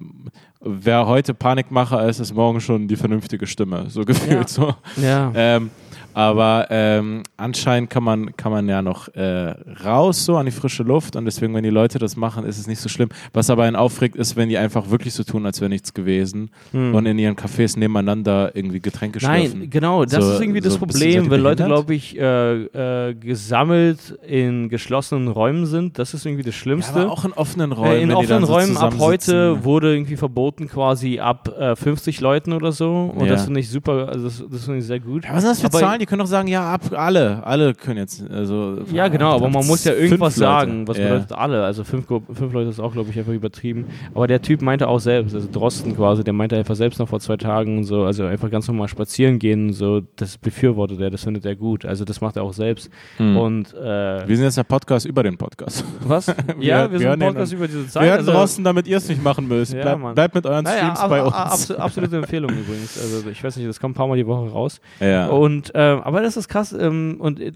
wer 0.60 1.08
heute 1.08 1.34
Panikmacher 1.34 2.08
ist, 2.10 2.20
ist 2.20 2.34
morgen 2.34 2.60
schon 2.60 2.89
die 2.89 2.98
vernünftige 2.98 3.48
Stimme, 3.48 3.86
so 3.89 4.02
gefühlt 4.06 4.34
Ja. 4.42 4.48
so. 4.48 4.76
Ja. 5.02 5.32
Ähm, 5.34 5.70
Aber 6.13 6.67
ähm, 6.69 7.23
anscheinend 7.38 7.89
kann 7.89 8.04
man, 8.04 8.36
kann 8.38 8.52
man 8.52 8.67
ja 8.69 8.82
noch 8.82 9.08
äh, 9.15 9.54
raus 9.86 10.26
so 10.26 10.38
an 10.38 10.45
die 10.45 10.52
frische 10.52 10.84
Luft 10.84 11.15
und 11.15 11.26
deswegen, 11.26 11.54
wenn 11.54 11.63
die 11.63 11.69
Leute 11.69 11.99
das 11.99 12.15
machen, 12.15 12.45
ist 12.45 12.60
es 12.60 12.67
nicht 12.67 12.80
so 12.80 12.89
schlimm. 12.89 13.10
Was 13.34 13.49
aber 13.49 13.63
einen 13.63 13.76
aufregt, 13.76 14.15
ist, 14.15 14.36
wenn 14.36 14.49
die 14.49 14.58
einfach 14.58 14.89
wirklich 14.89 15.13
so 15.13 15.23
tun, 15.23 15.45
als 15.45 15.60
wäre 15.62 15.69
nichts 15.69 15.93
gewesen 15.93 16.49
und 16.71 17.06
in 17.06 17.17
ihren 17.19 17.36
Cafés 17.36 17.78
nebeneinander 17.78 18.56
irgendwie 18.56 18.80
Getränke 18.80 19.19
schlürfen. 19.19 19.60
Nein, 19.62 19.69
genau, 19.69 20.06
das 20.06 20.23
So- 20.26 20.34
ist 20.34 20.41
irgendwie 20.41 20.62
das 20.62 20.73
so 20.73 20.80
Problem, 20.80 21.30
wenn 21.30 21.41
Leute, 21.41 21.65
glaube 21.65 21.93
ich, 21.95 22.17
äh, 22.17 23.10
äh, 23.10 23.13
gesammelt 23.15 24.17
in 24.28 24.69
geschlossenen 24.69 25.28
Räumen 25.28 25.65
sind. 25.65 25.99
Das 25.99 26.13
ist 26.13 26.26
irgendwie 26.26 26.43
das 26.43 26.56
Ja, 26.56 26.62
Schlimmste. 26.62 26.93
aber 27.02 27.12
auch 27.12 27.26
in 27.26 27.34
offenen 27.34 27.71
Räumen. 27.71 27.91
Äh, 27.91 28.02
in 28.04 28.10
die 28.10 28.28
dann 28.28 28.43
offenen 28.43 28.45
so 28.45 28.54
Räumen 28.54 28.78
ab 28.78 28.93
heute 28.99 29.63
wurde 29.63 29.93
irgendwie 29.93 30.15
verboten, 30.17 30.67
quasi 30.67 31.19
ab 31.19 31.49
äh, 31.60 31.76
50 31.76 32.21
Leuten 32.21 32.54
oder 32.54 32.71
so. 32.71 33.12
Und 33.15 33.26
Ja. 33.26 33.34
das 33.34 33.45
finde 33.45 33.60
ich 33.60 33.69
super, 33.69 34.08
also 34.10 34.26
das, 34.26 34.43
das 34.49 34.63
finde 34.65 34.80
ich 34.80 34.86
sehr 34.86 34.99
gut. 34.99 35.26
Ja, 35.26 35.34
was 35.34 35.41
sind 35.41 35.52
das 35.52 35.60
für 35.62 35.67
Aber- 35.67 35.80
Zahlen? 35.80 36.03
Die 36.04 36.06
können 36.06 36.20
doch 36.20 36.26
sagen, 36.28 36.50
ja, 36.50 36.74
ab 36.74 36.82
alle. 36.92 37.42
Alle 37.46 37.74
können 37.74 38.00
jetzt. 38.00 38.30
Also, 38.30 38.80
Ja, 38.92 39.08
genau, 39.08 39.32
aber 39.36 39.48
man 39.48 39.66
muss 39.66 39.86
ja 39.86 39.94
irgendwas 39.94 40.36
sagen. 40.36 40.86
Was 40.86 40.98
ja. 40.98 41.06
bedeutet 41.06 41.32
alle? 41.32 41.63
Also 41.63 41.86
fünf, 41.86 42.08
fünf 42.08 42.52
Leute 42.52 42.70
ist 42.72 42.82
auch, 42.82 42.92
glaube 42.92 43.10
ich, 43.10 43.18
einfach 43.18 43.32
übertrieben. 43.32 43.86
Aber 44.13 44.28
der 44.28 44.42
Typ 44.42 44.62
meinte 44.62 44.89
auch 44.89 45.00
selbst, 45.00 45.34
also 45.34 45.48
Drosten 45.50 45.96
quasi, 45.96 46.26
der 46.26 46.34
meinte 46.34 46.58
einfach 46.58 46.76
selbst 46.76 47.00
noch 47.00 47.08
vor 47.08 47.22
zwei 47.22 47.38
Tagen 47.38 47.78
und 47.78 47.84
so, 47.86 48.04
also 48.04 48.26
einfach 48.26 48.52
ganz 48.52 48.68
normal 48.68 48.89
spazieren 48.89 49.39
gehen, 49.39 49.68
und 49.68 49.74
so, 49.74 50.02
das 50.18 50.38
befürwortet 50.38 51.00
er, 51.00 51.10
das 51.10 51.24
findet 51.24 51.46
er 51.46 51.56
gut. 51.56 51.86
Also 51.86 52.04
das 52.04 52.20
macht 52.20 52.36
er 52.36 52.44
auch 52.44 52.52
selbst. 52.52 52.89
Hm. 53.16 53.38
Und 53.38 53.74
äh, 53.74 54.28
Wir 54.28 54.36
sind 54.36 54.44
jetzt 54.44 54.58
der 54.58 54.63
Podcast 54.66 55.06
über 55.06 55.24
den 55.24 55.38
Podcast. 55.38 55.86
was? 56.06 56.28
ja, 56.60 56.92
wir, 56.92 56.92
wir 56.92 57.00
sind 57.00 57.10
ein 57.12 57.20
Podcast 57.20 57.54
über 57.54 57.68
diese 57.68 57.88
Zeit. 57.88 58.04
Wir 58.04 58.10
hören 58.10 58.20
also, 58.20 58.32
draußen, 58.34 58.62
damit 58.66 58.88
ihr 58.88 58.98
es 58.98 59.08
nicht 59.08 59.24
machen 59.24 59.48
müsst. 59.48 59.74
Ja, 59.74 59.96
Bleib, 59.96 60.16
bleibt 60.16 60.36
mit 60.36 60.46
euren 60.46 60.66
naja, 60.66 60.80
Streams 60.80 61.00
ab, 61.00 61.10
bei 61.10 61.22
ab, 61.22 61.28
uns. 61.28 61.72
abso- 61.72 61.76
absolute 61.78 62.18
Empfehlung 62.18 62.50
übrigens. 62.52 63.00
Also 63.02 63.30
ich 63.30 63.42
weiß 63.42 63.56
nicht, 63.56 63.70
das 63.70 63.80
kommt 63.80 63.94
ein 63.94 63.98
paar 63.98 64.08
Mal 64.10 64.18
die 64.18 64.28
Woche 64.28 64.50
raus. 64.52 64.82
ja. 65.00 65.28
Und 65.28 65.74
ähm, 65.93 66.01
aber 66.01 66.21
das 66.21 66.38
ist 66.38 66.47
krass 66.47 66.73
ähm, 66.73 67.15
und 67.19 67.39
äh, 67.39 67.51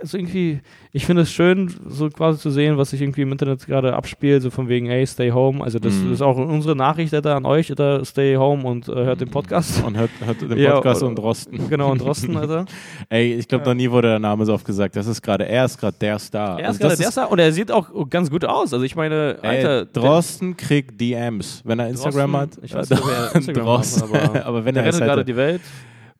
also 0.00 0.16
irgendwie, 0.18 0.60
ich 0.92 1.06
finde 1.06 1.22
es 1.22 1.32
schön, 1.32 1.72
so 1.86 2.08
quasi 2.10 2.38
zu 2.38 2.50
sehen, 2.50 2.76
was 2.78 2.90
sich 2.90 3.00
irgendwie 3.02 3.22
im 3.22 3.32
Internet 3.32 3.66
gerade 3.66 3.94
abspielt, 3.94 4.42
so 4.42 4.50
von 4.50 4.68
wegen, 4.68 4.86
hey, 4.86 5.06
stay 5.06 5.30
home. 5.32 5.62
Also 5.62 5.78
das, 5.78 5.94
Mhm. 5.94 6.04
das 6.04 6.12
ist 6.14 6.22
auch 6.22 6.36
unsere 6.36 6.76
Nachricht 6.76 7.12
da 7.12 7.36
an 7.36 7.46
euch, 7.46 7.72
da 7.76 8.04
stay 8.04 8.36
home 8.36 8.64
und 8.64 8.88
äh, 8.88 8.92
hört 8.94 9.20
den 9.20 9.30
Podcast. 9.30 9.82
und 9.84 9.96
hört, 9.96 10.10
hört 10.24 10.40
den 10.42 10.56
Ja, 10.58 10.72
Podcast 10.74 11.02
oder- 11.02 11.10
und 11.10 11.16
Drosten. 11.18 11.68
genau, 11.68 11.90
und 11.92 12.00
Drosten, 12.00 12.36
Alter. 12.36 12.64
Ey, 13.08 13.34
ich 13.34 13.48
glaube, 13.48 13.64
noch 13.64 13.74
nie 13.74 13.90
wurde 13.90 14.08
der 14.08 14.18
Name 14.18 14.44
so 14.44 14.54
oft 14.54 14.64
gesagt. 14.64 14.96
Das 14.96 15.06
ist 15.06 15.22
gerade, 15.22 15.46
er 15.48 15.64
ist 15.64 15.78
gerade 15.78 15.96
der 16.00 16.18
Star. 16.18 16.58
Er 16.60 16.68
Also 16.68 16.76
ist 16.76 16.80
gerade 16.80 16.96
der 16.96 17.10
Star 17.10 17.30
und 17.30 17.38
er 17.38 17.52
sieht 17.52 17.70
auch 17.70 17.88
ganz 18.10 18.30
gut 18.30 18.44
aus. 18.44 18.72
Also 18.72 18.84
ich 18.84 18.96
meine, 18.96 19.38
Ey, 19.42 19.48
Alter, 19.64 19.86
Drosten 19.86 20.56
kriegt 20.56 21.00
DMs, 21.00 21.62
wenn 21.64 21.78
er 21.78 21.88
Instagram 21.88 22.36
hat. 22.36 22.48
Drosten, 22.50 22.64
Ich 22.64 22.74
weiß 22.74 22.90
nicht, 22.90 23.02
ob 23.02 23.08
er 23.10 23.34
Instagram 23.36 23.64
Drosten, 23.64 24.02
hat, 24.12 24.24
aber, 24.24 24.46
aber 24.46 24.64
wenn 24.64 24.76
er 24.76 24.84
rettet 24.84 25.00
gerade 25.00 25.20
hätte. 25.20 25.24
die 25.24 25.36
Welt. 25.36 25.60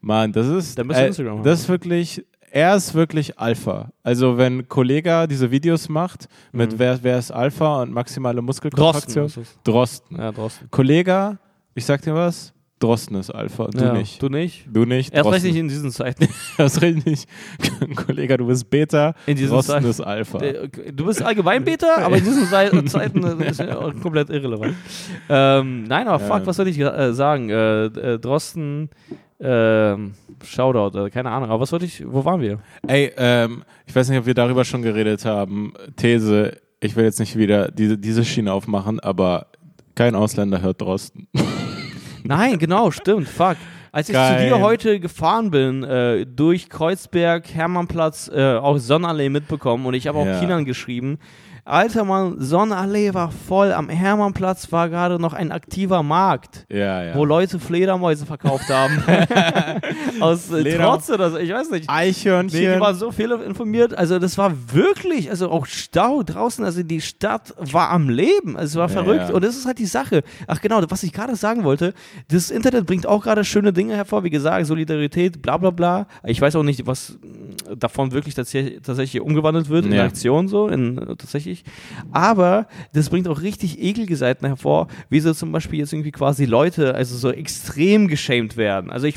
Mann, 0.03 0.33
das 0.33 0.47
ist, 0.49 0.77
müsste 0.85 1.03
äh, 1.03 1.07
Instagram 1.07 1.39
haben. 1.39 1.45
das 1.45 1.61
ist 1.61 1.69
wirklich, 1.69 2.25
er 2.51 2.77
ist 2.77 2.93
wirklich 2.95 3.39
Alpha. 3.39 3.89
Also 4.03 4.37
wenn 4.37 4.69
Kollega 4.69 5.27
diese 5.27 5.51
Videos 5.51 5.89
macht 5.89 6.29
mit 6.53 6.73
Mhm. 6.73 6.79
wer, 6.79 6.99
wer 7.03 7.19
ist 7.19 7.31
Alpha 7.31 7.81
und 7.83 7.93
maximale 7.93 8.37
Drosten. 8.37 8.47
Muskelkontraktion. 8.47 9.27
ist 9.27 9.37
es. 9.39 9.59
Drosten. 9.65 10.17
Ja, 10.19 10.33
Drosten. 10.33 10.69
Kollega, 10.71 11.39
ich 11.75 11.85
sag 11.87 12.03
dir 12.03 12.15
was, 12.15 12.53
Drosten 12.79 13.15
ist 13.15 13.31
Alpha, 13.31 13.69
du 13.69 13.79
ja, 13.79 13.93
nicht. 13.93 14.21
Du 14.21 14.29
nicht? 14.29 14.67
Du 14.69 14.85
nicht, 14.85 15.15
Erst 15.15 15.25
recht 15.27 15.35
Drosten. 15.35 15.51
nicht 15.51 15.61
in 15.61 15.69
diesen 15.69 15.91
Zeiten. 15.93 16.29
Erst 16.59 16.83
recht 16.83 17.07
nicht. 17.07 17.29
Kollega, 17.95 18.37
du 18.37 18.47
bist 18.49 18.69
Beta, 18.69 19.15
In 19.27 19.37
diesen 19.37 19.51
Drosten 19.53 19.75
Zeiten. 19.77 19.87
ist 19.89 20.01
Alpha. 20.01 20.39
Der- 20.39 20.67
Du 20.67 21.07
bist 21.07 21.23
allgemein 21.23 21.63
Beta, 21.65 21.87
aber 21.99 22.17
in 22.19 22.25
diesen 22.25 22.45
Zei- 22.49 22.71
Zeiten 22.87 23.23
äh, 23.41 23.51
ist 23.51 23.61
ja 23.61 23.79
auch 23.79 23.95
komplett 24.01 24.31
irrelevant. 24.31 24.75
Ähm, 25.29 25.85
nein, 25.85 26.09
aber 26.09 26.19
fuck, 26.19 26.41
Ja. 26.41 26.47
was 26.47 26.57
soll 26.57 26.67
ich 26.67 26.79
äh, 26.81 27.13
sagen? 27.15 27.51
Äh, 27.51 27.85
äh, 27.85 28.19
Drosten, 28.19 28.91
ähm, 29.43 30.15
Shoutout, 30.45 30.99
äh, 31.07 31.11
keine 31.11 31.31
Ahnung. 31.31 31.51
Aber 31.51 31.61
was 31.61 31.73
wollte 31.73 31.85
ich, 31.85 32.03
wo 32.07 32.25
waren 32.25 32.41
wir? 32.41 32.59
Ey, 32.87 33.13
ähm, 33.17 33.65
ich 33.87 33.95
weiß 33.95 34.09
nicht, 34.09 34.19
ob 34.19 34.27
wir 34.27 34.35
darüber 34.35 34.65
schon 34.65 34.83
geredet 34.83 35.25
haben. 35.25 35.73
These, 35.97 36.57
ich 36.81 36.97
will 36.97 37.05
jetzt 37.05 37.21
nicht 37.21 37.37
wieder 37.37 37.71
diese, 37.71 37.99
diese 37.99 38.25
Schiene 38.25 38.53
aufmachen, 38.53 39.01
aber 39.01 39.47
kein 39.95 40.15
Ausländer 40.15 40.63
hört 40.63 40.81
Drosten. 40.81 41.29
Nein, 42.25 42.59
genau, 42.59 42.91
stimmt, 42.91 43.29
fuck. 43.29 43.57
Als 43.91 44.09
ich 44.09 44.15
Geil. 44.15 44.39
zu 44.39 44.45
dir 44.47 44.61
heute 44.61 45.01
gefahren 45.01 45.51
bin, 45.51 45.83
äh, 45.85 46.25
durch 46.25 46.71
Kreuzberg, 46.71 47.53
Hermannplatz, 47.53 48.31
äh, 48.35 48.55
auch 48.55 48.79
Sonnenallee 48.79 49.29
mitbekommen 49.29 49.85
und 49.85 49.93
ich 49.95 50.07
habe 50.07 50.19
auch 50.19 50.25
Ja. 50.25 50.39
Kindern 50.39 50.65
geschrieben. 50.65 51.19
Alter 51.65 52.05
Mann, 52.05 52.41
Sonnenallee 52.41 53.15
war 53.15 53.31
voll, 53.31 53.73
am 53.73 53.89
Hermannplatz 53.89 54.73
war 54.73 54.89
gerade 54.89 55.21
noch 55.21 55.33
ein 55.33 55.53
aktiver 55.53 56.03
Markt. 56.03 56.67
Ja, 56.69 57.05
ja. 57.05 57.15
wo 57.15 57.25
Leute 57.25 57.61
Fledermäuse 57.61 58.27
verkauft 58.27 58.69
haben. 58.69 59.01
Aus 60.21 60.51
äh, 60.51 60.77
Trotz 60.77 61.09
oder 61.09 61.31
so, 61.31 61.39
ich 61.39 61.53
weiß 61.53 61.71
nicht. 61.71 61.89
Nee, 61.89 61.95
Eichhörnchen. 61.95 62.75
die 62.75 62.81
waren 62.81 62.97
so 62.97 63.13
viel 63.13 63.31
informiert. 63.31 63.95
Also 63.97 64.19
das 64.19 64.37
war 64.39 64.53
wirklich, 64.73 65.31
also 65.31 65.51
auch 65.51 65.67
Stau 65.67 66.25
draußen, 66.25 66.65
also 66.65 66.83
die 66.83 67.01
Stadt 67.01 67.55
war 67.59 67.91
am 67.91 68.09
Leben. 68.09 68.57
Also 68.57 68.81
es 68.81 68.91
war 68.91 68.97
Ja, 68.97 69.05
verrückt. 69.05 69.31
Und 69.31 69.45
das 69.45 69.57
ist 69.57 69.65
halt 69.65 69.79
die 69.79 69.87
Sache. 69.87 70.25
Ach 70.49 70.61
genau, 70.61 70.83
was 70.89 71.05
ich 71.05 71.13
gerade 71.13 71.37
sagen 71.37 71.63
wollte, 71.63 71.95
das 72.27 72.51
Internet 72.51 72.87
bringt 72.87 73.07
auch 73.07 73.23
gerade 73.23 73.45
schöne 73.45 73.73
Dinge 73.73 73.95
hervor, 73.95 74.25
wie 74.25 74.31
gesagt, 74.31 74.67
Solidarität, 74.67 75.41
bla 75.41 75.59
bla 75.59 75.71
bla. 75.71 76.07
Ich 76.25 76.41
weiß 76.41 76.57
auch 76.57 76.65
nicht, 76.65 76.89
was 76.89 77.19
davon 77.77 78.13
wirklich 78.13 78.35
tatsächlich, 78.35 78.81
tatsächlich 78.83 79.23
umgewandelt 79.23 79.69
wird 79.69 79.87
in 79.87 79.93
Ja. 79.93 80.05
Aktion 80.05 80.49
so, 80.49 80.69
in, 80.69 80.97
tatsächlich. 80.97 81.65
Aber 82.11 82.67
das 82.93 83.11
bringt 83.11 83.29
auch 83.29 83.43
richtig 83.43 83.81
ekelige 83.83 84.17
Seiten 84.17 84.47
hervor, 84.47 84.89
wie 85.09 85.21
so 85.21 85.33
zum 85.33 85.53
Beispiel 85.53 85.81
jetzt 85.81 85.93
irgendwie 85.93 86.13
quasi 86.13 86.45
Leute, 86.45 86.95
also 86.95 87.17
so 87.17 87.31
extrem 87.31 88.09
geschämt 88.09 88.57
werden. 88.57 88.91
Also 88.91 89.07
ich, 89.07 89.17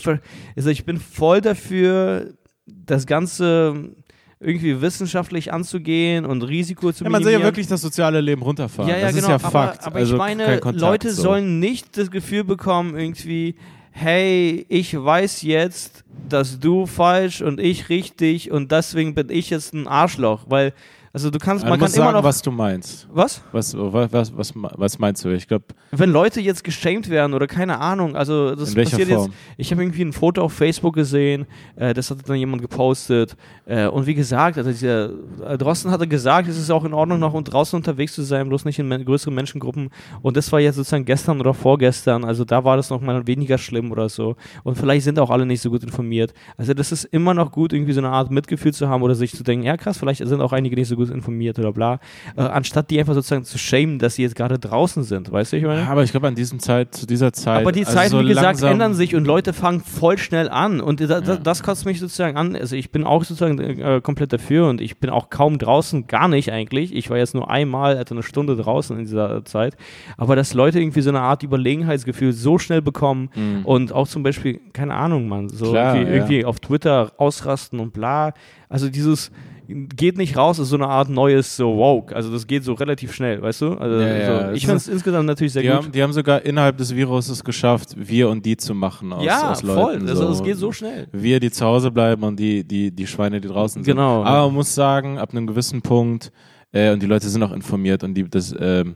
also 0.55 0.69
ich 0.69 0.85
bin 0.85 0.99
voll 0.99 1.41
dafür, 1.41 2.33
das 2.65 3.05
Ganze 3.05 3.95
irgendwie 4.39 4.81
wissenschaftlich 4.81 5.53
anzugehen 5.53 6.25
und 6.25 6.43
Risiko 6.43 6.91
zu 6.91 7.03
ja, 7.03 7.09
man 7.09 7.23
soll 7.23 7.31
ja 7.31 7.41
wirklich 7.41 7.67
das 7.67 7.81
soziale 7.81 8.21
Leben 8.21 8.41
runterfahren. 8.41 8.89
Ja, 8.89 8.97
ja, 8.97 9.07
das 9.07 9.15
genau. 9.15 9.27
ist 9.27 9.31
ja 9.31 9.39
Fakt. 9.39 9.79
Aber, 9.79 9.87
aber 9.87 9.99
also 9.99 10.13
ich 10.13 10.17
meine, 10.17 10.59
Kontakt, 10.59 10.81
Leute 10.81 11.11
so. 11.11 11.23
sollen 11.23 11.59
nicht 11.59 11.97
das 11.97 12.11
Gefühl 12.11 12.43
bekommen, 12.43 12.97
irgendwie, 12.97 13.55
hey, 13.97 14.65
ich 14.67 14.93
weiß 14.93 15.41
jetzt, 15.43 16.03
dass 16.27 16.59
du 16.59 16.85
falsch 16.85 17.41
und 17.41 17.61
ich 17.61 17.87
richtig 17.87 18.51
und 18.51 18.69
deswegen 18.69 19.15
bin 19.15 19.29
ich 19.29 19.49
jetzt 19.49 19.73
ein 19.73 19.87
Arschloch, 19.87 20.43
weil 20.49 20.73
also 21.15 21.29
du 21.29 21.39
kannst, 21.39 21.63
Also 21.63 21.69
man 21.69 21.79
kann 21.79 21.87
immer 21.87 22.05
sagen, 22.07 22.17
noch 22.17 22.23
was 22.25 22.41
du 22.41 22.51
meinst. 22.51 23.07
was? 23.09 23.41
Was, 23.53 23.73
was, 23.73 24.35
was, 24.35 24.51
was, 24.53 24.99
meinst 24.99 25.23
du? 25.23 25.29
Ich 25.29 25.47
glaube, 25.47 25.63
Wenn 25.91 26.09
Leute 26.09 26.41
jetzt 26.41 26.65
geschämt 26.65 27.09
werden 27.09 27.33
oder 27.33 27.47
keine 27.47 27.79
Ahnung, 27.79 28.17
also 28.17 28.53
das 28.53 28.73
in 28.73 28.83
passiert 28.83 29.07
Form? 29.07 29.27
jetzt. 29.27 29.33
Ich 29.55 29.71
habe 29.71 29.81
irgendwie 29.81 30.01
ein 30.01 30.11
Foto 30.11 30.41
auf 30.41 30.51
Facebook 30.51 30.93
gesehen, 30.93 31.45
äh, 31.77 31.93
das 31.93 32.11
hat 32.11 32.17
dann 32.27 32.35
jemand 32.35 32.61
gepostet. 32.61 33.37
Äh, 33.65 33.87
und 33.87 34.07
wie 34.07 34.13
gesagt, 34.13 34.57
also 34.57 34.69
dieser, 34.69 35.11
äh, 35.47 35.57
Drosten 35.57 35.89
hatte 35.89 36.05
gesagt, 36.05 36.49
es 36.49 36.59
ist 36.59 36.69
auch 36.69 36.83
in 36.83 36.93
Ordnung, 36.93 37.19
noch 37.19 37.33
und 37.33 37.45
draußen 37.45 37.77
unterwegs 37.77 38.13
zu 38.13 38.23
sein, 38.23 38.49
bloß 38.49 38.65
nicht 38.65 38.79
in 38.79 38.89
men 38.89 39.05
größeren 39.05 39.33
Menschengruppen. 39.33 39.91
Und 40.21 40.35
das 40.35 40.51
war 40.51 40.59
jetzt 40.59 40.75
sozusagen 40.75 41.05
gestern 41.05 41.39
oder 41.39 41.53
vorgestern. 41.53 42.25
Also 42.25 42.43
da 42.43 42.65
war 42.65 42.75
das 42.75 42.89
noch 42.89 42.99
mal 42.99 43.25
weniger 43.25 43.57
schlimm 43.57 43.89
oder 43.93 44.09
so. 44.09 44.35
Und 44.65 44.77
vielleicht 44.77 45.05
sind 45.05 45.17
auch 45.19 45.29
alle 45.29 45.45
nicht 45.45 45.61
so 45.61 45.69
gut 45.69 45.81
informiert. 45.81 46.33
Also 46.57 46.73
das 46.73 46.91
ist 46.91 47.05
immer 47.05 47.33
noch 47.33 47.53
gut, 47.53 47.71
irgendwie 47.71 47.93
so 47.93 48.01
eine 48.01 48.09
Art 48.09 48.31
Mitgefühl 48.31 48.73
zu 48.73 48.89
haben 48.89 49.01
oder 49.01 49.15
sich 49.15 49.33
zu 49.33 49.45
denken, 49.45 49.65
ja 49.65 49.77
krass, 49.77 49.97
vielleicht 49.97 50.27
sind 50.27 50.41
auch 50.41 50.51
einige 50.51 50.75
nicht 50.75 50.89
so 50.89 50.97
gut 50.97 51.04
informiert 51.11 51.57
oder 51.59 51.71
bla. 51.71 51.99
Äh, 52.35 52.41
anstatt 52.41 52.89
die 52.89 52.99
einfach 52.99 53.13
sozusagen 53.13 53.43
zu 53.43 53.57
shamen, 53.57 53.99
dass 53.99 54.15
sie 54.15 54.23
jetzt 54.23 54.35
gerade 54.35 54.59
draußen 54.59 55.03
sind. 55.03 55.31
Weißt 55.31 55.53
du, 55.53 55.57
ich 55.57 55.63
meine? 55.63 55.87
Aber 55.87 56.03
ich 56.03 56.11
glaube, 56.11 56.27
an 56.27 56.35
diesem 56.35 56.59
Zeit, 56.59 56.93
zu 56.95 57.05
dieser 57.05 57.33
Zeit. 57.33 57.61
Aber 57.61 57.71
die 57.71 57.85
also 57.85 57.93
Zeiten, 57.97 58.09
so 58.11 58.19
wie 58.21 58.27
gesagt, 58.27 58.61
ändern 58.61 58.93
sich 58.93 59.15
und 59.15 59.25
Leute 59.25 59.53
fangen 59.53 59.81
voll 59.81 60.17
schnell 60.17 60.49
an. 60.49 60.81
Und 60.81 61.01
da, 61.01 61.21
da, 61.21 61.33
Ja. 61.33 61.35
das 61.37 61.63
kotzt 61.63 61.85
mich 61.85 61.99
sozusagen 61.99 62.37
an. 62.37 62.55
Also 62.55 62.75
ich 62.75 62.91
bin 62.91 63.03
auch 63.03 63.23
sozusagen 63.23 63.59
äh, 63.59 64.01
komplett 64.01 64.33
dafür 64.33 64.67
und 64.69 64.81
ich 64.81 64.99
bin 64.99 65.09
auch 65.09 65.29
kaum 65.29 65.57
draußen, 65.57 66.07
gar 66.07 66.27
nicht 66.27 66.51
eigentlich. 66.51 66.93
Ich 66.95 67.09
war 67.09 67.17
jetzt 67.17 67.35
nur 67.35 67.49
einmal, 67.49 67.97
etwa 67.97 68.15
eine 68.15 68.23
Stunde 68.23 68.55
draußen 68.55 68.97
in 68.97 69.05
dieser 69.05 69.43
Zeit. 69.45 69.75
Aber 70.17 70.35
dass 70.35 70.53
Leute 70.53 70.79
irgendwie 70.79 71.01
so 71.01 71.09
eine 71.09 71.21
Art 71.21 71.43
Überlegenheitsgefühl 71.43 72.31
so 72.33 72.57
schnell 72.57 72.81
bekommen 72.81 73.29
Mhm. 73.35 73.65
und 73.65 73.91
auch 73.93 74.07
zum 74.07 74.23
Beispiel, 74.23 74.59
keine 74.73 74.93
Ahnung, 74.93 75.27
man, 75.27 75.49
so 75.49 75.71
Klar, 75.71 75.95
irgendwie, 75.95 76.09
ja. 76.11 76.15
irgendwie 76.17 76.45
auf 76.45 76.59
Twitter 76.59 77.11
ausrasten 77.17 77.79
und 77.79 77.93
bla. 77.93 78.33
Also 78.69 78.89
dieses 78.89 79.31
geht 79.67 80.17
nicht 80.17 80.37
raus, 80.37 80.59
ist 80.59 80.69
so 80.69 80.75
eine 80.75 80.87
Art 80.87 81.09
neues 81.09 81.55
so 81.55 81.75
woke. 81.77 82.15
Also 82.15 82.31
das 82.31 82.47
geht 82.47 82.63
so 82.63 82.73
relativ 82.73 83.13
schnell, 83.13 83.41
weißt 83.41 83.61
du? 83.61 83.73
Also 83.73 83.99
Ja, 83.99 84.07
ja, 84.17 84.25
so, 84.25 84.47
das 84.47 84.57
ich 84.57 84.63
finde 84.65 84.77
es 84.77 84.87
insgesamt 84.87 85.25
natürlich 85.27 85.53
sehr 85.53 85.61
Die 85.61 85.67
gut. 85.69 85.77
haben, 85.77 85.91
die 85.91 86.03
haben 86.03 86.13
sogar 86.13 86.41
innerhalb 86.45 86.77
des 86.77 86.95
Viruses 86.95 87.43
geschafft, 87.43 87.95
wir 87.97 88.29
und 88.29 88.45
die 88.45 88.57
zu 88.57 88.73
machen 88.75 89.11
aus, 89.13 89.25
ja, 89.25 89.51
aus 89.51 89.61
voll. 89.61 89.93
Leuten. 89.93 90.07
Also 90.09 90.29
es 90.29 90.43
geht 90.43 90.57
so 90.57 90.71
schnell. 90.71 91.07
Wir, 91.11 91.39
die 91.39 91.51
zu 91.51 91.65
Hause 91.65 91.91
bleiben 91.91 92.23
und 92.23 92.39
die, 92.39 92.63
die, 92.63 92.91
die 92.91 93.07
Schweine, 93.07 93.41
die 93.41 93.47
draußen 93.47 93.83
sind. 93.83 93.93
Genau. 93.93 94.23
Aber 94.23 94.45
man 94.47 94.55
muss 94.55 94.73
sagen, 94.75 95.17
ab 95.17 95.31
einem 95.31 95.47
gewissen 95.47 95.81
Punkt, 95.81 96.31
äh, 96.71 96.91
und 96.91 97.01
die 97.01 97.07
Leute 97.07 97.27
sind 97.29 97.41
auch 97.43 97.53
informiert 97.53 98.03
und 98.03 98.13
die 98.15 98.29
das 98.29 98.53
ähm, 98.59 98.95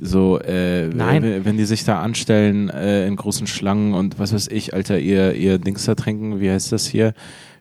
so, 0.00 0.40
äh, 0.40 0.90
wenn- 0.92 1.44
wenn 1.44 1.56
die 1.56 1.64
sich 1.64 1.84
da 1.84 2.00
anstellen 2.02 2.68
äh, 2.68 3.06
in 3.06 3.14
großen 3.16 3.46
Schlangen 3.46 3.94
und 3.94 4.18
was 4.18 4.34
weiß 4.34 4.48
ich, 4.48 4.74
Alter, 4.74 4.98
ihr, 4.98 5.34
ihr 5.34 5.58
Dings 5.58 5.84
da 5.84 5.94
trinken, 5.94 6.40
wie 6.40 6.50
heißt 6.50 6.72
das 6.72 6.86
hier? 6.86 7.14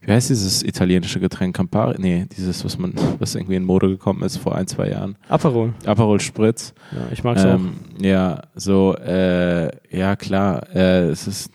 Wie 0.06 0.12
heißt 0.12 0.30
dieses 0.30 0.64
italienische 0.64 1.20
Getränk? 1.20 1.56
Campari? 1.56 1.96
Nee, 1.98 2.26
dieses, 2.36 2.66
was 2.66 2.78
man, 2.78 2.94
was 3.20 3.36
irgendwie 3.36 3.56
in 3.56 3.64
Mode 3.64 3.88
gekommen 3.88 4.22
ist 4.24 4.38
vor 4.38 4.56
ein, 4.56 4.68
zwei 4.68 4.90
Jahren. 4.90 5.16
Aperol. 5.30 5.74
Aperol 5.86 6.20
Spritz. 6.20 6.74
Ja, 6.92 7.08
ich 7.12 7.24
mag's 7.24 7.44
auch. 7.46 7.56
Ähm, 7.56 7.76
ja, 8.00 8.42
so, 8.56 8.96
äh, 8.98 9.70
ja 9.96 10.16
klar, 10.16 10.68
äh, 10.76 11.08
es, 11.10 11.28
ist, 11.28 11.52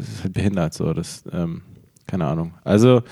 es 0.00 0.08
ist 0.08 0.22
halt 0.24 0.32
behindert, 0.32 0.74
so, 0.74 0.92
das, 0.92 1.22
ähm, 1.32 1.62
keine 2.06 2.26
Ahnung. 2.26 2.54
Also 2.64 3.02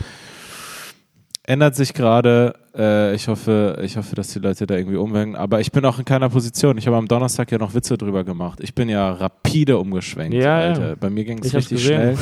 ändert 1.44 1.74
sich 1.74 1.94
gerade. 1.94 2.54
Äh, 2.76 3.14
ich 3.14 3.28
hoffe, 3.28 3.78
ich 3.82 3.96
hoffe, 3.96 4.14
dass 4.14 4.28
die 4.28 4.38
Leute 4.38 4.66
da 4.66 4.76
irgendwie 4.76 4.96
umwenden. 4.96 5.36
Aber 5.36 5.60
ich 5.60 5.72
bin 5.72 5.84
auch 5.84 5.98
in 5.98 6.04
keiner 6.04 6.28
Position. 6.28 6.78
Ich 6.78 6.86
habe 6.86 6.96
am 6.96 7.08
Donnerstag 7.08 7.50
ja 7.50 7.58
noch 7.58 7.74
Witze 7.74 7.96
drüber 7.96 8.24
gemacht. 8.24 8.60
Ich 8.60 8.74
bin 8.74 8.88
ja 8.88 9.12
rapide 9.12 9.78
umgeschwenkt. 9.78 10.34
Ja, 10.34 10.56
Alter. 10.56 10.88
ja. 10.90 10.94
Bei 10.94 11.10
mir 11.10 11.24
ging 11.24 11.38
es 11.38 11.52
richtig 11.54 11.84
schnell. 11.84 12.16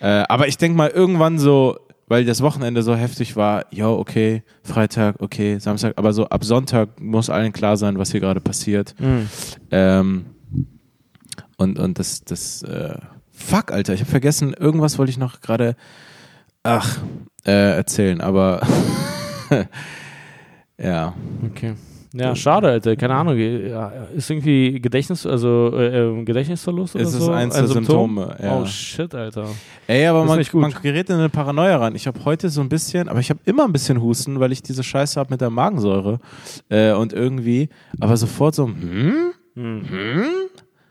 Äh, 0.00 0.24
aber 0.28 0.48
ich 0.48 0.58
denke 0.58 0.76
mal 0.76 0.90
irgendwann 0.90 1.38
so, 1.38 1.78
weil 2.14 2.24
das 2.24 2.42
Wochenende 2.42 2.84
so 2.84 2.94
heftig 2.94 3.34
war, 3.34 3.66
jo, 3.72 3.98
okay, 3.98 4.44
Freitag, 4.62 5.16
okay, 5.18 5.58
Samstag, 5.58 5.94
aber 5.96 6.12
so 6.12 6.28
ab 6.28 6.44
Sonntag 6.44 7.00
muss 7.00 7.28
allen 7.28 7.52
klar 7.52 7.76
sein, 7.76 7.98
was 7.98 8.12
hier 8.12 8.20
gerade 8.20 8.40
passiert. 8.40 8.94
Mhm. 9.00 9.28
Ähm, 9.72 10.26
und, 11.56 11.76
und 11.76 11.98
das, 11.98 12.22
das, 12.22 12.62
äh, 12.62 12.98
fuck, 13.32 13.72
Alter, 13.72 13.94
ich 13.94 14.00
habe 14.02 14.10
vergessen, 14.12 14.54
irgendwas 14.54 14.96
wollte 14.96 15.10
ich 15.10 15.18
noch 15.18 15.40
gerade, 15.40 15.74
ach, 16.62 16.98
äh, 17.44 17.74
erzählen, 17.74 18.20
aber 18.20 18.64
ja. 20.78 21.14
Okay. 21.50 21.74
Ja, 22.16 22.36
schade, 22.36 22.68
Alter. 22.68 22.94
Keine 22.94 23.14
Ahnung. 23.14 23.36
Ja, 23.36 23.92
Ist 24.14 24.30
irgendwie 24.30 24.80
Gedächtnis, 24.80 25.26
also 25.26 25.72
äh, 25.74 25.98
äh, 26.20 26.24
Gedächtnisverlust 26.24 26.94
oder 26.94 27.04
Es 27.04 27.12
ist 27.12 27.20
so? 27.22 27.32
eins 27.32 27.54
ein 27.56 27.64
der 27.64 27.72
Symptom? 27.72 28.16
Symptome, 28.16 28.36
ja. 28.40 28.60
Oh 28.60 28.66
shit, 28.66 29.12
Alter. 29.14 29.46
Ey, 29.88 30.06
aber 30.06 30.38
ist 30.38 30.52
man, 30.54 30.62
man 30.70 30.82
gerät 30.82 31.10
in 31.10 31.16
eine 31.16 31.28
Paranoia 31.28 31.76
ran. 31.76 31.96
Ich 31.96 32.06
habe 32.06 32.24
heute 32.24 32.48
so 32.50 32.60
ein 32.60 32.68
bisschen, 32.68 33.08
aber 33.08 33.18
ich 33.18 33.30
habe 33.30 33.40
immer 33.46 33.64
ein 33.64 33.72
bisschen 33.72 34.00
Husten, 34.00 34.38
weil 34.38 34.52
ich 34.52 34.62
diese 34.62 34.84
Scheiße 34.84 35.18
habe 35.18 35.30
mit 35.32 35.40
der 35.40 35.50
Magensäure. 35.50 36.20
Äh, 36.68 36.92
und 36.92 37.12
irgendwie, 37.12 37.68
aber 37.98 38.16
sofort 38.16 38.54
so, 38.54 38.66
hm? 38.68 39.32
Mhm. 39.56 40.24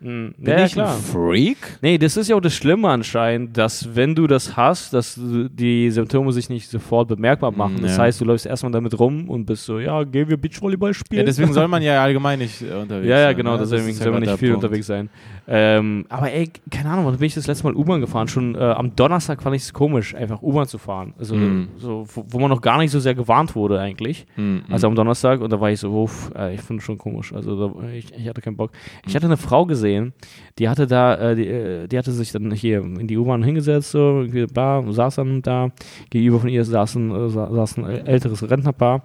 Bin 0.04 0.34
Ja, 0.46 0.60
ja, 0.60 0.66
ich 0.66 0.74
klar. 0.74 0.96
ein 0.96 1.02
Freak? 1.02 1.58
Nee, 1.82 1.98
das 1.98 2.18
ist 2.18 2.28
ja 2.28 2.36
auch 2.36 2.42
das 2.42 2.54
Schlimme 2.54 2.90
anscheinend, 2.90 3.58
dass 3.58 3.96
wenn 3.96 4.14
du 4.16 4.28
das 4.28 4.58
hast, 4.58 4.94
dass 4.94 5.18
die 5.20 5.90
Symptome 5.92 6.32
sich 6.34 6.50
nicht 6.50 6.70
sofort 6.70 7.08
bemerkbar 7.08 7.52
machen. 7.52 7.80
Das 7.82 7.96
ja. 7.98 8.04
heißt, 8.04 8.20
du 8.22 8.26
läufst 8.26 8.46
erstmal 8.46 8.72
damit 8.74 9.00
rum 9.00 9.30
und 9.30 9.46
bist 9.46 9.64
so, 9.66 9.80
ja, 9.80 10.04
gehen 10.04 10.28
wir 10.28 10.38
Beachvolleyball 10.38 10.94
spielen. 10.94 11.20
Ja, 11.22 11.26
deswegen 11.26 11.54
soll 11.54 11.68
man 11.68 11.82
ja 11.82 12.04
allgemein 12.04 12.40
nicht 12.40 12.62
äh, 12.62 12.74
unterwegs 12.74 13.08
Ja, 13.08 13.18
ja, 13.20 13.28
sein. 13.28 13.38
genau, 13.38 13.54
ne? 13.54 13.60
deswegen 13.60 13.88
ja 13.88 13.94
soll 13.94 14.12
man 14.12 14.22
nicht 14.24 14.38
viel 14.38 14.52
Punkt. 14.52 14.64
unterwegs 14.66 14.88
sein. 14.88 15.10
Ähm, 15.46 16.06
aber 16.08 16.32
ey, 16.32 16.50
keine 16.72 16.90
Ahnung, 16.90 17.06
wann 17.06 17.18
bin 17.18 17.26
ich 17.28 17.34
das 17.34 17.48
letzte 17.48 17.66
Mal 17.66 17.76
U-Bahn 17.76 18.00
gefahren? 18.00 18.30
Schon 18.30 18.56
äh, 18.56 18.60
am 18.60 18.96
Donnerstag 18.96 19.42
fand 19.44 19.56
ich 19.56 19.64
es 19.64 19.74
komisch, 19.74 20.16
einfach 20.16 20.42
U-Bahn 20.42 20.68
zu 20.68 20.78
fahren. 20.78 21.14
Also, 21.20 21.36
Mhm. 21.36 21.68
so, 21.78 22.06
wo, 22.14 22.26
wo 22.30 22.40
man 22.40 22.50
noch 22.50 22.62
gar 22.62 22.78
nicht 22.78 22.92
so 22.92 23.00
sehr 23.02 23.14
gewarnt 23.14 23.54
wurde 23.56 23.78
eigentlich. 23.80 24.26
Mhm. 24.38 24.64
Also 24.70 24.88
am 24.88 24.96
Donnerstag 24.96 25.42
und 25.42 25.52
da 25.52 25.60
war 25.60 25.70
ich 25.70 25.82
so, 25.82 25.92
uff, 26.04 26.32
äh, 26.36 26.56
ich 26.56 26.62
finde 26.62 26.80
es 26.80 26.86
schon 26.86 26.98
komisch. 26.98 27.34
Also 27.34 27.68
da, 27.68 27.90
ich, 27.90 28.14
ich 28.18 28.28
hatte 28.30 28.40
keinen 28.42 28.56
Bock. 28.56 28.72
Ich 29.06 29.16
hatte 29.16 29.26
eine 29.26 29.36
Frau 29.38 29.66
gesehen, 29.66 30.14
die 30.60 30.70
hatte 30.70 30.88
da, 30.88 31.16
äh, 31.32 31.36
die, 31.36 31.48
äh, 31.48 31.88
die 31.88 31.98
hatte 31.98 32.14
sich 32.14 32.32
dann 32.32 32.50
hier 32.52 32.80
in 32.82 33.08
die 33.08 33.18
U-Bahn 33.18 33.44
hingesetzt, 33.44 33.92
so, 33.92 34.22
irgendwie, 34.22 34.46
bla, 34.46 34.82
saß 34.90 35.16
dann 35.16 35.42
da. 35.42 35.72
Gegenüber 36.10 36.40
von 36.40 36.50
ihr 36.50 36.64
saßen, 36.64 37.12
äh, 37.14 37.30
sa- 37.30 37.52
saß 37.54 37.78
ein 37.80 37.86
älteres 38.08 38.50
Rentnerpaar. 38.50 39.04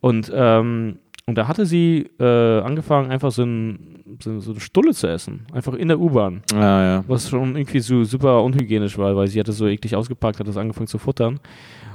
Und, 0.00 0.30
ähm, 0.34 0.98
und 1.28 1.36
da 1.36 1.48
hatte 1.48 1.66
sie 1.66 2.08
äh, 2.20 2.60
angefangen, 2.60 3.10
einfach 3.10 3.32
so, 3.32 3.42
ein, 3.42 4.04
so, 4.22 4.38
so 4.40 4.52
eine 4.52 4.60
Stulle 4.60 4.92
zu 4.94 5.08
essen. 5.08 5.46
Einfach 5.52 5.74
in 5.74 5.88
der 5.88 5.98
U-Bahn. 5.98 6.42
Ah, 6.54 6.58
ja. 6.82 7.04
Was 7.08 7.28
schon 7.30 7.56
irgendwie 7.56 7.80
so 7.80 8.04
super 8.04 8.42
unhygienisch 8.44 8.96
war, 8.96 9.16
weil 9.16 9.26
sie 9.26 9.40
hatte 9.40 9.52
so 9.52 9.66
eklig 9.66 9.96
ausgepackt, 9.96 10.38
hat 10.38 10.46
das 10.46 10.56
angefangen 10.56 10.86
zu 10.86 10.98
futtern. 10.98 11.40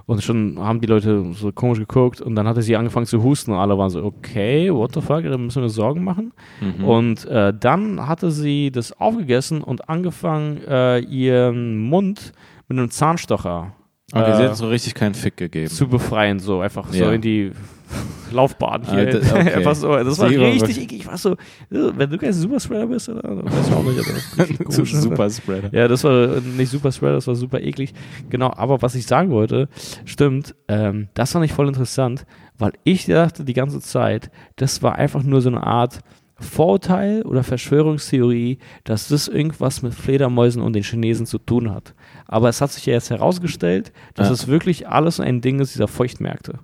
Und 0.06 0.22
schon 0.22 0.58
haben 0.60 0.82
die 0.82 0.88
Leute 0.88 1.32
so 1.34 1.52
komisch 1.54 1.80
geguckt 1.80 2.20
und 2.20 2.36
dann 2.36 2.46
hatte 2.48 2.62
sie 2.62 2.76
angefangen 2.76 3.06
zu 3.06 3.24
husten 3.24 3.52
und 3.52 3.58
alle 3.60 3.78
waren 3.78 3.90
so, 3.90 4.04
okay, 4.04 4.74
what 4.74 4.94
the 4.94 5.00
fuck, 5.00 5.24
da 5.24 5.38
müssen 5.38 5.58
wir 5.62 5.64
uns 5.66 5.76
Sorgen 5.76 6.04
machen. 6.04 6.34
Mhm. 6.60 6.84
Und 6.84 7.26
äh, 7.28 7.54
dann 7.58 8.08
hatte 8.08 8.32
sie 8.32 8.72
das 8.72 9.00
aufgegessen 9.00 9.62
und 9.62 9.88
angefangen, 9.88 10.58
äh, 10.68 11.00
ihren 11.00 11.78
Mund 11.78 12.34
mit 12.68 12.78
einem 12.78 12.90
Zahnstocher 12.90 13.74
Okay, 14.14 14.36
sie 14.36 14.44
äh, 14.44 14.50
hat 14.50 14.58
so 14.58 14.68
richtig 14.68 14.94
keinen 14.94 15.14
Fick 15.14 15.38
gegeben. 15.38 15.68
zu 15.70 15.88
befreien, 15.88 16.40
so 16.40 16.60
einfach 16.60 16.90
so 16.90 16.98
Ja. 17.06 17.12
in 17.14 17.22
die 17.22 17.52
Laufbahn 18.32 18.84
hier. 18.90 19.00
Ah, 19.00 19.06
das- 19.06 19.32
okay. 19.34 19.54
einfach 19.54 19.76
so, 19.76 19.90
das 19.96 20.18
war 20.20 20.30
war 20.32 20.48
richtig 20.48 20.82
eklig. 20.82 21.02
Ich 21.02 21.08
war 21.08 21.18
so, 21.18 21.32
äh, 21.34 21.36
wenn 21.70 22.10
du 22.10 22.18
kein 22.18 22.32
Superspreader 22.34 22.88
bist, 22.88 23.10
oder? 23.10 23.22
dann 23.22 23.44
weiß 23.46 23.68
ich 23.68 23.74
auch 23.74 24.48
nicht. 24.48 24.72
Zu 24.72 24.86
Super 24.86 25.30
Spreader. 25.30 25.70
Ja, 25.74 25.88
das 25.88 26.04
war 26.04 26.38
äh, 26.38 26.42
nicht 26.42 26.70
super 26.70 26.92
Spreader, 26.92 27.16
das 27.16 27.28
war 27.28 27.36
super 27.36 27.60
eklig. 27.60 27.94
Genau, 28.30 28.52
aber 28.56 28.82
was 28.82 28.96
ich 28.96 29.06
sagen 29.06 29.32
wollte, 29.32 29.68
stimmt, 30.06 30.56
ähm, 30.68 31.10
das 31.14 31.32
fand 31.34 31.44
ich 31.46 31.54
voll 31.54 31.68
interessant, 31.68 32.26
weil 32.58 32.72
ich 32.84 33.06
dachte 33.06 33.44
die 33.44 33.54
ganze 33.54 33.82
Zeit, 33.82 34.32
das 34.56 34.82
war 34.82 34.96
einfach 34.96 35.24
nur 35.24 35.42
so 35.42 35.50
eine 35.50 35.64
Art 35.64 36.00
Vorurteil 36.40 37.22
oder 37.22 37.44
Verschwörungstheorie, 37.44 38.58
dass 38.84 39.10
das 39.10 39.28
irgendwas 39.28 39.84
mit 39.84 39.94
Fledermäusen 39.94 40.62
und 40.62 40.74
den 40.74 40.82
Chinesen 40.84 41.26
zu 41.28 41.38
tun 41.38 41.72
hat. 41.72 41.94
Aber 42.26 42.50
es 42.50 42.62
hat 42.62 42.72
sich 42.72 42.86
ja 42.88 42.94
jetzt 42.94 43.12
herausgestellt, 43.12 43.92
dass 44.16 44.28
Ja. 44.28 44.34
es 44.34 44.48
wirklich 44.48 44.88
alles 44.88 45.20
ein 45.20 45.42
Ding 45.42 45.60
ist 45.60 45.76
dieser 45.76 45.88
Feuchtmärkte. 45.88 46.58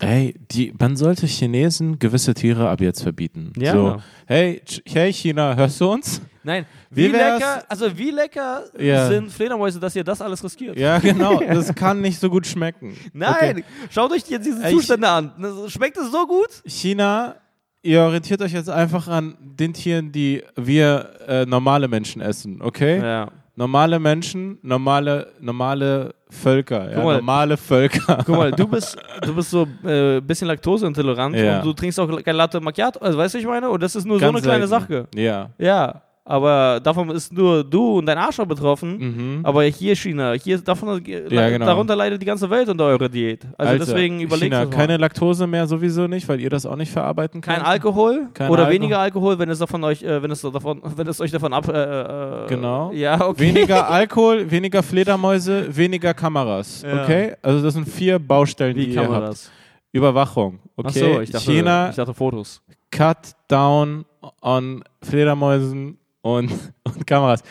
Ey, 0.00 0.34
die, 0.50 0.72
man 0.78 0.96
sollte 0.96 1.26
Chinesen 1.26 1.98
gewisse 1.98 2.34
Tiere 2.34 2.68
ab 2.68 2.80
jetzt 2.80 3.02
verbieten. 3.02 3.52
Ja. 3.56 3.72
So, 3.72 3.96
hey, 4.26 4.60
Ch- 4.66 4.82
hey 4.86 5.12
China, 5.12 5.54
hörst 5.56 5.80
du 5.80 5.90
uns? 5.92 6.20
Nein, 6.42 6.66
Wie 6.90 7.04
wie, 7.04 7.16
lecker, 7.16 7.64
also 7.68 7.96
wie 7.96 8.10
lecker 8.10 8.64
Ja. 8.78 9.08
sind 9.08 9.30
Fledermäuse, 9.32 9.80
dass 9.80 9.96
ihr 9.96 10.04
das 10.04 10.20
alles 10.20 10.44
riskiert? 10.44 10.76
Ja, 10.78 10.98
genau. 10.98 11.40
Das 11.48 11.74
kann 11.74 12.00
nicht 12.02 12.20
so 12.20 12.28
gut 12.28 12.46
schmecken. 12.46 12.96
Nein, 13.14 13.56
Okay. 13.58 13.64
schaut 13.90 14.12
euch 14.12 14.24
jetzt 14.28 14.44
diese 14.46 14.62
Ich- 14.68 14.74
Zustände 14.74 15.08
an. 15.08 15.32
Das- 15.40 15.72
Schmeckt 15.72 15.96
es 15.96 16.10
so 16.12 16.26
gut? 16.26 16.48
China, 16.66 17.36
ihr 17.82 18.00
orientiert 18.02 18.42
euch 18.42 18.52
jetzt 18.52 18.68
einfach 18.68 19.08
an 19.08 19.36
den 19.40 19.72
Tieren, 19.72 20.12
die 20.12 20.42
wir 20.56 21.10
äh, 21.26 21.46
normale 21.46 21.88
Menschen 21.88 22.20
essen, 22.20 22.60
okay? 22.60 22.98
Ja. 23.00 23.30
Normale 23.56 23.98
Menschen, 24.00 24.58
normale, 24.62 25.32
normale 25.40 26.14
Völker, 26.34 26.90
ja, 26.90 27.02
mal. 27.02 27.16
normale 27.16 27.56
Völker. 27.56 28.18
Guck 28.26 28.36
mal, 28.36 28.50
du 28.50 28.66
bist, 28.68 28.96
du 29.22 29.34
bist 29.34 29.50
so 29.50 29.66
ein 29.84 29.88
äh, 29.88 30.20
bisschen 30.20 30.48
laktoseintolerant 30.48 31.36
Ja. 31.36 31.58
und 31.58 31.64
du 31.66 31.72
trinkst 31.72 31.98
auch 32.00 32.22
kein 32.22 32.36
Latte 32.36 32.60
Macchiato. 32.60 32.98
Also, 33.00 33.16
weißt 33.18 33.34
du, 33.34 33.38
was 33.38 33.42
ich 33.42 33.48
meine? 33.48 33.70
Und 33.70 33.82
das 33.82 33.94
ist 33.96 34.04
nur 34.04 34.18
so 34.18 34.24
Ganz 34.26 34.36
eine 34.36 34.42
kleine 34.42 34.66
selten. 34.66 34.86
Sache. 34.86 35.06
Ja. 35.14 35.50
Ja, 35.58 36.02
aber 36.26 36.80
davon 36.82 37.10
ist 37.10 37.32
nur 37.32 37.62
du 37.62 37.98
und 37.98 38.06
dein 38.06 38.16
Arschloch 38.16 38.46
betroffen. 38.46 38.98
Mhm. 39.38 39.40
Aber 39.44 39.62
hier 39.64 39.94
China, 39.94 40.32
hier 40.32 40.56
davon, 40.58 41.02
Ja, 41.04 41.50
genau. 41.50 41.66
darunter 41.66 41.94
leidet 41.94 42.22
die 42.22 42.26
ganze 42.26 42.48
Welt 42.48 42.68
unter 42.68 42.86
eurer 42.86 43.08
Diät. 43.10 43.44
Also 43.58 43.72
Alter, 43.72 43.84
deswegen 43.84 44.20
überlegt 44.20 44.54
China, 44.54 44.64
keine 44.66 44.96
Laktose 44.96 45.46
mehr 45.46 45.66
sowieso 45.66 46.06
nicht, 46.06 46.26
weil 46.28 46.40
ihr 46.40 46.48
das 46.48 46.64
auch 46.64 46.76
nicht 46.76 46.90
verarbeiten 46.92 47.42
könnt. 47.42 47.56
Kein 47.58 47.64
Alkohol 47.66 48.28
Kein 48.32 48.48
oder 48.50 48.62
Alkohol. 48.64 48.74
weniger 48.80 48.98
Alkohol, 49.00 49.38
wenn 49.38 49.50
es 49.50 49.58
davon 49.58 49.84
euch, 49.84 50.02
äh, 50.02 50.22
wenn 50.22 50.30
es 50.30 50.40
davon, 50.40 50.80
wenn 50.96 51.06
es 51.06 51.20
euch 51.20 51.30
davon 51.30 51.52
ab. 51.52 51.68
Äh, 51.68 52.44
äh, 52.44 52.46
Genau. 52.48 52.90
Ja, 52.92 53.20
okay. 53.26 53.40
Weniger 53.54 53.88
Alkohol, 53.90 54.50
weniger 54.50 54.82
Fledermäuse, 54.82 55.76
weniger 55.76 56.14
Kameras. 56.14 56.82
Ja. 56.82 57.02
Okay? 57.02 57.34
Also 57.42 57.62
das 57.62 57.74
sind 57.74 57.86
vier 57.88 58.18
Baustellen, 58.18 58.74
die 58.74 58.86
Wie 58.86 58.94
ihr 58.94 59.00
habt. 59.00 59.10
Kameras. 59.12 59.50
Überwachung. 59.92 60.58
Okay? 60.76 60.98
So, 60.98 61.20
ich 61.20 61.30
dachte, 61.30 61.44
China 61.52 61.90
ich 61.90 61.96
dachte 61.96 62.14
Fotos. 62.14 62.62
cut 62.90 63.32
down 63.48 64.04
on 64.40 64.82
Fledermäusen 65.02 65.98
und, 66.24 66.50
und 66.84 67.06
Kameras. 67.06 67.42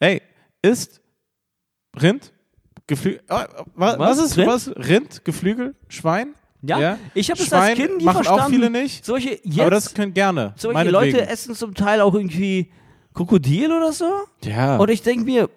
Ey, 0.00 0.22
ist 0.62 1.00
Rind, 2.00 2.32
Geflügel, 2.86 3.20
was, 3.28 3.48
was 3.76 3.98
Was? 3.98 4.18
ist 4.18 4.36
Rind? 4.38 4.48
was? 4.48 4.68
Rind, 4.76 5.24
Geflügel, 5.24 5.74
Schwein? 5.88 6.34
Ja, 6.62 6.98
ich 7.12 7.30
habe 7.30 7.38
das 7.38 7.52
als 7.52 7.76
Kind 7.76 7.98
nie 7.98 8.04
machen 8.04 8.16
verstanden. 8.24 8.42
auch 8.42 8.48
viele 8.48 8.70
nicht. 8.70 9.04
Solche 9.04 9.38
jetzt, 9.42 9.60
aber 9.60 9.70
das 9.70 9.92
können 9.92 10.14
gerne. 10.14 10.54
solche. 10.56 10.88
Leute 10.90 11.26
essen 11.28 11.54
zum 11.54 11.74
Teil 11.74 12.00
auch 12.00 12.14
irgendwie 12.14 12.70
Krokodil 13.12 13.70
oder 13.70 13.92
so. 13.92 14.10
Ja. 14.42 14.78
Und 14.78 14.88
ich 14.90 15.02
denke 15.02 15.24
mir, 15.26 15.50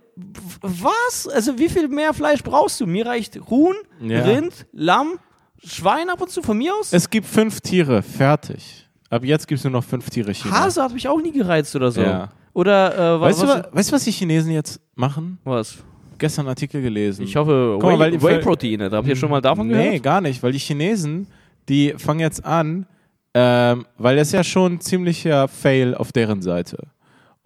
was? 0.61 1.28
Also 1.30 1.57
wie 1.57 1.70
viel 1.70 1.88
mehr 1.88 2.13
Fleisch 2.13 2.43
brauchst 2.43 2.82
du? 2.82 2.86
Mir 2.88 3.05
reicht 3.05 3.39
Huhn, 3.49 3.76
Ja. 4.01 4.24
Rind, 4.24 4.65
Lamm, 4.74 5.18
Schwein 5.63 6.09
ab 6.09 6.20
und 6.22 6.30
zu 6.30 6.41
von 6.41 6.57
mir 6.57 6.76
aus. 6.76 6.91
es 6.91 7.09
gibt 7.09 7.26
fünf 7.26 7.61
Tiere, 7.61 8.03
fertig. 8.03 8.89
Ab 9.09 9.24
jetzt 9.24 9.47
gibt 9.47 9.59
es 9.59 9.63
nur 9.63 9.72
noch 9.72 9.86
fünf 9.86 10.09
Tiere 10.09 10.34
China. 10.34 10.59
Hase 10.59 10.84
hat 10.84 10.91
mich 10.93 11.07
auch 11.07 11.22
nie 11.22 11.32
gereizt 11.32 11.74
oder 11.78 11.89
so. 11.91 12.01
Ja. 12.01 12.30
Oder 12.58 13.18
äh, 13.18 13.22
Weißt 13.22 13.43
du, 13.43 13.47
was? 13.47 13.58
wa- 13.60 13.68
weißt 13.72 13.89
du, 13.91 13.95
was 13.95 14.03
die 14.03 14.12
Chinesen 14.12 14.51
jetzt 14.51 14.80
machen? 14.95 15.38
was? 15.43 15.78
Gestern 16.18 16.41
einen 16.45 16.49
Artikel 16.49 16.82
gelesen. 16.82 17.24
Ich 17.24 17.36
hoffe, 17.36 17.78
Guck 17.80 17.91
mal, 17.99 18.12
Whey- 18.12 18.20
Whey-Proteine. 18.20 18.89
Habt 18.89 19.08
ihr 19.08 19.16
schon 19.16 19.30
mal 19.30 19.39
davon 19.41 19.68
nee, 19.68 19.74
gehört? 19.89 20.01
gar 20.03 20.22
nicht, 20.22 20.41
weil 20.41 20.51
die 20.51 20.58
Chinesen, 20.58 21.28
die 21.70 21.93
fangen 21.97 22.20
jetzt 22.22 22.43
an, 22.43 22.88
ähm, 23.36 23.86
weil 23.99 24.16
das 24.16 24.30
ist 24.30 24.34
ja 24.34 24.43
schon 24.43 24.74
ein 24.74 24.82
ziemlicher 24.82 25.47
Fail 25.47 25.93
auf 25.93 26.12
deren 26.12 26.41
Seite. 26.41 26.78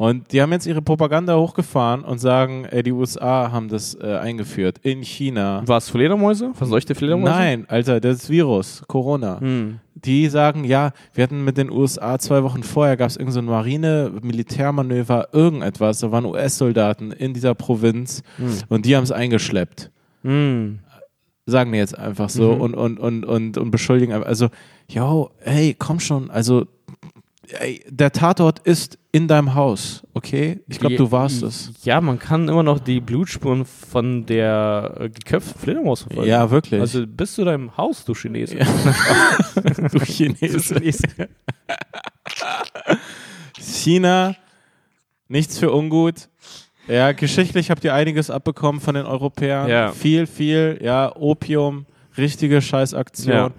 Und 0.01 0.31
die 0.31 0.41
haben 0.41 0.51
jetzt 0.51 0.65
ihre 0.65 0.81
Propaganda 0.81 1.37
hochgefahren 1.37 2.03
und 2.03 2.17
sagen, 2.17 2.65
ey, 2.65 2.81
die 2.81 2.91
USA 2.91 3.51
haben 3.51 3.69
das 3.69 3.93
äh, 3.93 4.17
eingeführt 4.17 4.79
in 4.81 5.03
China. 5.03 5.61
Was, 5.67 5.91
Fledermäuse? 5.91 6.55
Verseuchte 6.55 6.95
Fledermäuse? 6.95 7.31
Nein, 7.31 7.65
Alter, 7.67 7.99
das 7.99 8.27
Virus, 8.27 8.81
Corona. 8.87 9.39
Hm. 9.39 9.79
Die 9.93 10.27
sagen, 10.29 10.63
ja, 10.63 10.93
wir 11.13 11.23
hatten 11.23 11.43
mit 11.43 11.55
den 11.59 11.69
USA 11.69 12.17
zwei 12.17 12.41
Wochen 12.41 12.63
vorher, 12.63 12.97
gab 12.97 13.09
es 13.09 13.15
irgendein 13.15 13.45
so 13.45 13.51
Marine-Militärmanöver, 13.51 15.27
irgendetwas, 15.33 15.99
da 15.99 16.11
waren 16.11 16.25
US-Soldaten 16.25 17.11
in 17.11 17.35
dieser 17.35 17.53
Provinz 17.53 18.23
und 18.69 18.87
die 18.87 18.95
haben 18.95 19.03
es 19.03 19.11
eingeschleppt. 19.11 19.91
Hm. 20.23 20.79
Sagen 21.45 21.73
die 21.73 21.77
jetzt 21.77 21.95
einfach 21.95 22.29
so 22.31 22.55
Mhm. 22.55 22.61
und, 22.61 22.73
und, 22.73 22.99
und, 22.99 23.23
und, 23.23 23.57
und 23.59 23.69
beschuldigen 23.69 24.13
einfach. 24.13 24.27
Also, 24.27 24.47
yo, 24.89 25.29
hey, 25.41 25.75
komm 25.77 25.99
schon, 25.99 26.31
also 26.31 26.65
ey, 27.59 27.83
der 27.87 28.11
Tatort 28.11 28.57
ist 28.59 28.97
in 29.13 29.27
deinem 29.27 29.53
Haus, 29.55 30.03
okay? 30.13 30.61
Ich 30.67 30.79
glaube, 30.79 30.93
Ja, 30.93 30.97
du 30.99 31.11
warst 31.11 31.43
es. 31.43 31.71
Ja, 31.83 31.99
man 31.99 32.17
kann 32.17 32.47
immer 32.47 32.63
noch 32.63 32.79
die 32.79 33.01
Blutspuren 33.01 33.65
von 33.65 34.25
der 34.25 34.95
äh, 34.99 35.09
geköpften 35.09 35.59
Fledermaus 35.59 36.03
verfolgen. 36.03 36.29
Ja, 36.29 36.49
wirklich. 36.49 36.79
Also 36.79 37.05
bis 37.05 37.33
zu 37.33 37.43
deinem 37.43 37.75
Haus, 37.75 38.05
du 38.05 38.13
Chinese. 38.13 38.57
du 39.91 39.99
Chinese. 39.99 40.75
China, 43.59 44.35
nichts 45.27 45.57
für 45.59 45.71
ungut. 45.73 46.29
Ja, 46.87 47.11
geschichtlich 47.11 47.69
habt 47.69 47.83
ihr 47.83 47.93
einiges 47.93 48.29
abbekommen 48.29 48.79
von 48.79 48.95
den 48.95 49.05
Europäern. 49.05 49.69
Ja. 49.69 49.91
Viel, 49.91 50.25
viel, 50.25 50.79
ja, 50.81 51.13
Opium, 51.15 51.85
richtige 52.17 52.61
Scheißaktion, 52.61 53.51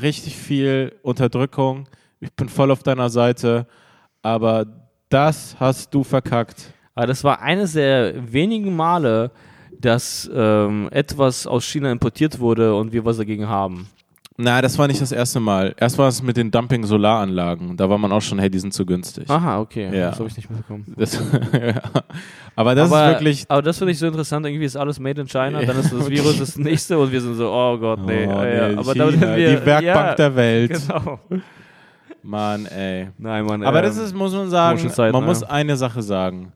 richtig 0.00 0.36
viel 0.36 0.92
Unterdrückung. 1.02 1.88
Ich 2.20 2.32
bin 2.32 2.48
voll 2.48 2.70
auf 2.70 2.82
deiner 2.82 3.10
Seite, 3.10 3.66
aber 4.22 4.66
das 5.14 5.56
hast 5.60 5.94
du 5.94 6.02
verkackt. 6.02 6.72
Aber 6.96 7.06
das 7.06 7.22
war 7.22 7.40
eines 7.40 7.74
der 7.74 8.32
wenigen 8.32 8.74
Male, 8.74 9.30
dass 9.80 10.28
ähm, 10.34 10.88
etwas 10.90 11.46
aus 11.46 11.64
China 11.64 11.92
importiert 11.92 12.40
wurde 12.40 12.74
und 12.74 12.92
wir 12.92 13.04
was 13.04 13.18
dagegen 13.18 13.48
haben. 13.48 13.88
Na, 14.36 14.60
das 14.60 14.76
war 14.76 14.88
nicht 14.88 15.00
das 15.00 15.12
erste 15.12 15.38
Mal. 15.38 15.72
Erst 15.78 15.96
war 15.96 16.08
es 16.08 16.20
mit 16.20 16.36
den 16.36 16.50
Dumping-Solaranlagen. 16.50 17.76
Da 17.76 17.88
war 17.88 17.98
man 17.98 18.10
auch 18.10 18.20
schon, 18.20 18.40
hey, 18.40 18.50
die 18.50 18.58
sind 18.58 18.74
zu 18.74 18.84
günstig. 18.84 19.30
Aha, 19.30 19.60
okay. 19.60 19.96
Ja. 19.96 20.10
Das 20.10 20.18
habe 20.18 20.28
ich 20.28 20.36
nicht 20.36 20.50
mitbekommen. 20.50 20.92
Das, 20.96 21.14
ja. 21.52 21.80
Aber 22.56 22.74
das 22.74 22.90
aber, 22.90 23.04
ist 23.04 23.14
wirklich. 23.14 23.44
aber 23.46 23.62
das 23.62 23.78
finde 23.78 23.92
ich 23.92 23.98
so 24.00 24.08
interessant. 24.08 24.44
Irgendwie 24.44 24.64
ist 24.64 24.74
alles 24.74 24.98
made 24.98 25.20
in 25.20 25.28
China, 25.28 25.62
dann 25.62 25.78
ist 25.78 25.92
das 25.92 26.10
Virus 26.10 26.40
das 26.40 26.58
nächste 26.58 26.98
und 26.98 27.12
wir 27.12 27.20
sind 27.20 27.36
so, 27.36 27.52
oh 27.52 27.78
Gott, 27.78 28.04
nee. 28.04 28.26
Oh, 28.26 28.42
nee, 28.42 28.76
Aber 28.76 28.94
China, 28.94 29.36
wir, 29.36 29.60
die 29.60 29.64
Werkbank 29.64 30.16
der 30.16 30.34
Welt. 30.34 30.82
Genau. 30.88 31.20
Mann, 32.24 32.66
ey. 32.66 33.08
Nein, 33.18 33.44
Mann. 33.44 33.62
Aber 33.62 33.78
ähm, 33.78 33.84
das 33.84 33.96
ist, 33.98 34.14
muss 34.14 34.32
man 34.32 34.48
sagen, 34.50 34.78
Zeit, 34.90 35.12
man 35.12 35.22
ne? 35.22 35.28
muss 35.28 35.42
eine 35.42 35.76
Sache 35.76 36.02
sagen. 36.02 36.52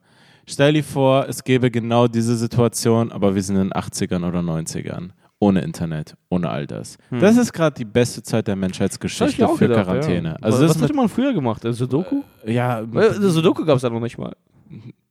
Stell 0.47 0.73
dir 0.73 0.83
vor, 0.85 1.27
es 1.29 1.45
gäbe 1.45 1.71
genau 1.71 2.09
diese 2.09 2.35
Situation, 2.37 3.13
aber 3.13 3.35
wir 3.35 3.43
sind 3.43 3.57
in 3.57 3.65
den 3.69 3.73
80ern 3.73 4.27
oder 4.27 4.41
90ern. 4.41 5.11
Ohne 5.41 5.61
Internet, 5.61 6.17
ohne 6.31 6.49
all 6.49 6.67
das. 6.67 6.99
Das 7.13 7.37
ist 7.37 7.53
gerade 7.53 7.77
die 7.77 7.85
beste 7.85 8.23
Zeit 8.25 8.49
der 8.49 8.55
Hm. 8.55 8.61
Menschheitsgeschichte 8.61 9.47
für 9.47 9.69
gedacht, 9.69 9.85
Quarantäne. 9.85 10.31
Ja. 10.31 10.37
Also 10.41 10.65
was 10.65 10.73
das 10.73 10.83
hätte 10.83 10.95
man 10.95 11.09
früher 11.09 11.33
gemacht? 11.33 11.65
Äh, 11.65 11.73
Sudoku? 11.73 12.23
ja, 12.45 12.81
Äh, 12.81 13.13
Sudoku 13.21 13.65
gab 13.65 13.77
es 13.77 13.83
ja 13.83 13.91
noch 13.91 14.01
nicht 14.01 14.19
mal. 14.19 14.35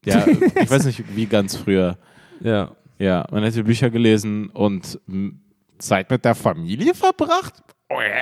ja, 0.03 0.25
ich 0.61 0.69
weiß 0.69 0.85
nicht, 0.85 1.03
wie 1.15 1.27
ganz 1.27 1.55
früher. 1.55 1.97
Ja. 2.41 2.71
Ja, 2.99 3.25
man 3.31 3.43
hätte 3.43 3.63
Bücher 3.63 3.89
gelesen 3.89 4.47
und 4.49 4.99
m, 5.07 5.39
Zeit 5.77 6.09
mit 6.09 6.25
der 6.25 6.33
Familie 6.35 6.93
verbracht? 6.95 7.53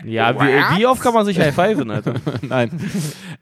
Ja, 0.05 0.35
wie, 0.35 0.79
wie 0.79 0.85
oft 0.85 1.01
kann 1.01 1.13
man 1.13 1.25
sich 1.25 1.39
high-fiven, 1.39 1.89
Alter? 1.89 2.13
Nein. 2.41 2.69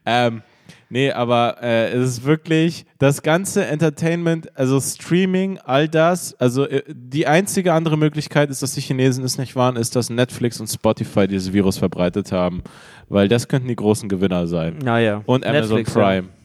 ähm, 0.06 0.42
nee, 0.90 1.12
aber 1.12 1.58
äh, 1.62 1.92
es 1.92 2.10
ist 2.10 2.24
wirklich 2.24 2.86
das 2.98 3.24
ganze 3.24 3.66
Entertainment, 3.66 4.58
also 4.58 4.80
Streaming, 4.80 5.60
all 5.66 5.90
das. 5.90 6.34
Also 6.40 6.66
äh, 6.66 6.84
die 6.88 7.28
einzige 7.28 7.74
andere 7.74 7.98
Möglichkeit 7.98 8.50
ist, 8.50 8.62
dass 8.62 8.74
die 8.74 8.82
Chinesen 8.82 9.24
es 9.26 9.38
nicht 9.38 9.56
waren, 9.56 9.76
ist, 9.76 9.96
dass 9.96 10.10
Netflix 10.10 10.60
und 10.62 10.68
Spotify 10.68 11.28
dieses 11.28 11.52
Virus 11.52 11.78
verbreitet 11.78 12.32
haben. 12.32 12.64
Weil 13.10 13.28
das 13.28 13.50
könnten 13.50 13.68
die 13.68 13.76
großen 13.76 14.08
Gewinner 14.08 14.48
sein. 14.48 14.78
Naja. 14.84 15.24
Und 15.26 15.46
Amazon 15.46 15.78
Netflix, 15.78 15.94
Prime. 15.94 16.28
Ja. 16.28 16.43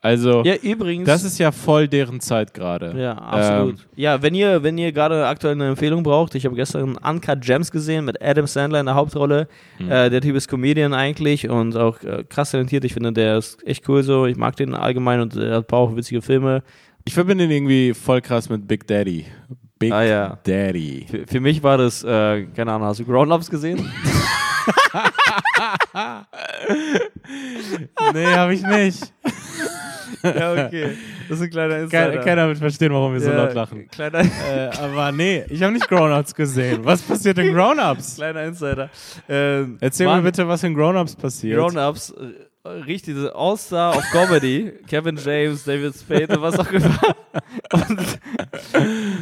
Also 0.00 0.42
Ja, 0.44 0.54
ja 0.54 0.60
übrigens. 0.62 1.06
das 1.06 1.24
ist 1.24 1.38
ja 1.38 1.52
voll 1.52 1.88
deren 1.88 2.20
Zeit 2.20 2.54
gerade. 2.54 2.94
Ja, 3.00 3.12
absolut. 3.18 3.74
Ähm, 3.80 3.86
ja, 3.96 4.22
wenn 4.22 4.34
ihr, 4.34 4.62
wenn 4.62 4.76
ihr 4.78 4.92
gerade 4.92 5.26
aktuell 5.26 5.54
eine 5.54 5.68
Empfehlung 5.68 6.02
braucht, 6.02 6.34
ich 6.34 6.44
habe 6.44 6.56
gestern 6.56 6.96
Uncut 6.96 7.40
Gems 7.42 7.70
gesehen 7.70 8.04
mit 8.04 8.22
Adam 8.22 8.46
Sandler 8.46 8.80
in 8.80 8.86
der 8.86 8.94
Hauptrolle. 8.94 9.48
Hm. 9.78 9.90
Äh, 9.90 10.10
der 10.10 10.20
Typ 10.20 10.36
ist 10.36 10.48
Comedian 10.48 10.94
eigentlich 10.94 11.48
und 11.48 11.76
auch 11.76 12.02
äh, 12.02 12.24
krass 12.28 12.50
talentiert. 12.52 12.84
Ich 12.84 12.94
finde, 12.94 13.12
der 13.12 13.38
ist 13.38 13.66
echt 13.66 13.88
cool 13.88 14.02
so. 14.02 14.26
Ich 14.26 14.36
mag 14.36 14.56
den 14.56 14.74
allgemein 14.74 15.20
und 15.20 15.36
er 15.36 15.56
hat 15.56 15.64
ein 15.64 15.66
paar 15.66 15.80
auch 15.80 15.96
witzige 15.96 16.22
Filme. 16.22 16.62
ich 17.04 17.14
verbinde 17.14 17.44
ihn 17.44 17.50
irgendwie 17.50 17.94
voll 17.94 18.20
krass 18.20 18.48
mit 18.48 18.66
Big 18.66 18.86
Daddy. 18.86 19.26
Big 19.78 19.92
Ah, 19.92 20.02
ja. 20.02 20.38
Daddy. 20.44 21.06
Für, 21.10 21.26
für 21.26 21.40
mich 21.40 21.62
war 21.62 21.76
das, 21.76 22.02
äh, 22.02 22.44
keine 22.56 22.72
Ahnung, 22.72 22.88
hast 22.88 23.00
du 23.00 23.04
Grown-Ups 23.04 23.50
gesehen? 23.50 23.86
nee, 28.12 28.26
habe 28.26 28.54
ich 28.54 28.62
nicht. 28.62 29.12
ja, 30.22 30.52
okay. 30.52 30.96
Das 31.28 31.38
ist 31.38 31.44
ein 31.44 31.50
kleiner 31.50 31.86
Keiner, 31.88 32.18
keiner 32.18 32.48
wird 32.48 32.58
verstehen, 32.58 32.92
warum 32.92 33.12
wir 33.12 33.20
so 33.20 33.30
laut 33.30 33.54
lachen. 33.54 33.88
Kleiner, 33.90 34.20
Äh, 34.20 34.70
aber 34.80 35.12
nee, 35.12 35.44
ich 35.48 35.62
habe 35.62 35.72
nicht 35.72 35.88
Grown-Ups 35.88 36.34
gesehen. 36.34 36.84
Was 36.84 37.02
passiert 37.02 37.38
in 37.38 37.54
Grown-Ups? 37.54 38.14
kleiner 38.16 38.44
Insider. 38.44 38.90
Ähm, 39.28 39.78
Erzähl 39.80 40.06
Mann, 40.06 40.18
mir 40.18 40.24
bitte, 40.30 40.46
was 40.46 40.62
in 40.62 40.74
Grown-Ups 40.74 41.16
passiert. 41.16 41.58
Grown-Ups, 41.58 42.10
äh, 42.10 42.45
richtig, 42.86 43.14
diese 43.14 43.34
All-Star 43.34 43.96
of 43.96 44.04
Comedy, 44.12 44.72
Kevin 44.88 45.16
James, 45.22 45.64
David 45.64 45.94
Spade 45.94 46.36
und 46.36 46.42
was 46.42 46.58
auch 46.58 46.70
immer. 46.70 47.00
Und 47.72 48.18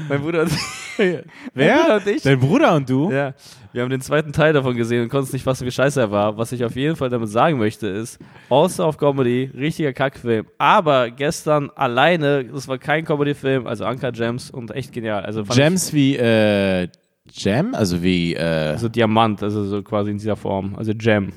mein 0.08 0.20
Bruder 0.22 0.42
und 0.42 0.50
Bruder 0.96 1.22
Wer? 1.54 1.96
und 1.96 2.06
ich, 2.06 2.22
Dein 2.22 2.38
Bruder 2.38 2.74
und 2.74 2.88
du? 2.88 3.10
ja, 3.10 3.34
wir 3.72 3.82
haben 3.82 3.90
den 3.90 4.00
zweiten 4.00 4.32
Teil 4.32 4.52
davon 4.52 4.76
gesehen 4.76 5.02
und 5.02 5.08
konnten 5.08 5.26
es 5.26 5.32
nicht 5.32 5.42
fassen, 5.42 5.66
wie 5.66 5.72
scheiße 5.72 6.00
er 6.00 6.10
war. 6.10 6.36
Was 6.38 6.52
ich 6.52 6.64
auf 6.64 6.76
jeden 6.76 6.94
Fall 6.96 7.08
damit 7.08 7.28
sagen 7.28 7.58
möchte, 7.58 7.88
ist, 7.88 8.18
All-Star 8.50 8.88
of 8.88 8.98
Comedy, 8.98 9.50
richtiger 9.56 9.92
Kackfilm. 9.92 10.46
Aber 10.58 11.10
gestern 11.10 11.70
alleine, 11.74 12.44
das 12.44 12.68
war 12.68 12.78
kein 12.78 13.04
Comedy-Film, 13.04 13.66
also 13.66 13.84
Anker 13.84 14.12
Gems 14.12 14.50
und 14.50 14.70
echt 14.70 14.92
genial. 14.92 15.24
Also 15.24 15.42
Gems 15.44 15.92
wie 15.92 16.16
äh, 16.16 16.88
Gem? 17.26 17.74
Also 17.74 18.02
wie. 18.02 18.34
Ich, 18.34 18.38
Äh, 18.38 18.76
so 18.78 18.88
Diamant, 18.88 19.42
also 19.42 19.64
so 19.64 19.82
quasi 19.82 20.10
in 20.10 20.18
dieser 20.18 20.36
Form. 20.36 20.74
Also 20.76 20.92
Gem. 20.94 21.32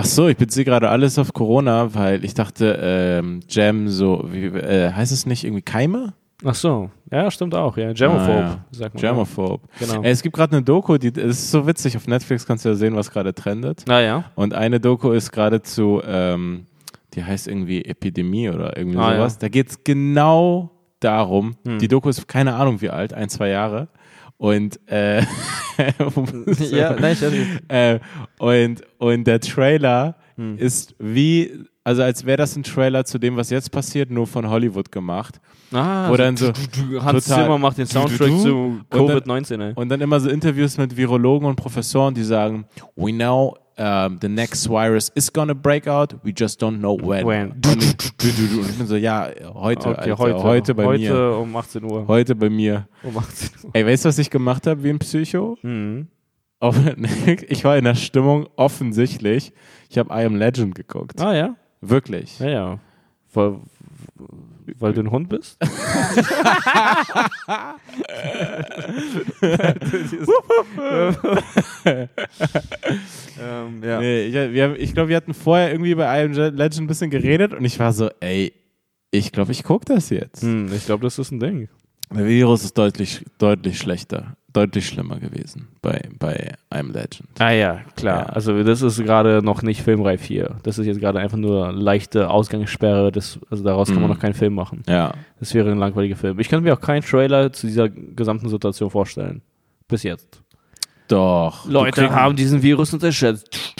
Ach 0.00 0.04
so, 0.06 0.28
ich 0.28 0.36
beziehe 0.36 0.64
gerade 0.64 0.88
alles 0.88 1.18
auf 1.18 1.32
Corona, 1.32 1.94
weil 1.94 2.24
ich 2.24 2.34
dachte, 2.34 2.78
ähm, 2.82 3.40
Gem 3.48 3.88
so. 3.88 4.24
Wie, 4.30 4.46
äh, 4.46 4.92
heißt 4.92 5.12
es 5.12 5.26
nicht 5.26 5.44
irgendwie 5.44 5.62
Keime? 5.62 6.14
Ach 6.44 6.54
so, 6.54 6.88
ja, 7.12 7.30
stimmt 7.30 7.54
auch, 7.54 7.76
ja. 7.76 7.92
Gemophobe, 7.92 8.32
Ah, 8.32 8.40
ja. 8.40 8.58
sagt 8.70 8.94
man. 8.94 9.00
Germophobe. 9.02 9.60
Genau. 9.78 10.02
Äh, 10.02 10.10
es 10.10 10.22
gibt 10.22 10.34
gerade 10.34 10.56
eine 10.56 10.62
Doku, 10.64 10.96
die 10.96 11.12
das 11.12 11.24
ist 11.26 11.50
so 11.50 11.66
witzig. 11.66 11.96
Auf 11.98 12.06
Netflix 12.08 12.46
kannst 12.46 12.64
du 12.64 12.70
ja 12.70 12.74
sehen, 12.74 12.96
was 12.96 13.10
gerade 13.10 13.34
trendet. 13.34 13.84
Naja. 13.86 14.24
Und 14.36 14.54
eine 14.54 14.80
Doku 14.80 15.10
ist 15.10 15.32
gerade 15.32 15.60
zu, 15.62 16.00
ähm, 16.06 16.64
die 17.14 17.22
heißt 17.24 17.46
irgendwie 17.46 17.84
Epidemie 17.84 18.48
oder 18.48 18.74
irgendwie 18.76 18.98
Ah, 18.98 19.16
sowas. 19.16 19.34
ja. 19.34 19.38
Da 19.40 19.48
geht 19.48 19.68
es 19.68 19.84
genau 19.84 20.70
darum. 21.00 21.56
Hm. 21.66 21.78
Die 21.78 21.88
Doku 21.88 22.08
ist 22.08 22.26
keine 22.26 22.54
Ahnung 22.54 22.80
wie 22.80 22.88
alt, 22.90 23.12
ein, 23.12 23.28
zwei 23.28 23.48
Jahre. 23.48 23.88
Und, 24.40 24.80
äh, 24.90 25.20
ja, 26.70 26.96
nein, 26.98 27.14
ich 27.20 27.68
äh, 27.68 27.98
und, 28.38 28.80
und 28.98 29.24
der 29.26 29.38
Trailer 29.40 30.16
Hm. 30.36 30.56
ist 30.56 30.94
wie, 30.98 31.52
also 31.84 32.02
als 32.02 32.24
wäre 32.24 32.38
das 32.38 32.56
ein 32.56 32.62
Trailer 32.62 33.04
zu 33.04 33.18
dem, 33.18 33.36
was 33.36 33.50
jetzt 33.50 33.70
passiert, 33.70 34.10
nur 34.10 34.26
von 34.26 34.48
Hollywood 34.48 34.90
gemacht. 34.90 35.38
Ah, 35.72 36.08
Wo 36.08 36.16
dann 36.16 36.38
so 36.38 36.46
Hans 37.00 37.26
total- 37.26 37.42
Zimmer 37.44 37.58
macht 37.58 37.76
den 37.76 37.84
Soundtrack 37.86 38.28
Du, 38.28 38.36
du, 38.36 38.42
zu 38.42 38.54
Und 38.56 38.86
dann- 38.88 39.18
Covid-19, 39.18 39.60
ey. 39.60 39.72
Und 39.74 39.90
dann 39.90 40.00
immer 40.00 40.18
so 40.18 40.30
Interviews 40.30 40.78
mit 40.78 40.96
Virologen 40.96 41.46
und 41.46 41.56
Professoren, 41.56 42.14
die 42.14 42.22
sagen, 42.24 42.64
we 42.96 43.12
know 43.12 43.54
um, 43.80 44.18
the 44.20 44.28
next 44.28 44.66
virus 44.68 45.10
is 45.14 45.32
gonna 45.32 45.54
break 45.54 45.86
out, 45.86 46.14
we 46.22 46.32
just 46.36 46.60
don't 46.60 46.78
know 46.78 46.96
when. 47.00 47.26
When. 47.26 47.52
Und 47.52 47.82
ich, 47.82 48.16
bin 48.78 48.86
so, 48.86 48.96
ja, 48.96 49.30
heute, 49.54 49.88
Okay, 49.88 50.10
Alter, 50.10 50.18
heute, 50.18 50.42
heute, 50.42 50.74
bei 50.74 50.84
heute 50.84 51.02
mir. 51.02 51.38
um 51.38 51.56
18 51.56 51.84
Uhr. 51.84 52.06
Heute 52.06 52.34
bei 52.34 52.50
mir. 52.50 52.86
Um 53.02 53.16
18 53.16 53.48
Uhr. 53.64 53.70
Ey, 53.72 53.86
weißt 53.86 54.04
du, 54.04 54.08
was 54.10 54.18
ich 54.18 54.28
gemacht 54.28 54.66
habe 54.66 54.82
wie 54.84 54.90
ein 54.90 54.98
Psycho? 54.98 55.56
Mhm. 55.62 56.08
Ich 57.48 57.64
war 57.64 57.78
in 57.78 57.84
der 57.84 57.94
Stimmung 57.94 58.46
offensichtlich. 58.56 59.52
Ich 59.88 59.96
habe 59.96 60.10
I 60.12 60.26
Am 60.26 60.36
Legend 60.36 60.74
geguckt. 60.74 61.18
Ah, 61.18 61.34
ja? 61.34 61.56
Wirklich. 61.80 62.38
Ja, 62.38 62.48
ja. 62.50 62.78
Weil, 63.32 63.60
weil 64.78 64.92
du 64.92 65.00
ein 65.02 65.10
Hund 65.10 65.28
bist? 65.28 65.58
ähm, 73.40 73.82
ja. 73.84 74.00
Nee, 74.00 74.24
ich 74.24 74.34
ich 74.80 74.94
glaube, 74.94 75.08
wir 75.08 75.16
hatten 75.16 75.34
vorher 75.34 75.70
irgendwie 75.70 75.94
bei 75.94 76.22
I 76.22 76.24
Am 76.24 76.32
Legend 76.32 76.80
ein 76.80 76.86
bisschen 76.86 77.10
geredet 77.10 77.54
und 77.54 77.64
ich 77.64 77.78
war 77.78 77.92
so, 77.92 78.10
ey, 78.20 78.52
ich 79.10 79.32
glaube, 79.32 79.52
ich 79.52 79.62
gucke 79.64 79.84
das 79.86 80.10
jetzt. 80.10 80.42
Hm, 80.42 80.72
ich 80.72 80.86
glaube, 80.86 81.02
das 81.04 81.18
ist 81.18 81.30
ein 81.30 81.40
Ding. 81.40 81.68
Der 82.12 82.26
Virus 82.26 82.64
ist 82.64 82.76
deutlich, 82.76 83.24
deutlich 83.38 83.78
schlechter, 83.78 84.36
deutlich 84.52 84.86
schlimmer 84.86 85.18
gewesen 85.20 85.68
bei, 85.82 86.08
bei 86.18 86.54
I'm 86.72 86.92
Legend. 86.92 87.28
Ah 87.38 87.50
ja, 87.50 87.80
klar. 87.96 88.20
Ja. 88.20 88.26
Also 88.26 88.62
das 88.62 88.82
ist 88.82 88.98
gerade 89.02 89.42
noch 89.42 89.62
nicht 89.62 89.82
filmreif 89.82 90.22
hier. 90.22 90.56
Das 90.62 90.78
ist 90.78 90.86
jetzt 90.86 91.00
gerade 91.00 91.18
einfach 91.20 91.36
nur 91.38 91.72
leichte 91.72 92.28
Ausgangssperre. 92.30 93.12
Das, 93.12 93.38
also 93.50 93.62
daraus 93.64 93.88
kann 93.88 93.96
man 94.00 94.04
Mhm. 94.04 94.10
noch 94.10 94.18
keinen 94.20 94.34
Film 94.34 94.54
machen. 94.54 94.82
Ja. 94.88 95.12
Das 95.38 95.54
wäre 95.54 95.70
ein 95.70 95.78
langweiliger 95.78 96.16
Film. 96.16 96.38
Ich 96.40 96.48
könnte 96.48 96.64
mir 96.64 96.72
auch 96.74 96.80
keinen 96.80 97.02
Trailer 97.02 97.52
zu 97.52 97.66
dieser 97.66 97.88
gesamten 97.88 98.48
Situation 98.48 98.90
vorstellen. 98.90 99.42
Bis 99.88 100.02
jetzt. 100.02 100.42
Doch. 101.08 101.66
Leute 101.68 102.10
haben 102.10 102.36
diesen 102.36 102.62
Virus 102.62 102.92
unterschätzt. 102.92 103.74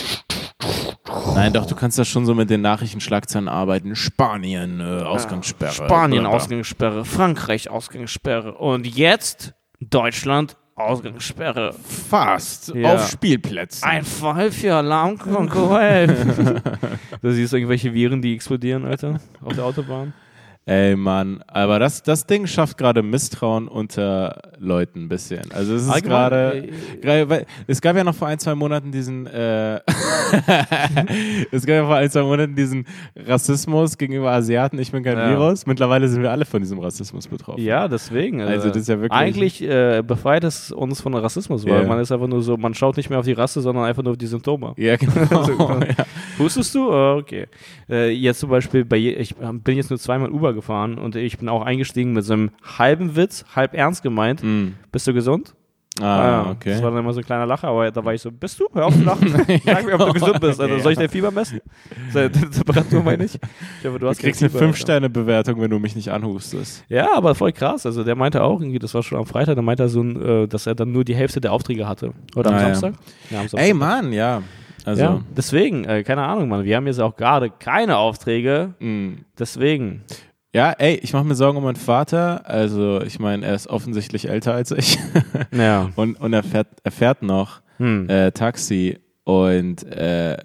Nein, 1.35 1.53
doch, 1.53 1.67
du 1.67 1.75
kannst 1.75 1.99
da 1.99 2.05
schon 2.05 2.27
so 2.27 2.35
mit 2.35 2.51
den 2.51 2.61
Nachrichtenschlagzeilen 2.61 3.49
arbeiten. 3.49 3.95
Spanien, 3.97 4.81
äh, 4.81 5.03
Ausgangssperre. 5.03 5.73
Spanien. 5.73 6.27
Ausgangssperre, 6.27 7.05
Frankreich 7.05 7.71
Ausgangssperre 7.71 8.55
und 8.55 8.87
jetzt 8.87 9.55
Deutschland 9.81 10.57
Ausgangssperre. 10.75 11.73
Fast. 11.73 12.75
Ja. 12.75 12.95
Auf 12.95 13.11
Spielplätzen. 13.11 13.85
Ein 13.89 14.05
Fall 14.05 14.51
für 14.51 14.75
Alarmkonkurrent. 14.75 16.63
du 17.23 17.33
siehst 17.33 17.53
irgendwelche 17.53 17.93
Viren, 17.93 18.23
die 18.23 18.35
explodieren, 18.35 18.85
Alter, 18.87 19.21
auf 19.43 19.55
der 19.55 19.65
Autobahn. 19.65 20.15
Ey, 20.67 20.95
Mann. 20.95 21.43
Aber 21.49 21.79
das, 21.81 22.03
das 22.03 22.27
Ding 22.27 22.47
schafft 22.47 22.79
gerade 22.79 23.03
Misstrauen 23.03 23.67
unter 23.67 24.41
Leuten 24.59 25.05
ein 25.05 25.09
bisschen. 25.09 25.51
Also 25.53 25.75
es 25.75 25.87
ist 25.87 26.03
gerade... 26.05 26.69
äh, 27.03 27.45
Es 27.67 27.81
gab 27.81 27.97
ja 27.97 28.05
noch 28.05 28.15
vor 28.15 28.29
ein, 28.29 28.39
zwei 28.39 28.55
Monaten 28.55 28.93
diesen... 28.93 29.27
Äh, 29.27 29.81
es 31.51 31.67
gab 31.67 31.75
ja 31.75 31.87
vor 31.87 31.97
ein, 31.97 32.11
zwei 32.11 32.23
Monaten 32.23 32.55
diesen 32.55 32.87
Rassismus 33.17 33.97
gegenüber 33.99 34.31
Asiaten. 34.33 34.79
Ich 34.79 34.93
bin 34.93 35.03
kein 35.03 35.17
Ja. 35.19 35.31
Virus. 35.31 35.67
Mittlerweile 35.67 36.09
sind 36.09 36.23
wir 36.23 36.31
alle 36.31 36.45
von 36.45 36.61
diesem 36.61 36.79
Rassismus 36.79 37.27
betroffen. 37.27 37.61
Ja, 37.63 37.89
deswegen. 37.89 38.41
Also 38.41 38.69
das 38.69 38.77
ist 38.79 38.89
ja 38.89 39.01
wirklich- 39.01 39.19
Eigentlich 39.19 39.63
äh, 39.63 40.03
befreit 40.07 40.45
es 40.45 40.71
uns 40.71 41.01
von 41.01 41.15
Rassismus, 41.15 41.65
weil 41.67 41.83
Ja. 41.83 41.89
man 41.89 41.99
ist 42.01 42.13
einfach 42.13 42.29
nur 42.29 42.43
so, 42.43 42.57
man 42.57 42.75
schaut 42.75 42.97
nicht 42.97 43.11
mehr 43.11 43.19
auf 43.19 43.25
die 43.25 43.33
Rasse, 43.33 43.61
sondern 43.61 43.85
einfach 43.85 44.03
nur 44.03 44.13
auf 44.13 44.19
die 44.19 44.27
Symptome. 44.27 44.75
Ja, 44.77 44.97
genau. 44.97 45.81
ja. 45.81 46.05
Hustest 46.39 46.75
du? 46.75 46.91
Oh, 46.91 47.17
okay. 47.21 47.47
Äh, 47.89 48.11
jetzt 48.11 48.41
zum 48.41 48.51
Beispiel, 48.51 48.85
bei 48.85 48.97
ich 48.99 49.35
bin 49.37 49.77
jetzt 49.77 49.91
nur 49.91 49.99
zweimal 49.99 50.31
Uber 50.31 50.50
gefahren 50.55 50.99
und 50.99 51.17
ich 51.17 51.39
bin 51.39 51.49
auch 51.49 51.63
eingestiegen 51.63 52.13
mit 52.13 52.25
so 52.25 52.33
einem 52.35 52.51
halben 52.79 53.17
Witz, 53.17 53.45
halb 53.55 53.75
ernst 53.75 54.03
gemeint. 54.03 54.43
Mm. 54.43 54.75
Bist 54.93 55.07
du 55.07 55.13
gesund? 55.15 55.55
Ah, 56.01 56.03
ja. 56.45 56.51
okay. 56.53 56.71
Das 56.71 56.83
war 56.83 56.91
dann 56.93 57.01
immer 57.01 57.13
so 57.13 57.21
ein 57.21 57.27
kleiner 57.27 57.45
Lacher, 57.47 57.69
aber 57.69 57.91
da 57.91 58.03
war 58.03 58.15
ich 58.15 58.23
so, 58.23 58.31
bist 58.31 58.59
du? 58.61 58.67
Hör 58.73 58.87
auf 58.87 58.95
zu 58.95 59.03
lachen. 59.03 59.29
Sag 59.67 59.85
mir, 59.85 59.95
ob 60.01 60.07
du 60.07 60.13
gesund 60.15 60.41
bist. 60.41 60.61
Also, 60.61 60.79
soll 60.79 60.93
ich 60.93 60.99
dein 60.99 61.09
Fieber 61.11 61.31
messen? 61.31 61.61
Temperatur 62.13 63.03
meine 63.03 63.25
ich. 63.25 63.35
Ich 63.35 63.87
hoffe, 63.87 63.99
du 63.99 63.99
Du 63.99 64.09
hast 64.09 64.19
kriegst 64.21 64.41
kein 64.41 64.47
eine 64.49 64.51
Fieber, 64.51 64.67
Alter. 64.67 64.77
5-Sterne-Bewertung, 64.79 65.61
wenn 65.61 65.71
du 65.71 65.79
mich 65.79 65.97
nicht 65.97 66.09
anhustest. 66.11 66.85
Ja, 66.89 67.09
aber 67.15 67.35
voll 67.35 67.53
krass. 67.53 67.85
Also 67.87 68.05
der 68.05 68.15
meinte 68.15 68.43
auch 68.43 68.61
irgendwie, 68.61 68.79
das 68.79 68.95
war 68.95 69.03
schon 69.03 69.19
am 69.19 69.27
Freitag, 69.27 69.57
da 69.57 69.63
meinte 69.63 69.83
er 69.83 69.89
so, 69.89 70.01
ein, 70.03 70.23
äh, 70.23 70.49
dass 70.49 70.67
er 70.67 70.75
dann 70.75 70.93
nur 70.93 71.05
die 71.05 71.17
Hälfte 71.17 71.41
der 71.41 71.53
Aufträge 71.53 71.87
hatte. 71.87 72.13
Oder 72.37 72.51
am 72.51 72.57
Ah, 72.57 72.61
ja. 72.69 72.75
Samstag? 72.75 72.95
Ja, 73.31 73.41
am 73.41 73.49
Samstag. 73.49 73.61
Ey, 73.61 73.75
Mann, 73.75 74.13
ja. 74.13 74.43
Also, 74.87 75.03
ja, 75.03 75.21
deswegen, 75.37 75.85
äh, 75.85 76.03
keine 76.05 76.23
Ahnung, 76.23 76.49
Mann. 76.49 76.65
Wir 76.65 76.77
haben 76.77 76.87
jetzt 76.87 77.01
auch 77.01 77.15
gerade 77.17 77.51
keine 77.51 77.99
Aufträge. 77.99 78.75
mm. 78.79 79.09
Deswegen. 79.39 80.03
Ja, 80.53 80.73
ey, 80.73 80.97
ich 80.97 81.13
mache 81.13 81.25
mir 81.25 81.35
Sorgen 81.37 81.59
um 81.59 81.65
meinen 81.65 81.77
Vater. 81.77 82.49
Also, 82.49 83.01
ich 83.03 83.19
meine, 83.21 83.47
er 83.47 83.55
ist 83.55 83.69
offensichtlich 83.69 84.29
älter 84.29 84.53
als 84.55 84.71
ich. 84.73 84.99
Ja. 85.53 85.91
und, 85.97 86.21
und 86.21 86.33
er, 86.33 86.43
fährt, 86.43 86.69
er 86.83 86.91
fährt 86.91 87.23
noch 87.23 87.61
Hm. 87.79 88.09
äh, 88.11 88.31
Taxi. 88.33 88.99
Und 89.25 89.85
äh, 89.87 90.37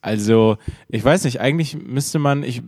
also, 0.00 0.56
ich 0.88 1.04
weiß 1.04 1.24
nicht, 1.24 1.40
eigentlich 1.40 1.76
müsste 1.76 2.18
man, 2.18 2.42
ich, 2.42 2.62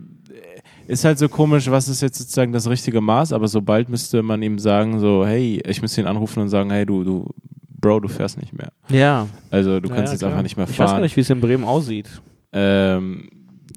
ist 0.87 1.03
halt 1.03 1.17
so 1.17 1.29
komisch, 1.29 1.69
was 1.71 1.87
ist 1.87 2.01
jetzt 2.01 2.19
sozusagen 2.19 2.51
das 2.53 2.69
richtige 2.69 3.01
Maß, 3.01 3.33
aber 3.33 3.47
sobald 3.47 3.89
müsste 3.89 4.21
man 4.21 4.41
ihm 4.43 4.59
sagen, 4.59 4.99
so, 4.99 5.25
hey, 5.25 5.61
ich 5.67 5.81
müsste 5.81 6.01
ihn 6.01 6.07
anrufen 6.07 6.41
und 6.41 6.49
sagen, 6.49 6.69
hey, 6.69 6.85
du, 6.85 7.03
du, 7.03 7.25
Bro, 7.81 8.01
du 8.01 8.07
fährst 8.07 8.37
nicht 8.39 8.53
mehr. 8.53 8.71
Ja. 8.89 9.27
Also, 9.49 9.79
du 9.79 9.89
kannst 9.89 10.05
ja, 10.05 10.11
jetzt 10.11 10.19
klar. 10.19 10.31
einfach 10.31 10.43
nicht 10.43 10.57
mehr 10.57 10.65
Ich 10.65 10.71
weiß 10.71 10.77
gar 10.77 10.87
fahren. 10.89 11.01
nicht, 11.01 11.17
wie 11.17 11.21
es 11.21 11.29
in 11.29 11.41
Bremen 11.41 11.63
aussieht. 11.65 12.21
Ähm, 12.53 13.29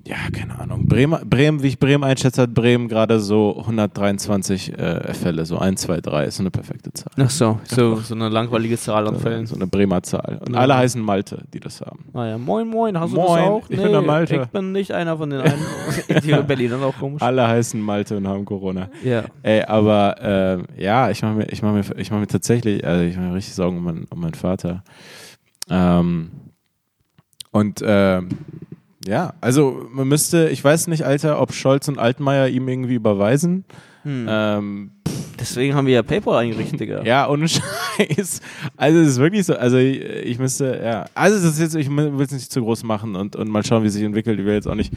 ja, 0.07 0.17
keine 0.33 0.59
Ahnung. 0.59 0.87
Bremen, 0.87 1.29
Bremen, 1.29 1.63
wie 1.63 1.69
ich 1.69 1.79
Bremen 1.79 2.05
einschätze, 2.05 2.43
hat 2.43 2.55
Bremen 2.55 2.89
gerade 2.89 3.19
so 3.21 3.57
123 3.59 4.79
äh, 4.79 5.13
Fälle, 5.15 5.45
so 5.45 5.59
1, 5.59 5.81
2, 5.83 6.01
3 6.01 6.25
ist 6.25 6.37
so 6.37 6.43
eine 6.43 6.51
perfekte 6.51 6.93
Zahl. 6.93 7.13
Ach 7.19 7.29
so, 7.31 7.59
so, 7.65 7.97
so 7.97 8.15
eine 8.15 8.29
langweilige 8.29 8.79
Zahl 8.79 9.07
an 9.09 9.19
Fällen. 9.19 9.47
So 9.47 9.57
eine 9.57 9.67
Bremer 9.67 10.03
Zahl. 10.03 10.39
Und 10.47 10.55
Ja. 10.55 10.61
alle 10.61 10.77
heißen 10.77 11.03
Malte, 11.03 11.43
die 11.53 11.61
das 11.61 11.81
haben. 11.81 12.05
Ah 12.15 12.27
ja, 12.27 12.39
moin, 12.39 12.69
moin, 12.69 12.99
hast 12.99 13.13
du 13.13 13.17
Moin, 13.17 13.39
das 13.41 13.49
auch? 13.49 13.63
ich 13.69 13.77
bin 13.77 13.91
der 13.91 14.03
Malte. 14.03 14.37
Ich 14.37 14.49
bin 14.49 14.73
nicht 14.73 14.93
einer 14.93 15.17
von 15.17 15.29
den 15.31 15.41
einen. 15.41 15.63
die 16.23 16.31
in 16.31 16.47
Berlin 16.47 16.71
sind 16.71 16.83
auch 16.83 16.97
komisch. 16.97 17.21
Alle 17.23 17.47
heißen 17.47 17.81
Malte 17.81 18.17
und 18.17 18.27
haben 18.29 18.45
Corona. 18.45 18.89
Ja. 19.03 19.25
Ey, 19.43 19.63
aber 19.63 20.17
ähm, 20.21 20.65
ja, 20.79 21.11
ich 21.11 21.23
mache 21.23 21.35
mir, 21.35 21.47
ich 21.51 21.63
mach 21.63 21.73
mir, 21.73 21.83
ich 21.99 22.11
mach 22.11 22.19
mir 22.21 22.27
tatsächlich, 22.27 22.87
also 22.87 23.05
ich 23.05 23.17
mache 23.17 23.27
mir 23.29 23.35
richtig 23.35 23.55
Sorgen 23.55 23.79
um, 23.79 23.85
meinen- 23.85 24.07
um 24.11 24.21
meinen 24.21 24.35
Vater. 24.35 24.85
Ähm, 25.69 26.31
und 27.51 27.83
ähm, 27.85 28.29
ja, 29.07 29.35
also 29.41 29.87
man 29.91 30.09
müsste, 30.09 30.49
ich 30.49 30.63
weiß 30.63 30.89
nicht, 30.89 31.05
Alter, 31.05 31.41
ob 31.41 31.53
Scholz 31.53 31.89
und 31.89 31.99
Altmaier 31.99 32.49
ihm 32.49 32.69
irgendwie 32.69 32.95
überweisen. 32.95 33.65
Hm. 34.03 34.27
Ähm, 34.29 34.91
Deswegen 35.39 35.75
haben 35.75 35.87
wir 35.87 35.95
ja 35.95 36.03
PayPal 36.03 36.37
eingerichtet, 36.39 36.81
Digga. 36.81 37.03
Ja, 37.05 37.29
ohne 37.29 37.47
Scheiß. 37.49 38.41
Also 38.77 38.99
es 39.01 39.09
ist 39.09 39.19
wirklich 39.19 39.45
so, 39.47 39.55
also 39.55 39.77
ich, 39.77 40.01
ich 40.03 40.39
müsste, 40.39 40.81
ja. 40.85 41.05
Also 41.15 41.37
es 41.37 41.45
ist 41.45 41.61
jetzt, 41.61 41.75
ich 41.77 41.89
will 41.95 42.21
es 42.21 42.33
nicht 42.33 42.51
zu 42.51 42.61
groß 42.63 42.85
machen 42.85 43.15
und, 43.17 43.37
und 43.37 43.49
mal 43.49 43.65
schauen, 43.65 43.83
wie 43.83 43.89
es 43.89 43.95
sich 43.95 44.03
entwickelt. 44.03 44.39
Ich 44.39 44.45
will 44.47 44.55
jetzt 44.55 44.67
auch 44.69 44.75
nicht, 44.75 44.93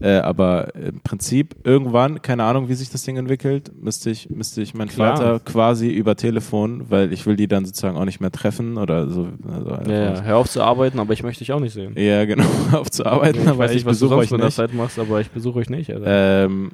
äh, 0.00 0.16
aber 0.18 0.74
im 0.74 1.00
Prinzip 1.00 1.54
irgendwann, 1.64 2.22
keine 2.22 2.44
Ahnung, 2.44 2.68
wie 2.68 2.74
sich 2.74 2.90
das 2.90 3.02
Ding 3.04 3.16
entwickelt, 3.16 3.70
müsste 3.80 4.10
ich, 4.10 4.30
müsste 4.30 4.62
ich 4.62 4.74
meinen 4.74 4.88
Klar. 4.88 5.16
Vater 5.16 5.40
quasi 5.40 5.90
über 5.90 6.16
Telefon, 6.16 6.86
weil 6.88 7.12
ich 7.12 7.26
will 7.26 7.36
die 7.36 7.48
dann 7.48 7.64
sozusagen 7.64 7.96
auch 7.96 8.04
nicht 8.04 8.20
mehr 8.20 8.32
treffen 8.32 8.78
oder 8.78 9.08
so. 9.08 9.28
Also 9.52 9.90
Ja, 9.90 10.14
ja, 10.14 10.22
hör 10.22 10.36
auf 10.38 10.48
zu 10.50 10.62
arbeiten, 10.62 10.98
aber 10.98 11.12
ich 11.12 11.22
möchte 11.22 11.40
dich 11.40 11.52
auch 11.52 11.60
nicht 11.60 11.72
sehen. 11.74 11.94
ja, 11.96 12.24
genau, 12.24 12.44
aufzuarbeiten, 12.72 13.42
Ich 13.42 13.48
aber 13.48 13.58
weiß 13.58 13.70
ich 13.72 13.76
nicht, 13.76 13.86
was 13.86 13.98
du 13.98 14.06
besuche 14.06 14.14
sonst 14.16 14.26
euch 14.26 14.32
in 14.32 14.38
der 14.38 14.46
nicht. 14.46 14.56
Zeit 14.56 14.74
machst, 14.74 14.98
aber 14.98 15.20
ich 15.20 15.30
besuche 15.30 15.58
euch 15.58 15.70
nicht. 15.70 15.92
Ähm, 16.04 16.70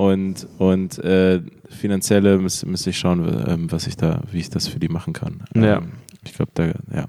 und 0.00 0.46
und 0.58 0.98
äh, 1.04 1.40
finanzielle 1.68 2.38
müsste 2.38 2.66
müsste 2.66 2.90
ich 2.90 2.98
schauen, 2.98 3.44
ähm, 3.46 3.70
was 3.70 3.86
ich 3.86 3.96
da, 3.96 4.22
wie 4.32 4.38
ich 4.38 4.48
das 4.50 4.66
für 4.66 4.78
die 4.78 4.88
machen 4.88 5.12
kann. 5.12 5.42
Ja. 5.54 5.76
Ähm, 5.78 5.92
ich 6.24 6.32
glaube, 6.34 6.50
da, 6.54 6.66
ja. 6.66 7.04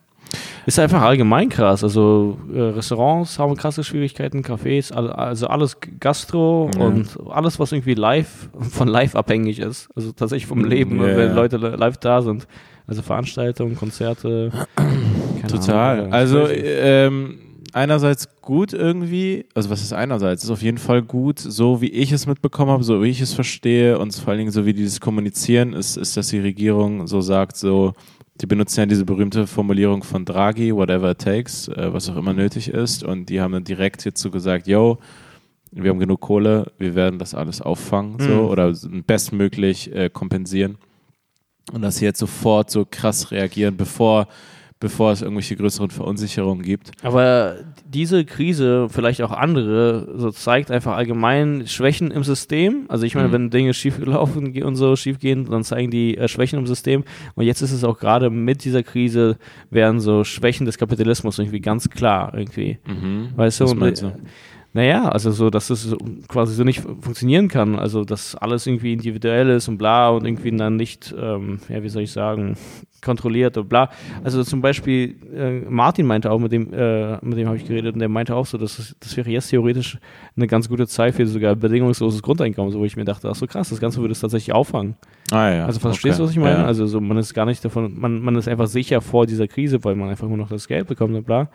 Ist 0.65 0.77
einfach 0.79 1.01
allgemein 1.01 1.49
krass. 1.49 1.83
Also 1.83 2.37
äh, 2.53 2.59
Restaurants 2.59 3.37
haben 3.39 3.55
krasse 3.55 3.83
Schwierigkeiten, 3.83 4.41
Cafés, 4.43 4.93
all, 4.93 5.09
also 5.11 5.47
alles 5.47 5.77
Gastro 5.99 6.69
Ja. 6.75 6.81
und 6.85 7.17
alles, 7.29 7.59
was 7.59 7.71
irgendwie 7.71 7.95
live, 7.95 8.49
von 8.59 8.87
live 8.87 9.15
abhängig 9.15 9.59
ist. 9.59 9.89
Also 9.95 10.11
tatsächlich 10.11 10.47
vom 10.47 10.63
Leben, 10.65 10.97
Ja, 10.97 11.03
wenn 11.17 11.29
ja. 11.29 11.33
Leute 11.33 11.57
li- 11.57 11.75
live 11.77 11.97
da 11.97 12.21
sind. 12.21 12.45
Also 12.87 13.01
Veranstaltungen, 13.01 13.75
Konzerte. 13.75 14.51
Total. 15.47 15.99
Ahnung, 15.99 16.11
ja, 16.11 16.17
also 16.17 16.47
ähm, 16.47 17.39
einerseits 17.73 18.27
gut 18.41 18.73
irgendwie, 18.73 19.45
also 19.53 19.69
was 19.69 19.81
ist 19.81 19.93
einerseits? 19.93 20.43
Ist 20.43 20.49
auf 20.49 20.61
jeden 20.61 20.77
Fall 20.77 21.01
gut, 21.01 21.39
so 21.39 21.81
wie 21.81 21.89
ich 21.89 22.11
es 22.11 22.27
mitbekommen 22.27 22.71
habe, 22.71 22.83
so 22.83 23.01
wie 23.03 23.09
ich 23.09 23.21
es 23.21 23.33
verstehe 23.33 23.97
und 23.99 24.13
vor 24.13 24.29
allen 24.29 24.39
Dingen 24.39 24.51
so 24.51 24.65
wie 24.65 24.73
die 24.73 24.83
das 24.83 24.99
kommunizieren, 24.99 25.73
ist, 25.73 25.97
ist, 25.97 26.17
dass 26.17 26.29
die 26.29 26.39
Regierung 26.39 27.07
so 27.07 27.21
sagt, 27.21 27.57
so, 27.57 27.93
die 28.39 28.45
benutzen 28.45 28.79
ja 28.81 28.85
diese 28.85 29.05
berühmte 29.05 29.45
Formulierung 29.47 30.03
von 30.03 30.25
Draghi, 30.25 30.73
whatever 30.75 31.11
it 31.11 31.19
takes, 31.19 31.67
äh, 31.67 31.93
was 31.93 32.09
auch 32.09 32.15
immer 32.17 32.33
nötig 32.33 32.69
ist 32.69 33.03
und 33.03 33.29
die 33.29 33.39
haben 33.41 33.51
dann 33.53 33.63
direkt 33.63 34.01
hierzu 34.03 34.31
gesagt, 34.31 34.67
yo, 34.67 34.97
wir 35.71 35.89
haben 35.89 35.99
genug 35.99 36.19
Kohle, 36.21 36.71
wir 36.77 36.95
werden 36.95 37.17
das 37.19 37.33
alles 37.33 37.61
auffangen 37.61 38.19
so, 38.19 38.27
Mhm. 38.29 38.39
oder 38.49 38.73
bestmöglich 39.07 39.93
äh, 39.93 40.09
kompensieren. 40.09 40.77
Und 41.71 41.83
dass 41.83 41.97
sie 41.97 42.05
jetzt 42.05 42.19
sofort 42.19 42.69
so 42.69 42.85
krass 42.89 43.31
reagieren, 43.31 43.77
bevor, 43.77 44.27
bevor 44.81 45.13
es 45.13 45.21
irgendwelche 45.21 45.55
größeren 45.55 45.89
Verunsicherungen 45.91 46.63
gibt. 46.63 46.91
Aber 47.03 47.55
diese 47.87 48.25
Krise, 48.25 48.87
vielleicht 48.89 49.21
auch 49.21 49.31
andere, 49.31 50.09
so 50.17 50.31
zeigt 50.31 50.69
einfach 50.71 50.97
allgemein 50.97 51.67
Schwächen 51.67 52.11
im 52.11 52.23
System. 52.23 52.85
Also 52.89 53.05
ich 53.05 53.15
meine, 53.15 53.29
Mhm. 53.29 53.33
wenn 53.33 53.49
Dinge 53.51 53.73
schief 53.73 53.97
laufen 54.05 54.51
ge- 54.51 54.63
und 54.63 54.75
so 54.75 54.95
schief 54.97 55.19
gehen, 55.19 55.45
dann 55.49 55.63
zeigen 55.63 55.89
die 55.91 56.17
äh, 56.17 56.27
Schwächen 56.27 56.59
im 56.59 56.67
System. 56.67 57.05
Und 57.35 57.45
jetzt 57.45 57.61
ist 57.61 57.71
es 57.71 57.83
auch 57.85 57.97
gerade 57.97 58.29
mit 58.29 58.65
dieser 58.65 58.83
Krise 58.83 59.37
werden 59.69 60.01
so 60.01 60.23
Schwächen 60.25 60.65
des 60.65 60.77
Kapitalismus 60.77 61.39
irgendwie 61.39 61.61
ganz 61.61 61.89
klar 61.89 62.33
irgendwie. 62.35 62.79
Weißt 63.35 63.59
du? 63.61 63.63
Was 63.65 63.71
Und, 63.71 63.79
meinst 63.79 64.01
du? 64.01 64.11
Naja, 64.73 65.09
also 65.09 65.31
so, 65.31 65.49
dass 65.49 65.69
es 65.69 65.95
quasi 66.29 66.53
so 66.53 66.63
nicht 66.63 66.79
funktionieren 66.79 67.49
kann. 67.49 67.77
Also, 67.77 68.05
dass 68.05 68.35
alles 68.35 68.65
irgendwie 68.65 68.93
individuell 68.93 69.49
ist 69.49 69.67
und 69.67 69.77
bla 69.77 70.09
und 70.09 70.25
irgendwie 70.25 70.55
dann 70.55 70.77
nicht, 70.77 71.13
ähm, 71.17 71.59
ja, 71.67 71.83
wie 71.83 71.89
soll 71.89 72.03
ich 72.03 72.11
sagen, 72.11 72.55
kontrolliert 73.01 73.57
und 73.57 73.67
bla. 73.67 73.89
Also 74.23 74.43
zum 74.43 74.61
Beispiel, 74.61 75.15
äh, 75.35 75.69
Martin 75.69 76.05
meinte 76.05 76.31
auch, 76.31 76.39
mit 76.39 76.51
dem, 76.51 76.71
äh, 76.73 77.17
mit 77.25 77.37
dem 77.37 77.47
habe 77.47 77.57
ich 77.57 77.65
geredet 77.65 77.95
und 77.95 77.99
der 77.99 78.09
meinte 78.09 78.35
auch 78.35 78.45
so, 78.45 78.57
dass 78.57 78.95
das 78.99 79.17
wäre 79.17 79.29
jetzt 79.29 79.49
theoretisch 79.49 79.97
eine 80.37 80.47
ganz 80.47 80.69
gute 80.69 80.87
Zeit 80.87 81.15
für 81.15 81.25
sogar 81.25 81.55
bedingungsloses 81.55 82.21
Grundeinkommen, 82.21 82.71
so 82.71 82.79
wo 82.79 82.85
ich 82.85 82.95
mir 82.95 83.05
dachte, 83.05 83.29
ach 83.29 83.35
so 83.35 83.47
krass, 83.47 83.69
das 83.69 83.79
Ganze 83.79 83.99
würde 83.99 84.13
es 84.13 84.19
tatsächlich 84.19 84.53
auffangen. 84.53 84.95
Ah, 85.31 85.49
ja. 85.49 85.65
Also 85.65 85.79
verstehst 85.79 86.19
du, 86.19 86.23
okay. 86.23 86.29
was 86.29 86.31
ich 86.31 86.41
meine? 86.41 86.59
Ja. 86.59 86.65
Also 86.65 86.85
so, 86.85 87.01
man 87.01 87.17
ist 87.17 87.33
gar 87.33 87.45
nicht 87.45 87.63
davon, 87.65 87.99
man, 87.99 88.21
man 88.21 88.35
ist 88.35 88.47
einfach 88.47 88.67
sicher 88.67 89.01
vor 89.01 89.25
dieser 89.25 89.47
Krise, 89.47 89.83
weil 89.83 89.95
man 89.95 90.09
einfach 90.09 90.27
nur 90.27 90.37
noch 90.37 90.49
das 90.49 90.67
Geld 90.67 90.87
bekommt 90.87 91.15
und 91.15 91.25
bla. 91.25 91.49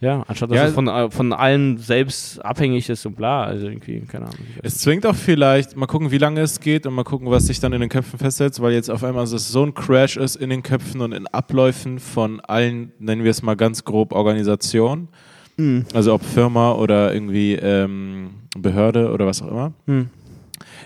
Ja, 0.00 0.22
anstatt 0.28 0.50
dass 0.50 0.56
Ja, 0.56 0.66
es 0.66 0.74
von, 0.74 0.86
äh, 0.86 1.10
von 1.10 1.32
allen 1.32 1.78
selbst 1.78 2.44
abhängig 2.44 2.88
ist 2.88 3.04
und 3.04 3.16
bla. 3.16 3.44
Also 3.44 3.66
irgendwie, 3.66 4.00
keine 4.00 4.26
Ahnung. 4.26 4.38
Es 4.62 4.78
zwingt 4.78 5.04
auch 5.06 5.14
vielleicht, 5.14 5.76
mal 5.76 5.86
gucken, 5.86 6.12
wie 6.12 6.18
lange 6.18 6.40
es 6.40 6.60
geht 6.60 6.86
und 6.86 6.94
mal 6.94 7.04
gucken, 7.04 7.28
was 7.30 7.46
sich 7.46 7.58
dann 7.58 7.72
in 7.72 7.80
den 7.80 7.90
Köpfen 7.90 8.18
festsetzt, 8.18 8.62
weil 8.62 8.72
jetzt 8.72 8.90
auf 8.90 9.02
einmal 9.02 9.26
so 9.26 9.38
so 9.38 9.64
ein 9.64 9.74
Crash 9.74 10.16
ist 10.16 10.36
in 10.36 10.50
den 10.50 10.62
Köpfen 10.62 11.00
und 11.00 11.12
in 11.12 11.26
Abläufen 11.26 11.98
von 11.98 12.40
allen, 12.40 12.92
nennen 12.98 13.24
wir 13.24 13.30
es 13.32 13.42
mal 13.42 13.56
ganz 13.56 13.84
grob, 13.84 14.12
Organisationen. 14.12 15.08
Mhm. 15.56 15.84
Also 15.92 16.14
ob 16.14 16.22
Firma 16.22 16.72
oder 16.72 17.12
irgendwie 17.12 17.54
ähm, 17.54 18.30
Behörde 18.56 19.10
oder 19.10 19.26
was 19.26 19.42
auch 19.42 19.50
immer. 19.50 19.72
Hm. 19.86 20.08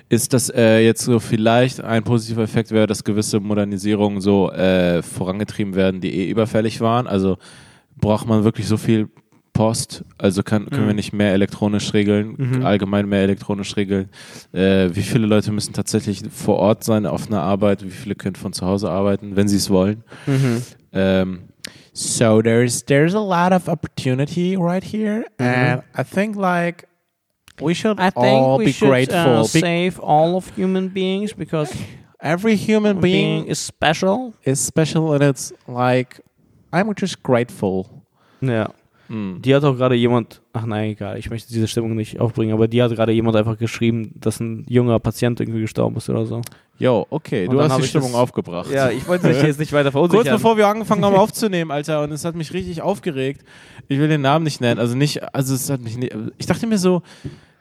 Ist 0.09 0.33
das 0.35 0.51
äh, 0.51 0.81
jetzt 0.81 1.03
so 1.03 1.21
vielleicht 1.21 1.81
ein 1.81 2.03
positiver 2.03 2.43
Effekt 2.43 2.71
wäre, 2.71 2.87
dass 2.87 3.05
gewisse 3.05 3.41
Modernisierungen 3.41 4.21
so 4.21 4.51
äh, 4.51 5.03
vorangetrieben 5.03 5.75
werden, 5.75 6.01
die 6.01 6.15
eh 6.15 6.31
überfällig 6.31 6.81
waren? 6.81 7.07
Also 7.07 7.39
braucht 7.97 8.27
man 8.27 8.45
wirklich 8.45 8.67
so 8.67 8.77
viel 8.77 9.09
Post, 9.53 10.03
also 10.17 10.43
kann, 10.43 10.65
können 10.71 10.85
Mhm. 10.85 10.87
wir 10.89 10.95
nicht 10.95 11.13
mehr 11.13 11.33
elektronisch 11.35 11.93
regeln, 11.93 12.35
Mhm. 12.39 12.65
allgemein 12.65 13.07
mehr 13.07 13.21
elektronisch 13.23 13.77
regeln. 13.77 14.09
Äh, 14.53 14.89
wie 14.95 15.03
viele 15.03 15.27
Leute 15.27 15.53
müssen 15.53 15.75
tatsächlich 15.75 16.23
vor 16.31 16.57
Ort 16.57 16.85
sein 16.85 17.05
auf 17.05 17.27
einer 17.27 17.43
Arbeit? 17.43 17.85
Wie 17.85 17.91
viele 17.91 18.15
können 18.15 18.35
von 18.37 18.55
zu 18.55 18.65
Hause 18.67 18.91
arbeiten, 18.91 19.37
wenn 19.37 19.49
sie 19.49 19.57
es 19.59 19.69
wollen? 19.69 20.05
Mhm. 20.27 20.63
Um, 20.95 21.39
so 21.93 22.41
there's 22.41 22.85
there's 22.87 23.15
a 23.15 23.21
lot 23.21 23.53
of 23.53 23.69
opportunity 23.69 24.57
right 24.59 24.83
here, 24.85 25.25
and 25.39 25.83
I 25.99 26.03
think 26.03 26.35
like 26.37 26.87
we 27.61 27.75
should 27.75 27.99
I 28.01 28.11
think 28.11 28.17
all 28.25 28.59
we 28.59 28.65
be 28.67 28.73
should 28.73 28.89
grateful. 28.89 29.41
uh, 29.41 29.45
save 29.45 30.01
all 30.01 30.35
of 30.35 30.51
human 30.57 30.89
beings 30.91 31.35
because 31.35 31.71
every 32.21 32.57
human 32.57 33.01
being 33.01 33.43
being 33.43 33.47
is 33.47 33.59
special. 33.65 34.33
is 34.45 34.65
special, 34.67 35.13
and 35.13 35.23
it's 35.23 35.53
like 35.69 36.23
I'm 36.73 36.93
just 36.99 37.23
grateful. 37.23 37.85
Ja. 38.41 38.71
Mm. 39.09 39.43
Die 39.43 39.55
hat 39.55 39.63
auch 39.65 39.77
gerade 39.77 39.95
jemand, 39.95 40.41
ach 40.53 40.65
nein, 40.65 40.91
egal, 40.91 41.19
ich 41.19 41.29
möchte 41.29 41.53
diese 41.53 41.69
Stimmung 41.69 41.95
nicht 41.97 42.19
aufbringen, 42.21 42.53
aber 42.55 42.67
die 42.69 42.83
hat 42.83 42.93
gerade 42.93 43.13
jemand 43.13 43.37
einfach 43.37 43.59
geschrieben, 43.59 44.13
dass 44.15 44.41
ein 44.41 44.65
junger 44.69 44.99
Patient 45.01 45.39
irgendwie 45.41 45.61
gestorben 45.61 45.97
ist 45.97 46.09
oder 46.09 46.25
so. 46.25 46.41
Yo, 46.79 47.07
okay, 47.11 47.47
Und 47.47 47.55
du 47.57 47.63
hast 47.63 47.79
die 47.79 47.83
Stimmung 47.87 48.13
das- 48.13 48.21
aufgebracht. 48.21 48.71
Ja, 48.73 48.91
ich 48.91 49.07
wollte 49.07 49.29
dich 49.29 49.43
jetzt 49.43 49.59
nicht 49.61 49.73
weiter 49.73 49.93
verunsichern. 49.93 50.25
Kurz 50.25 50.35
bevor 50.35 50.57
wir 50.57 50.67
angefangen 50.67 51.05
haben 51.05 51.15
aufzunehmen, 51.17 51.71
Alter, 51.71 52.03
und 52.03 52.11
es 52.13 52.25
hat 52.25 52.35
mich 52.35 52.53
richtig 52.53 52.81
aufgeregt. 52.83 53.45
Ich 53.89 53.99
will 53.99 54.09
den 54.09 54.23
Namen 54.23 54.45
nicht 54.45 54.61
nennen, 54.61 54.81
also 54.81 54.97
nicht, 54.97 55.23
also 55.35 55.55
es 55.55 55.69
hat 55.69 55.81
mich 55.83 55.97
nicht, 55.99 56.17
ich 56.39 56.47
dachte 56.47 56.67
mir 56.67 56.79
so, 56.79 57.03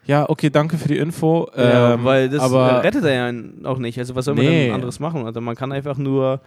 ja, 0.05 0.27
okay, 0.29 0.49
danke 0.49 0.77
für 0.77 0.87
die 0.87 0.97
Info. 0.97 1.49
ja, 1.55 1.93
ähm, 1.95 2.03
weil 2.03 2.29
das 2.29 2.41
aber 2.41 2.83
rettet 2.83 3.03
er 3.03 3.31
ja 3.31 3.39
auch 3.65 3.77
nicht. 3.77 3.99
Also 3.99 4.15
was 4.15 4.25
soll 4.25 4.35
man 4.35 4.45
Nee. 4.45 4.65
denn 4.67 4.73
anderes 4.75 4.99
machen? 4.99 5.25
Also 5.25 5.41
man 5.41 5.55
kann 5.55 5.71
einfach 5.71 5.97
nur, 5.97 6.39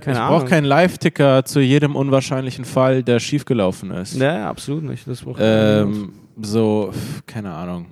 keine 0.00 0.18
ich 0.18 0.24
brauche 0.24 0.46
keinen 0.46 0.64
Live-Ticker 0.64 1.44
zu 1.44 1.60
jedem 1.60 1.96
unwahrscheinlichen 1.96 2.64
Fall, 2.64 3.02
der 3.02 3.20
schiefgelaufen 3.20 3.90
ist. 3.90 4.16
Ja, 4.16 4.38
ja, 4.38 4.50
absolut 4.50 4.84
nicht. 4.84 5.06
Das 5.06 5.24
Ähm, 5.38 6.12
so, 6.40 6.92
keine 7.26 7.52
Ahnung. 7.52 7.86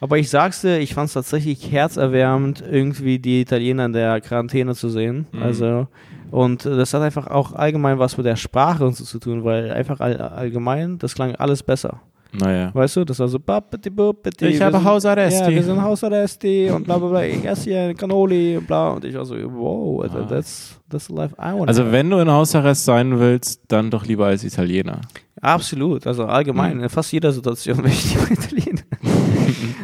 Aber 0.00 0.18
ich 0.18 0.30
sag's 0.30 0.62
dir, 0.62 0.80
ich 0.80 0.94
fand's 0.94 1.12
tatsächlich 1.12 1.70
herzerwärmend, 1.70 2.62
irgendwie 2.68 3.20
die 3.20 3.42
Italiener 3.42 3.84
in 3.84 3.92
der 3.92 4.20
Quarantäne 4.20 4.74
zu 4.74 4.88
sehen. 4.88 5.26
Mhm. 5.30 5.42
Also, 5.42 5.86
und 6.32 6.64
das 6.64 6.92
hat 6.92 7.02
einfach 7.02 7.28
auch 7.28 7.52
allgemein 7.52 8.00
was 8.00 8.16
mit 8.16 8.26
der 8.26 8.34
Sprache 8.34 8.84
und 8.84 8.96
so 8.96 9.04
zu 9.04 9.20
tun, 9.20 9.44
weil 9.44 9.70
einfach 9.70 10.00
all, 10.00 10.16
allgemein, 10.16 10.98
das 10.98 11.14
klang 11.14 11.36
alles 11.36 11.62
besser. 11.62 12.00
Naja. 12.32 12.70
Weißt 12.74 12.96
du, 12.96 13.04
das 13.04 13.18
war 13.18 13.28
so 13.28 13.38
Ich 13.38 14.60
habe 14.60 14.76
sind- 14.78 14.84
Hausarrest. 14.84 15.40
Ja, 15.40 15.48
wir 15.50 15.62
sind 15.62 15.82
Hausarresti 15.82 16.70
und 16.70 16.84
bla 16.84 16.96
bla 16.98 17.08
bla. 17.08 17.24
Ich 17.24 17.44
esse 17.44 17.64
hier 17.70 17.80
eine 17.82 17.94
Cannoli 17.94 18.56
und 18.56 18.66
bla. 18.66 18.90
Und 18.92 19.04
ich 19.04 19.14
war 19.14 19.24
so, 19.24 19.34
wow, 19.34 20.04
Ah. 20.04 20.26
that's, 20.28 20.78
that's 20.88 21.06
the 21.08 21.12
life 21.14 21.34
I 21.38 21.52
want. 21.52 21.68
Also 21.68 21.92
wenn 21.92 22.08
du 22.08 22.18
in 22.18 22.30
Hausarrest 22.30 22.84
sein 22.84 23.18
willst, 23.18 23.60
dann 23.68 23.90
doch 23.90 24.06
lieber 24.06 24.26
als 24.26 24.44
Italiener. 24.44 25.00
Absolut, 25.40 26.06
also 26.06 26.24
allgemein, 26.26 26.76
Mhm. 26.78 26.84
in 26.84 26.88
fast 26.88 27.12
jeder 27.12 27.32
Situation 27.32 27.76
möchte 27.82 27.98
ich 27.98 28.14
lieber 28.14 28.30
Italiener. 28.30 28.82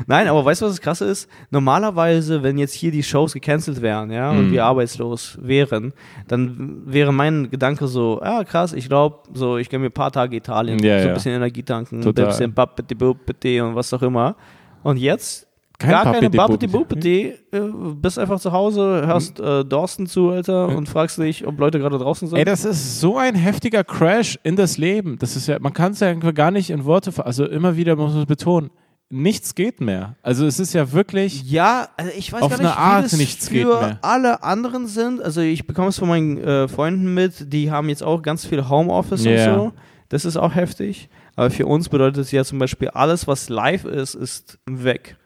Nein, 0.08 0.26
aber 0.26 0.42
weißt 0.42 0.62
du, 0.62 0.66
was 0.66 0.72
das 0.72 0.80
Krasse 0.80 1.04
ist? 1.04 1.28
Normalerweise, 1.50 2.42
wenn 2.42 2.56
jetzt 2.56 2.72
hier 2.72 2.90
die 2.90 3.02
Shows 3.02 3.34
gecancelt 3.34 3.82
wären, 3.82 4.10
ja, 4.10 4.30
und 4.30 4.46
Mhm. 4.48 4.52
wir 4.52 4.64
arbeitslos 4.64 5.36
wären, 5.40 5.92
dann 6.28 6.80
wäre 6.86 7.12
mein 7.12 7.50
Gedanke 7.50 7.86
so, 7.86 8.18
ja, 8.24 8.42
krass, 8.42 8.72
ich 8.72 8.88
glaube, 8.88 9.18
so, 9.34 9.58
ich 9.58 9.68
gönne 9.68 9.82
mir 9.82 9.90
ein 9.90 9.92
paar 9.92 10.10
Tage 10.10 10.34
Italien, 10.34 10.78
Ja, 10.82 10.96
so 10.98 11.02
ein 11.02 11.08
ja. 11.08 11.14
bisschen 11.14 11.34
Energie 11.34 11.62
tanken, 11.62 12.00
Total. 12.00 12.24
ein 12.24 12.28
bisschen 12.30 12.54
Bappeti 12.54 12.94
Buppeti 12.94 13.60
und 13.60 13.74
was 13.74 13.92
auch 13.92 14.00
immer. 14.02 14.34
Und 14.82 14.96
jetzt 14.96 15.46
Kein 15.78 15.90
gar 15.90 16.04
keine 16.12 16.30
Buppeti, 16.30 17.34
äh, 17.52 17.60
bist 17.94 18.18
einfach 18.18 18.40
zu 18.40 18.50
Hause, 18.50 19.02
hörst 19.06 19.38
äh, 19.40 19.62
Dorsten 19.64 20.06
zu, 20.06 20.30
Alter, 20.30 20.68
und 20.68 20.88
fragst 20.88 21.18
dich, 21.18 21.46
ob 21.46 21.58
Leute 21.60 21.78
gerade 21.78 21.98
draußen 21.98 22.28
sind. 22.28 22.38
Ey, 22.38 22.44
das 22.46 22.64
ist 22.64 22.98
so 23.00 23.18
ein 23.18 23.34
heftiger 23.34 23.84
Crash 23.84 24.38
in 24.42 24.56
das 24.56 24.78
Leben. 24.78 25.18
Das 25.18 25.36
ist 25.36 25.46
ja, 25.48 25.58
man 25.60 25.74
kann 25.74 25.92
es 25.92 26.00
ja 26.00 26.14
gar 26.14 26.50
nicht 26.50 26.70
in 26.70 26.86
Worte, 26.86 27.12
also 27.24 27.44
immer 27.44 27.76
wieder 27.76 27.94
muss 27.94 28.12
man 28.12 28.22
es 28.22 28.26
betonen. 28.26 28.70
Nichts 29.10 29.54
geht 29.54 29.80
mehr. 29.80 30.16
Also 30.22 30.44
es 30.44 30.58
ist 30.60 30.74
ja 30.74 30.92
wirklich, 30.92 31.42
Ja, 31.50 31.88
also 31.96 32.10
ich 32.16 32.30
weiß 32.30 32.42
Auf 32.42 32.50
gar 32.50 32.58
nicht, 32.58 32.66
eine 32.66 32.76
Art 32.76 33.12
nichts 33.14 33.48
geht 33.48 33.66
mehr. 33.66 33.98
alle 34.02 34.42
anderen 34.42 34.86
sind. 34.86 35.22
Also 35.22 35.40
ich 35.40 35.66
bekomme 35.66 35.88
es 35.88 35.98
von 35.98 36.08
meinen 36.08 36.36
äh, 36.38 36.68
Freunden 36.68 37.14
mit, 37.14 37.50
die 37.52 37.70
haben 37.70 37.88
jetzt 37.88 38.02
auch 38.02 38.20
ganz 38.20 38.44
viel 38.44 38.68
Homeoffice 38.68 39.24
Ja. 39.24 39.54
und 39.54 39.60
so. 39.70 39.72
Das 40.10 40.24
ist 40.26 40.36
auch 40.36 40.54
heftig. 40.54 41.08
Aber 41.36 41.50
für 41.50 41.64
uns 41.66 41.88
bedeutet 41.88 42.18
es 42.24 42.32
ja 42.32 42.44
zum 42.44 42.58
Beispiel, 42.58 42.88
alles, 42.88 43.26
was 43.26 43.48
live 43.48 43.84
ist, 43.86 44.14
ist 44.14 44.58
weg. 44.66 45.16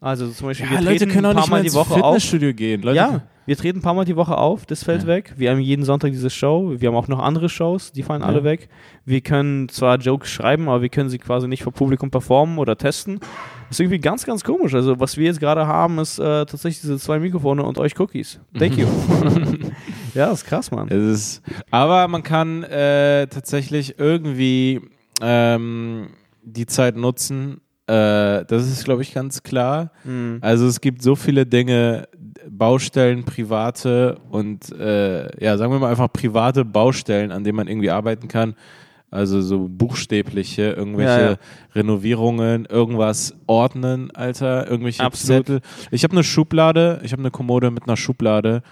Also 0.00 0.28
zum 0.28 0.48
Beispiel, 0.48 0.66
ja, 0.66 0.72
wir 0.72 0.80
Leute 0.82 1.06
können 1.06 1.24
auch 1.24 1.30
ein 1.30 1.36
paar 1.36 1.42
nicht 1.44 1.50
Mal 1.50 1.60
die 1.62 1.66
ins 1.68 1.74
Woche 1.76 1.94
auf. 1.94 2.14
Fitnessstudio 2.16 2.52
gehen. 2.52 2.82
Leute, 2.82 2.96
Ja, 2.96 3.22
wir 3.46 3.56
treten 3.56 3.78
ein 3.78 3.82
paar 3.82 3.94
Mal 3.94 4.04
die 4.04 4.16
Woche 4.16 4.36
auf, 4.38 4.66
das 4.66 4.84
fällt 4.84 5.02
Ja. 5.02 5.08
weg. 5.08 5.34
Wir 5.36 5.50
haben 5.50 5.60
jeden 5.60 5.84
Sonntag 5.84 6.10
diese 6.12 6.30
Show. 6.30 6.74
Wir 6.78 6.88
haben 6.88 6.96
auch 6.96 7.08
noch 7.08 7.18
andere 7.18 7.48
Shows, 7.48 7.92
die 7.92 8.02
fallen 8.02 8.22
Ja. 8.22 8.28
alle 8.28 8.44
weg. 8.44 8.68
Wir 9.04 9.20
können 9.20 9.68
zwar 9.68 9.98
Jokes 9.98 10.30
schreiben, 10.30 10.68
aber 10.68 10.82
wir 10.82 10.88
können 10.88 11.08
sie 11.10 11.18
quasi 11.18 11.46
nicht 11.48 11.62
vor 11.62 11.72
Publikum 11.72 12.10
performen 12.10 12.58
oder 12.58 12.76
testen. 12.76 13.18
Das 13.68 13.76
ist 13.76 13.80
irgendwie 13.80 13.98
ganz, 14.00 14.24
ganz 14.24 14.44
komisch. 14.44 14.74
Also, 14.74 14.98
was 15.00 15.16
wir 15.16 15.24
jetzt 15.26 15.40
gerade 15.40 15.66
haben, 15.66 15.98
ist 15.98 16.18
äh, 16.18 16.22
tatsächlich 16.46 16.80
diese 16.80 16.98
zwei 16.98 17.18
Mikrofone 17.18 17.62
und 17.64 17.78
euch 17.78 17.98
Cookies. 17.98 18.40
Thank 18.58 18.76
you. 18.78 18.86
ja, 20.14 20.26
das 20.26 20.42
ist 20.42 20.46
krass, 20.46 20.70
Mann. 20.70 20.88
Es 20.88 21.02
ist, 21.02 21.42
aber 21.70 22.08
man 22.08 22.22
kann 22.22 22.62
äh, 22.64 23.26
tatsächlich 23.26 23.98
irgendwie 23.98 24.80
ähm, 25.20 26.08
die 26.42 26.66
Zeit 26.66 26.96
nutzen. 26.96 27.60
Äh, 27.86 28.44
das 28.46 28.66
ist, 28.66 28.84
glaube 28.84 29.02
ich, 29.02 29.12
ganz 29.12 29.42
klar. 29.42 29.90
Mhm. 30.04 30.38
Also 30.40 30.66
es 30.66 30.80
gibt 30.80 31.02
so 31.02 31.16
viele 31.16 31.44
Dinge, 31.46 32.08
Baustellen, 32.48 33.24
private 33.24 34.18
und 34.30 34.70
äh, 34.72 35.44
ja, 35.44 35.56
sagen 35.56 35.72
wir 35.72 35.78
mal 35.78 35.90
einfach 35.90 36.12
private 36.12 36.64
Baustellen, 36.64 37.32
an 37.32 37.44
denen 37.44 37.56
man 37.56 37.68
irgendwie 37.68 37.90
arbeiten 37.90 38.28
kann. 38.28 38.54
Also 39.10 39.42
so 39.42 39.68
buchstäbliche, 39.68 40.72
irgendwelche 40.72 41.20
Ja, 41.20 41.30
ja. 41.30 41.36
Renovierungen, 41.74 42.64
irgendwas 42.66 43.34
ordnen, 43.46 44.10
Alter, 44.10 44.68
irgendwelche 44.68 45.04
Absolut. 45.04 45.46
Zettel. 45.46 45.60
Ich 45.92 46.02
habe 46.02 46.12
eine 46.14 46.24
Schublade, 46.24 47.00
ich 47.04 47.12
habe 47.12 47.22
eine 47.22 47.30
Kommode 47.30 47.70
mit 47.70 47.84
einer 47.84 47.96
Schublade, 47.96 48.62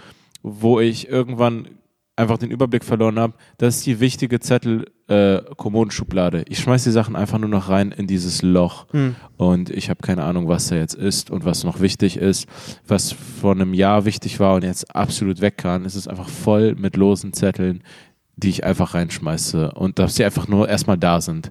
wo 0.42 0.80
ich 0.80 1.08
irgendwann 1.08 1.68
einfach 2.16 2.38
den 2.38 2.50
Überblick 2.50 2.84
verloren 2.84 3.18
habe. 3.18 3.34
Das 3.58 3.76
ist 3.76 3.86
die 3.86 4.00
wichtige 4.00 4.38
Zettel 4.40 4.86
äh, 5.08 5.40
Kommodenschublade. 5.56 6.44
Ich 6.48 6.58
schmeiß 6.60 6.84
die 6.84 6.90
Sachen 6.90 7.16
einfach 7.16 7.38
nur 7.38 7.48
noch 7.48 7.68
rein 7.68 7.90
in 7.90 8.06
dieses 8.06 8.42
Loch 8.42 8.86
Hm. 8.92 9.16
und 9.36 9.70
ich 9.70 9.88
habe 9.90 10.00
keine 10.02 10.22
Ahnung, 10.24 10.48
was 10.48 10.68
da 10.68 10.76
jetzt 10.76 10.94
ist 10.94 11.30
und 11.30 11.44
was 11.44 11.64
noch 11.64 11.80
wichtig 11.80 12.16
ist, 12.16 12.46
was 12.86 13.12
vor 13.12 13.52
einem 13.52 13.72
Jahr 13.74 14.04
wichtig 14.04 14.40
war 14.40 14.54
und 14.54 14.64
jetzt 14.64 14.94
absolut 14.94 15.40
weg 15.40 15.56
kann. 15.56 15.84
Es 15.84 15.94
ist 15.94 16.08
einfach 16.08 16.28
voll 16.28 16.74
mit 16.74 16.96
losen 16.96 17.32
Zetteln, 17.32 17.82
die 18.36 18.50
ich 18.50 18.64
einfach 18.64 18.94
reinschmeiße 18.94 19.72
und 19.72 19.98
dass 19.98 20.16
sie 20.16 20.24
einfach 20.24 20.48
nur 20.48 20.68
erstmal 20.68 20.98
da 20.98 21.20
sind. 21.20 21.50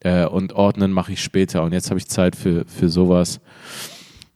Äh, 0.00 0.26
und 0.26 0.52
ordnen 0.54 0.92
mache 0.92 1.12
ich 1.12 1.22
später 1.22 1.62
und 1.62 1.72
jetzt 1.72 1.90
habe 1.90 1.98
ich 1.98 2.08
Zeit 2.08 2.34
für, 2.36 2.64
für 2.66 2.88
sowas. 2.88 3.40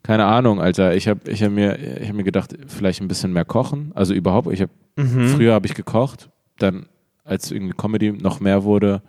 Keine 0.03 0.25
Ahnung, 0.25 0.61
Alter. 0.61 0.97
Ich 0.97 1.07
habe 1.07 1.31
ich 1.31 1.43
hab 1.43 1.53
mir, 1.53 1.79
ich 2.01 2.09
hab 2.09 2.17
mir 2.17 2.25
gedacht, 2.25 2.57
vielleicht 2.67 3.01
ein 3.01 3.09
bisschen 3.09 3.33
mehr 3.33 3.45
kochen. 3.45 3.93
Also 3.95 4.13
überhaupt, 4.15 4.53
ich 4.53 4.61
habe 4.61 4.73
Mhm. 4.97 5.29
früher 5.29 5.55
habe 5.55 5.67
ich 5.67 5.75
gekocht, 5.75 6.31
dann 6.59 6.87
als 7.25 7.51
irgendwie 7.51 7.75
Comedy 7.77 8.13
noch 8.13 8.41
mehr 8.41 8.65
wurde, 8.65 9.03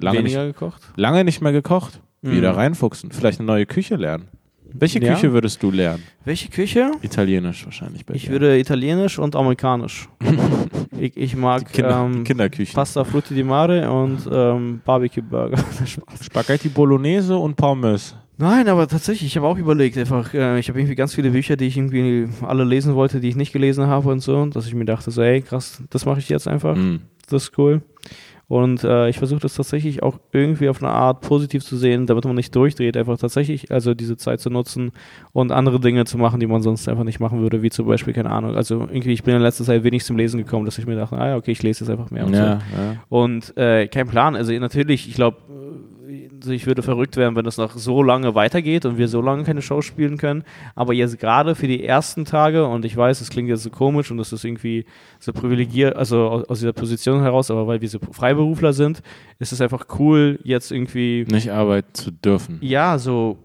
lange 0.00 0.22
nicht, 0.22 0.34
gekocht? 0.34 0.82
lange 0.96 1.24
nicht 1.24 1.40
mehr 1.40 1.52
gekocht. 1.52 2.00
Mhm. 2.22 2.32
Wieder 2.32 2.56
reinfuchsen, 2.56 3.12
vielleicht 3.12 3.40
eine 3.40 3.46
neue 3.46 3.66
Küche 3.66 3.96
lernen. 3.96 4.28
Welche 4.72 5.02
Ja. 5.02 5.14
Küche 5.14 5.32
würdest 5.32 5.62
du 5.62 5.70
lernen? 5.72 6.02
Welche 6.24 6.48
Küche? 6.48 6.92
Italienisch 7.02 7.64
wahrscheinlich 7.64 8.06
bei 8.06 8.14
Ich 8.14 8.24
dir. 8.26 8.30
würde 8.30 8.56
italienisch 8.58 9.18
und 9.18 9.34
amerikanisch. 9.34 10.08
ich, 10.98 11.16
ich 11.16 11.34
mag 11.34 11.66
die, 11.66 11.72
Kinder, 11.72 12.04
ähm, 12.04 12.18
die 12.18 12.24
Kinderküche. 12.24 12.72
Pasta 12.74 13.02
Frutti 13.04 13.34
di 13.34 13.42
Mare 13.42 13.90
und 13.90 14.28
ähm, 14.30 14.80
Barbecue 14.84 15.22
Burger. 15.22 15.58
Spaghetti 16.22 16.68
Bolognese 16.68 17.36
und 17.36 17.56
Pommes. 17.56 18.14
Nein, 18.40 18.68
aber 18.68 18.88
tatsächlich, 18.88 19.26
ich 19.26 19.36
habe 19.36 19.46
auch 19.46 19.58
überlegt, 19.58 19.98
einfach, 19.98 20.32
äh, 20.32 20.58
ich 20.58 20.70
habe 20.70 20.78
irgendwie 20.78 20.94
ganz 20.94 21.14
viele 21.14 21.30
Bücher, 21.30 21.56
die 21.56 21.66
ich 21.66 21.76
irgendwie 21.76 22.26
alle 22.40 22.64
lesen 22.64 22.94
wollte, 22.94 23.20
die 23.20 23.28
ich 23.28 23.36
nicht 23.36 23.52
gelesen 23.52 23.86
habe 23.86 24.08
und 24.08 24.20
so, 24.20 24.46
dass 24.46 24.66
ich 24.66 24.74
mir 24.74 24.86
dachte, 24.86 25.10
so, 25.10 25.20
ey, 25.20 25.42
krass, 25.42 25.82
das 25.90 26.06
mache 26.06 26.20
ich 26.20 26.28
jetzt 26.30 26.48
einfach, 26.48 26.74
Mm. 26.74 27.00
das 27.28 27.42
ist 27.44 27.58
cool. 27.58 27.82
Und 28.48 28.82
äh, 28.82 29.08
ich 29.10 29.18
versuche 29.18 29.40
das 29.40 29.54
tatsächlich 29.54 30.02
auch 30.02 30.18
irgendwie 30.32 30.70
auf 30.70 30.82
eine 30.82 30.90
Art 30.90 31.20
positiv 31.20 31.62
zu 31.62 31.76
sehen, 31.76 32.06
damit 32.06 32.24
man 32.24 32.34
nicht 32.34 32.56
durchdreht, 32.56 32.96
einfach 32.96 33.18
tatsächlich, 33.18 33.70
also 33.70 33.92
diese 33.94 34.16
Zeit 34.16 34.40
zu 34.40 34.48
nutzen 34.48 34.90
und 35.32 35.52
andere 35.52 35.78
Dinge 35.78 36.04
zu 36.06 36.16
machen, 36.16 36.40
die 36.40 36.46
man 36.46 36.62
sonst 36.62 36.88
einfach 36.88 37.04
nicht 37.04 37.20
machen 37.20 37.42
würde, 37.42 37.60
wie 37.62 37.70
zum 37.70 37.86
Beispiel, 37.86 38.14
keine 38.14 38.30
Ahnung, 38.30 38.56
also 38.56 38.80
irgendwie, 38.80 39.12
ich 39.12 39.22
bin 39.22 39.36
in 39.36 39.42
letzter 39.42 39.64
Zeit 39.64 39.84
wenig 39.84 40.02
zum 40.04 40.16
Lesen 40.16 40.38
gekommen, 40.38 40.64
dass 40.64 40.78
ich 40.78 40.86
mir 40.86 40.96
dachte, 40.96 41.16
ah 41.18 41.28
ja, 41.28 41.36
okay, 41.36 41.52
ich 41.52 41.62
lese 41.62 41.84
jetzt 41.84 41.90
einfach 41.90 42.10
mehr 42.10 42.24
und 42.26 42.34
so. 42.34 42.40
Ja, 42.40 42.54
ja. 42.54 42.96
Und 43.10 43.56
äh, 43.58 43.86
kein 43.86 44.08
Plan. 44.08 44.34
Also 44.34 44.50
natürlich, 44.54 45.08
ich 45.08 45.14
glaube, 45.14 45.36
also 46.40 46.52
ich 46.52 46.66
würde 46.66 46.82
verrückt 46.82 47.16
werden, 47.16 47.36
wenn 47.36 47.44
das 47.44 47.56
noch 47.56 47.76
so 47.76 48.02
lange 48.02 48.34
weitergeht 48.34 48.84
und 48.84 48.98
wir 48.98 49.08
so 49.08 49.20
lange 49.20 49.44
keine 49.44 49.62
Show 49.62 49.82
spielen 49.82 50.16
können. 50.16 50.44
Aber 50.74 50.92
jetzt 50.94 51.18
gerade 51.18 51.54
für 51.54 51.66
die 51.66 51.84
ersten 51.84 52.24
Tage, 52.24 52.66
und 52.66 52.84
ich 52.84 52.96
weiß, 52.96 53.20
es 53.20 53.30
klingt 53.30 53.48
jetzt 53.48 53.62
so 53.62 53.70
komisch 53.70 54.10
und 54.10 54.18
das 54.18 54.32
ist 54.32 54.44
irgendwie 54.44 54.84
so 55.18 55.32
privilegiert, 55.32 55.96
also 55.96 56.44
aus, 56.48 56.60
dieser 56.60 56.72
Position 56.72 57.22
heraus, 57.22 57.50
aber 57.50 57.66
weil 57.66 57.80
wir 57.80 57.88
so 57.88 57.98
Freiberufler 58.12 58.72
sind, 58.72 59.02
ist 59.38 59.52
es 59.52 59.60
einfach 59.60 59.86
cool, 59.98 60.38
jetzt 60.42 60.72
irgendwie, 60.72 61.26
Nicht 61.30 61.50
arbeiten 61.50 61.94
zu 61.94 62.10
dürfen. 62.10 62.58
ja, 62.60 62.98
so 62.98 63.38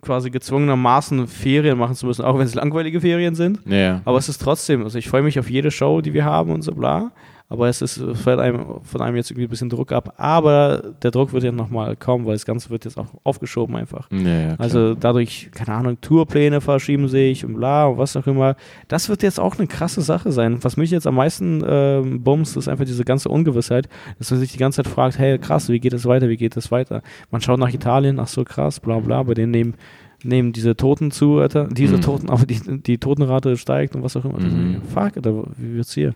quasi 0.00 0.30
gezwungenermaßen 0.30 1.26
Ferien 1.26 1.78
machen 1.78 1.94
zu 1.94 2.06
müssen, 2.06 2.24
auch 2.24 2.38
wenn 2.38 2.46
es 2.46 2.54
langweilige 2.54 3.00
Ferien 3.00 3.34
sind. 3.34 3.60
Ja. 3.66 4.00
Aber 4.04 4.18
es 4.18 4.28
ist 4.28 4.38
trotzdem, 4.38 4.82
also 4.82 4.98
ich 4.98 5.08
freue 5.08 5.22
mich 5.22 5.38
auf 5.38 5.50
jede 5.50 5.70
Show, 5.70 6.00
die 6.00 6.14
wir 6.14 6.24
haben 6.24 6.50
und 6.50 6.62
so 6.62 6.72
bla. 6.72 7.12
Aber 7.50 7.68
es 7.68 7.82
ist 7.82 8.00
fällt 8.14 8.38
einem 8.38 8.80
von 8.82 9.02
einem 9.02 9.16
jetzt 9.16 9.30
irgendwie 9.30 9.46
ein 9.46 9.50
bisschen 9.50 9.68
Druck 9.68 9.90
ab. 9.92 10.14
Aber 10.16 10.94
der 11.02 11.10
Druck 11.10 11.32
wird 11.32 11.42
ja 11.42 11.52
nochmal 11.52 11.96
kommen, 11.96 12.24
weil 12.24 12.34
das 12.34 12.46
Ganze 12.46 12.70
wird 12.70 12.84
jetzt 12.84 12.96
auch 12.96 13.08
aufgeschoben 13.24 13.76
einfach. 13.76 14.08
Ja, 14.10 14.40
ja. 14.40 14.54
Also 14.56 14.94
dadurch, 14.94 15.50
keine 15.52 15.76
Ahnung, 15.76 16.00
Tourpläne 16.00 16.60
verschieben 16.60 17.08
sich 17.08 17.44
und 17.44 17.54
bla 17.54 17.86
und 17.86 17.98
was 17.98 18.16
auch 18.16 18.26
immer. 18.26 18.54
Das 18.88 19.08
wird 19.08 19.22
jetzt 19.22 19.40
auch 19.40 19.58
eine 19.58 19.66
krasse 19.66 20.00
Sache 20.00 20.30
sein. 20.32 20.62
Was 20.62 20.76
mich 20.76 20.90
jetzt 20.92 21.06
am 21.08 21.16
meisten 21.16 21.62
ähm, 21.66 22.22
bumst, 22.22 22.56
ist 22.56 22.68
einfach 22.68 22.84
diese 22.84 23.04
ganze 23.04 23.28
Ungewissheit, 23.28 23.88
dass 24.18 24.30
man 24.30 24.38
sich 24.40 24.52
die 24.52 24.58
ganze 24.58 24.82
Zeit 24.82 24.92
fragt, 24.92 25.18
hey 25.18 25.36
krass, 25.38 25.68
wie 25.68 25.80
geht 25.80 25.92
es 25.92 26.06
weiter, 26.06 26.28
wie 26.28 26.36
geht 26.36 26.56
es 26.56 26.70
weiter? 26.70 27.02
Man 27.32 27.40
schaut 27.40 27.58
nach 27.58 27.74
Italien, 27.74 28.20
ach 28.20 28.28
so 28.28 28.44
krass, 28.44 28.78
bla 28.78 29.00
bla, 29.00 29.24
bei 29.24 29.34
denen 29.34 29.50
nehmen, 29.50 29.74
nehmen 30.22 30.52
diese 30.52 30.76
Toten 30.76 31.10
zu, 31.10 31.38
Alter. 31.38 31.66
Diese 31.70 31.96
Mhm. 31.96 32.00
Toten, 32.02 32.30
aber 32.30 32.46
die, 32.46 32.60
die 32.82 32.98
Totenrate 32.98 33.56
steigt 33.56 33.96
und 33.96 34.02
was 34.02 34.16
auch 34.16 34.24
immer. 34.24 34.38
Mhm. 34.38 34.82
Fuck, 34.94 35.16
Alter, 35.16 35.44
wie 35.56 35.76
wird's 35.76 35.94
hier? 35.94 36.14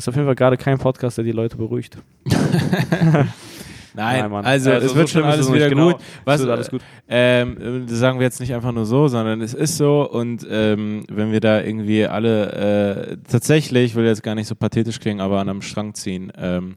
Das 0.00 0.04
ist 0.04 0.08
auf 0.08 0.14
jeden 0.14 0.26
Fall 0.28 0.34
gerade 0.34 0.56
kein 0.56 0.78
Podcast, 0.78 1.18
der 1.18 1.24
die 1.26 1.32
Leute 1.32 1.58
beruhigt. 1.58 1.98
Nein, 3.94 4.30
Mann. 4.30 4.46
also, 4.46 4.70
es 4.70 4.92
so 4.92 4.96
wird 4.96 5.10
schon 5.10 5.20
ist 5.24 5.26
alles 5.28 5.46
es 5.46 5.52
wieder 5.52 5.68
genau. 5.68 5.92
gut. 5.92 6.00
Was, 6.24 6.40
alles 6.40 6.70
gut. 6.70 6.80
Ähm, 7.06 7.84
das 7.86 7.98
sagen 7.98 8.18
wir 8.18 8.24
jetzt 8.24 8.40
nicht 8.40 8.54
einfach 8.54 8.72
nur 8.72 8.86
so, 8.86 9.08
sondern 9.08 9.42
es 9.42 9.52
ist 9.52 9.76
so 9.76 10.10
und 10.10 10.46
ähm, 10.50 11.04
wenn 11.10 11.32
wir 11.32 11.40
da 11.40 11.60
irgendwie 11.60 12.06
alle 12.06 13.10
äh, 13.10 13.16
tatsächlich, 13.30 13.90
ich 13.90 13.94
will 13.94 14.06
jetzt 14.06 14.22
gar 14.22 14.34
nicht 14.34 14.46
so 14.46 14.54
pathetisch 14.54 15.00
klingen, 15.00 15.20
aber 15.20 15.38
an 15.38 15.50
einem 15.50 15.60
Strang 15.60 15.92
ziehen, 15.92 16.32
ähm, 16.38 16.76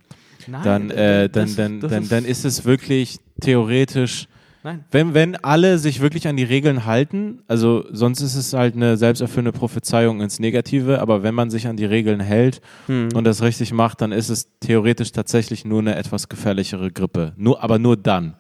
dann, 0.62 0.90
äh, 0.92 1.30
dann, 1.30 1.46
das- 1.46 1.56
dann, 1.56 1.80
das 1.80 1.92
dann, 1.92 2.10
dann 2.10 2.26
ist 2.26 2.44
es 2.44 2.66
wirklich 2.66 3.20
theoretisch, 3.40 4.28
Nein. 4.64 4.86
wenn, 4.92 5.14
wenn 5.14 5.36
alle 5.38 5.78
sich 5.78 6.00
wirklich 6.00 6.28
an 6.28 6.38
die 6.38 6.44
Regeln 6.44 6.86
halten, 6.86 7.42
also 7.48 7.86
sonst 7.92 8.22
ist 8.22 8.36
es 8.36 8.54
halt 8.54 8.76
eine 8.76 8.96
selbsterfüllende 8.98 9.52
Prophezeiung 9.52 10.22
ins 10.22 10.40
Negative, 10.40 11.00
aber 11.02 11.22
wenn 11.24 11.36
man 11.36 11.50
sich 11.50 11.68
an 11.68 11.76
die 11.78 11.86
Regeln 11.86 12.20
hält 12.20 12.62
Hm. 12.88 13.10
und 13.14 13.24
das 13.26 13.42
richtig 13.42 13.74
macht, 13.74 14.02
dann 14.02 14.12
ist 14.12 14.30
es 14.30 14.48
theoretisch 14.60 15.12
tatsächlich 15.12 15.66
nur 15.66 15.80
eine 15.80 15.96
etwas 15.96 16.30
gefährlichere 16.30 16.92
Grippe. 16.92 17.34
Nur, 17.36 17.62
aber 17.64 17.78
nur 17.80 17.98
dann. 17.98 18.36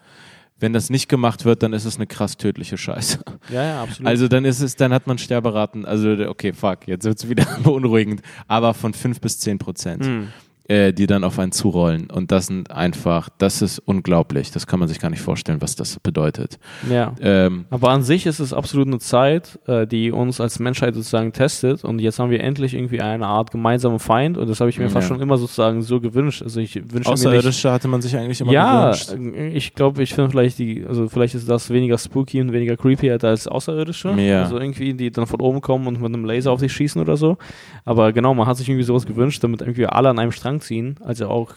Wenn 0.60 0.72
das 0.72 0.90
nicht 0.90 1.10
gemacht 1.10 1.44
wird, 1.44 1.62
dann 1.62 1.74
ist 1.74 1.84
es 1.84 1.98
eine 1.98 2.08
krass 2.08 2.38
tödliche 2.38 2.78
Scheiße. 2.78 3.20
Ja, 3.50 3.64
ja, 3.64 3.84
absolut. 3.84 4.08
Also 4.08 4.30
dann 4.30 4.46
ist 4.46 4.62
es, 4.62 4.78
dann 4.78 4.94
hat 4.94 5.08
man 5.08 5.18
Sterberaten, 5.18 5.84
also 5.86 6.12
okay, 6.30 6.54
fuck, 6.54 6.88
jetzt 6.88 7.04
wird 7.04 7.18
es 7.18 7.28
wieder 7.28 7.46
beunruhigend, 7.64 8.22
aber 8.48 8.74
von 8.74 8.94
5 8.94 9.20
bis 9.20 9.40
10 9.40 9.58
Prozent, 9.58 10.06
Hm. 10.06 10.28
Äh, 10.68 10.94
die 10.94 11.08
dann 11.08 11.24
auf 11.24 11.40
einen 11.40 11.52
zurollen. 11.52 12.10
Und 12.10 12.32
das 12.32 12.48
sind 12.48 12.72
einfach, 12.72 13.30
das 13.38 13.62
ist 13.62 13.80
unglaublich. 13.80 14.52
Das 14.52 14.66
kann 14.66 14.80
man 14.80 14.88
sich 14.88 15.00
gar 15.00 15.10
nicht 15.10 15.22
vorstellen, 15.22 15.62
was 15.62 15.76
das 15.76 16.00
bedeutet. 16.00 16.58
Ja. 16.90 17.14
Ähm, 17.22 17.66
Aber 17.70 17.90
an 17.90 18.04
sich 18.04 18.26
ist 18.26 18.40
es 18.40 18.54
absolut 18.54 18.88
eine 18.88 19.00
Zeit, 19.00 19.60
äh, 19.68 19.86
die 19.86 20.12
uns 20.12 20.40
als 20.40 20.60
Menschheit 20.60 20.96
sozusagen 20.96 21.34
testet. 21.34 21.84
Und 21.84 22.00
jetzt 22.00 22.20
haben 22.20 22.30
wir 22.32 22.40
endlich 22.42 22.74
irgendwie 22.74 23.02
eine 23.02 23.28
Art 23.28 23.52
gemeinsamen 23.52 24.00
Feind. 24.00 24.38
Und 24.38 24.48
das 24.50 24.60
habe 24.62 24.70
ich 24.70 24.78
mir 24.78 24.86
Ja. 24.86 24.90
fast 24.90 25.08
schon 25.10 25.20
immer 25.20 25.38
sozusagen 25.38 25.82
so 25.82 26.00
gewünscht. 26.00 26.42
Also 26.42 26.62
ich 26.62 26.76
wünsche. 26.94 27.10
Außerirdische 27.10 27.72
hatte 27.72 27.88
man 27.90 28.02
sich 28.02 28.16
eigentlich 28.16 28.40
immer 28.40 28.52
Ja, 28.54 28.92
gewünscht. 28.92 29.36
äh, 29.38 29.50
ich 29.50 29.76
glaube, 29.76 30.02
ich 30.02 30.14
finde 30.14 30.32
vielleicht 30.32 30.60
die, 30.60 30.86
also 30.88 31.10
vielleicht 31.10 31.36
ist 31.36 31.50
das 31.50 31.70
weniger 31.72 31.98
spooky 31.98 32.40
und 32.40 32.54
weniger 32.54 32.78
creepy 32.78 33.12
als 33.12 33.48
Außerirdische. 33.48 34.12
Ja. 34.12 34.44
Also 34.44 34.58
irgendwie, 34.60 34.94
die 34.94 35.12
dann 35.12 35.28
von 35.28 35.42
oben 35.42 35.60
kommen 35.60 35.88
und 35.88 36.02
mit 36.02 36.06
einem 36.14 36.24
Laser 36.26 36.52
auf 36.52 36.62
dich 36.62 36.72
schießen 36.72 37.02
oder 37.02 37.18
so. 37.18 37.38
Aber 37.84 38.14
genau, 38.14 38.34
man 38.34 38.48
hat 38.48 38.56
sich 38.58 38.70
irgendwie 38.70 38.86
sowas 38.86 39.06
gewünscht, 39.06 39.44
damit 39.44 39.62
irgendwie 39.62 39.86
alle 39.88 40.10
an 40.10 40.20
einem 40.20 40.32
Strang 40.32 40.54
ziehen. 40.64 40.96
Also 41.04 41.28
auch 41.28 41.52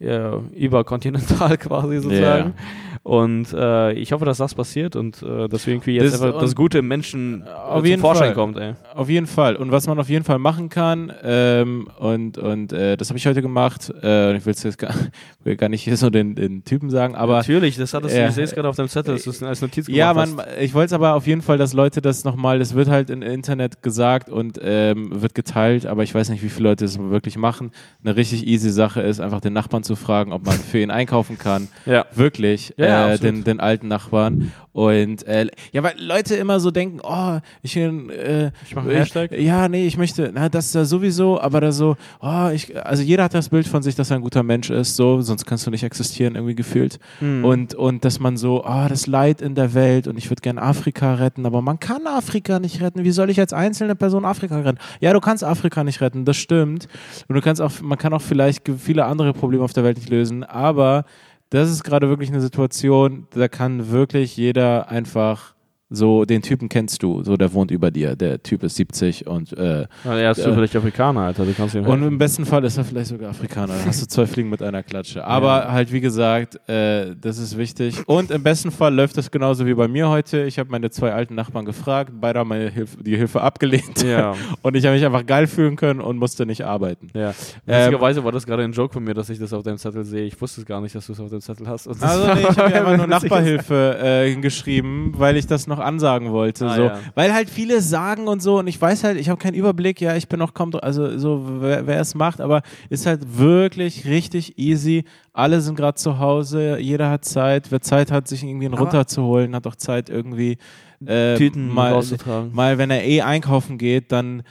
äh, 0.00 0.36
überkontinental 0.54 1.56
quasi 1.58 1.98
sozusagen. 1.98 2.54
Und 3.02 3.52
äh, 3.52 3.92
ich 3.92 4.12
hoffe, 4.12 4.24
dass 4.24 4.38
das 4.38 4.54
passiert 4.54 4.94
und 4.96 5.22
äh, 5.22 5.48
dass 5.48 5.66
wir 5.66 5.74
irgendwie 5.74 5.94
jetzt 5.96 6.12
Das- 6.14 6.22
einfach 6.22 6.40
das 6.40 6.54
gute 6.54 6.82
Menschen 6.82 7.42
äh, 7.42 7.50
Auf 7.50 7.76
zum 7.78 7.86
jeden 7.86 8.00
Vorschein 8.00 8.26
Fall. 8.26 8.34
kommt, 8.34 8.58
ey. 8.58 8.74
Auf 8.98 9.08
jeden 9.08 9.28
Fall. 9.28 9.54
Und 9.54 9.70
was 9.70 9.86
man 9.86 9.96
auf 10.00 10.08
jeden 10.08 10.24
Fall 10.24 10.40
machen 10.40 10.70
kann, 10.70 11.12
ähm, 11.22 11.88
und, 12.00 12.36
und 12.36 12.72
äh, 12.72 12.96
das 12.96 13.10
habe 13.10 13.16
ich 13.18 13.28
heute 13.28 13.42
gemacht, 13.42 13.92
äh, 14.02 14.36
ich 14.36 14.44
will 14.44 14.54
jetzt 14.60 14.76
gar, 14.76 14.92
will 15.44 15.54
gar 15.54 15.68
nicht 15.68 15.84
hier 15.84 15.96
so 15.96 16.10
den, 16.10 16.34
den 16.34 16.64
Typen 16.64 16.90
sagen, 16.90 17.14
aber 17.14 17.34
Natürlich, 17.34 17.76
das 17.76 17.94
hat 17.94 18.02
das, 18.02 18.12
Ja. 18.12 18.26
ich 18.26 18.34
sehe 18.34 18.42
es 18.42 18.56
gerade 18.56 18.68
auf 18.68 18.74
deinem 18.74 18.88
Zettel, 18.88 19.14
dass 19.14 19.22
du 19.22 19.30
es 19.30 19.40
als 19.40 19.62
Notiz 19.62 19.86
ja, 19.86 20.12
gemacht 20.12 20.34
man, 20.34 20.46
ich 20.60 20.74
wollte 20.74 20.86
es 20.86 20.92
aber 20.94 21.14
auf 21.14 21.28
jeden 21.28 21.42
Fall, 21.42 21.58
dass 21.58 21.74
Leute 21.74 22.02
das 22.02 22.24
nochmal, 22.24 22.58
das 22.58 22.74
wird 22.74 22.88
halt 22.88 23.08
im 23.08 23.22
Internet 23.22 23.84
gesagt 23.84 24.30
und 24.30 24.58
ähm, 24.60 25.22
wird 25.22 25.32
geteilt, 25.36 25.86
aber 25.86 26.02
ich 26.02 26.12
weiß 26.12 26.30
nicht, 26.30 26.42
wie 26.42 26.48
viele 26.48 26.70
Leute 26.70 26.84
das 26.84 26.98
wirklich 26.98 27.36
machen. 27.38 27.70
Eine 28.02 28.16
richtig 28.16 28.48
easy 28.48 28.70
Sache 28.70 29.00
ist, 29.00 29.20
einfach 29.20 29.40
den 29.40 29.52
Nachbarn 29.52 29.84
zu 29.84 29.94
fragen, 29.94 30.32
ob 30.32 30.44
man 30.44 30.56
für 30.56 30.80
ihn 30.80 30.90
einkaufen 30.90 31.38
kann. 31.38 31.68
hast. 31.68 31.86
Ja. 31.86 32.04
Wirklich, 32.14 32.74
Ja, 32.76 32.86
ja, 32.86 33.12
äh, 33.12 33.18
den, 33.20 33.44
den 33.44 33.60
alten 33.60 33.86
Nachbarn. 33.86 34.50
Und 34.72 35.26
äh, 35.26 35.46
ja, 35.72 35.82
weil 35.82 35.94
Leute 35.98 36.36
immer 36.36 36.60
so 36.60 36.70
denken, 36.70 37.00
oh, 37.02 37.38
ich, 37.62 37.76
äh, 37.76 38.50
Ich 38.64 38.74
mache 38.76 38.87
einen 38.88 38.98
Hashtag. 38.98 39.32
ja, 39.32 39.68
nee, 39.68 39.86
ich 39.86 39.96
möchte, 39.96 40.30
na, 40.34 40.48
das 40.48 40.66
ist 40.66 40.74
ja 40.74 40.84
sowieso, 40.84 41.40
aber 41.40 41.60
da 41.60 41.72
so, 41.72 41.96
oh, 42.20 42.48
ich, 42.52 42.76
also 42.84 43.02
jeder 43.02 43.24
hat 43.24 43.34
das 43.34 43.48
Bild 43.48 43.66
von 43.66 43.82
sich, 43.82 43.94
dass 43.94 44.10
er 44.10 44.16
ein 44.16 44.22
guter 44.22 44.42
Mensch 44.42 44.70
ist, 44.70 44.96
so, 44.96 45.20
sonst 45.20 45.46
kannst 45.46 45.66
du 45.66 45.70
nicht 45.70 45.82
existieren, 45.82 46.34
irgendwie 46.34 46.54
gefühlt. 46.54 46.98
Hm. 47.20 47.44
Und, 47.44 47.74
und 47.74 48.04
dass 48.04 48.20
man 48.20 48.36
so, 48.36 48.64
oh, 48.64 48.86
das 48.88 49.06
Leid 49.06 49.42
in 49.42 49.54
der 49.54 49.74
Welt 49.74 50.06
und 50.06 50.16
ich 50.16 50.30
würde 50.30 50.42
gerne 50.42 50.62
Afrika 50.62 51.14
retten, 51.14 51.46
aber 51.46 51.62
man 51.62 51.80
kann 51.80 52.06
Afrika 52.06 52.58
nicht 52.58 52.80
retten. 52.80 53.04
Wie 53.04 53.10
soll 53.10 53.30
ich 53.30 53.40
als 53.40 53.52
einzelne 53.52 53.94
Person 53.94 54.24
Afrika 54.24 54.58
retten? 54.60 54.78
Ja, 55.00 55.12
du 55.12 55.20
kannst 55.20 55.44
Afrika 55.44 55.84
nicht 55.84 56.00
retten, 56.00 56.24
das 56.24 56.36
stimmt. 56.36 56.88
Und 57.28 57.34
du 57.34 57.40
kannst 57.40 57.60
auch, 57.60 57.80
man 57.82 57.98
kann 57.98 58.12
auch 58.12 58.22
vielleicht 58.22 58.68
viele 58.78 59.04
andere 59.04 59.32
Probleme 59.32 59.64
auf 59.64 59.72
der 59.72 59.84
Welt 59.84 59.96
nicht 59.96 60.10
lösen, 60.10 60.44
aber 60.44 61.04
das 61.50 61.70
ist 61.70 61.82
gerade 61.82 62.08
wirklich 62.08 62.28
eine 62.28 62.40
Situation, 62.40 63.26
da 63.30 63.48
kann 63.48 63.90
wirklich 63.90 64.36
jeder 64.36 64.88
einfach 64.88 65.54
so, 65.90 66.24
den 66.24 66.42
Typen 66.42 66.68
kennst 66.68 67.02
du, 67.02 67.22
so 67.24 67.36
der 67.36 67.52
wohnt 67.54 67.70
über 67.70 67.90
dir, 67.90 68.14
der 68.14 68.42
Typ 68.42 68.62
ist 68.62 68.76
70 68.76 69.26
und 69.26 69.52
äh, 69.56 69.86
Ja, 70.04 70.18
er 70.18 70.30
ist 70.32 70.38
Äh, 70.38 70.42
zufällig 70.44 70.76
Afrikaner, 70.76 71.20
Alter. 71.20 71.44
Du 71.46 71.52
kannst 71.54 71.74
ihm 71.74 71.86
und 71.86 72.02
im 72.02 72.18
besten 72.18 72.44
Fall 72.44 72.62
ist 72.64 72.76
er 72.76 72.84
vielleicht 72.84 73.08
sogar 73.08 73.30
Afrikaner. 73.30 73.74
Dann 73.74 73.86
hast 73.86 74.02
du 74.02 74.06
zwei 74.06 74.26
Fliegen 74.26 74.50
mit 74.50 74.62
einer 74.62 74.82
Klatsche. 74.82 75.24
Aber 75.24 75.72
halt, 75.72 75.90
wie 75.92 76.00
gesagt, 76.00 76.56
äh, 76.68 77.14
das 77.18 77.38
ist 77.38 77.56
wichtig. 77.56 78.06
Und 78.06 78.30
im 78.30 78.42
besten 78.42 78.70
Fall 78.70 78.94
läuft 78.94 79.16
das 79.16 79.30
genauso 79.30 79.64
wie 79.66 79.74
bei 79.74 79.88
mir 79.88 80.08
heute. 80.10 80.42
Ich 80.44 80.58
habe 80.58 80.70
meine 80.70 80.90
zwei 80.90 81.12
alten 81.12 81.34
Nachbarn 81.34 81.64
gefragt, 81.64 82.12
beide 82.20 82.40
haben 82.40 82.48
meine 82.48 82.68
Hilfe, 82.68 83.02
die 83.02 83.16
Hilfe 83.16 83.40
abgelehnt. 83.40 84.02
Ja. 84.02 84.34
Und 84.62 84.76
ich 84.76 84.84
habe 84.84 84.94
mich 84.94 85.04
einfach 85.06 85.24
geil 85.24 85.46
fühlen 85.46 85.76
können 85.76 86.00
und 86.00 86.18
musste 86.18 86.44
nicht 86.44 86.64
arbeiten. 86.64 87.08
Ja. 87.14 87.30
Ähm, 87.66 87.86
Witzigerweise 87.86 88.24
war 88.24 88.32
das 88.32 88.44
gerade 88.46 88.62
ein 88.62 88.72
Joke 88.72 88.92
von 88.92 89.04
mir, 89.04 89.14
dass 89.14 89.30
ich 89.30 89.38
das 89.38 89.52
auf 89.52 89.62
deinem 89.62 89.78
Zettel 89.78 90.04
sehe. 90.04 90.24
Ich 90.24 90.40
wusste 90.40 90.60
es 90.60 90.66
gar 90.66 90.80
nicht, 90.80 90.94
dass 90.94 91.06
du 91.06 91.12
es 91.12 91.20
auf 91.20 91.30
deinem 91.30 91.40
Zettel 91.40 91.66
hast. 91.66 91.88
Also 91.88 92.04
nee, 92.34 92.40
ich 92.42 92.58
habe 92.58 92.74
einfach 92.74 92.96
nur 92.96 93.06
Nachbarhilfe 93.06 93.98
äh, 94.00 94.30
hingeschrieben, 94.30 95.14
weil 95.16 95.36
ich 95.36 95.46
das 95.46 95.66
noch 95.66 95.77
ansagen 95.80 96.32
wollte. 96.32 96.66
Ah, 96.66 96.74
so. 96.74 96.82
ja. 96.84 96.98
Weil 97.14 97.32
halt 97.34 97.48
viele 97.50 97.80
sagen 97.80 98.28
und 98.28 98.40
so 98.42 98.58
und 98.58 98.66
ich 98.66 98.80
weiß 98.80 99.04
halt, 99.04 99.18
ich 99.18 99.28
habe 99.28 99.38
keinen 99.40 99.54
Überblick, 99.54 100.00
ja, 100.00 100.16
ich 100.16 100.28
bin 100.28 100.38
noch 100.38 100.54
kaum, 100.54 100.70
dr- 100.70 100.82
also 100.82 101.18
so, 101.18 101.44
wer, 101.60 101.86
wer 101.86 102.00
es 102.00 102.14
macht, 102.14 102.40
aber 102.40 102.62
ist 102.90 103.06
halt 103.06 103.38
wirklich 103.38 104.06
richtig 104.06 104.58
easy. 104.58 105.04
Alle 105.32 105.60
sind 105.60 105.76
gerade 105.76 105.94
zu 105.96 106.18
Hause, 106.18 106.78
jeder 106.78 107.10
hat 107.10 107.24
Zeit. 107.24 107.70
Wer 107.70 107.80
Zeit 107.80 108.10
hat, 108.10 108.28
sich 108.28 108.42
irgendwie 108.42 108.66
einen 108.66 108.74
Aber- 108.74 108.84
runterzuholen, 108.84 109.54
hat 109.54 109.66
auch 109.66 109.76
Zeit 109.76 110.08
irgendwie 110.10 110.58
äh, 111.06 111.36
Tüten 111.36 111.68
mal, 111.68 111.92
rauszutragen. 111.92 112.52
mal, 112.52 112.76
wenn 112.78 112.90
er 112.90 113.04
eh 113.04 113.22
einkaufen 113.22 113.78
geht, 113.78 114.10
dann 114.10 114.42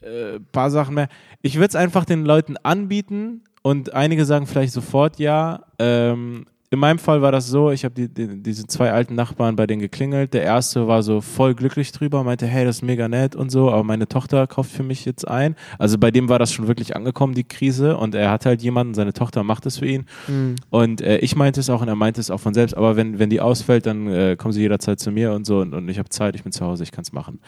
äh, 0.00 0.40
paar 0.52 0.70
Sachen 0.70 0.94
mehr. 0.94 1.08
Ich 1.42 1.56
würde 1.56 1.68
es 1.68 1.76
einfach 1.76 2.04
den 2.04 2.24
Leuten 2.24 2.56
anbieten 2.62 3.42
und 3.62 3.92
einige 3.94 4.24
sagen 4.24 4.46
vielleicht 4.46 4.72
sofort 4.72 5.18
ja. 5.18 5.64
Ähm, 5.78 6.46
in 6.70 6.78
meinem 6.78 6.98
Fall 6.98 7.22
war 7.22 7.30
das 7.30 7.46
so, 7.46 7.70
ich 7.70 7.84
habe 7.84 7.94
die, 7.94 8.08
die, 8.08 8.42
diese 8.42 8.66
zwei 8.66 8.90
alten 8.90 9.14
Nachbarn 9.14 9.54
bei 9.54 9.66
denen 9.66 9.80
geklingelt. 9.80 10.34
Der 10.34 10.42
erste 10.42 10.88
war 10.88 11.02
so 11.02 11.20
voll 11.20 11.54
glücklich 11.54 11.92
drüber, 11.92 12.24
meinte, 12.24 12.46
hey, 12.46 12.64
das 12.64 12.76
ist 12.76 12.82
mega 12.82 13.08
nett 13.08 13.36
und 13.36 13.50
so, 13.50 13.70
aber 13.70 13.84
meine 13.84 14.08
Tochter 14.08 14.46
kauft 14.46 14.72
für 14.72 14.82
mich 14.82 15.04
jetzt 15.04 15.28
ein. 15.28 15.54
Also 15.78 15.96
bei 15.98 16.10
dem 16.10 16.28
war 16.28 16.38
das 16.38 16.52
schon 16.52 16.66
wirklich 16.66 16.96
angekommen, 16.96 17.34
die 17.34 17.44
Krise, 17.44 17.96
und 17.96 18.14
er 18.14 18.30
hat 18.30 18.46
halt 18.46 18.62
jemanden, 18.62 18.94
seine 18.94 19.12
Tochter 19.12 19.44
macht 19.44 19.66
es 19.66 19.78
für 19.78 19.86
ihn. 19.86 20.06
Mhm. 20.26 20.56
Und 20.70 21.00
äh, 21.02 21.18
ich 21.18 21.36
meinte 21.36 21.60
es 21.60 21.70
auch 21.70 21.82
und 21.82 21.88
er 21.88 21.96
meinte 21.96 22.20
es 22.20 22.30
auch 22.30 22.40
von 22.40 22.54
selbst, 22.54 22.76
aber 22.76 22.96
wenn, 22.96 23.18
wenn 23.18 23.30
die 23.30 23.40
ausfällt, 23.40 23.86
dann 23.86 24.08
äh, 24.08 24.36
kommen 24.36 24.52
sie 24.52 24.62
jederzeit 24.62 24.98
zu 24.98 25.12
mir 25.12 25.32
und 25.32 25.46
so 25.46 25.60
und, 25.60 25.72
und 25.72 25.88
ich 25.88 25.98
habe 25.98 26.08
Zeit, 26.08 26.34
ich 26.34 26.42
bin 26.42 26.52
zu 26.52 26.64
Hause, 26.64 26.82
ich 26.82 26.90
kann 26.90 27.02
es 27.02 27.12
machen. 27.12 27.40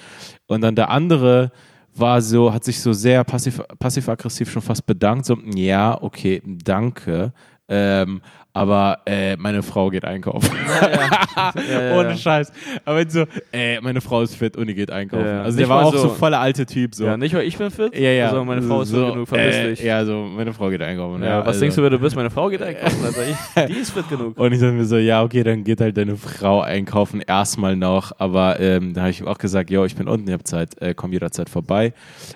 Und 0.47 0.61
dann 0.61 0.77
der 0.77 0.91
andere 0.91 1.51
war 1.95 2.23
so, 2.23 2.53
hat 2.53 2.63
sich 2.63 2.81
so 2.81 2.93
sehr 2.93 3.25
passiv- 3.25 3.65
passiv-aggressiv 3.79 4.51
schon 4.51 4.63
fast 4.63 4.87
bedankt, 4.87 5.27
so, 5.27 5.37
ja, 5.55 6.01
okay, 6.01 6.41
danke. 6.45 7.33
Ähm, 7.71 8.23
aber 8.53 8.99
äh, 9.07 9.37
meine 9.37 9.63
Frau 9.63 9.91
geht 9.91 10.05
einkaufen. 10.05 10.51
Ja, 10.81 11.53
ja, 11.71 11.97
Ohne. 11.99 12.17
Scheiß. 12.17 12.53
Aber 12.85 13.09
so, 13.09 13.25
äh, 13.53 13.81
meine 13.81 14.01
Frau 14.01 14.23
ist 14.23 14.35
fit 14.35 14.57
und 14.57 14.67
die 14.67 14.75
geht 14.75 14.91
einkaufen. 14.91 15.27
Also 15.27 15.59
der 15.59 15.69
war 15.69 15.85
auch 15.85 15.93
so, 15.93 15.99
so- 15.99 16.09
voller 16.09 16.41
alte 16.41 16.67
Typ. 16.67 16.95
So. 16.95 17.05
Ja, 17.07 17.17
nicht 17.17 17.35
weil 17.35 17.47
ich 17.47 17.57
bin 17.57 17.71
fit, 17.71 17.95
ja, 17.95 18.11
ja. 18.11 18.27
also 18.29 18.45
meine 18.45 18.63
Frau 18.63 18.83
ist 18.83 18.89
so, 18.89 19.05
fit 19.05 19.13
genug, 19.15 19.29
verpiss 19.29 19.81
äh. 19.81 19.87
Ja, 19.87 20.05
so, 20.05 20.25
meine 20.35 20.53
Frau 20.53 20.71
geht 20.71 20.83
einkaufen. 20.83 21.23
Ja, 21.23 21.41
was 21.41 21.49
also. 21.49 21.61
denkst 21.61 21.77
du, 21.77 21.83
wer 21.83 21.91
du 21.91 21.99
bist? 21.99 22.17
Meine 22.17 22.31
Frau 22.31 22.49
geht 22.49 22.63
einkaufen, 22.63 23.05
Alter. 23.05 23.23
Ich, 23.29 23.67
die 23.75 23.81
ist 23.81 23.91
fit 23.93 24.09
genug. 24.09 24.39
Und 24.39 24.53
ich 24.53 24.61
dachte 24.61 24.73
mir 24.73 24.85
so, 24.85 24.97
ja, 24.97 25.23
okay, 25.23 25.45
dann 25.45 25.63
geht 25.63 25.81
halt 25.81 25.97
deine 25.97 26.17
Frau 26.17 26.61
einkaufen 26.61 27.21
erstmal 27.21 27.77
noch. 27.77 28.13
Aber 28.19 28.59
ähm, 28.61 28.95
da 28.95 29.03
habe 29.03 29.11
ich 29.11 29.21
ihm 29.21 29.29
auch 29.29 29.39
gesagt, 29.39 29.71
yo, 29.71 29.85
ich 29.85 29.95
bin 29.95 30.09
unten, 30.09 30.27
ich 30.27 30.33
habe 30.33 30.45
Zeit, 30.45 30.81
äh, 30.81 30.95
komm 30.95 31.13
jederzeit 31.13 31.49
vorbei. 31.49 31.93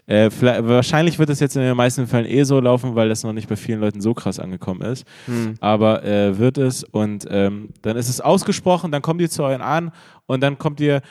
Äh, 0.06 0.30
wahrscheinlich 0.40 1.18
wird 1.18 1.30
es 1.30 1.40
jetzt 1.40 1.56
in 1.56 1.62
den 1.62 1.76
meisten 1.76 2.06
Fällen 2.06 2.26
eh 2.26 2.44
so 2.44 2.60
laufen, 2.60 2.94
weil 2.94 3.08
das 3.08 3.24
noch 3.24 3.32
nicht 3.32 3.48
bei 3.48 3.56
vielen 3.56 3.80
Leuten 3.80 4.00
so 4.00 4.14
krass 4.14 4.38
angekommen 4.38 4.82
ist. 4.82 5.06
Hm. 5.26 5.54
Aber 5.60 6.01
äh, 6.02 6.38
wird 6.38 6.58
es 6.58 6.84
und 6.84 7.26
ähm, 7.30 7.70
dann 7.82 7.96
ist 7.96 8.08
es 8.08 8.20
ausgesprochen, 8.20 8.92
dann 8.92 9.02
kommt 9.02 9.20
ihr 9.20 9.30
zu 9.30 9.42
euren 9.42 9.62
an 9.62 9.92
und 10.26 10.42
dann 10.42 10.58
kommt 10.58 10.80
ihr 10.80 11.02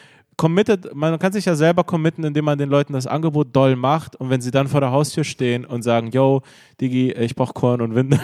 committed, 0.41 0.95
man 0.95 1.19
kann 1.19 1.31
sich 1.31 1.45
ja 1.45 1.53
selber 1.53 1.83
committen, 1.83 2.23
indem 2.23 2.45
man 2.45 2.57
den 2.57 2.67
Leuten 2.67 2.93
das 2.93 3.05
Angebot 3.05 3.55
doll 3.55 3.75
macht 3.75 4.15
und 4.15 4.31
wenn 4.31 4.41
sie 4.41 4.49
dann 4.49 4.67
vor 4.67 4.81
der 4.81 4.91
Haustür 4.91 5.23
stehen 5.23 5.65
und 5.65 5.83
sagen, 5.83 6.09
yo, 6.09 6.41
Digi, 6.79 7.11
ich 7.11 7.35
brauch 7.35 7.53
Korn 7.53 7.79
und 7.79 7.93
Windeln, 7.93 8.21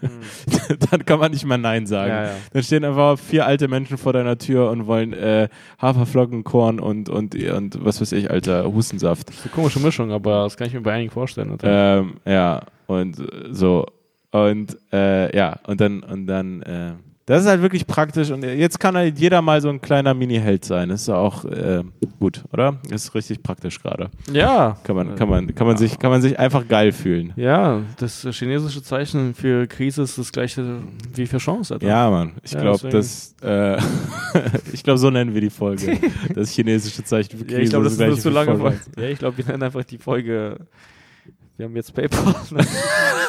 dann 0.90 1.04
kann 1.04 1.18
man 1.18 1.32
nicht 1.32 1.44
mehr 1.44 1.58
Nein 1.58 1.86
sagen. 1.86 2.10
Ja, 2.10 2.24
ja. 2.24 2.30
Dann 2.54 2.62
stehen 2.62 2.84
einfach 2.84 3.18
vier 3.18 3.44
alte 3.44 3.68
Menschen 3.68 3.98
vor 3.98 4.14
deiner 4.14 4.38
Tür 4.38 4.70
und 4.70 4.86
wollen 4.86 5.12
äh, 5.12 5.48
Haferflocken, 5.78 6.42
Korn 6.42 6.80
und, 6.80 7.10
und, 7.10 7.34
und 7.34 7.84
was 7.84 8.00
weiß 8.00 8.12
ich, 8.12 8.30
alter 8.30 8.64
Hustensaft. 8.72 9.28
Das 9.28 9.36
ist 9.36 9.44
eine 9.44 9.52
komische 9.52 9.80
Mischung, 9.80 10.10
aber 10.10 10.44
das 10.44 10.56
kann 10.56 10.68
ich 10.68 10.72
mir 10.72 10.80
bei 10.80 10.94
einigen 10.94 11.10
vorstellen. 11.10 11.58
Ähm, 11.62 12.14
ja, 12.24 12.62
und 12.86 13.22
so. 13.50 13.84
Und 14.30 14.76
äh, 14.92 15.34
ja, 15.36 15.58
und 15.66 15.80
dann, 15.80 16.02
und 16.02 16.26
dann, 16.26 16.62
äh, 16.62 16.92
das 17.24 17.42
ist 17.42 17.48
halt 17.48 17.60
wirklich 17.60 17.86
praktisch 17.86 18.30
und 18.30 18.42
jetzt 18.42 18.80
kann 18.80 18.96
halt 18.96 19.18
jeder 19.18 19.42
mal 19.42 19.60
so 19.60 19.68
ein 19.68 19.82
kleiner 19.82 20.14
Mini-Held 20.14 20.64
sein. 20.64 20.88
Das 20.88 21.02
ist 21.02 21.08
ja 21.08 21.16
auch 21.16 21.44
äh, 21.44 21.82
gut, 22.18 22.42
oder? 22.54 22.78
Ist 22.90 23.14
richtig 23.14 23.42
praktisch 23.42 23.82
gerade. 23.82 24.08
ja. 24.32 24.78
Kann 24.82 24.96
man, 24.96 25.14
kann 25.14 25.28
man, 25.28 25.54
kann 25.54 25.66
man 25.66 25.76
sich, 25.76 25.98
kann 25.98 26.10
man 26.10 26.22
sich 26.22 26.38
einfach 26.38 26.66
geil 26.66 26.90
fühlen. 26.92 27.34
Ja, 27.36 27.82
das 27.98 28.26
chinesische 28.30 28.82
Zeichen 28.82 29.34
für 29.34 29.66
Krise 29.66 30.02
ist 30.02 30.16
das 30.16 30.32
gleiche 30.32 30.78
wie 31.14 31.26
für 31.26 31.36
Chance. 31.36 31.74
Alter. 31.74 31.86
Ja, 31.86 32.08
Mann. 32.10 32.32
Ich 32.42 32.52
Ja, 32.52 32.60
glaube, 32.62 32.88
das, 32.88 33.34
äh, 33.42 33.76
ich 34.72 34.82
glaube, 34.82 34.98
so 34.98 35.10
nennen 35.10 35.34
wir 35.34 35.42
die 35.42 35.50
Folge. 35.50 35.98
Das 36.34 36.50
chinesische 36.50 37.04
Zeichen 37.04 37.36
für 37.38 37.44
Krise. 37.44 37.56
Ja, 37.58 37.62
ich 37.64 37.70
glaube, 37.70 37.84
das 37.84 37.92
ist 37.92 37.98
gleich 37.98 38.10
nur 38.10 38.18
zu 38.20 38.30
lange. 38.30 38.74
Ja, 38.96 39.02
ich 39.04 39.18
glaube, 39.18 39.36
wir 39.36 39.44
nennen 39.46 39.62
einfach 39.62 39.84
die 39.84 39.98
Folge. 39.98 40.56
Wir 41.58 41.64
haben 41.64 41.74
jetzt 41.74 41.92
PayPal. 41.92 42.36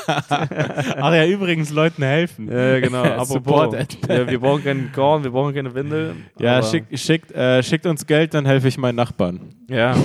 Ach 0.07 1.13
ja, 1.15 1.25
übrigens, 1.25 1.71
Leuten 1.71 2.03
helfen. 2.03 2.47
ja, 2.47 2.79
genau. 2.79 3.23
Support 3.25 3.73
Apropos. 3.73 4.07
ja, 4.07 4.29
wir 4.29 4.39
brauchen 4.39 4.63
keinen 4.63 4.91
Korn, 4.91 5.23
wir 5.23 5.31
brauchen 5.31 5.55
keine 5.55 5.73
Windel. 5.73 6.15
Ja, 6.37 6.61
schickt, 6.61 6.99
schickt, 6.99 7.31
äh, 7.31 7.63
schickt 7.63 7.87
uns 7.87 8.05
Geld, 8.05 8.35
dann 8.35 8.45
helfe 8.45 8.67
ich 8.67 8.77
meinen 8.77 8.97
Nachbarn. 8.97 9.55
Ja. 9.67 9.95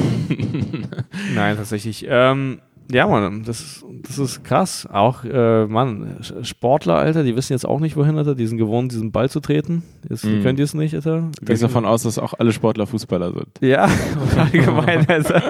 Nein, 1.35 1.57
tatsächlich. 1.59 2.07
Ähm, 2.09 2.63
ja, 2.91 3.07
Mann, 3.07 3.43
das, 3.45 3.61
ist- 3.61 3.85
das 4.03 4.19
ist 4.19 4.45
krass. 4.45 4.87
Auch, 4.93 5.25
äh, 5.25 5.67
Mann, 5.67 6.19
Sportler, 6.43 6.97
Alter, 6.97 7.23
die 7.25 7.35
wissen 7.37 7.53
jetzt 7.55 7.67
auch 7.67 7.81
nicht, 7.81 7.97
wohin, 7.97 8.19
Alter. 8.19 8.35
Die 8.35 8.47
sind 8.47 8.59
gewohnt, 8.59 8.93
diesen 8.93 9.11
Ball 9.13 9.31
zu 9.31 9.41
treten. 9.41 9.83
Jetzt 10.09 10.25
Mhm. 10.25 10.43
könnt 10.43 10.59
ihr 10.59 10.65
es 10.65 10.75
nicht, 10.75 10.95
Alter. 10.95 11.31
Du 11.41 11.45
gehst 11.47 11.63
davon 11.63 11.85
aus, 11.87 12.03
dass 12.03 12.19
auch 12.19 12.35
alle 12.39 12.53
Sportler 12.53 12.87
Fußballer 12.87 13.33
sind. 13.33 13.49
Ja, 13.61 13.89
allgemein, 14.37 15.09
Alter. 15.09 15.43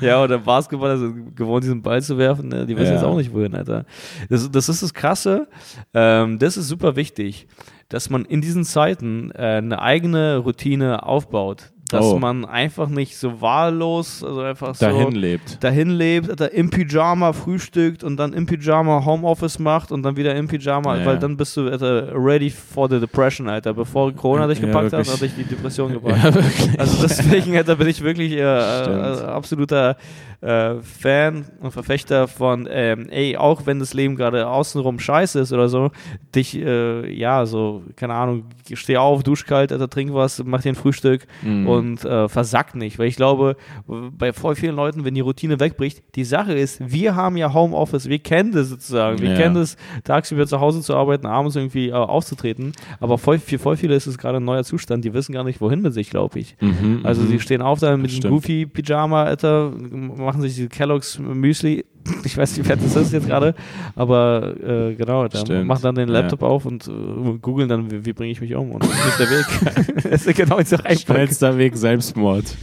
Ja, 0.00 0.22
oder 0.22 0.38
Basketballer 0.38 0.98
sind 0.98 1.34
gewohnt, 1.36 1.64
diesen 1.64 1.82
Ball 1.82 2.02
zu 2.02 2.18
werfen. 2.18 2.48
Ne? 2.48 2.66
Die 2.66 2.76
wissen 2.76 2.88
Ja. 2.88 2.94
jetzt 2.94 3.04
auch 3.04 3.16
nicht, 3.16 3.32
wohin, 3.32 3.54
Alter. 3.54 3.84
Das, 4.28 4.50
das 4.50 4.68
ist 4.68 4.82
das 4.82 4.92
Krasse. 4.94 5.48
Ähm, 5.94 6.38
das 6.38 6.56
ist 6.56 6.68
super 6.68 6.96
wichtig, 6.96 7.46
dass 7.88 8.10
man 8.10 8.24
in 8.24 8.40
diesen 8.40 8.64
Zeiten 8.64 9.30
äh, 9.32 9.38
eine 9.58 9.80
eigene 9.80 10.38
Routine 10.38 11.04
aufbaut. 11.06 11.71
Dass 11.92 12.04
Oh. 12.06 12.18
man 12.18 12.44
einfach 12.44 12.88
nicht 12.88 13.16
so 13.16 13.40
wahllos, 13.40 14.24
also 14.24 14.40
einfach 14.40 14.74
so 14.74 14.86
Dahin 14.86 15.12
lebt. 15.12 15.62
dahin 15.62 15.90
lebt, 15.90 16.30
Alter, 16.30 16.52
im 16.52 16.70
Pyjama 16.70 17.32
frühstückt 17.32 18.02
und 18.02 18.16
dann 18.16 18.32
im 18.32 18.46
Pyjama 18.46 19.04
Homeoffice 19.04 19.58
macht 19.58 19.92
und 19.92 20.02
dann 20.02 20.16
wieder 20.16 20.34
im 20.34 20.48
Pyjama, 20.48 20.96
Ja. 20.96 21.04
weil 21.06 21.18
dann 21.18 21.36
bist 21.36 21.56
du 21.56 21.68
Alter, 21.68 22.08
ready 22.14 22.50
for 22.50 22.88
the 22.88 22.98
depression, 22.98 23.48
Alter. 23.48 23.74
Bevor 23.74 24.10
Corona 24.12 24.46
dich 24.46 24.58
Ja, 24.60 24.66
gepackt 24.66 24.92
hat, 24.92 25.06
wirklich. 25.06 25.12
hat 25.12 25.22
dich 25.22 25.34
die 25.46 25.54
Depression 25.54 25.92
gepackt. 25.92 26.24
Ja. 26.24 26.78
Also 26.78 27.06
deswegen 27.06 27.56
Alter, 27.56 27.76
bin 27.76 27.88
ich 27.88 28.02
wirklich 28.02 28.32
äh, 28.32 28.38
äh, 28.40 29.24
absoluter 29.26 29.96
äh, 30.42 30.80
Fan 30.82 31.46
und 31.60 31.70
Verfechter 31.70 32.28
von, 32.28 32.68
ähm, 32.70 33.08
ey, 33.10 33.36
auch 33.36 33.64
wenn 33.64 33.78
das 33.78 33.94
Leben 33.94 34.16
gerade 34.16 34.46
außenrum 34.48 34.98
scheiße 34.98 35.38
ist 35.40 35.52
oder 35.52 35.68
so, 35.68 35.90
dich, 36.34 36.56
äh, 36.58 37.10
ja, 37.12 37.46
so, 37.46 37.82
keine 37.96 38.14
Ahnung, 38.14 38.44
steh 38.74 38.96
auf, 38.96 39.22
dusch 39.22 39.46
kalt, 39.46 39.72
Alter, 39.72 39.88
trink 39.88 40.12
was, 40.12 40.42
mach 40.44 40.60
dir 40.62 40.70
ein 40.72 40.74
Frühstück 40.74 41.26
Mhm. 41.42 41.66
und 41.68 42.04
äh, 42.04 42.28
versack 42.28 42.74
nicht. 42.74 42.98
Weil 42.98 43.06
ich 43.06 43.16
glaube, 43.16 43.56
bei 43.86 44.32
voll 44.32 44.56
vielen 44.56 44.74
Leuten, 44.76 45.04
wenn 45.04 45.14
die 45.14 45.20
Routine 45.20 45.60
wegbricht, 45.60 46.02
die 46.16 46.24
Sache 46.24 46.52
ist, 46.54 46.92
wir 46.92 47.14
haben 47.14 47.36
ja 47.36 47.54
Homeoffice, 47.54 48.08
wir 48.08 48.18
kennen 48.18 48.50
das 48.52 48.68
sozusagen, 48.68 49.20
wir 49.20 49.30
Ja. 49.30 49.36
kennen 49.36 49.54
das, 49.54 49.76
tagsüber 50.04 50.46
zu 50.46 50.58
Hause 50.60 50.80
zu 50.80 50.96
arbeiten, 50.96 51.26
abends 51.26 51.54
irgendwie 51.56 51.88
äh, 51.90 51.92
aufzutreten, 51.92 52.72
aber 52.98 53.16
voll, 53.18 53.38
für 53.38 53.58
voll 53.58 53.76
viele 53.76 53.94
ist 53.94 54.06
es 54.08 54.18
gerade 54.18 54.38
ein 54.38 54.44
neuer 54.44 54.64
Zustand, 54.64 55.04
die 55.04 55.14
wissen 55.14 55.32
gar 55.32 55.44
nicht, 55.44 55.60
wohin 55.60 55.82
mit 55.82 55.94
sich, 55.94 56.10
glaube 56.10 56.40
ich. 56.40 56.56
Mhm, 56.60 57.00
Also 57.04 57.22
mhm. 57.22 57.26
sie 57.28 57.38
stehen 57.40 57.62
auf 57.62 57.78
da 57.78 57.96
mit 57.96 58.22
dem. 58.24 58.30
Goofy-Pyjama, 58.30 59.22
Alter, 59.24 59.70
machen 59.90 60.31
sich 60.40 60.54
die 60.56 60.68
Kellogg's 60.68 61.18
Müsli. 61.18 61.84
Ich 62.24 62.36
weiß 62.36 62.56
nicht, 62.56 62.68
wer 62.68 62.76
das 62.76 62.96
ist 62.96 63.12
jetzt 63.12 63.28
gerade, 63.28 63.54
aber 63.94 64.54
äh, 64.60 64.94
genau, 64.96 65.28
da 65.28 65.38
Stimmt. 65.38 65.66
machen 65.68 65.82
dann 65.82 65.94
den 65.94 66.08
Laptop 66.08 66.42
auf 66.42 66.64
und 66.66 66.88
äh, 66.88 67.38
googeln 67.40 67.68
dann, 67.68 67.90
wie, 67.92 68.04
wie 68.04 68.12
bringe 68.12 68.32
ich 68.32 68.40
mich 68.40 68.54
um 68.56 68.72
und 68.72 68.82
das 68.82 69.06
ist 69.06 69.20
der 69.20 69.30
Weg. 69.30 70.02
das 70.10 70.26
ist 70.26 70.36
genau 70.36 70.60
so 70.62 70.76
einfach. 70.78 71.14
Schnellster 71.14 71.56
Weg 71.58 71.76
Selbstmord. 71.76 72.56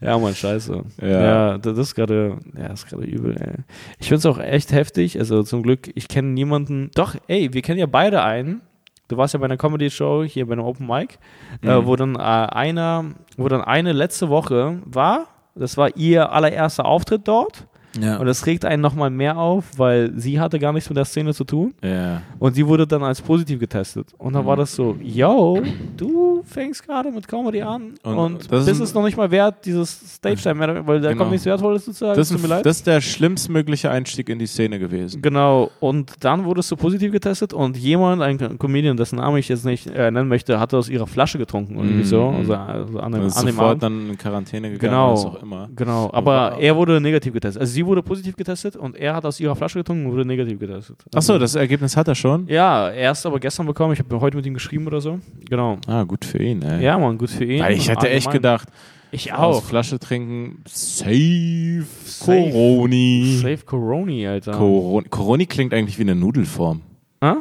Ja, 0.00 0.16
Mann, 0.16 0.34
scheiße. 0.34 0.84
Ja. 1.02 1.06
Ja, 1.08 1.58
das 1.58 1.76
ist 1.76 1.94
gerade, 1.96 2.38
ja, 2.56 2.68
ist 2.68 2.86
gerade 2.88 3.04
übel, 3.04 3.36
ey. 3.38 3.56
Ich 3.98 4.06
finde 4.08 4.18
es 4.20 4.26
auch 4.26 4.38
echt 4.38 4.72
heftig, 4.72 5.18
also 5.18 5.42
zum 5.42 5.62
Glück, 5.62 5.90
ich 5.94 6.06
kenne 6.08 6.28
niemanden, 6.28 6.90
doch, 6.94 7.14
ey, 7.26 7.52
wir 7.52 7.60
kennen 7.62 7.80
ja 7.80 7.86
beide 7.86 8.22
einen, 8.22 8.60
du 9.08 9.16
warst 9.16 9.34
ja 9.34 9.40
bei 9.40 9.46
einer 9.46 9.56
Comedy-Show 9.56 10.22
hier 10.24 10.46
bei 10.46 10.52
einem 10.52 10.64
Open 10.64 10.86
Mic, 10.86 11.18
äh, 11.62 11.78
Mhm. 11.80 11.86
wo 11.86 11.96
dann 11.96 12.14
äh, 12.14 12.18
einer, 12.18 13.06
wo 13.36 13.48
dann 13.48 13.60
eine 13.60 13.92
letzte 13.92 14.28
Woche 14.28 14.78
war, 14.84 15.26
das 15.58 15.76
war 15.76 15.96
ihr 15.96 16.32
allererster 16.32 16.84
Auftritt 16.84 17.26
dort 17.26 17.67
Ja. 18.00 18.18
und 18.18 18.26
das 18.26 18.44
regt 18.46 18.64
einen 18.64 18.82
nochmal 18.82 19.10
mehr 19.10 19.38
auf, 19.38 19.64
weil 19.78 20.12
sie 20.16 20.38
hatte 20.40 20.58
gar 20.58 20.72
nichts 20.72 20.88
mit 20.90 20.96
der 20.96 21.04
Szene 21.04 21.32
zu 21.32 21.44
tun 21.44 21.74
ja. 21.82 22.22
und 22.38 22.54
sie 22.54 22.66
wurde 22.66 22.86
dann 22.86 23.02
als 23.02 23.20
positiv 23.22 23.58
getestet. 23.60 24.08
Und 24.18 24.34
dann 24.34 24.42
Mhm. 24.42 24.46
war 24.48 24.56
das 24.56 24.74
so, 24.74 24.96
yo, 25.02 25.62
du 25.96 26.42
fängst 26.44 26.86
gerade 26.86 27.10
mit 27.10 27.26
Comedy 27.26 27.62
an 27.62 27.94
Und 28.02 28.18
und, 28.18 28.52
das 28.52 28.66
ist 28.68 28.94
noch 28.94 29.04
nicht 29.04 29.16
mal 29.16 29.30
wert, 29.30 29.64
dieses 29.64 30.16
Stage-Time, 30.16 30.86
weil 30.86 31.00
der 31.00 31.10
Genau. 31.12 31.20
kommt 31.22 31.32
nichts 31.32 31.46
Wertvolles 31.46 31.84
zu 31.86 31.92
sagen. 31.92 32.16
Das, 32.16 32.30
ist, 32.30 32.50
das 32.50 32.76
ist 32.78 32.86
der 32.86 33.00
schlimmstmögliche 33.00 33.90
Einstieg 33.90 34.28
in 34.28 34.38
die 34.38 34.46
Szene 34.46 34.78
gewesen. 34.78 35.22
Genau, 35.22 35.70
und 35.80 36.12
dann 36.24 36.44
wurdest 36.44 36.70
du 36.70 36.76
positiv 36.76 37.12
getestet 37.12 37.52
und 37.52 37.76
jemand, 37.76 38.22
ein 38.22 38.58
Comedian, 38.58 38.96
dessen 38.96 39.16
Namen 39.16 39.38
ich 39.38 39.48
jetzt 39.48 39.64
nicht 39.64 39.86
äh, 39.88 40.10
nennen 40.10 40.28
möchte, 40.28 40.58
hatte 40.60 40.76
aus 40.76 40.88
ihrer 40.88 41.06
Flasche 41.06 41.38
getrunken 41.38 41.76
oder 41.76 41.84
irgendwie 41.86 42.04
Mhm. 42.04 42.08
so. 42.08 42.28
Also, 42.28 42.54
also 42.54 42.98
an 43.00 43.12
dem, 43.12 43.20
Und 43.22 43.26
ist 43.28 43.36
an 43.36 43.46
dem 43.46 43.54
sofort 43.54 43.70
Abend. 43.70 43.82
dann 43.82 44.10
in 44.10 44.18
Quarantäne 44.18 44.70
gegangen, 44.70 44.90
Genau. 44.92 45.12
was 45.12 45.24
auch 45.24 45.42
immer. 45.42 45.68
Genau, 45.76 46.10
aber 46.12 46.56
er 46.60 46.76
wurde 46.76 47.00
negativ 47.00 47.32
getestet. 47.32 47.60
Also 47.60 47.74
sie 47.78 47.86
wurde 47.86 48.02
positiv 48.02 48.34
getestet 48.34 48.74
und 48.74 48.96
er 48.96 49.14
hat 49.14 49.24
aus 49.24 49.38
ihrer 49.38 49.54
Flasche 49.54 49.78
getrunken 49.78 50.06
und 50.06 50.12
wurde 50.12 50.24
negativ 50.24 50.58
getestet. 50.58 50.96
Achso, 51.14 51.34
Also- 51.34 51.38
das 51.38 51.54
Ergebnis 51.54 51.96
hat 51.96 52.08
er 52.08 52.16
schon? 52.16 52.48
Ja, 52.48 52.90
erst 52.90 53.24
aber 53.24 53.38
gestern 53.38 53.66
bekommen. 53.66 53.92
Ich 53.92 54.00
habe 54.00 54.20
heute 54.20 54.36
mit 54.36 54.44
ihm 54.46 54.54
geschrieben 54.54 54.86
oder 54.88 55.00
so. 55.00 55.20
Genau. 55.48 55.78
Ah, 55.86 56.02
gut 56.02 56.24
für 56.24 56.42
ihn, 56.42 56.60
ey. 56.62 56.82
Ja, 56.82 56.98
Mann, 56.98 57.16
gut 57.18 57.30
für 57.30 57.44
ihn. 57.44 57.60
Weil 57.62 57.74
ich 57.76 57.88
hätte 57.88 58.08
echt 58.08 58.26
Allgemein. 58.26 58.32
gedacht, 58.32 58.68
Ich 59.12 59.32
aus 59.32 59.56
auch. 59.58 59.62
Flasche 59.64 59.98
trinken, 60.00 60.62
safe, 60.66 61.84
Safe. 62.04 62.24
Coroni. 62.50 63.38
Safe 63.40 63.64
Coroni, 63.64 64.26
Alter. 64.26 64.52
Coroni. 64.52 65.08
Coroni 65.08 65.46
klingt 65.46 65.72
eigentlich 65.72 65.96
wie 65.98 66.02
eine 66.02 66.14
Nudelform. 66.16 66.82
Ah? 67.20 67.36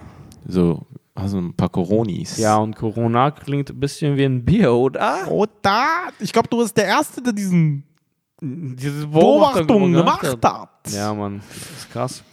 So, 0.48 0.86
also 1.16 1.38
ein 1.40 1.54
paar 1.56 1.70
Coronis. 1.70 2.38
Ja, 2.38 2.58
und 2.58 2.76
Corona 2.76 3.32
klingt 3.32 3.70
ein 3.72 3.80
bisschen 3.80 4.16
wie 4.18 4.24
ein 4.26 4.46
Bier, 4.46 4.72
oder? 4.74 5.28
Oh, 5.30 5.46
da. 5.62 6.10
Ich 6.20 6.32
glaube, 6.32 6.48
du 6.48 6.60
bist 6.60 6.78
der 6.78 6.86
Erste, 6.86 7.22
der 7.22 7.34
diesen 7.34 7.84
Diese 8.42 9.08
Beobachtung 9.08 9.92
gemacht 9.94 10.22
gemacht 10.22 10.46
hat. 10.46 10.70
Ja, 10.94 11.14
Mann, 11.14 11.42
das 11.50 11.58
ist 11.80 11.92
krass. 11.92 12.24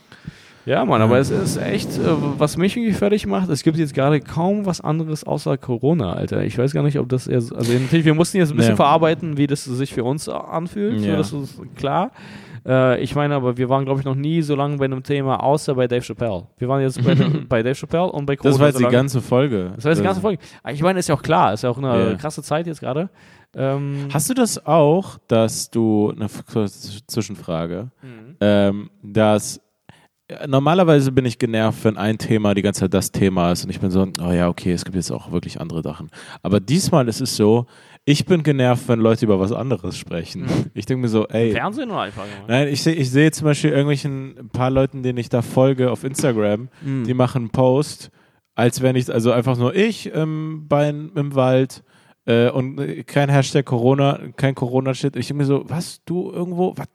Ja, 0.66 0.82
Mann, 0.84 1.02
aber 1.02 1.18
es 1.18 1.28
ist 1.30 1.58
echt, 1.58 1.98
äh, 1.98 2.02
was 2.38 2.56
mich 2.56 2.74
irgendwie 2.76 2.94
fertig 2.94 3.26
macht, 3.26 3.50
es 3.50 3.62
gibt 3.62 3.76
jetzt 3.76 3.92
gerade 3.92 4.20
kaum 4.20 4.64
was 4.64 4.80
anderes 4.80 5.24
außer 5.24 5.58
Corona, 5.58 6.14
Alter. 6.14 6.42
Ich 6.42 6.56
weiß 6.56 6.72
gar 6.72 6.82
nicht, 6.82 6.98
ob 6.98 7.08
das 7.10 7.26
eher, 7.26 7.42
so- 7.42 7.54
also 7.54 7.70
natürlich, 7.72 8.06
wir 8.06 8.14
mussten 8.14 8.38
jetzt 8.38 8.50
ein 8.50 8.56
bisschen 8.56 8.72
Nee. 8.72 8.76
verarbeiten, 8.76 9.36
wie 9.36 9.46
das 9.46 9.64
sich 9.64 9.92
für 9.92 10.04
uns 10.04 10.26
anfühlt, 10.28 11.00
so, 11.00 11.06
Ja. 11.06 11.16
das 11.16 11.32
ist 11.34 11.60
klar. 11.76 12.12
Äh, 12.66 13.02
ich 13.02 13.14
meine, 13.14 13.34
aber 13.34 13.58
wir 13.58 13.68
waren, 13.68 13.84
glaube 13.84 14.00
ich, 14.00 14.06
noch 14.06 14.14
nie 14.14 14.40
so 14.40 14.54
lange 14.56 14.78
bei 14.78 14.86
einem 14.86 15.02
Thema, 15.02 15.42
außer 15.42 15.74
bei 15.74 15.86
Dave 15.86 16.00
Chappelle. 16.02 16.44
Wir 16.56 16.66
waren 16.66 16.80
jetzt 16.80 17.02
bei, 17.04 17.14
bei 17.48 17.62
Dave 17.62 17.74
Chappelle 17.74 18.10
und 18.10 18.24
bei 18.24 18.36
Corona. 18.36 18.52
Das 18.52 18.60
war 18.60 18.68
jetzt 18.68 18.78
so 18.78 18.86
die 18.86 18.90
ganze 18.90 19.20
Folge. 19.20 19.72
Das 19.76 19.84
war 19.84 19.90
jetzt 19.92 19.98
die 20.00 20.04
ganze 20.04 20.22
Folge. 20.22 20.38
Aber 20.62 20.72
Ich 20.72 20.80
meine, 20.82 20.98
ist 20.98 21.08
ja 21.10 21.14
auch 21.14 21.22
klar, 21.22 21.52
ist 21.52 21.62
ja 21.62 21.68
auch 21.68 21.76
eine 21.76 22.12
Ja. 22.12 22.14
krasse 22.16 22.42
Zeit 22.42 22.66
jetzt 22.66 22.80
gerade. 22.80 23.10
Ähm, 23.56 24.08
Hast 24.12 24.28
du 24.30 24.34
das 24.34 24.64
auch, 24.66 25.18
dass 25.28 25.70
du, 25.70 26.12
eine 26.14 26.28
Zwischenfrage, 27.06 27.90
Mhm. 28.02 28.36
ähm, 28.40 28.90
dass 29.02 29.60
äh, 30.28 30.46
normalerweise 30.46 31.12
bin 31.12 31.24
ich 31.26 31.38
genervt, 31.38 31.84
wenn 31.84 31.96
ein 31.96 32.18
Thema 32.18 32.54
die 32.54 32.62
ganze 32.62 32.80
Zeit 32.80 32.94
das 32.94 33.12
Thema 33.12 33.52
ist 33.52 33.64
und 33.64 33.70
ich 33.70 33.80
bin 33.80 33.90
so, 33.90 34.06
oh 34.22 34.32
ja, 34.32 34.48
okay, 34.48 34.72
es 34.72 34.84
gibt 34.84 34.96
jetzt 34.96 35.10
auch 35.10 35.32
wirklich 35.32 35.60
andere 35.60 35.82
Sachen. 35.82 36.10
Aber 36.42 36.60
diesmal 36.60 37.06
ist 37.08 37.20
es 37.20 37.36
so, 37.36 37.66
ich 38.06 38.26
bin 38.26 38.42
genervt, 38.42 38.88
wenn 38.88 39.00
Leute 39.00 39.24
über 39.24 39.38
was 39.40 39.52
anderes 39.52 39.96
sprechen. 39.96 40.42
Mhm. 40.42 40.48
Ich 40.74 40.86
denke 40.86 41.02
mir 41.02 41.08
so, 41.08 41.26
ey, 41.28 41.52
Fernsehen 41.52 41.90
oder 41.90 42.00
einfach? 42.00 42.24
Nein, 42.48 42.68
ich 42.68 42.82
sehe 42.82 42.94
ich 42.94 43.10
seh 43.10 43.30
zum 43.30 43.44
Beispiel 43.46 43.70
irgendwelchen 43.70 44.50
paar 44.52 44.70
Leuten, 44.70 45.02
denen 45.02 45.18
ich 45.18 45.28
da 45.28 45.42
folge 45.42 45.90
auf 45.90 46.04
Instagram, 46.04 46.68
Mhm. 46.82 47.04
die 47.04 47.14
machen 47.14 47.42
einen 47.42 47.50
Post, 47.50 48.10
als 48.54 48.80
wenn 48.82 48.96
ich, 48.96 49.12
also 49.12 49.30
einfach 49.32 49.56
nur 49.58 49.74
ich 49.74 50.10
ähm, 50.14 50.66
bei, 50.68 50.88
im 50.88 51.34
Wald 51.34 51.82
äh, 52.26 52.48
und 52.50 52.78
äh, 52.80 53.02
kein 53.04 53.28
Hashtag 53.28 53.64
Corona, 53.66 54.18
kein 54.36 54.54
Corona-Shit. 54.54 55.16
Ich 55.16 55.26
denke 55.28 55.42
mir 55.42 55.46
so, 55.46 55.64
was, 55.68 56.00
du 56.04 56.30
irgendwo, 56.32 56.72
was? 56.76 56.86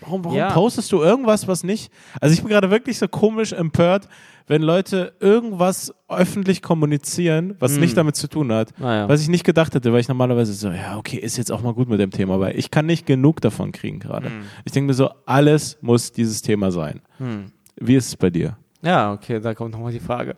Warum, 0.00 0.22
warum 0.24 0.36
Ja. 0.36 0.52
postest 0.52 0.92
du 0.92 1.00
irgendwas, 1.02 1.48
was 1.48 1.64
nicht? 1.64 1.90
Also 2.20 2.34
ich 2.34 2.40
bin 2.42 2.50
gerade 2.50 2.70
wirklich 2.70 2.98
so 2.98 3.08
komisch 3.08 3.52
empört, 3.54 4.08
wenn 4.46 4.60
Leute 4.60 5.14
irgendwas 5.20 5.92
öffentlich 6.06 6.60
kommunizieren, 6.60 7.56
was 7.60 7.72
Mhm. 7.74 7.80
nicht 7.80 7.96
damit 7.96 8.14
zu 8.14 8.28
tun 8.28 8.52
hat, 8.52 8.78
Naja. 8.78 9.08
was 9.08 9.22
ich 9.22 9.28
nicht 9.28 9.42
gedacht 9.44 9.74
hätte, 9.74 9.92
weil 9.94 10.00
ich 10.00 10.08
normalerweise 10.08 10.52
so, 10.52 10.68
ja, 10.70 10.98
okay, 10.98 11.16
ist 11.16 11.38
jetzt 11.38 11.50
auch 11.50 11.62
mal 11.62 11.72
gut 11.72 11.88
mit 11.88 11.98
dem 11.98 12.10
Thema, 12.10 12.38
weil 12.38 12.56
ich 12.58 12.70
kann 12.70 12.84
nicht 12.84 13.06
genug 13.06 13.40
davon 13.40 13.72
kriegen 13.72 13.98
gerade. 13.98 14.28
Mhm. 14.28 14.42
Ich 14.66 14.72
denke 14.72 14.88
mir 14.88 14.94
so, 14.94 15.08
alles 15.24 15.78
muss 15.80 16.12
dieses 16.12 16.42
Thema 16.42 16.70
sein. 16.70 17.00
Hm. 17.16 17.46
Wie 17.80 17.96
ist 17.96 18.06
es 18.08 18.16
bei 18.16 18.28
dir? 18.30 18.58
Ja, 18.86 19.12
okay, 19.12 19.40
da 19.40 19.52
kommt 19.52 19.72
nochmal 19.72 19.92
die 19.92 20.00
Frage. 20.00 20.36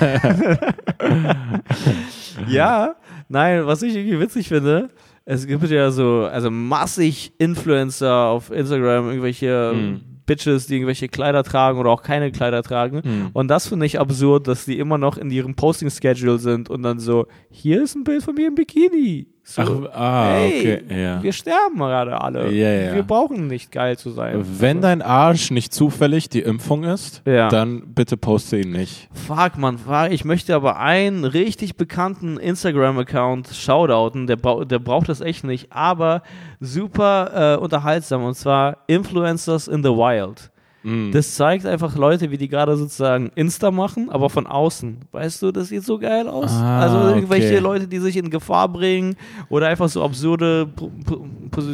ja, 2.48 2.94
nein, 3.28 3.66
was 3.66 3.82
ich 3.82 3.94
irgendwie 3.94 4.20
witzig 4.20 4.48
finde, 4.48 4.90
es 5.24 5.46
gibt 5.46 5.68
ja 5.68 5.90
so, 5.90 6.28
also 6.30 6.50
massig 6.50 7.32
Influencer 7.38 8.26
auf 8.26 8.50
Instagram, 8.50 9.08
irgendwelche 9.08 9.72
Mhm. 9.74 10.00
Bitches, 10.26 10.66
die 10.66 10.74
irgendwelche 10.74 11.08
Kleider 11.08 11.42
tragen 11.42 11.78
oder 11.78 11.88
auch 11.88 12.02
keine 12.02 12.30
Kleider 12.30 12.62
tragen. 12.62 13.00
Mhm. 13.02 13.30
Und 13.32 13.48
das 13.48 13.66
finde 13.66 13.86
ich 13.86 13.98
absurd, 13.98 14.46
dass 14.46 14.66
die 14.66 14.78
immer 14.78 14.98
noch 14.98 15.16
in 15.16 15.30
ihrem 15.30 15.54
Posting-Schedule 15.54 16.38
sind 16.38 16.68
und 16.68 16.82
dann 16.82 16.98
so, 16.98 17.26
hier 17.50 17.82
ist 17.82 17.94
ein 17.94 18.04
Bild 18.04 18.22
von 18.22 18.34
mir 18.34 18.48
im 18.48 18.54
Bikini. 18.54 19.26
So, 19.50 19.62
Ach, 19.62 19.98
ah, 19.98 20.32
hey, 20.34 20.60
okay, 20.60 21.02
ja. 21.02 21.22
wir 21.22 21.32
sterben 21.32 21.78
gerade 21.78 22.20
alle. 22.20 22.50
Ja, 22.52 22.70
ja. 22.70 22.94
Wir 22.94 23.02
brauchen 23.02 23.46
nicht 23.46 23.72
geil 23.72 23.96
zu 23.96 24.10
sein. 24.10 24.44
Wenn 24.44 24.82
dein 24.82 25.00
Arsch 25.00 25.50
nicht 25.50 25.72
zufällig 25.72 26.28
die 26.28 26.42
Impfung 26.42 26.84
ist, 26.84 27.22
dann 27.24 27.94
bitte 27.94 28.18
poste 28.18 28.58
ihn 28.58 28.72
nicht. 28.72 29.08
Fuck, 29.26 29.56
man, 29.56 29.78
fuck. 29.78 30.10
ich 30.10 30.26
möchte 30.26 30.54
aber 30.54 30.78
einen 30.78 31.24
richtig 31.24 31.76
bekannten 31.76 32.36
Instagram-Account 32.36 33.48
shoutouten, 33.48 34.26
der, 34.26 34.36
der 34.36 34.78
braucht 34.80 35.08
das 35.08 35.22
echt 35.22 35.44
nicht, 35.44 35.72
aber 35.72 36.20
super 36.60 37.54
äh, 37.54 37.58
unterhaltsam 37.58 38.24
und 38.24 38.34
zwar 38.34 38.84
Influencers 38.86 39.66
in 39.66 39.82
the 39.82 39.88
Wild. 39.88 40.50
Mhm. 40.82 41.12
Das 41.12 41.34
zeigt 41.34 41.66
einfach 41.66 41.96
Leute, 41.96 42.30
wie 42.30 42.38
die 42.38 42.48
gerade 42.48 42.76
sozusagen 42.76 43.30
Insta 43.34 43.70
machen, 43.70 44.10
aber 44.10 44.30
von 44.30 44.46
außen. 44.46 44.98
Weißt 45.12 45.42
du, 45.42 45.50
das 45.50 45.68
sieht 45.68 45.84
so 45.84 45.98
geil 45.98 46.28
aus. 46.28 46.52
Ah, 46.52 46.80
also 46.80 47.14
irgendwelche 47.14 47.48
okay. 47.48 47.58
Leute, 47.58 47.88
die 47.88 47.98
sich 47.98 48.16
in 48.16 48.30
Gefahr 48.30 48.68
bringen 48.68 49.16
oder 49.48 49.68
einfach 49.68 49.88
so 49.88 50.02
absurde 50.02 50.68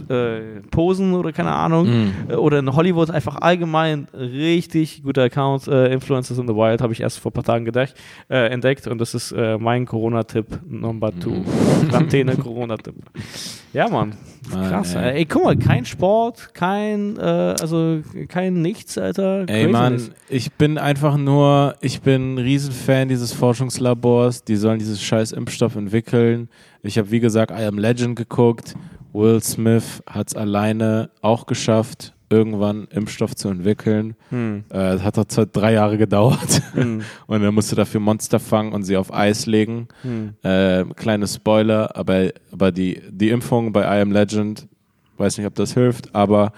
äh, 0.08 0.60
Posen 0.70 1.14
oder 1.14 1.32
keine 1.32 1.52
Ahnung. 1.52 2.12
Äh, 2.28 2.34
Oder 2.34 2.60
in 2.60 2.74
Hollywood 2.74 3.10
einfach 3.10 3.36
allgemein 3.40 4.08
richtig 4.14 5.02
guter 5.02 5.22
Account. 5.24 5.68
Äh, 5.68 5.92
Influencers 5.92 6.38
in 6.38 6.46
the 6.46 6.54
Wild 6.54 6.80
habe 6.80 6.92
ich 6.92 7.00
erst 7.00 7.18
vor 7.18 7.30
ein 7.30 7.34
paar 7.34 7.44
Tagen 7.44 7.64
gedacht, 7.64 7.94
äh, 8.28 8.48
entdeckt 8.48 8.86
und 8.86 8.98
das 8.98 9.14
ist 9.14 9.32
äh, 9.32 9.58
mein 9.58 9.86
Corona-Tipp 9.86 10.46
Number 10.68 11.12
2. 11.18 11.30
Mhm. 11.30 11.44
Quarantäne-Corona-Tipp. 11.88 12.94
Ja, 13.72 13.88
Mann. 13.88 14.14
Mann, 14.50 14.68
Krass. 14.68 14.94
ey. 14.94 15.18
Ey. 15.18 15.24
guck 15.26 15.44
mal, 15.44 15.56
kein 15.56 15.84
Sport, 15.84 16.54
kein, 16.54 17.16
äh, 17.16 17.20
also 17.20 18.00
kein 18.28 18.62
Nichts, 18.62 18.98
Alter. 18.98 19.44
Ey 19.48 19.68
Mann, 19.68 20.10
ich 20.28 20.52
bin 20.52 20.78
einfach 20.78 21.16
nur, 21.16 21.76
ich 21.80 22.00
bin 22.02 22.34
ein 22.34 22.38
Riesenfan 22.38 23.08
dieses 23.08 23.32
Forschungslabors, 23.32 24.44
die 24.44 24.56
sollen 24.56 24.78
dieses 24.78 25.02
scheiß 25.02 25.32
Impfstoff 25.32 25.76
entwickeln. 25.76 26.48
Ich 26.82 26.98
habe 26.98 27.10
wie 27.10 27.20
gesagt 27.20 27.50
I 27.50 27.64
Am 27.64 27.78
Legend 27.78 28.16
geguckt. 28.16 28.74
Will 29.12 29.40
Smith 29.40 30.02
hat 30.08 30.28
es 30.28 30.34
alleine 30.34 31.10
auch 31.22 31.46
geschafft, 31.46 32.14
irgendwann 32.34 32.86
Impfstoff 32.90 33.34
zu 33.36 33.48
entwickeln. 33.48 34.14
Hm. 34.30 34.64
Äh, 34.68 34.74
Das 34.74 35.02
hat 35.02 35.16
doch 35.16 35.24
zwar 35.26 35.46
drei 35.46 35.72
Jahre 35.74 35.96
gedauert 35.98 36.62
Hm. 36.74 37.02
und 37.26 37.42
er 37.42 37.52
musste 37.52 37.76
dafür 37.76 38.00
Monster 38.00 38.40
fangen 38.40 38.72
und 38.72 38.82
sie 38.82 38.96
auf 38.96 39.12
Eis 39.14 39.46
legen. 39.46 39.88
Hm. 40.02 40.34
Äh, 40.42 40.84
kleine 40.96 41.26
Spoiler, 41.26 41.96
aber, 41.96 42.30
aber 42.52 42.72
die, 42.72 43.00
die 43.10 43.30
Impfung 43.30 43.72
bei 43.72 43.82
I 43.82 44.02
Am 44.02 44.12
Legend, 44.12 44.66
weiß 45.16 45.38
nicht, 45.38 45.46
ob 45.46 45.54
das 45.54 45.74
hilft, 45.74 46.14
aber 46.14 46.52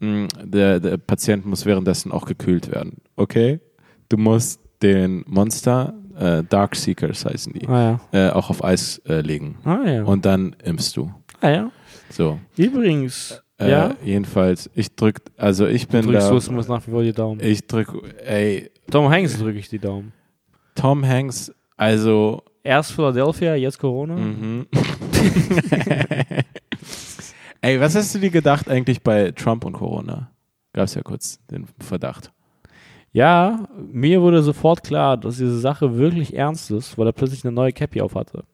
mh, 0.00 0.28
der, 0.44 0.80
der 0.80 0.96
Patient 0.98 1.46
muss 1.46 1.64
währenddessen 1.66 2.12
auch 2.12 2.26
gekühlt 2.26 2.70
werden. 2.70 2.98
Okay? 3.16 3.60
Du 4.08 4.16
musst 4.18 4.60
den 4.82 5.24
Monster, 5.26 5.94
äh, 6.18 6.42
Dark 6.48 6.76
Seekers 6.76 7.24
heißen 7.24 7.52
die, 7.54 7.66
Ah 7.68 7.98
ja. 8.12 8.28
äh, 8.28 8.30
auch 8.32 8.50
auf 8.50 8.62
Eis 8.62 8.98
äh, 9.08 9.20
legen. 9.22 9.56
Ah 9.64 9.78
ja. 9.86 10.02
Und 10.04 10.24
dann 10.26 10.54
impfst 10.62 10.92
du. 10.96 11.10
ah 11.40 11.48
ja. 11.50 11.70
So. 12.10 12.38
Übrigens, 12.58 13.41
Äh, 13.62 13.70
ja. 13.70 13.94
Jedenfalls, 14.04 14.70
ich 14.74 14.94
drück, 14.94 15.20
also 15.36 15.66
ich 15.66 15.88
bin 15.88 16.06
Drückst 16.06 16.30
da. 16.30 16.38
du 16.38 16.72
nach 16.72 16.86
wie 16.86 16.90
vor 16.90 17.02
die 17.02 17.12
Daumen. 17.12 17.40
Ich 17.42 17.66
drück, 17.66 17.92
ey, 18.24 18.70
Tom 18.90 19.08
Hanks 19.10 19.38
drücke 19.38 19.58
ich 19.58 19.68
die 19.68 19.78
Daumen. 19.78 20.12
Tom 20.74 21.06
Hanks, 21.06 21.52
also 21.76 22.42
Erst 22.64 22.92
Philadelphia, 22.92 23.56
jetzt 23.56 23.78
Corona. 23.78 24.16
Mhm. 24.16 24.66
Ey, 27.60 27.80
was 27.80 27.94
hast 27.94 28.14
du 28.14 28.18
dir 28.18 28.30
gedacht 28.30 28.68
eigentlich 28.68 29.02
bei 29.02 29.30
Trump 29.32 29.64
und 29.64 29.72
Corona? 29.74 30.30
Gab 30.72 30.84
es 30.84 30.94
ja 30.94 31.02
kurz 31.02 31.44
den 31.46 31.66
Verdacht. 31.78 32.32
Ja, 33.12 33.68
mir 33.76 34.22
wurde 34.22 34.42
sofort 34.42 34.82
klar, 34.82 35.16
dass 35.16 35.36
diese 35.36 35.58
Sache 35.58 35.96
wirklich 35.96 36.34
ernst 36.34 36.70
ist, 36.70 36.96
weil 36.96 37.06
er 37.06 37.12
plötzlich 37.12 37.44
eine 37.44 37.52
neue 37.52 37.72
Cappy 37.72 38.00
auf 38.00 38.14
hatte. 38.14 38.44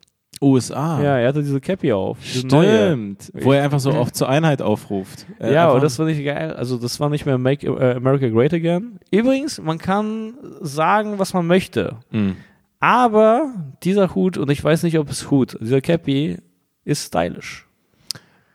USA. 0.41 1.03
Ja, 1.03 1.19
er 1.19 1.29
hatte 1.29 1.43
diese 1.43 1.61
Cappy 1.61 1.93
auf. 1.93 2.19
Diese 2.23 2.47
neue. 2.47 2.89
Stimmt. 2.89 3.33
Wo 3.35 3.53
er 3.53 3.63
einfach 3.65 3.81
so 3.81 3.93
oft 3.95 4.15
zur 4.17 4.29
Einheit 4.29 4.63
aufruft. 4.63 5.27
Äh, 5.41 5.53
Ja, 5.53 5.71
und 5.71 5.83
das 5.83 5.97
fand 5.97 6.11
ich 6.11 6.25
geil. 6.25 6.53
Also, 6.55 6.79
das 6.79 6.99
war 7.01 7.09
nicht 7.11 7.27
mehr 7.27 7.39
Make 7.39 7.67
äh, 7.67 7.95
America 7.97 8.29
Great 8.29 8.55
Again. 8.55 8.99
Übrigens, 9.11 9.61
man 9.61 9.79
kann 9.79 10.35
sagen, 10.61 11.19
was 11.19 11.35
man 11.35 11.47
möchte. 11.47 11.97
Mhm. 12.11 12.37
Aber 12.81 13.53
dieser 13.83 14.15
Hut, 14.15 14.39
und 14.39 14.51
ich 14.51 14.63
weiß 14.63 14.83
nicht, 14.85 14.99
ob 14.99 15.11
es 15.11 15.31
Hut, 15.31 15.57
dieser 15.61 15.81
Cappy 15.81 16.39
ist 16.85 17.07
stylisch. 17.07 17.68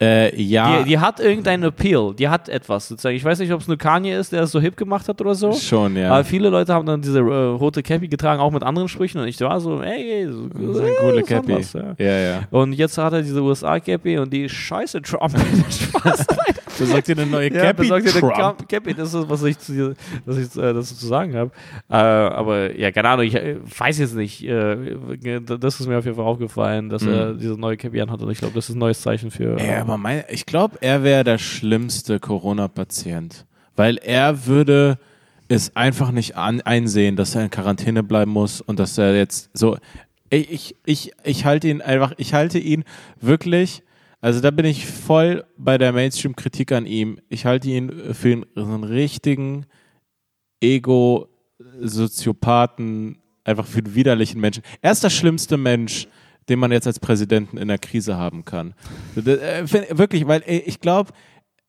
Äh, 0.04 0.42
ja, 0.42 0.80
Die, 0.80 0.90
die 0.90 1.00
hat 1.00 1.20
irgendeinen 1.20 1.64
Appeal, 1.64 2.14
die 2.14 2.28
hat 2.28 2.50
etwas 2.50 2.88
sozusagen. 2.88 3.16
Ich 3.16 3.24
weiß 3.24 3.40
nicht, 3.40 3.52
ob 3.54 3.62
es 3.62 3.68
nur 3.68 3.78
Kanye 3.78 4.18
ist, 4.18 4.32
der 4.32 4.44
es 4.44 4.52
so 4.52 4.60
hip 4.60 4.76
gemacht 4.76 5.08
hat 5.08 5.22
oder 5.22 5.34
so. 5.36 5.54
schon, 5.54 5.96
ja. 5.96 6.12
Aber 6.12 6.24
viele 6.24 6.50
Leute 6.50 6.74
haben 6.74 6.86
dann 6.86 7.02
diese 7.02 7.20
äh, 7.20 7.22
rote 7.24 7.82
Cappy 7.84 8.08
getragen, 8.08 8.42
auch 8.42 8.52
mit 8.52 8.64
anderen 8.64 8.88
Sprüchen. 8.90 9.22
Und 9.22 9.28
ich 9.28 9.40
war 9.42 9.60
so, 9.60 9.82
ey, 9.82 10.28
so, 10.30 10.48
Das 10.48 10.62
ist 10.62 10.80
äh, 10.80 10.86
eine 10.86 10.96
coole 11.00 11.20
hat 11.22 11.28
Cappy. 11.28 11.54
was, 11.56 11.74
ja. 11.74 11.96
Ja, 11.98 12.18
ja. 12.20 12.42
Und 12.52 12.74
jetzt 12.74 12.98
hat 12.98 13.14
er 13.14 13.22
diese 13.22 13.42
USA-Cappy 13.42 14.18
und 14.18 14.32
die 14.34 14.50
scheiße 14.50 15.02
Trump. 15.02 15.34
Spaß. 15.70 16.26
Besorgt 16.78 17.08
dir 17.08 17.18
eine 17.18 17.26
neue 17.26 17.50
Ja, 17.54 17.62
Cappy, 17.62 17.82
besorgt 17.84 18.06
dir 18.08 18.36
eine 18.36 18.56
Cappy, 18.68 18.94
das 18.94 19.14
ist, 19.14 19.30
was 19.30 19.44
ich, 19.44 19.60
zu, 19.60 19.74
dir- 19.74 19.94
was 20.26 20.38
ich 20.38 20.46
äh, 20.56 20.74
dazu 20.74 20.96
zu 20.96 21.06
sagen 21.06 21.36
habe. 21.36 21.52
Äh, 21.90 21.96
aber 21.96 22.76
ja, 22.78 22.92
keine 22.92 23.10
Ahnung, 23.10 23.26
ich 23.26 23.36
äh, 23.36 23.58
weiß 23.78 24.00
jetzt 24.00 24.16
nicht. 24.16 24.44
Äh, 24.44 25.40
das 25.42 25.80
ist 25.80 25.88
mir 25.88 25.98
auf 25.98 26.06
jeden 26.06 26.18
Fall 26.18 26.26
aufgefallen, 26.26 26.90
dass 26.90 27.04
Mhm. 27.04 27.10
er 27.10 27.34
diese 27.34 27.54
neue 27.54 27.78
Cappy 27.78 28.02
anhat. 28.02 28.22
Und 28.22 28.32
ich 28.32 28.40
glaube, 28.40 28.56
das 28.56 28.70
ist 28.70 28.76
ein 28.76 28.80
neues 28.80 29.02
Zeichen 29.02 29.32
für. 29.32 29.58
Ey, 29.60 29.76
aber 29.76 29.98
mein, 29.98 30.24
ich 30.30 30.46
glaube, 30.46 30.78
er 30.82 31.04
wäre 31.04 31.24
der 31.24 31.38
schlimmste 31.38 32.20
Corona-Patient. 32.20 33.46
Weil 33.76 33.98
er 33.98 34.46
würde 34.46 34.98
es 35.48 35.76
einfach 35.76 36.12
nicht 36.12 36.36
an, 36.38 36.62
einsehen, 36.62 37.16
dass 37.16 37.36
er 37.36 37.44
in 37.46 37.50
Quarantäne 37.50 38.04
bleiben 38.04 38.32
muss 38.32 38.62
und 38.62 38.80
dass 38.80 38.98
er 38.98 39.16
jetzt 39.16 39.50
so. 39.54 39.78
Ey, 40.30 40.42
ich, 40.50 40.76
ich, 40.86 41.12
ich 41.24 41.46
halte 41.46 41.68
ihn 41.68 41.82
einfach, 41.82 42.14
ich 42.18 42.34
halte 42.34 42.58
ihn 42.58 42.84
wirklich, 43.22 43.84
also 44.24 44.40
da 44.40 44.50
bin 44.52 44.66
ich 44.66 44.88
voll 44.88 45.44
bei 45.58 45.78
der 45.78 45.92
Mainstream-Kritik 45.92 46.72
an 46.72 46.86
ihm. 46.86 47.20
Ich 47.28 47.46
halte 47.46 47.68
ihn 47.68 47.92
für 48.14 48.42
einen, 48.56 48.86
richtigen 48.86 49.66
Ego-Soziopathen, 50.62 53.18
einfach 53.44 53.68
für 53.68 53.80
einen 53.80 53.96
widerlichen 53.96 54.40
Menschen. 54.40 54.64
Er 54.82 54.94
ist 54.94 55.04
der 55.04 55.10
schlimmste 55.10 55.58
Mensch, 55.58 56.08
den 56.48 56.58
man 56.58 56.72
jetzt 56.72 56.88
als 56.88 57.02
Präsidenten 57.02 57.58
in 57.58 57.68
der 57.68 57.80
Krise 57.80 58.16
haben 58.16 58.46
kann. 58.46 58.76
Äh, 59.18 59.66
Wirklich, 59.90 60.26
weil 60.26 60.42
ey, 60.46 60.60
ich 60.60 60.80
glaube, 60.80 61.12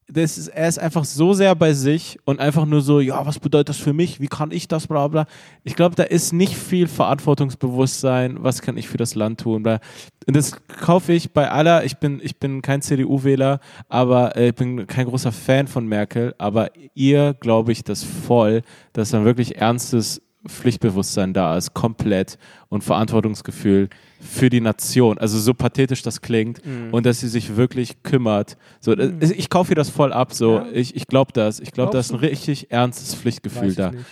das 0.07 0.37
ist, 0.37 0.49
er 0.49 0.69
ist 0.69 0.79
einfach 0.79 1.05
so 1.05 1.33
sehr 1.33 1.55
bei 1.55 1.73
sich 1.73 2.19
und 2.25 2.39
einfach 2.39 2.67
nur 2.67 2.83
so, 2.83 3.01
ja, 3.01 3.25
was 3.25 3.39
bedeutet 3.39 3.71
das 3.71 3.79
für 3.79 3.93
mich? 3.93 4.21
Wie 4.21 4.27
kann 4.27 4.51
ich 4.51 4.69
das, 4.69 4.87
bla 4.87 5.09
bla. 5.09 5.27
Ich 5.63 5.77
glaube, 5.77 5.97
da 5.97 6.03
ist 6.03 6.33
nicht 6.33 6.57
viel 6.57 6.89
Verantwortungsbewusstsein, 6.89 8.43
was 8.43 8.61
kann 8.61 8.77
ich 8.77 8.89
für 8.89 8.99
das 8.99 9.15
Land 9.15 9.41
tun. 9.41 9.63
bla. 9.63 9.81
Und 10.27 10.37
das 10.37 10.57
kaufe 10.67 11.13
ich 11.13 11.33
bei 11.33 11.51
aller, 11.51 11.85
ich 11.85 11.97
bin, 11.97 12.21
ich 12.23 12.39
bin 12.39 12.61
kein 12.61 12.83
CDU-Wähler, 12.83 13.61
aber 13.89 14.37
äh, 14.37 14.49
ich 14.49 14.55
bin 14.55 14.87
kein 14.87 15.07
großer 15.07 15.33
Fan 15.33 15.69
von 15.69 15.87
Merkel, 15.87 16.35
aber 16.39 16.71
ihr 16.95 17.35
glaube 17.35 17.73
ich 17.73 17.83
das 17.83 18.05
voll, 18.05 18.63
dass 18.93 19.11
dann 19.11 19.25
wirklich 19.25 19.57
ernstes 19.57 20.21
Pflichtbewusstsein 20.47 21.33
da 21.33 21.57
ist, 21.57 21.73
komplett 21.73 22.39
und 22.69 22.85
Verantwortungsgefühl 22.85 23.89
für 24.25 24.49
die 24.51 24.61
Nation. 24.61 25.19
Also 25.19 25.39
so 25.39 25.53
pathetisch 25.55 26.03
das 26.03 26.21
klingt 26.23 26.61
und 26.93 27.05
dass 27.07 27.21
sie 27.21 27.29
sich 27.29 27.57
wirklich 27.57 28.03
kümmert. 28.03 28.57
So, 28.81 28.95
das- 28.95 29.31
ich 29.31 29.51
kaufe 29.51 29.73
ihr 29.73 29.77
das 29.77 29.91
voll 29.91 30.13
ab. 30.13 30.33
So, 30.33 30.57
Ja. 30.57 30.67
ich, 30.73 30.97
ich 30.97 31.07
glaube 31.07 31.33
das. 31.33 31.61
Ich 31.61 31.73
glaube, 31.73 31.93
da 31.93 31.99
ist 32.01 32.11
ein 32.13 32.19
richtig 32.19 32.71
ernstes 32.71 33.15
Pflichtgefühl 33.15 33.75
da. 33.75 33.91
nicht. 33.93 34.05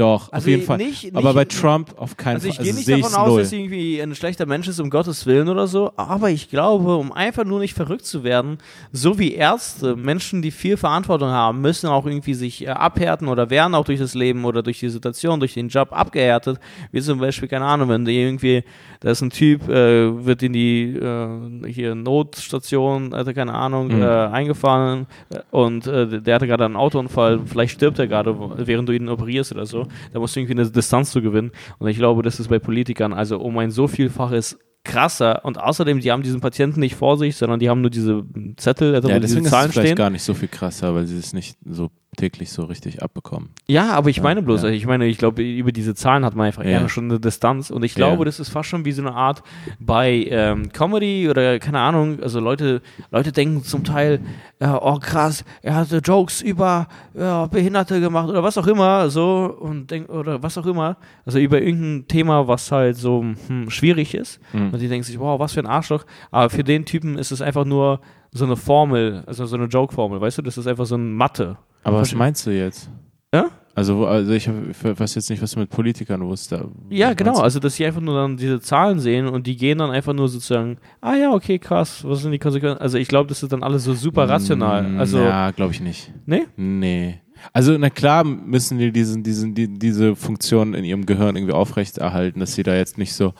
Doch, 0.00 0.28
auf 0.28 0.32
Also 0.32 0.48
jeden 0.48 0.62
Fall. 0.62 0.78
nicht- 0.78 1.14
aber 1.14 1.28
nicht- 1.28 1.34
bei 1.34 1.44
Trump 1.44 1.92
auf 1.98 2.16
keinen 2.16 2.36
Also 2.36 2.48
ich 2.48 2.56
Fall. 2.56 2.64
gehe 2.64 2.72
Also 2.74 2.90
nicht 2.90 3.04
davon 3.04 3.18
aus, 3.20 3.28
null. 3.28 3.40
dass 3.40 3.50
sie 3.50 3.60
irgendwie 3.60 4.00
ein 4.00 4.14
schlechter 4.14 4.46
Mensch 4.46 4.66
ist, 4.66 4.80
um 4.80 4.88
Gottes 4.88 5.26
Willen 5.26 5.48
oder 5.50 5.66
so, 5.66 5.92
aber 5.96 6.30
ich 6.30 6.48
glaube, 6.48 6.96
um 6.96 7.12
einfach 7.12 7.44
nur 7.44 7.60
nicht 7.60 7.74
verrückt 7.74 8.06
zu 8.06 8.24
werden, 8.24 8.56
so 8.92 9.18
wie 9.18 9.34
Ärzte, 9.34 9.96
Menschen, 9.96 10.40
die 10.40 10.52
viel 10.52 10.78
Verantwortung 10.78 11.28
haben, 11.28 11.60
müssen 11.60 11.86
auch 11.88 12.06
irgendwie 12.06 12.32
sich 12.32 12.64
äh, 12.66 12.70
abhärten 12.70 13.28
oder 13.28 13.50
werden 13.50 13.74
auch 13.74 13.84
durch 13.84 13.98
das 14.00 14.14
Leben 14.14 14.44
oder 14.46 14.62
durch 14.62 14.78
die 14.80 14.88
Situation, 14.88 15.38
durch 15.38 15.52
den 15.52 15.68
Job 15.68 15.88
abgehärtet, 15.92 16.58
wie 16.92 17.02
zum 17.02 17.18
Beispiel, 17.18 17.48
keine 17.48 17.66
Ahnung, 17.66 17.90
wenn 17.90 18.06
irgendwie, 18.06 18.64
da 19.00 19.10
ist 19.10 19.20
ein 19.20 19.28
Typ, 19.30 19.68
äh, 19.68 20.24
wird 20.24 20.42
in 20.42 20.54
die 20.54 20.96
äh, 20.96 21.28
hier 21.70 21.94
Notstation, 21.94 23.14
hatte 23.14 23.34
keine 23.34 23.52
Ahnung, 23.52 23.88
Mhm. 23.88 24.02
äh, 24.02 24.06
eingefahren 24.06 25.06
äh, 25.30 25.40
und 25.50 25.86
äh, 25.86 26.20
der 26.22 26.36
hatte 26.36 26.46
gerade 26.46 26.64
einen 26.64 26.76
Autounfall, 26.76 27.40
vielleicht 27.44 27.74
stirbt 27.74 27.98
er 27.98 28.06
gerade, 28.06 28.34
während 28.66 28.88
du 28.88 28.92
ihn 28.92 29.08
operierst 29.08 29.52
oder 29.52 29.66
so, 29.66 29.86
da 30.12 30.18
musst 30.18 30.36
du 30.36 30.40
irgendwie 30.40 30.60
eine 30.60 30.70
Distanz 30.70 31.10
zu 31.10 31.22
gewinnen. 31.22 31.52
Und 31.78 31.88
ich 31.88 31.96
glaube, 31.96 32.22
das 32.22 32.40
ist 32.40 32.48
bei 32.48 32.58
Politikern 32.58 33.12
also 33.12 33.38
um 33.38 33.56
ein 33.58 33.70
so 33.70 33.88
vielfaches 33.88 34.58
krasser 34.84 35.44
und 35.44 35.58
außerdem, 35.60 36.00
die 36.00 36.10
haben 36.10 36.22
diesen 36.22 36.40
Patienten 36.40 36.80
nicht 36.80 36.94
vor 36.96 37.18
sich, 37.18 37.36
sondern 37.36 37.60
die 37.60 37.68
haben 37.68 37.80
nur 37.82 37.90
diese 37.90 38.24
Zettel, 38.56 38.94
also 38.94 39.08
Ja, 39.08 39.16
wo 39.16 39.20
diese 39.20 39.34
deswegen 39.34 39.44
ist 39.46 39.50
Zahlen 39.50 39.66
es 39.68 39.72
vielleicht 39.74 39.88
stehen. 39.88 39.96
gar 39.96 40.10
nicht 40.10 40.22
so 40.22 40.34
viel 40.34 40.48
krasser, 40.48 40.94
weil 40.94 41.06
sie 41.06 41.18
es 41.18 41.32
nicht 41.32 41.58
so 41.64 41.90
täglich 42.16 42.50
so 42.50 42.64
richtig 42.64 43.02
abbekommen. 43.02 43.50
Ja, 43.68 43.92
aber 43.92 44.10
ich 44.10 44.20
meine 44.20 44.42
bloß, 44.42 44.64
ja. 44.64 44.68
ich 44.70 44.84
meine, 44.84 45.06
ich 45.06 45.16
glaube, 45.16 45.42
über 45.44 45.70
diese 45.70 45.94
Zahlen 45.94 46.24
hat 46.24 46.34
man 46.34 46.46
einfach 46.46 46.64
Ja. 46.64 46.70
eher 46.70 46.88
schon 46.88 47.04
eine 47.04 47.20
Distanz 47.20 47.70
und 47.70 47.84
ich 47.84 47.94
glaube, 47.94 48.18
Ja. 48.18 48.24
das 48.24 48.40
ist 48.40 48.48
fast 48.48 48.68
schon 48.68 48.84
wie 48.84 48.90
so 48.92 49.00
eine 49.02 49.14
Art 49.14 49.42
bei 49.78 50.26
ähm, 50.28 50.72
Comedy 50.72 51.28
oder 51.30 51.60
keine 51.60 51.78
Ahnung, 51.78 52.18
also 52.20 52.40
Leute, 52.40 52.82
Leute 53.12 53.30
denken 53.30 53.62
zum 53.62 53.84
Teil, 53.84 54.20
ja, 54.60 54.82
oh 54.82 54.98
krass, 54.98 55.44
er 55.62 55.76
hatte 55.76 55.98
Jokes 55.98 56.42
über 56.42 56.88
ja, 57.16 57.46
Behinderte 57.46 58.00
gemacht 58.00 58.28
oder 58.28 58.42
was 58.42 58.58
auch 58.58 58.66
immer, 58.66 59.08
so 59.08 59.56
und 59.60 59.90
denk, 59.92 60.08
oder 60.08 60.42
was 60.42 60.58
auch 60.58 60.66
immer, 60.66 60.96
also 61.24 61.38
über 61.38 61.62
irgendein 61.62 62.08
Thema, 62.08 62.48
was 62.48 62.72
halt 62.72 62.96
so 62.96 63.24
hm, 63.46 63.70
schwierig 63.70 64.14
ist 64.14 64.40
Mhm. 64.52 64.69
Und 64.72 64.80
die 64.80 64.88
denken 64.88 65.04
sich, 65.04 65.18
wow, 65.18 65.38
was 65.40 65.52
für 65.52 65.60
ein 65.60 65.66
Arschloch, 65.66 66.04
aber 66.30 66.50
für 66.50 66.64
den 66.64 66.84
Typen 66.84 67.18
ist 67.18 67.30
es 67.32 67.40
einfach 67.42 67.64
nur 67.64 68.00
so 68.32 68.44
eine 68.44 68.56
Formel, 68.56 69.24
also 69.26 69.46
so 69.46 69.56
eine 69.56 69.66
Joke-Formel, 69.66 70.20
weißt 70.20 70.38
du, 70.38 70.42
das 70.42 70.56
ist 70.58 70.66
einfach 70.66 70.86
so 70.86 70.96
ein 70.96 71.12
Mathe. 71.12 71.56
Aber 71.82 72.00
was 72.00 72.14
meinst 72.14 72.46
du 72.46 72.50
jetzt? 72.50 72.90
Ja? 73.34 73.46
Also, 73.74 74.04
also 74.06 74.32
ich 74.32 74.48
weiß 74.82 75.14
jetzt 75.14 75.30
nicht, 75.30 75.40
was 75.40 75.52
du 75.52 75.60
mit 75.60 75.70
Politikern 75.70 76.20
wusstest. 76.26 76.64
Ja, 76.90 77.14
genau. 77.14 77.38
Also, 77.38 77.60
dass 77.60 77.76
sie 77.76 77.86
einfach 77.86 78.00
nur 78.00 78.14
dann 78.14 78.36
diese 78.36 78.60
Zahlen 78.60 78.98
sehen 78.98 79.28
und 79.28 79.46
die 79.46 79.56
gehen 79.56 79.78
dann 79.78 79.90
einfach 79.90 80.12
nur 80.12 80.28
sozusagen, 80.28 80.78
ah 81.00 81.14
ja, 81.14 81.32
okay, 81.32 81.58
krass, 81.58 82.04
was 82.04 82.20
sind 82.22 82.32
die 82.32 82.38
Konsequenzen? 82.40 82.80
Also, 82.80 82.98
ich 82.98 83.08
glaube, 83.08 83.28
das 83.28 83.42
ist 83.42 83.52
dann 83.52 83.62
alles 83.62 83.84
so 83.84 83.94
super 83.94 84.28
rational. 84.28 84.82
Mm, 84.82 84.98
Also, 84.98 85.18
Ja, 85.20 85.52
glaube 85.52 85.72
ich 85.72 85.80
nicht. 85.80 86.12
nee? 86.26 86.42
Nee. 86.56 87.20
Also, 87.52 87.78
na 87.78 87.88
klar 87.90 88.24
müssen 88.24 88.76
die 88.78 88.92
diesen, 88.92 89.22
diesen, 89.22 89.54
die, 89.54 89.68
diese 89.68 90.14
Funktion 90.16 90.74
in 90.74 90.84
ihrem 90.84 91.06
Gehirn 91.06 91.36
irgendwie 91.36 91.54
aufrechterhalten, 91.54 92.40
dass 92.40 92.54
sie 92.54 92.64
da 92.64 92.74
jetzt 92.74 92.98
nicht 92.98 93.14
so, 93.14 93.32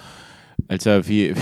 Alter, 0.69 1.07
wie, 1.07 1.35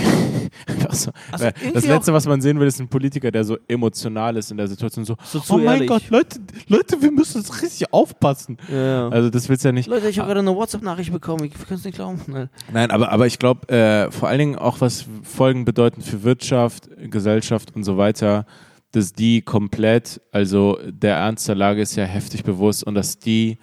einfach 0.67 0.93
so, 0.93 1.11
Also 1.31 1.49
das 1.73 1.85
Letzte, 1.85 2.13
was 2.13 2.25
man 2.25 2.41
sehen 2.41 2.59
will, 2.59 2.67
ist 2.67 2.79
ein 2.79 2.87
Politiker, 2.87 3.31
der 3.31 3.43
so 3.43 3.57
emotional 3.67 4.37
ist 4.37 4.51
in 4.51 4.57
der 4.57 4.67
Situation, 4.67 5.05
so, 5.05 5.15
So 5.23 5.41
oh 5.49 5.57
mein 5.57 5.75
ehrlich. 5.75 5.87
Gott, 5.89 6.09
Leute, 6.09 6.39
Leute, 6.67 7.01
wir 7.01 7.11
müssen 7.11 7.39
jetzt 7.39 7.61
richtig 7.61 7.91
aufpassen. 7.93 8.57
Ja. 8.71 9.09
Also, 9.09 9.29
das 9.29 9.49
willst 9.49 9.63
du 9.63 9.69
ja 9.69 9.71
nicht. 9.71 9.87
Leute, 9.87 10.09
ich 10.09 10.19
habe 10.19 10.27
gerade 10.27 10.39
eine 10.39 10.55
WhatsApp-Nachricht 10.55 11.11
bekommen, 11.11 11.45
ich 11.45 11.53
kann 11.53 11.77
es 11.77 11.83
nicht 11.83 11.95
glauben. 11.95 12.21
Nein. 12.27 12.49
Nein, 12.71 12.91
aber, 12.91 13.11
aber 13.11 13.27
ich 13.27 13.39
glaube, 13.39 13.67
äh, 13.69 14.11
vor 14.11 14.29
allen 14.29 14.39
Dingen 14.39 14.55
auch, 14.55 14.81
was 14.81 15.05
Folgen 15.23 15.65
bedeuten 15.65 16.01
für 16.01 16.23
Wirtschaft, 16.23 16.89
Gesellschaft 17.09 17.75
und 17.75 17.83
so 17.83 17.97
weiter, 17.97 18.45
dass 18.91 19.13
die 19.13 19.41
komplett, 19.41 20.21
also 20.31 20.79
der 20.87 21.17
Ernst 21.17 21.47
der 21.47 21.55
Lage 21.55 21.81
ist 21.81 21.95
ja 21.95 22.05
heftig 22.05 22.43
bewusst 22.43 22.83
und 22.83 22.95
dass 22.95 23.19
die, 23.19 23.59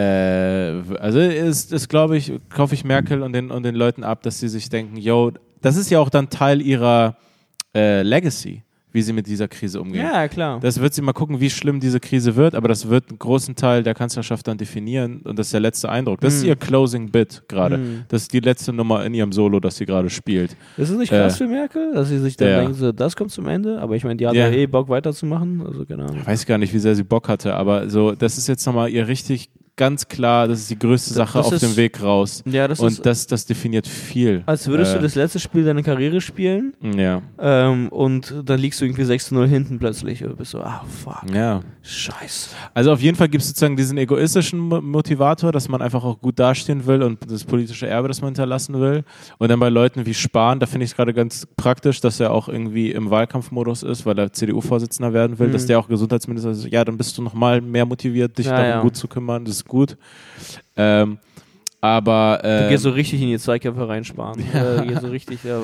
also 0.00 1.18
ist, 1.20 1.72
ist 1.72 1.88
glaube 1.88 2.16
ich, 2.16 2.32
kaufe 2.50 2.74
ich 2.74 2.84
Merkel 2.84 3.22
und 3.22 3.32
den, 3.32 3.50
und 3.50 3.62
den 3.64 3.74
Leuten 3.74 4.04
ab, 4.04 4.22
dass 4.22 4.40
sie 4.40 4.48
sich 4.48 4.68
denken, 4.68 4.96
yo, 4.96 5.32
das 5.62 5.76
ist 5.76 5.90
ja 5.90 5.98
auch 6.00 6.10
dann 6.10 6.30
Teil 6.30 6.60
ihrer 6.60 7.16
äh, 7.74 8.02
Legacy, 8.02 8.62
wie 8.92 9.02
sie 9.02 9.12
mit 9.12 9.26
dieser 9.26 9.48
Krise 9.48 9.80
umgehen. 9.80 10.04
Ja, 10.04 10.28
klar. 10.28 10.60
Das 10.60 10.80
wird 10.80 10.94
sie 10.94 11.02
mal 11.02 11.12
gucken, 11.12 11.40
wie 11.40 11.50
schlimm 11.50 11.80
diese 11.80 11.98
Krise 11.98 12.36
wird, 12.36 12.54
aber 12.54 12.68
das 12.68 12.88
wird 12.88 13.08
einen 13.08 13.18
großen 13.18 13.56
Teil 13.56 13.82
der 13.82 13.94
Kanzlerschaft 13.94 14.46
dann 14.46 14.56
definieren 14.58 15.22
und 15.24 15.38
das 15.38 15.46
ist 15.48 15.52
der 15.52 15.60
letzte 15.60 15.88
Eindruck. 15.88 16.20
Das 16.20 16.34
ist 16.34 16.42
Mhm. 16.42 16.48
ihr 16.50 16.56
Closing 16.56 17.10
Bit 17.10 17.42
gerade. 17.48 17.78
Mhm. 17.78 18.04
Das 18.08 18.22
ist 18.22 18.32
die 18.32 18.40
letzte 18.40 18.72
Nummer 18.72 19.04
in 19.04 19.14
ihrem 19.14 19.32
Solo, 19.32 19.58
das 19.58 19.76
sie 19.76 19.86
gerade 19.86 20.10
spielt. 20.10 20.56
ist 20.76 20.90
es 20.90 20.96
nicht 20.96 21.08
krass 21.10 21.34
äh, 21.34 21.38
für 21.38 21.48
Merkel, 21.50 21.92
dass 21.94 22.08
sie 22.08 22.18
sich 22.18 22.36
dann 22.36 22.48
der- 22.48 22.60
denkt, 22.62 22.76
so, 22.76 22.92
das 22.92 23.16
kommt 23.16 23.32
zum 23.32 23.48
Ende? 23.48 23.80
Aber 23.80 23.96
ich 23.96 24.04
meine, 24.04 24.16
die 24.16 24.26
hat 24.26 24.34
Ja. 24.34 24.48
ja 24.48 24.54
eh 24.54 24.66
Bock 24.66 24.88
weiterzumachen. 24.88 25.64
Also, 25.66 25.84
Ahnung. 25.88 26.16
Ich 26.20 26.26
weiß 26.26 26.46
gar 26.46 26.58
nicht, 26.58 26.72
wie 26.72 26.78
sehr 26.78 26.94
sie 26.94 27.04
Bock 27.04 27.28
hatte, 27.28 27.54
aber 27.54 27.88
so, 27.90 28.12
das 28.12 28.38
ist 28.38 28.46
jetzt 28.48 28.64
nochmal 28.66 28.90
ihr 28.90 29.08
richtig 29.08 29.50
ganz 29.76 30.06
klar, 30.06 30.46
das 30.48 30.60
ist 30.60 30.70
die 30.70 30.78
größte 30.78 31.12
Sache 31.14 31.38
das 31.38 31.46
auf 31.48 31.52
ist- 31.54 31.62
dem 31.62 31.76
Weg 31.76 32.00
raus. 32.02 32.42
Ja, 32.46 32.68
das 32.68 32.78
und 32.80 32.88
ist, 32.92 33.04
das, 33.06 33.26
das 33.26 33.44
definiert 33.46 33.86
viel. 33.88 34.42
als 34.46 34.66
würdest 34.68 34.92
äh, 34.92 34.96
du 34.98 35.02
das 35.02 35.14
letzte 35.16 35.40
Spiel 35.40 35.64
deiner 35.64 35.82
Karriere 35.82 36.20
spielen 36.20 36.74
Ja, 36.80 37.22
ähm, 37.38 37.88
und 37.88 38.34
dann 38.44 38.60
liegst 38.60 38.80
du 38.80 38.84
irgendwie 38.84 39.04
6 39.04 39.28
zu 39.28 39.34
0 39.34 39.48
hinten 39.48 39.78
plötzlich 39.78 40.22
und 40.24 40.36
bist 40.36 40.52
so, 40.52 40.60
ah, 40.60 40.84
fuck, 41.02 41.24
ja. 41.34 41.60
scheiße. 41.82 42.50
Also 42.74 42.92
auf 42.92 43.00
jeden 43.00 43.16
Fall 43.16 43.28
gibt 43.28 43.42
es 43.42 43.48
sozusagen 43.48 43.76
diesen 43.76 43.98
egoistischen 43.98 44.58
Mo- 44.60 44.80
Motivator, 44.80 45.50
dass 45.52 45.68
man 45.68 45.82
einfach 45.82 46.04
auch 46.04 46.20
gut 46.20 46.38
dastehen 46.38 46.86
will 46.86 47.02
und 47.02 47.18
das 47.30 47.44
politische 47.44 47.86
Erbe, 47.86 48.08
das 48.08 48.20
man 48.20 48.28
hinterlassen 48.28 48.78
will. 48.80 49.04
Und 49.38 49.48
dann 49.50 49.58
bei 49.60 49.68
Leuten 49.70 50.06
wie 50.06 50.14
Spahn, 50.14 50.60
da 50.60 50.66
finde 50.66 50.84
ich 50.84 50.90
es 50.92 50.96
gerade 50.96 51.12
ganz 51.14 51.46
praktisch, 51.56 52.00
dass 52.00 52.20
er 52.20 52.32
auch 52.32 52.48
irgendwie 52.48 52.92
im 52.92 53.10
Wahlkampfmodus 53.10 53.82
ist, 53.82 54.06
weil 54.06 54.18
er 54.18 54.32
CDU-Vorsitzender 54.32 55.12
werden 55.12 55.38
will, 55.38 55.48
Mhm. 55.48 55.52
dass 55.52 55.66
der 55.66 55.78
auch 55.78 55.88
Gesundheitsminister 55.88 56.50
ist. 56.50 56.66
Ja, 56.70 56.84
dann 56.84 56.96
bist 56.96 57.18
du 57.18 57.22
nochmal 57.22 57.60
mehr 57.60 57.86
motiviert, 57.86 58.38
dich 58.38 58.46
Ja, 58.46 58.52
darum 58.52 58.68
ja. 58.70 58.80
gut 58.82 58.96
zu 58.96 59.08
kümmern. 59.08 59.44
Das 59.44 59.63
ist 59.64 59.68
gut. 59.68 59.96
Ähm, 60.76 61.18
aber 61.80 62.40
Du 62.42 62.66
äh, 62.66 62.68
gehst 62.70 62.82
so 62.82 62.90
richtig 62.90 63.20
in 63.20 63.28
die 63.28 63.38
Zweikämpfe 63.38 63.88
reinsparen. 63.88 64.42
Ja. 64.52 64.76
Äh, 64.82 64.86
gehst 64.86 65.02
so 65.02 65.08
richtig, 65.08 65.44
ja. 65.44 65.60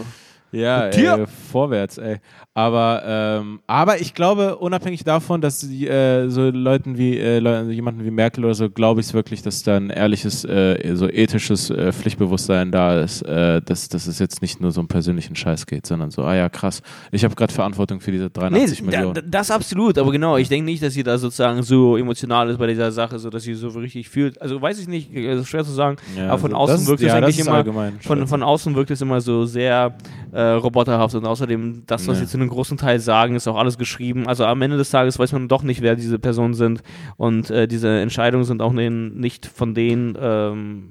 Ja, 0.52 0.86
ey, 1.16 1.27
vorwärts, 1.51 1.98
ey. 1.98 2.16
Aber, 2.55 3.02
ähm, 3.06 3.60
aber 3.66 4.01
ich 4.01 4.12
glaube, 4.12 4.56
unabhängig 4.56 5.05
davon, 5.05 5.40
dass 5.40 5.60
die, 5.60 5.86
äh, 5.86 6.28
so 6.28 6.51
Leuten 6.51 6.98
wie 6.98 7.16
äh, 7.16 7.39
jemanden 7.70 8.05
wie 8.05 8.10
Merkel 8.10 8.44
oder 8.44 8.55
so, 8.55 8.68
glaube 8.68 9.01
ich 9.01 9.06
es 9.06 9.14
wirklich, 9.14 9.40
dass 9.43 9.62
da 9.62 9.77
ein 9.77 9.89
ehrliches, 9.90 10.44
äh, 10.44 10.94
so 10.97 11.09
ethisches 11.09 11.70
äh, 11.70 11.93
Pflichtbewusstsein 11.93 12.72
da 12.72 13.01
ist, 13.01 13.22
äh, 13.22 13.62
dass, 13.62 13.89
dass 13.89 14.06
es 14.09 14.18
jetzt 14.18 14.43
nicht 14.43 14.60
nur 14.60 14.72
so 14.72 14.81
um 14.81 14.89
persönlichen 14.89 15.36
Scheiß 15.36 15.66
geht, 15.66 15.86
sondern 15.86 16.10
so, 16.10 16.22
ah 16.24 16.35
ja, 16.35 16.48
krass, 16.48 16.82
ich 17.12 17.22
habe 17.24 17.35
gerade 17.36 17.52
Verantwortung 17.52 18.01
für 18.01 18.10
diese 18.10 18.28
83 18.31 18.81
Nee, 18.82 18.86
Millionen. 18.90 19.14
da- 19.14 19.20
das 19.24 19.51
absolut, 19.51 19.97
aber 19.98 20.10
genau, 20.10 20.36
ich 20.36 20.48
denke 20.48 20.64
nicht, 20.64 20.82
dass 20.82 20.94
sie 20.94 21.05
da 21.05 21.16
sozusagen 21.18 21.62
so 21.62 21.97
emotional 21.97 22.51
ist 22.51 22.59
bei 22.59 22.66
dieser 22.66 22.90
Sache, 22.90 23.18
so 23.20 23.31
dass 23.31 23.44
sie 23.44 23.55
so 23.55 23.68
richtig 23.68 24.09
fühlt. 24.09 24.40
Also 24.43 24.60
weiß 24.60 24.81
ich 24.81 24.89
nicht, 24.89 25.16
also 25.16 25.44
schwer 25.44 25.64
zu 25.64 25.70
sagen, 25.72 25.97
ja, 26.16 26.28
aber 26.31 26.39
von 26.39 26.52
außen 26.55 26.86
wirkt 26.89 27.01
es 27.01 27.06
ja, 27.09 27.14
eigentlich 27.14 27.39
ist 27.39 27.47
immer- 27.47 27.64
von, 28.02 28.27
von 28.27 28.43
außen 28.43 28.74
wirkt 28.74 28.90
es 28.90 29.01
immer 29.01 29.20
so 29.20 29.44
sehr 29.47 29.94
äh, 30.40 30.52
roboterhaft 30.52 31.14
und 31.14 31.26
außerdem 31.26 31.82
das, 31.86 32.06
was 32.08 32.18
Ja. 32.18 32.24
sie 32.24 32.30
zu 32.30 32.38
einem 32.38 32.48
großen 32.48 32.76
Teil 32.78 32.98
sagen, 33.00 33.34
ist 33.34 33.46
auch 33.48 33.56
alles 33.58 33.76
geschrieben. 33.78 34.26
Also 34.26 34.44
am 34.44 34.62
Ende 34.62 34.76
des 34.76 34.90
Tages 34.90 35.18
weiß 35.18 35.32
man 35.32 35.48
doch 35.48 35.62
nicht, 35.62 35.82
wer 35.82 35.96
diese 35.96 36.18
Personen 36.18 36.54
sind 36.54 36.82
und 37.16 37.50
äh, 37.50 37.66
diese 37.68 37.88
Entscheidungen 38.00 38.44
sind 38.44 38.62
auch 38.62 38.72
nicht 38.72 39.46
von 39.46 39.74
denen, 39.74 40.16
ähm, 40.20 40.88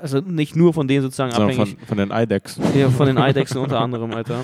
also 0.00 0.20
nicht 0.20 0.56
nur 0.56 0.72
von 0.74 0.86
denen 0.88 1.02
sozusagen 1.02 1.32
Sondern 1.32 1.50
abhängig. 1.50 1.76
von, 1.78 1.86
von 1.88 1.98
den 1.98 2.10
IDEX. 2.10 2.58
Ja, 2.76 2.88
von 2.90 3.06
den 3.06 3.18
Eidechsen 3.18 3.58
unter 3.64 3.80
anderem, 3.80 4.12
Alter. 4.12 4.40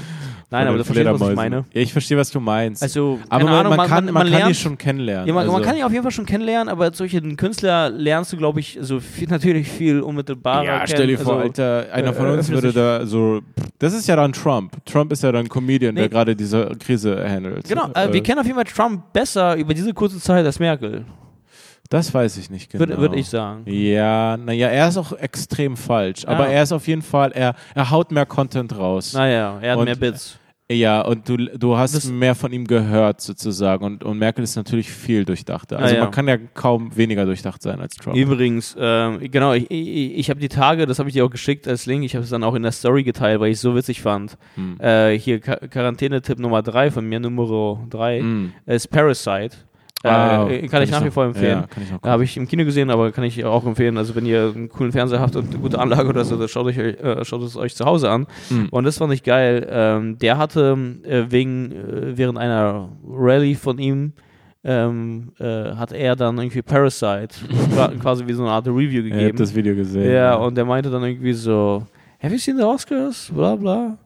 Nein, 0.51 0.67
aber 0.67 0.79
du 0.79 0.85
verstehst, 0.85 1.11
was 1.21 1.29
ich 1.29 1.37
meine. 1.37 1.57
Ja, 1.75 1.83
ich 1.83 1.93
verstehe, 1.93 2.17
was 2.17 2.31
du 2.31 2.41
meinst. 2.41 2.83
Also, 2.83 3.19
aber 3.29 3.41
keine 3.41 3.51
man, 3.51 3.61
Ahnung, 3.61 3.77
man, 3.77 3.89
kann, 3.89 4.05
man, 4.07 4.15
kann 4.15 4.27
die 4.27 4.33
lernt, 4.33 4.57
schon 4.57 4.79
kennenlernen. 4.79 5.29
Ja, 5.29 5.35
man, 5.35 5.47
man 5.47 5.57
also. 5.57 5.67
kann 5.67 5.77
die 5.77 5.85
auf 5.85 5.93
jeden 5.93 6.03
Fall 6.03 6.13
schon 6.13 6.25
kennenlernen, 6.25 6.71
aber 6.71 6.91
solche 6.95 7.21
Künstler 7.21 7.91
lernst 7.91 8.33
du, 8.33 8.39
glaube 8.39 8.61
ich, 8.61 8.79
so 8.81 8.99
viel, 8.99 9.29
natürlich 9.31 9.69
viel 9.69 10.01
unmittelbarer 10.01 10.65
Ja, 10.65 10.75
kennen. 10.77 10.89
stell 10.89 11.07
dir 11.07 11.19
vor, 11.19 11.35
also, 11.35 11.45
Alter, 11.45 11.93
einer 11.93 12.15
von 12.15 12.27
äh, 12.27 12.33
uns 12.33 12.49
würde 12.49 12.73
da 12.73 13.05
so. 13.05 13.41
Das 13.79 13.93
ist 13.93 14.09
ja 14.09 14.17
dann 14.17 14.33
Trump. 14.33 14.73
Trump 14.87 15.13
ist 15.13 15.23
ja 15.23 15.33
dann 15.33 15.49
Comedian, 15.49 15.95
der 15.95 16.05
Nee. 16.05 16.09
gerade 16.09 16.35
diese 16.35 16.71
Krise 16.79 17.29
handelt. 17.29 17.69
Genau, 17.69 17.91
äh, 17.93 18.11
wir 18.11 18.23
kennen 18.23 18.39
auf 18.41 18.47
jeden 18.47 18.57
Fall 18.57 18.65
Trump 18.65 19.13
besser 19.13 19.55
über 19.55 19.75
diese 19.75 19.93
kurze 19.93 20.19
Zeit 20.19 20.47
als 20.47 20.59
Merkel, 20.59 21.05
Das 21.89 22.13
weiß 22.13 22.37
ich 22.37 22.51
nicht 22.51 22.71
genau. 22.71 22.81
würde 22.81 22.99
würd 22.99 23.17
ich 23.17 23.29
sagen. 23.29 23.63
Ja, 23.67 24.37
naja, 24.37 24.69
er 24.69 24.89
ist 24.89 24.99
auch 24.99 25.13
extrem 25.13 25.77
falsch. 25.77 26.27
Aber 26.27 26.45
Ja. 26.47 26.53
er 26.53 26.63
ist 26.65 26.73
auf 26.73 26.87
jeden 26.87 27.03
Fall, 27.03 27.33
er, 27.33 27.55
er 27.75 27.91
haut 27.91 28.13
mehr 28.13 28.27
Content 28.27 28.77
raus. 28.77 29.15
Naja, 29.15 29.59
er 29.63 29.73
hat 29.73 29.79
Und- 29.79 29.85
mehr 29.87 29.97
Bits. 29.97 30.39
Ja, 30.71 31.01
und 31.01 31.27
du, 31.27 31.39
du 31.39 31.79
hast 31.79 31.95
Das- 31.95 32.05
mehr 32.11 32.35
von 32.35 32.53
ihm 32.53 32.67
gehört 32.67 33.23
sozusagen. 33.23 33.83
Und, 33.87 34.05
und 34.05 34.19
Merkel 34.19 34.45
ist 34.45 34.55
natürlich 34.55 34.91
viel 34.91 35.25
durchdachter. 35.25 35.79
Ah, 35.79 35.83
Also 35.85 35.95
ja. 35.95 36.03
man 36.03 36.11
kann 36.11 36.29
ja 36.29 36.37
kaum 36.37 36.95
weniger 36.95 37.25
durchdacht 37.25 37.63
sein 37.63 37.81
als 37.81 37.95
Trump. 37.95 38.15
Übrigens, 38.15 38.77
ähm, 38.79 39.19
genau, 39.31 39.55
ich, 39.55 39.65
ich, 39.71 40.19
ich 40.19 40.29
habe 40.29 40.41
die 40.41 40.51
Tage, 40.51 40.85
das 40.85 40.99
habe 40.99 41.09
ich 41.09 41.15
dir 41.15 41.25
auch 41.25 41.31
geschickt 41.31 41.67
als 41.67 41.87
Link, 41.87 42.05
ich 42.05 42.15
habe 42.15 42.23
es 42.25 42.29
dann 42.29 42.45
auch 42.45 42.55
in 42.55 42.65
der 42.65 42.73
Story 42.73 43.03
geteilt, 43.03 43.41
weil 43.41 43.49
ich 43.49 43.55
es 43.57 43.63
so 43.63 43.75
witzig 43.75 44.03
fand. 44.03 44.37
Hm. 44.57 44.79
Äh, 44.79 45.19
hier 45.19 45.41
Quarantäne-Tipp 45.41 46.39
Nummer 46.39 46.61
3 46.63 46.91
von 46.91 47.07
mir, 47.09 47.19
Nummer 47.19 47.81
3, 47.89 48.21
Hm. 48.21 48.53
ist 48.67 48.89
Parasite. 48.91 49.57
Ah, 50.05 50.47
äh, 50.49 50.69
kann 50.69 50.83
ich 50.85 50.91
nach 50.93 51.05
wie 51.05 51.11
vor 51.11 51.25
empfehlen. 51.25 51.65
Ja, 52.05 52.11
habe 52.11 52.23
ich 52.23 52.37
im 52.37 52.47
Kino 52.47 52.65
gesehen, 52.65 52.89
aber 52.91 53.11
kann 53.11 53.25
ich 53.25 53.45
auch 53.45 53.67
empfehlen. 53.67 53.97
Also 53.99 54.15
wenn 54.15 54.27
ihr 54.27 54.53
einen 54.55 54.69
coolen 54.69 54.93
Fernseher 54.93 55.19
habt 55.19 55.35
und 55.35 55.49
eine 55.49 55.59
gute 55.59 55.79
Anlage 55.79 56.09
oder 56.09 56.25
so, 56.25 56.37
dann 56.37 56.47
schaut, 56.47 56.67
euch, 56.67 56.79
äh, 56.79 57.25
schaut 57.25 57.43
es 57.43 57.57
euch 57.57 57.75
zu 57.75 57.85
Hause 57.85 58.09
an. 58.09 58.27
Mhm. 58.49 58.69
Und 58.71 58.85
das 58.85 58.99
fand 58.99 59.13
ich 59.13 59.25
geil. 59.25 59.67
Ähm, 59.69 60.17
der 60.19 60.39
hatte 60.39 60.77
äh, 61.03 61.25
wegen 61.31 61.73
äh, 61.73 62.17
während 62.17 62.39
einer 62.39 62.91
Rallye 63.09 63.57
von 63.57 63.79
ihm 63.79 64.13
ähm, 64.63 65.33
äh, 65.41 65.73
hat 65.75 65.91
er 65.93 66.15
dann 66.15 66.39
irgendwie 66.39 66.63
Parasite 66.63 67.35
quasi 68.01 68.25
wie 68.27 68.33
so 68.35 68.43
eine 68.45 68.53
Art 68.53 68.69
Review 68.69 69.03
gegeben. 69.03 69.19
Ich 69.19 69.25
habe 69.27 69.39
das 69.39 69.55
Video 69.55 69.75
gesehen. 69.75 70.13
Ja, 70.13 70.35
und 70.37 70.57
der 70.57 70.65
meinte 70.65 70.91
dann 70.91 71.03
irgendwie 71.03 71.33
so, 71.33 71.85
have 72.23 72.33
you 72.33 72.39
seen 72.39 72.57
the 72.57 72.63
Oscars? 72.63 73.33
Bla 73.35 73.57
bla. 73.57 73.99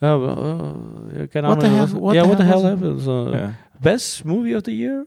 Ja, 0.00 0.16
äh, 0.16 1.26
keine 1.28 1.48
What 1.48 1.60
the 1.60 1.66
Ahnung. 1.66 1.78
hell- 1.78 2.00
what 2.00 2.14
the 2.14 2.20
what 2.28 2.38
the 2.38 2.44
hell 2.44 2.62
happened? 2.64 3.00
So. 3.00 3.34
Best 3.82 4.24
Movie 4.24 4.54
of 4.56 4.62
the 4.64 4.72
Year? 4.72 5.04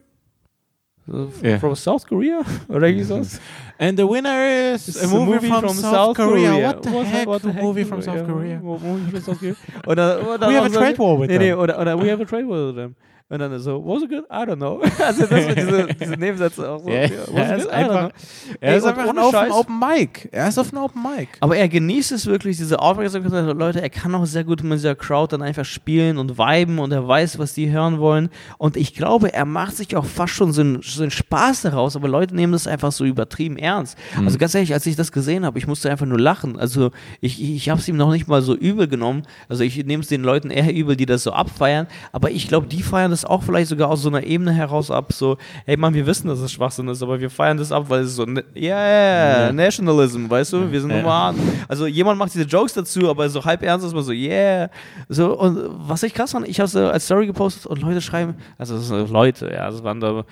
So, 1.06 1.28
f- 1.28 1.42
Ja. 1.42 1.58
From 1.58 1.74
South 1.74 2.06
Korea? 2.06 2.40
Oder 2.68 2.88
irgendwie? 2.88 3.38
And 3.78 3.96
the 3.98 4.06
winner 4.06 4.74
is 4.74 4.88
It's 4.88 5.02
a 5.02 5.08
movie 5.08 5.48
from, 5.48 5.68
South 5.70 6.16
Korea. 6.16 6.52
Oh, 6.52 6.60
what 6.66 6.82
the 6.82 6.90
heck? 7.04 7.26
What 7.26 7.42
the 7.42 7.48
a 7.50 7.62
movie 7.62 7.84
from 7.84 8.02
South 8.02 8.26
Korea. 8.26 8.60
mo- 8.60 8.78
Movie 8.78 9.10
from 9.10 9.20
South 9.22 9.38
Korea. 9.40 9.56
Oder, 9.86 10.20
oder 10.34 10.46
We 10.48 10.54
have 10.54 10.66
a 10.66 10.70
trade 10.70 10.98
war 10.98 11.16
with 11.18 11.30
nee, 11.30 11.38
nee, 11.38 11.48
them. 11.50 11.58
Oh, 11.58 11.62
oder, 11.62 11.78
oder 11.80 11.94
oh, 11.94 12.02
we 12.02 12.08
have 12.10 12.20
a 12.20 12.24
trade 12.26 12.46
war 12.46 12.66
with 12.66 12.76
them. 12.76 12.94
Und 13.30 13.38
dann 13.38 13.58
so, 13.60 13.82
was 13.86 14.02
it 14.02 14.10
good? 14.10 14.24
I 14.30 14.44
don't 14.44 14.56
know. 14.56 14.82
Also 14.98 15.24
das 15.26 15.44
sind 15.44 15.56
diese, 15.56 15.86
diese 15.86 16.14
Nebensätze 16.14 16.68
auch 16.68 16.80
so. 16.82 16.90
Ja, 16.90 17.04
ja, 17.04 17.08
er 17.34 17.56
ist 17.56 17.64
good? 17.64 17.72
I 17.72 17.76
don't 17.76 17.88
einfach- 17.90 18.00
know. 18.10 18.56
Er 18.60 18.76
ist 18.76 18.84
einfach 18.84 19.16
auf 19.16 19.34
einem 19.34 19.52
Open 19.52 19.78
Mic. 19.78 20.28
Er 20.32 20.48
ist 20.48 20.58
auf 20.58 20.72
einem 20.72 20.82
Open 20.82 21.02
Mic. 21.02 21.28
Aber 21.38 21.56
er 21.56 21.68
genießt 21.68 22.10
es 22.12 22.26
wirklich, 22.26 22.56
diese 22.56 22.80
Aufmerksamkeit 22.80 23.56
Leute. 23.56 23.80
Er 23.80 23.88
kann 23.90 24.14
auch 24.16 24.26
sehr 24.26 24.42
gut 24.44 24.62
mit 24.64 24.78
dieser 24.78 24.96
Crowd 24.96 25.32
dann 25.32 25.42
einfach 25.42 25.64
spielen 25.64 26.18
und 26.18 26.38
viben 26.38 26.78
und 26.80 26.90
er 26.92 27.06
weiß, 27.06 27.38
was 27.38 27.54
die 27.54 27.70
hören 27.70 28.00
wollen. 28.00 28.30
Und 28.58 28.76
ich 28.76 28.94
glaube, 28.94 29.32
er 29.32 29.44
macht 29.44 29.76
sich 29.76 29.96
auch 29.96 30.04
fast 30.04 30.34
schon 30.34 30.52
so 30.52 30.60
einen, 30.62 30.82
so 30.82 31.02
einen 31.02 31.12
Spaß 31.12 31.62
daraus, 31.62 31.94
aber 31.94 32.08
Leute 32.08 32.34
nehmen 32.34 32.52
das 32.52 32.66
einfach 32.66 32.90
so 32.90 33.04
übertrieben 33.04 33.56
ernst. 33.56 33.96
Also 34.24 34.38
ganz 34.38 34.54
ehrlich, 34.56 34.72
als 34.72 34.84
ich 34.86 34.96
das 34.96 35.12
gesehen 35.12 35.44
habe, 35.44 35.56
ich 35.58 35.68
musste 35.68 35.88
einfach 35.88 36.06
nur 36.06 36.18
lachen. 36.18 36.58
Also 36.58 36.90
ich, 37.20 37.40
ich 37.40 37.68
habe 37.70 37.80
es 37.80 37.86
ihm 37.86 37.96
noch 37.96 38.10
nicht 38.10 38.26
mal 38.26 38.42
so 38.42 38.56
übel 38.56 38.88
genommen. 38.88 39.22
Also 39.48 39.62
ich 39.62 39.76
nehme 39.84 40.02
es 40.02 40.08
den 40.08 40.22
Leuten 40.22 40.50
eher 40.50 40.74
übel, 40.74 40.96
die 40.96 41.06
das 41.06 41.22
so 41.22 41.32
abfeiern. 41.32 41.86
Aber 42.10 42.32
ich 42.32 42.48
glaube, 42.48 42.66
die 42.66 42.82
feiern 42.82 43.12
das 43.12 43.19
auch 43.24 43.42
vielleicht 43.42 43.68
sogar 43.68 43.88
aus 43.90 44.02
so 44.02 44.08
einer 44.08 44.22
Ebene 44.24 44.52
heraus 44.52 44.90
ab. 44.90 45.12
So, 45.12 45.36
hey 45.66 45.76
Mann, 45.76 45.94
wir 45.94 46.06
wissen, 46.06 46.28
dass 46.28 46.38
es 46.40 46.52
Schwachsinn 46.52 46.88
ist, 46.88 47.02
aber 47.02 47.20
wir 47.20 47.30
feiern 47.30 47.56
das 47.56 47.72
ab, 47.72 47.86
weil 47.88 48.02
es 48.02 48.14
so, 48.16 48.24
ne- 48.24 48.44
yeah, 48.56 49.46
Ja. 49.46 49.52
Nationalism, 49.52 50.28
weißt 50.28 50.52
du? 50.52 50.70
Wir 50.72 50.80
sind 50.80 50.90
Ja. 50.90 50.96
Nummer 50.98 51.12
an. 51.14 51.36
Also 51.68 51.86
jemand 51.86 52.18
macht 52.18 52.34
diese 52.34 52.44
Jokes 52.44 52.74
dazu, 52.74 53.08
aber 53.08 53.28
so 53.28 53.44
halb 53.44 53.62
ernst 53.62 53.86
ist 53.86 53.94
man 53.94 54.02
so, 54.02 54.12
yeah. 54.12 54.70
So, 55.08 55.38
und 55.38 55.58
was 55.88 56.02
ich 56.02 56.14
krass 56.14 56.32
fand, 56.32 56.48
ich 56.48 56.58
habe 56.60 56.66
es 56.66 56.76
als 56.76 57.04
Story 57.06 57.26
gepostet 57.26 57.66
und 57.66 57.80
Leute 57.82 58.00
schreiben, 58.00 58.34
also 58.58 58.76
das 58.76 58.88
sind 58.88 59.10
Leute, 59.10 59.50
ja, 59.52 59.70
das 59.70 59.82
waren 59.82 60.00
da, 60.00 60.24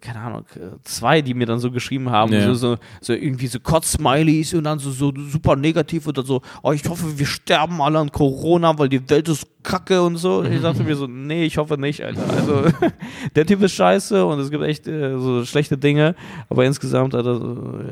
keine 0.00 0.18
Ahnung, 0.20 0.44
zwei, 0.82 1.22
die 1.22 1.34
mir 1.34 1.46
dann 1.46 1.58
so 1.58 1.70
geschrieben 1.70 2.10
haben, 2.10 2.32
Ja. 2.32 2.46
so, 2.46 2.54
so, 2.54 2.76
so 3.00 3.12
irgendwie 3.12 3.46
so 3.46 3.58
Kotz-Smileys 3.60 4.54
und 4.54 4.64
dann 4.64 4.78
so, 4.78 4.90
so 4.90 5.12
super 5.30 5.54
negativ 5.56 6.06
und 6.06 6.18
dann 6.18 6.24
so, 6.26 6.42
oh, 6.62 6.72
ich 6.72 6.86
hoffe, 6.88 7.18
wir 7.18 7.26
sterben 7.26 7.80
alle 7.80 7.98
an 7.98 8.10
Corona, 8.10 8.76
weil 8.78 8.88
die 8.88 9.08
Welt 9.08 9.28
ist 9.28 9.46
kacke 9.62 10.00
und 10.02 10.16
so. 10.16 10.44
Ich 10.44 10.60
dachte 10.62 10.82
mir 10.84 10.94
so, 10.96 11.06
nee, 11.08 11.44
ich 11.44 11.58
hoffe 11.58 11.76
nicht, 11.76 12.00
Alter. 12.04 12.22
Also, 12.36 12.64
der 13.34 13.46
Typ 13.46 13.62
ist 13.62 13.72
scheiße 13.72 14.24
und 14.24 14.38
es 14.38 14.50
gibt 14.50 14.62
echt 14.62 14.86
äh, 14.86 15.18
so 15.18 15.44
schlechte 15.44 15.76
Dinge, 15.76 16.14
aber 16.48 16.64
insgesamt 16.64 17.14
Alter, 17.14 17.40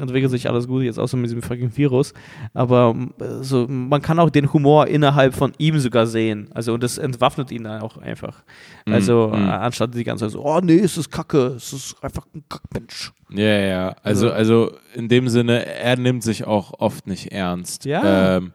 entwickelt 0.00 0.30
sich 0.30 0.48
alles 0.48 0.68
gut, 0.68 0.82
jetzt 0.82 0.98
außer 0.98 1.16
mit 1.16 1.26
diesem 1.26 1.42
fucking 1.42 1.76
Virus. 1.76 2.14
Aber 2.52 2.94
äh, 3.18 3.42
so, 3.42 3.66
man 3.66 4.00
kann 4.00 4.18
auch 4.18 4.30
den 4.30 4.52
Humor 4.52 4.86
innerhalb 4.86 5.34
von 5.34 5.52
ihm 5.58 5.78
sogar 5.78 6.06
sehen. 6.06 6.48
Also, 6.54 6.74
und 6.74 6.82
das 6.82 6.98
entwaffnet 6.98 7.50
ihn 7.50 7.64
dann 7.64 7.82
auch 7.82 7.98
einfach. 7.98 8.42
Also, 8.86 9.24
Mm, 9.28 9.44
mm. 9.44 9.48
äh, 9.48 9.52
anstatt 9.52 9.94
die 9.94 10.04
ganze 10.04 10.24
Zeit 10.24 10.32
so, 10.32 10.44
oh 10.44 10.60
nee, 10.60 10.78
es 10.78 10.96
ist 10.96 11.10
kacke, 11.10 11.54
es 11.56 11.72
ist 11.72 11.96
einfach 12.02 12.26
ein 12.34 12.44
Kackmensch. 12.48 13.12
Ja, 13.30 13.58
ja. 13.58 13.96
Also, 14.02 14.30
also 14.30 14.72
in 14.94 15.08
dem 15.08 15.28
Sinne, 15.28 15.66
er 15.66 15.96
nimmt 15.96 16.22
sich 16.22 16.46
auch 16.46 16.74
oft 16.78 17.06
nicht 17.06 17.32
ernst. 17.32 17.84
Ja. 17.84 18.36
Ähm, 18.36 18.52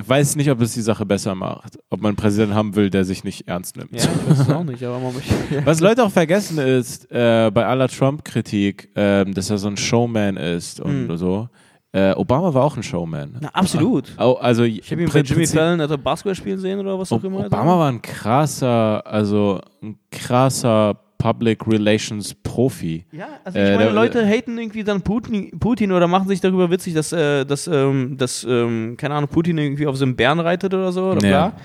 ich 0.00 0.08
weiß 0.08 0.36
nicht, 0.36 0.50
ob 0.50 0.60
es 0.60 0.74
die 0.74 0.80
Sache 0.82 1.04
besser 1.04 1.34
macht. 1.34 1.78
Ob 1.90 2.00
man 2.00 2.10
einen 2.10 2.16
Präsidenten 2.16 2.54
haben 2.54 2.76
will, 2.76 2.88
der 2.90 3.04
sich 3.04 3.24
nicht 3.24 3.48
ernst 3.48 3.76
nimmt. 3.76 3.90
Ja, 3.92 3.98
ich 4.04 4.30
weiß 4.30 4.40
es 4.40 4.50
auch 4.50 4.64
nicht, 4.64 4.82
aber 4.84 4.98
man. 5.00 5.12
Was 5.64 5.80
Leute 5.80 6.04
auch 6.04 6.10
vergessen 6.12 6.58
ist, 6.58 7.10
äh, 7.10 7.50
bei 7.52 7.66
aller 7.66 7.88
Trump-Kritik, 7.88 8.90
ähm, 8.94 9.34
dass 9.34 9.50
er 9.50 9.58
so 9.58 9.68
ein 9.68 9.76
Showman 9.76 10.36
ist 10.36 10.80
und 10.80 11.08
Hm. 11.08 11.16
so. 11.16 11.48
Äh, 11.90 12.12
Obama 12.12 12.52
war 12.52 12.64
auch 12.64 12.76
ein 12.76 12.82
Showman. 12.82 13.38
Na, 13.40 13.48
absolut. 13.48 14.12
Au- 14.18 14.34
Also, 14.34 14.62
Ich 14.64 14.90
habe 14.92 15.02
ihn 15.02 15.08
bei 15.10 15.20
Jimmy 15.20 15.46
Fallon 15.46 15.80
etwa 15.80 15.96
Basketball 15.96 16.34
spielen 16.34 16.58
sehen 16.58 16.78
oder 16.78 16.98
was 16.98 17.10
auch 17.10 17.24
immer. 17.24 17.46
Obama 17.46 17.78
war 17.78 17.88
ein 17.90 18.02
krasser, 18.02 19.02
also 19.06 19.60
ein 19.82 19.98
krasser 20.10 21.00
Public 21.18 21.66
Relations 21.66 22.32
Profi. 22.34 23.04
Ja, 23.12 23.26
also 23.44 23.58
Äh, 23.58 23.64
ich 23.64 23.70
meine, 23.72 23.84
der- 23.84 23.92
Leute 23.92 24.24
haten 24.26 24.56
irgendwie 24.56 24.84
dann 24.84 25.02
Putin, 25.02 25.50
Putin 25.58 25.90
oder 25.92 26.06
machen 26.06 26.28
sich 26.28 26.40
darüber 26.40 26.70
witzig, 26.70 26.94
dass, 26.94 27.12
äh, 27.12 27.44
dass, 27.44 27.66
ähm, 27.66 28.16
dass 28.16 28.46
ähm, 28.48 28.94
keine 28.96 29.14
Ahnung, 29.14 29.28
Putin 29.28 29.58
irgendwie 29.58 29.86
auf 29.86 29.96
so 29.96 30.04
einem 30.04 30.14
Bären 30.16 30.38
reitet 30.40 30.72
oder 30.72 30.92
so 30.92 31.10
oder 31.10 31.26
Ja. 31.28 31.48
bla. 31.48 31.60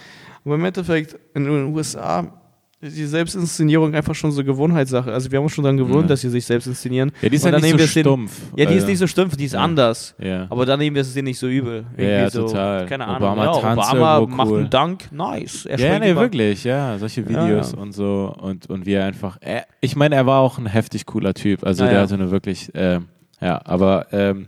Aber 0.45 0.55
im 0.55 0.65
Endeffekt 0.65 1.17
in 1.35 1.45
den 1.45 1.73
USA 1.73 2.43
die 2.84 3.05
Selbstinszenierung 3.05 3.95
einfach 3.95 4.14
schon 4.14 4.31
so 4.31 4.43
Gewohnheitssache. 4.43 5.11
Also 5.11 5.31
wir 5.31 5.38
haben 5.38 5.43
uns 5.45 5.53
schon 5.53 5.64
daran 5.64 5.77
gewöhnt, 5.77 6.03
Ja. 6.03 6.07
dass 6.10 6.22
sie 6.22 6.30
sich 6.30 6.45
selbst 6.45 6.68
inszenieren. 6.68 7.11
Ja, 7.22 7.30
die 7.30 7.35
ist 7.35 7.45
dann 7.45 7.60
nicht 7.61 7.69
so 7.72 7.77
es 7.77 7.93
den- 7.93 8.03
stumpf. 8.03 8.41
Ja, 8.55 8.65
die 8.65 8.76
ist 8.76 8.88
nicht 8.88 8.97
so 8.97 9.07
stumpf, 9.07 9.35
die 9.38 9.45
ist 9.45 9.53
Ja. 9.53 9.60
anders. 9.61 10.14
Ja. 10.19 10.47
Aber 10.49 10.65
dann 10.65 10.80
nehmen 10.80 10.95
wir 10.95 11.01
es 11.01 11.14
denen 11.14 11.26
nicht 11.27 11.39
so 11.39 11.47
übel. 11.47 11.85
Ja, 11.97 12.03
Irgendwie 12.03 12.22
ja, 12.23 12.30
so, 12.30 12.47
total. 12.47 12.85
Keine 12.85 13.05
Ahnung. 13.07 13.30
Obama 13.30 13.45
ja, 13.45 13.51
tanzt 13.60 13.91
Obama 13.93 14.18
irgendwo 14.19 14.35
macht 14.38 14.49
cool. 14.51 14.60
einen 14.60 14.69
Dank, 14.69 15.11
nice. 15.11 15.65
Er 15.65 15.80
ja, 15.80 15.99
nee, 15.99 16.15
wirklich, 16.15 16.64
ja. 16.64 16.97
Solche 16.99 17.27
Videos 17.27 17.73
und 17.73 17.93
so. 17.93 18.34
Und, 18.39 18.69
und 18.69 18.85
wie 18.85 18.93
er 18.93 19.05
einfach. 19.05 19.38
Er, 19.41 19.65
ich 19.81 19.95
meine, 19.95 20.15
er 20.15 20.26
war 20.26 20.41
auch 20.41 20.57
ein 20.57 20.65
heftig 20.68 21.05
cooler 21.05 21.34
Typ. 21.34 21.65
Also 21.65 21.85
der 21.85 22.01
hatte 22.01 22.15
eine 22.15 22.31
wirklich. 22.31 22.69
ähm, 22.73 23.05
ja, 23.41 23.61
aber. 23.65 24.07
Ähm, 24.11 24.47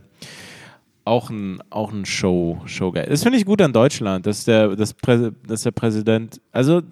auch 1.04 1.30
ein, 1.30 1.60
auch 1.70 1.92
ein 1.92 2.04
Show, 2.04 2.60
Showguy. 2.66 3.06
Das 3.08 3.22
finde 3.22 3.38
ich 3.38 3.44
gut 3.46 3.62
an 3.62 3.72
Deutschland, 3.72 4.26
dass 4.26 4.44
der, 4.44 4.74
dass, 4.74 4.92
Prä, 4.92 5.30
dass 5.46 5.62
der 5.62 5.70
Präsident, 5.70 6.40
also 6.50 6.82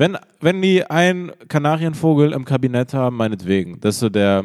wenn, 0.00 0.16
wenn 0.40 0.60
die 0.62 0.84
einen 0.90 1.30
Kanarienvogel 1.48 2.32
im 2.32 2.44
Kabinett 2.44 2.94
haben, 2.94 3.16
meinetwegen, 3.16 3.78
das 3.80 3.96
ist 3.96 4.00
so 4.00 4.08
der 4.08 4.44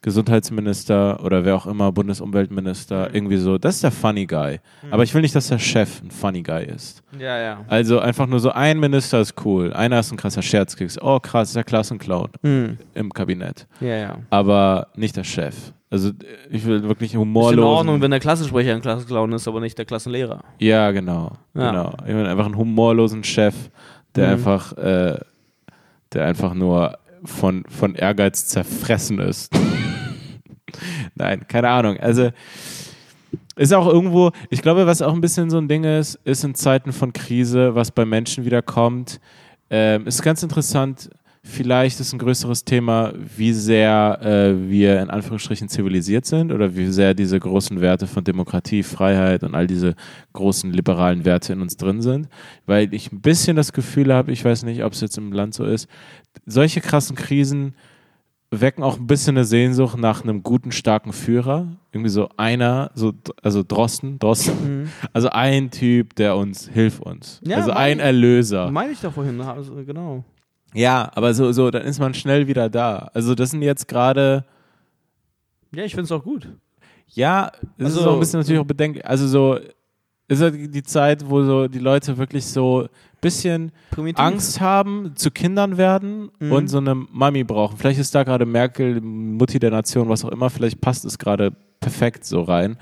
Gesundheitsminister 0.00 1.22
oder 1.24 1.44
wer 1.44 1.54
auch 1.56 1.66
immer, 1.66 1.90
Bundesumweltminister, 1.92 3.08
Mhm. 3.08 3.14
irgendwie 3.14 3.36
so, 3.36 3.58
das 3.58 3.76
ist 3.76 3.84
der 3.84 3.90
Funny 3.90 4.26
Guy. 4.26 4.60
Aber 4.90 5.02
ich 5.02 5.14
will 5.14 5.22
nicht, 5.22 5.34
dass 5.34 5.48
der 5.48 5.58
Chef 5.58 6.02
ein 6.02 6.10
Funny 6.10 6.42
Guy 6.42 6.64
ist. 6.64 7.02
Ja, 7.18 7.38
ja. 7.38 7.64
Also 7.68 7.98
einfach 8.00 8.26
nur 8.26 8.40
so 8.40 8.50
ein 8.50 8.80
Minister 8.80 9.20
ist 9.20 9.34
cool, 9.44 9.72
einer 9.72 10.00
ist 10.00 10.10
ein 10.12 10.16
krasser 10.16 10.42
Scherzkeks, 10.42 11.00
oh 11.00 11.20
krass, 11.20 11.48
ist 11.48 11.56
der 11.56 11.64
Klassenclown 11.64 12.28
Hm. 12.42 12.78
im 12.94 13.12
Kabinett. 13.12 13.66
Ja, 13.80 13.96
ja. 13.96 14.16
Aber 14.30 14.88
nicht 14.96 15.16
der 15.16 15.24
Chef. 15.24 15.54
Also 15.90 16.10
ich 16.50 16.64
will 16.66 16.82
wirklich 16.82 17.14
Ist 17.14 17.20
in. 17.22 17.36
Ordnung, 17.60 18.00
wenn 18.02 18.10
der 18.10 18.18
Klassensprecher 18.18 18.74
ein 18.74 18.80
Klassenclown 18.82 19.30
ist, 19.32 19.46
aber 19.46 19.60
nicht 19.60 19.78
der 19.78 19.84
Klassenlehrer. 19.84 20.40
Ja, 20.58 20.90
genau. 20.90 21.32
Ja. 21.54 21.70
genau. 21.70 21.94
Ich 22.06 22.12
meine 22.14 22.28
einfach 22.30 22.46
einen 22.46 22.56
humorlosen 22.56 23.22
Chef, 23.22 23.54
der 24.16 24.28
Mhm. 24.28 24.32
einfach, 24.34 24.72
äh, 24.76 25.18
der 26.12 26.24
einfach 26.24 26.54
nur 26.54 26.98
von, 27.24 27.64
von 27.68 27.94
Ehrgeiz 27.94 28.46
zerfressen 28.46 29.18
ist. 29.18 29.52
Nein, 31.14 31.46
keine 31.48 31.68
Ahnung. 31.68 31.98
Also 31.98 32.30
ist 33.56 33.72
auch 33.72 33.86
irgendwo, 33.86 34.32
ich 34.50 34.62
glaube, 34.62 34.86
was 34.86 35.00
auch 35.02 35.14
ein 35.14 35.20
bisschen 35.20 35.48
so 35.48 35.58
ein 35.58 35.68
Ding 35.68 35.84
ist, 35.84 36.16
ist 36.24 36.44
in 36.44 36.54
Zeiten 36.54 36.92
von 36.92 37.12
Krise, 37.12 37.74
was 37.74 37.90
bei 37.92 38.04
Menschen 38.04 38.44
wieder 38.44 38.62
kommt, 38.62 39.20
ähm, 39.70 40.06
ist 40.06 40.22
ganz 40.22 40.42
interessant. 40.42 41.08
Vielleicht 41.46 42.00
ist 42.00 42.14
ein 42.14 42.18
größeres 42.18 42.64
Thema, 42.64 43.12
wie 43.36 43.52
sehr 43.52 44.18
äh, 44.22 44.70
wir 44.70 45.02
in 45.02 45.10
Anführungsstrichen 45.10 45.68
zivilisiert 45.68 46.24
sind 46.24 46.50
oder 46.50 46.74
wie 46.74 46.86
sehr 46.86 47.12
diese 47.12 47.38
großen 47.38 47.82
Werte 47.82 48.06
von 48.06 48.24
Demokratie, 48.24 48.82
Freiheit 48.82 49.44
und 49.44 49.54
all 49.54 49.66
diese 49.66 49.94
großen 50.32 50.72
liberalen 50.72 51.26
Werte 51.26 51.52
in 51.52 51.60
uns 51.60 51.76
drin 51.76 52.00
sind. 52.00 52.28
Weil 52.64 52.94
ich 52.94 53.12
ein 53.12 53.20
bisschen 53.20 53.56
das 53.56 53.74
Gefühl 53.74 54.12
habe, 54.12 54.32
ich 54.32 54.42
weiß 54.42 54.62
nicht, 54.62 54.82
ob 54.84 54.94
es 54.94 55.02
jetzt 55.02 55.18
im 55.18 55.32
Land 55.32 55.52
so 55.52 55.66
ist, 55.66 55.86
solche 56.46 56.80
krassen 56.80 57.14
Krisen 57.14 57.74
wecken 58.50 58.82
auch 58.82 58.98
ein 58.98 59.06
bisschen 59.06 59.36
eine 59.36 59.44
Sehnsucht 59.44 59.98
nach 59.98 60.22
einem 60.22 60.42
guten, 60.42 60.72
starken 60.72 61.12
Führer. 61.12 61.76
Irgendwie 61.92 62.10
so 62.10 62.30
einer, 62.38 62.90
so, 62.94 63.12
also 63.42 63.62
Drosten, 63.62 64.18
Drosten. 64.18 64.90
Also 65.12 65.28
ein 65.28 65.70
Typ, 65.70 66.14
der 66.14 66.36
uns, 66.36 66.70
hilft 66.72 67.02
uns. 67.02 67.42
Ja, 67.44 67.58
also 67.58 67.72
ein 67.72 68.00
Erlöser. 68.00 68.70
Meine 68.70 68.92
ich 68.92 69.00
doch 69.00 69.12
vorhin, 69.12 69.40
also, 69.42 69.74
genau. 69.84 70.24
Ja, 70.74 71.10
aber 71.14 71.32
so, 71.34 71.52
so, 71.52 71.70
dann 71.70 71.82
ist 71.82 71.98
man 72.00 72.12
schnell 72.14 72.46
wieder 72.46 72.68
da. 72.68 73.10
Also 73.14 73.34
das 73.34 73.50
sind 73.52 73.62
jetzt 73.62 73.88
gerade, 73.88 74.44
Ja, 75.74 75.84
ich 75.84 75.92
finde 75.92 76.04
es 76.04 76.12
auch 76.12 76.22
gut. 76.24 76.48
ja, 77.08 77.50
es 77.78 77.90
ist 77.90 77.96
Also- 77.98 78.10
auch 78.10 78.14
ein 78.14 78.20
bisschen 78.20 78.40
natürlich 78.40 78.60
auch 78.60 78.66
bedenklich. 78.66 79.06
Also 79.06 79.26
so, 79.26 79.58
ist 80.26 80.40
halt 80.40 80.74
die 80.74 80.82
Zeit, 80.82 81.28
wo 81.28 81.42
so 81.42 81.68
die 81.68 81.78
Leute 81.78 82.16
wirklich 82.16 82.46
so 82.46 82.82
ein 82.82 82.88
bisschen 83.20 83.72
Primitiv. 83.90 84.18
Angst 84.24 84.60
haben, 84.60 85.12
zu 85.16 85.30
Kindern 85.30 85.76
werden 85.76 86.30
Mhm. 86.40 86.52
und 86.52 86.68
so 86.68 86.78
eine 86.78 86.94
Mami 86.94 87.44
brauchen. 87.44 87.76
Vielleicht 87.76 88.00
ist 88.00 88.14
da 88.14 88.22
gerade 88.24 88.46
Merkel, 88.46 89.00
Mutti 89.00 89.58
der 89.58 89.70
Nation, 89.70 90.08
was 90.08 90.24
auch 90.24 90.30
immer, 90.30 90.48
vielleicht 90.50 90.80
passt 90.80 91.04
es 91.04 91.18
gerade 91.18 91.52
perfekt 91.80 92.24
so 92.24 92.40
rein. 92.42 92.78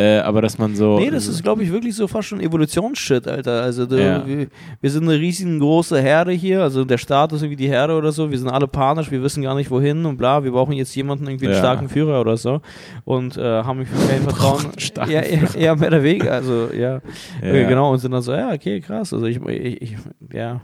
Äh, 0.00 0.20
aber 0.20 0.40
dass 0.40 0.56
man 0.56 0.74
so. 0.74 0.98
Nee, 0.98 1.10
das 1.10 1.26
ist, 1.28 1.42
glaube 1.42 1.62
ich, 1.62 1.70
wirklich 1.70 1.94
so 1.94 2.06
fast 2.08 2.28
schon 2.28 2.40
Evolutionsshit, 2.40 3.28
Alter. 3.28 3.62
Also 3.62 3.84
du, 3.84 4.00
Ja. 4.00 4.26
wir, 4.26 4.46
wir 4.80 4.90
sind 4.90 5.02
eine 5.02 5.18
riesengroße 5.18 6.00
Herde 6.00 6.32
hier, 6.32 6.62
also 6.62 6.84
der 6.84 6.96
Staat 6.96 7.32
ist 7.32 7.42
irgendwie 7.42 7.56
die 7.64 7.68
Herde 7.68 7.94
oder 7.94 8.10
so, 8.10 8.30
wir 8.30 8.38
sind 8.38 8.48
alle 8.48 8.66
panisch, 8.66 9.10
wir 9.10 9.22
wissen 9.22 9.42
gar 9.42 9.54
nicht 9.54 9.70
wohin 9.70 10.06
und 10.06 10.16
bla, 10.16 10.42
wir 10.42 10.52
brauchen 10.52 10.72
jetzt 10.72 10.94
jemanden, 10.94 11.26
irgendwie 11.26 11.46
einen 11.46 11.54
Ja. 11.54 11.58
starken 11.60 11.88
Führer 11.88 12.20
oder 12.20 12.36
so 12.36 12.60
und 13.04 13.36
äh, 13.36 13.42
haben 13.62 13.84
kein 14.08 14.22
Vertrauen. 14.22 14.66
ja, 15.08 15.22
ja, 15.22 15.38
ja, 15.58 15.74
mehr 15.74 15.90
der 15.90 16.02
Weg, 16.02 16.26
also 16.30 16.68
ja. 16.72 17.00
Ja. 17.42 17.48
Äh, 17.48 17.66
Genau, 17.66 17.92
und 17.92 17.98
sind 17.98 18.12
dann 18.12 18.22
so, 18.22 18.32
ja, 18.32 18.52
okay, 18.52 18.80
krass, 18.80 19.12
also 19.12 19.26
ich, 19.26 19.36
ich, 19.46 19.82
ich 19.82 19.96
ja. 20.32 20.60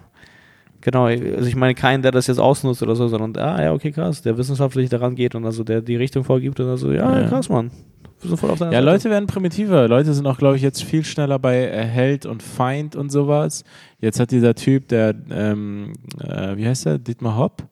Genau, 0.82 1.06
also 1.06 1.46
ich 1.48 1.56
meine 1.56 1.74
keinen, 1.74 2.02
der 2.02 2.12
das 2.12 2.26
jetzt 2.28 2.38
ausnutzt 2.38 2.80
oder 2.82 2.94
so, 2.94 3.08
sondern, 3.08 3.36
ah 3.42 3.60
ja, 3.62 3.72
okay, 3.72 3.90
krass, 3.90 4.22
der 4.22 4.38
wissenschaftlich 4.38 4.88
daran 4.88 5.14
geht 5.16 5.34
und 5.34 5.44
also 5.44 5.64
der 5.64 5.80
die 5.80 5.96
Richtung 5.96 6.22
vorgibt 6.22 6.60
und 6.60 6.68
also, 6.68 6.92
ja, 6.92 7.22
Ja. 7.22 7.28
krass, 7.28 7.48
Mann. 7.48 7.70
Voll 8.18 8.51
auf 8.51 8.59
deiner 8.59 8.72
Ja, 8.72 8.78
Seite. 8.78 8.90
Leute 8.93 9.10
werden 9.10 9.26
primitiver. 9.26 9.88
Leute 9.88 10.12
sind 10.14 10.26
auch, 10.26 10.38
glaube 10.38 10.56
ich, 10.56 10.62
jetzt 10.62 10.82
viel 10.82 11.05
schneller 11.05 11.38
bei 11.38 11.55
Held 11.68 12.26
und 12.26 12.43
Feind 12.43 12.97
und 12.97 13.10
sowas. 13.12 13.62
Jetzt 14.01 14.18
hat 14.20 14.30
dieser 14.30 14.55
Typ, 14.55 14.88
der, 14.88 15.14
ähm, 15.30 15.93
äh, 16.20 16.56
wie 16.56 16.66
heißt 16.66 16.86
der? 16.86 16.98
Dietmar 16.98 17.36
Hopp? 17.36 17.62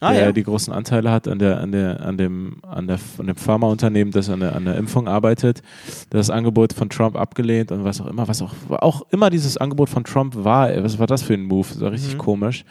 ah, 0.00 0.12
der 0.12 0.24
ja. 0.26 0.32
die 0.32 0.42
großen 0.42 0.74
Anteile 0.74 1.10
hat 1.10 1.26
an 1.26 1.38
der, 1.38 1.58
an 1.60 1.72
der, 1.72 2.04
an 2.04 2.18
dem, 2.18 2.58
an 2.62 2.86
der, 2.86 2.98
an 3.16 3.26
dem 3.28 3.36
Pharmaunternehmen, 3.36 4.12
das 4.12 4.28
an 4.28 4.40
der, 4.40 4.54
an 4.54 4.66
der 4.66 4.76
Impfung 4.76 5.08
arbeitet, 5.08 5.62
das 6.10 6.28
Angebot 6.28 6.74
von 6.74 6.90
Trump 6.90 7.16
abgelehnt 7.16 7.72
und 7.72 7.82
was 7.84 8.02
auch 8.02 8.06
immer, 8.06 8.28
was 8.28 8.42
auch, 8.42 8.52
auch 8.68 9.02
immer 9.10 9.30
dieses 9.30 9.56
Angebot 9.56 9.88
von 9.88 10.04
Trump 10.04 10.34
war, 10.36 10.68
was 10.84 10.98
war 10.98 11.06
das 11.06 11.22
für 11.22 11.32
ein 11.32 11.44
Move? 11.44 11.66
Das 11.66 11.80
war 11.80 11.92
richtig 11.92 12.12
Mhm. 12.14 12.18
komisch. 12.18 12.64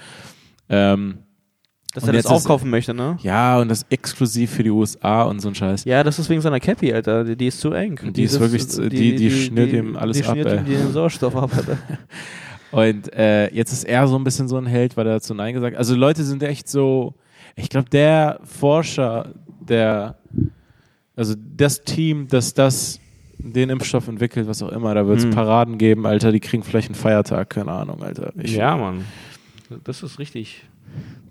Ähm, 0.69 1.17
Dass 1.95 2.03
und 2.03 2.09
er 2.09 2.13
das 2.13 2.25
ist- 2.25 2.31
aufkaufen 2.31 2.69
möchte, 2.69 2.93
ne? 2.93 3.17
ja, 3.23 3.57
und 3.59 3.69
das 3.69 3.85
exklusiv 3.89 4.51
für 4.51 4.61
die 4.63 4.69
USA 4.69 5.23
und 5.23 5.39
so 5.39 5.47
ein 5.47 5.55
Scheiß. 5.55 5.85
Ja, 5.85 6.03
das 6.03 6.19
ist 6.19 6.29
wegen 6.29 6.41
seiner 6.41 6.59
Cappy, 6.59 6.93
Alter. 6.93 7.23
Die, 7.23 7.35
die 7.35 7.47
ist 7.47 7.59
zu 7.59 7.71
eng. 7.71 7.97
Die 8.13 8.23
ist 8.23 8.39
wirklich 8.39 8.67
zu- 8.67 8.87
die- 8.89 9.15
die 9.15 9.31
schnürt 9.31 9.71
ihm 9.73 9.95
alles 9.95 10.17
die 10.17 10.25
ab, 10.25 10.33
schnürt 10.33 10.47
ey. 10.47 10.57
ihm 10.59 10.65
den 10.65 10.91
Sauerstoff 10.91 11.35
ab, 11.35 11.49
Alter. 11.55 11.77
Und 12.71 13.13
äh, 13.13 13.49
jetzt 13.53 13.71
ist 13.71 13.85
er 13.85 14.05
so 14.07 14.17
ein 14.17 14.23
bisschen 14.25 14.47
so 14.49 14.57
ein 14.57 14.65
Held, 14.65 14.97
weil 14.97 15.07
er 15.07 15.13
dazu 15.13 15.33
Nein 15.33 15.53
gesagt 15.53 15.73
hat. 15.73 15.79
Also 15.79 15.95
Leute 15.95 16.23
sind 16.25 16.43
echt 16.43 16.67
so, 16.67 17.13
ich 17.55 17.69
glaube, 17.69 17.89
der 17.89 18.39
Forscher, 18.43 19.29
der, 19.61 20.17
also 21.15 21.33
das 21.55 21.81
Team, 21.83 22.27
das 22.27 22.53
das, 22.53 22.99
den 23.37 23.69
Impfstoff 23.69 24.09
entwickelt, 24.09 24.47
was 24.49 24.61
auch 24.61 24.71
immer, 24.73 24.93
da 24.93 25.07
wird 25.07 25.19
es 25.19 25.23
Hm. 25.23 25.31
Paraden 25.31 25.77
geben, 25.77 26.05
Alter, 26.05 26.33
die 26.33 26.41
kriegen 26.41 26.63
vielleicht 26.63 26.89
einen 26.89 26.95
Feiertag, 26.95 27.51
keine 27.51 27.71
Ahnung, 27.71 28.03
Alter. 28.03 28.33
Ich, 28.37 28.55
ja, 28.55 28.75
Mann. 28.75 29.05
Das 29.85 30.03
ist 30.03 30.19
richtig. 30.19 30.63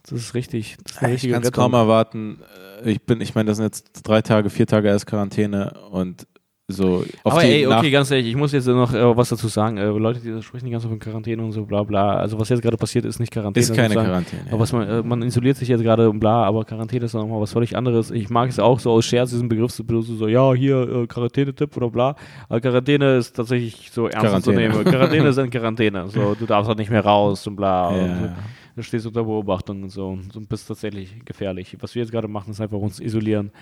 Das 0.02 0.12
ist 0.12 0.34
richtig. 0.34 0.76
Das 0.84 0.92
ist 0.96 1.02
eine 1.02 1.14
ich 1.14 1.30
kann 1.30 1.42
es 1.42 1.52
kaum 1.52 1.72
erwarten. 1.74 2.40
Äh, 2.84 2.90
Ich 2.92 3.02
bin, 3.02 3.20
ich 3.20 3.34
meine, 3.34 3.48
das 3.48 3.56
sind 3.56 3.64
jetzt 3.64 4.02
drei 4.02 4.20
Tage, 4.22 4.50
vier 4.50 4.66
Tage 4.66 4.88
erst 4.88 5.06
Quarantäne 5.06 5.72
und 5.90 6.26
so 6.66 7.04
Aber 7.24 7.44
ey, 7.44 7.66
okay, 7.66 7.90
ganz 7.90 8.10
ehrlich, 8.10 8.28
ich 8.28 8.36
muss 8.36 8.52
jetzt 8.52 8.66
noch 8.66 8.94
äh, 8.94 9.16
was 9.16 9.28
dazu 9.28 9.48
sagen. 9.48 9.76
Äh, 9.76 9.84
Leute, 9.84 10.20
die 10.20 10.42
sprechen 10.42 10.64
die 10.64 10.70
ganze 10.70 10.86
Zeit 10.86 10.92
von 10.92 10.98
Quarantäne 10.98 11.42
und 11.44 11.52
so, 11.52 11.66
bla 11.66 11.82
bla. 11.82 12.14
Also 12.16 12.38
was 12.40 12.48
jetzt 12.48 12.62
gerade 12.62 12.78
passiert, 12.78 13.04
ist 13.04 13.20
nicht 13.20 13.30
Quarantäne. 13.30 13.62
ist 13.62 13.74
keine 13.74 13.88
sozusagen. 13.88 14.06
Quarantäne. 14.08 14.42
Aber 14.50 14.60
was 14.60 14.72
man, 14.72 14.88
äh, 14.88 15.02
man 15.02 15.22
isoliert 15.22 15.58
sich 15.58 15.68
jetzt 15.68 15.82
gerade 15.82 16.08
und 16.08 16.20
bla, 16.20 16.42
aber 16.44 16.64
Quarantäne 16.64 17.04
ist 17.04 17.14
dann 17.14 17.20
nochmal 17.20 17.42
was 17.42 17.52
völlig 17.52 17.76
anderes. 17.76 18.10
Ich 18.10 18.30
mag 18.30 18.48
es 18.48 18.58
auch 18.58 18.80
so 18.80 18.92
aus 18.92 19.04
Scherz, 19.04 19.28
diesen 19.28 19.50
Begriff 19.50 19.72
zu 19.72 19.84
benutzen, 19.84 20.16
so, 20.16 20.26
ja, 20.26 20.54
hier, 20.54 20.88
äh, 20.88 21.06
Quarantäne-Tipp 21.06 21.76
oder 21.76 21.90
bla. 21.90 22.16
Aber 22.48 22.62
Quarantäne 22.62 23.16
ist 23.16 23.36
tatsächlich 23.36 23.90
so 23.92 24.06
ernst 24.06 24.16
zu 24.16 24.52
Quarantäne. 24.52 24.56
nehmen. 24.56 24.84
Quarantäne 24.84 25.28
ist 25.28 25.36
in 25.36 25.50
Quarantäne. 25.50 26.08
So, 26.08 26.34
du 26.34 26.46
darfst 26.46 26.68
halt 26.68 26.78
nicht 26.78 26.90
mehr 26.90 27.04
raus 27.04 27.46
und 27.46 27.56
bla. 27.56 27.94
Ja, 27.94 28.02
Und, 28.02 28.08
ja. 28.08 28.34
Du 28.76 28.82
stehst 28.82 29.06
unter 29.06 29.22
Beobachtung 29.22 29.84
und 29.84 29.90
so 29.90 30.08
und 30.08 30.34
du 30.34 30.40
bist 30.40 30.66
tatsächlich 30.66 31.24
gefährlich. 31.24 31.76
Was 31.78 31.94
wir 31.94 32.02
jetzt 32.02 32.10
gerade 32.10 32.26
machen, 32.26 32.50
ist 32.50 32.60
einfach 32.60 32.78
uns 32.78 32.98
isolieren. 32.98 33.52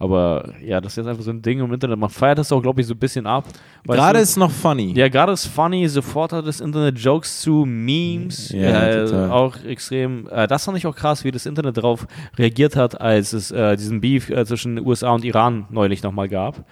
Aber 0.00 0.54
ja, 0.64 0.80
das 0.80 0.94
ist 0.94 0.96
jetzt 0.96 1.06
einfach 1.08 1.22
so 1.22 1.30
ein 1.30 1.42
Ding 1.42 1.60
im 1.60 1.70
Internet. 1.74 1.98
Man 1.98 2.08
feiert 2.08 2.38
das 2.38 2.50
auch, 2.50 2.62
glaube 2.62 2.80
ich, 2.80 2.86
so 2.86 2.94
ein 2.94 2.98
bisschen 2.98 3.26
ab. 3.26 3.44
Gerade 3.86 4.18
du? 4.18 4.22
ist 4.22 4.38
noch 4.38 4.50
funny. 4.50 4.94
Ja, 4.96 5.08
gerade 5.08 5.32
ist 5.32 5.44
funny, 5.46 5.86
sofort 5.88 6.32
hat 6.32 6.46
das 6.46 6.62
Internet 6.62 6.98
Jokes 6.98 7.42
zu, 7.42 7.66
Memes, 7.66 8.50
Ja, 8.50 9.04
äh, 9.04 9.28
auch 9.28 9.62
extrem. 9.62 10.26
Äh, 10.30 10.46
das 10.46 10.64
fand 10.64 10.78
ich 10.78 10.86
auch 10.86 10.96
krass, 10.96 11.22
wie 11.22 11.30
das 11.30 11.44
Internet 11.44 11.76
darauf 11.76 12.06
reagiert 12.38 12.76
hat, 12.76 12.98
als 12.98 13.34
es 13.34 13.50
äh, 13.50 13.76
diesen 13.76 14.00
Beef 14.00 14.30
äh, 14.30 14.46
zwischen 14.46 14.78
USA 14.84 15.10
und 15.10 15.22
Iran 15.22 15.66
neulich 15.68 16.02
nochmal 16.02 16.30
gab. 16.30 16.64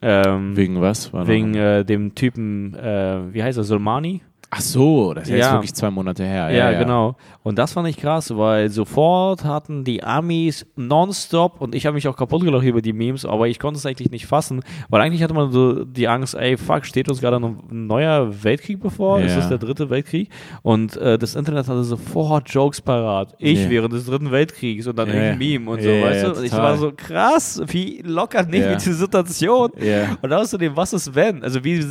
Ähm, 0.00 0.56
Wegen 0.56 0.80
was? 0.80 1.12
Wegen 1.12 1.54
äh, 1.54 1.84
dem 1.84 2.14
Typen, 2.14 2.74
äh, 2.74 3.34
wie 3.34 3.42
heißt 3.42 3.58
er, 3.58 3.64
Solmani? 3.64 4.22
Ach 4.50 4.62
so, 4.62 5.12
das 5.12 5.24
ist 5.24 5.30
jetzt 5.34 5.44
Ja. 5.44 5.52
wirklich 5.52 5.74
zwei 5.74 5.90
Monate 5.90 6.24
her. 6.24 6.50
Ja, 6.50 6.72
genau. 6.78 7.16
Und 7.42 7.58
das 7.58 7.74
fand 7.74 7.86
ich 7.86 7.98
krass, 7.98 8.34
weil 8.34 8.70
sofort 8.70 9.44
hatten 9.44 9.84
die 9.84 10.02
Amis 10.02 10.64
nonstop 10.74 11.60
und 11.60 11.74
ich 11.74 11.84
habe 11.84 11.94
mich 11.94 12.08
auch 12.08 12.16
kaputt 12.16 12.42
gelacht 12.44 12.64
über 12.64 12.80
die 12.80 12.94
Memes, 12.94 13.26
aber 13.26 13.46
ich 13.48 13.58
konnte 13.58 13.76
es 13.78 13.84
eigentlich 13.84 14.10
nicht 14.10 14.26
fassen, 14.26 14.62
weil 14.88 15.02
eigentlich 15.02 15.22
hatte 15.22 15.34
man 15.34 15.52
so 15.52 15.84
die 15.84 16.08
Angst, 16.08 16.34
ey, 16.34 16.56
fuck, 16.56 16.86
steht 16.86 17.10
uns 17.10 17.20
gerade 17.20 17.36
ein 17.36 17.58
neuer 17.86 18.42
Weltkrieg 18.42 18.80
bevor? 18.80 19.20
Ist 19.20 19.32
Ja. 19.32 19.36
das 19.36 19.48
der 19.50 19.58
dritte 19.58 19.90
Weltkrieg? 19.90 20.30
Und 20.62 20.96
äh, 20.96 21.18
das 21.18 21.34
Internet 21.34 21.68
hatte 21.68 21.84
sofort 21.84 22.48
Jokes 22.48 22.80
parat. 22.80 23.34
Ich 23.38 23.64
Ja. 23.64 23.70
während 23.70 23.92
des 23.92 24.06
dritten 24.06 24.30
Weltkriegs 24.30 24.86
und 24.86 24.98
dann 24.98 25.08
Ja. 25.08 25.14
irgendein 25.14 25.38
Meme 25.38 25.70
und 25.70 25.82
so, 25.82 25.88
Ja, 25.90 26.06
weißt 26.06 26.22
ja, 26.22 26.30
du? 26.32 26.38
Und 26.38 26.44
ich 26.46 26.52
war 26.52 26.76
so 26.78 26.90
krass, 26.96 27.60
wie 27.66 28.00
locker 28.02 28.42
nehme 28.44 28.64
Ja. 28.64 28.76
ich 28.78 28.82
die 28.82 28.92
Situation. 28.92 29.70
Ja. 29.78 30.16
Und 30.22 30.32
außerdem, 30.32 30.74
was 30.74 30.94
ist 30.94 31.14
wenn? 31.14 31.42
Also 31.44 31.62
wie, 31.64 31.84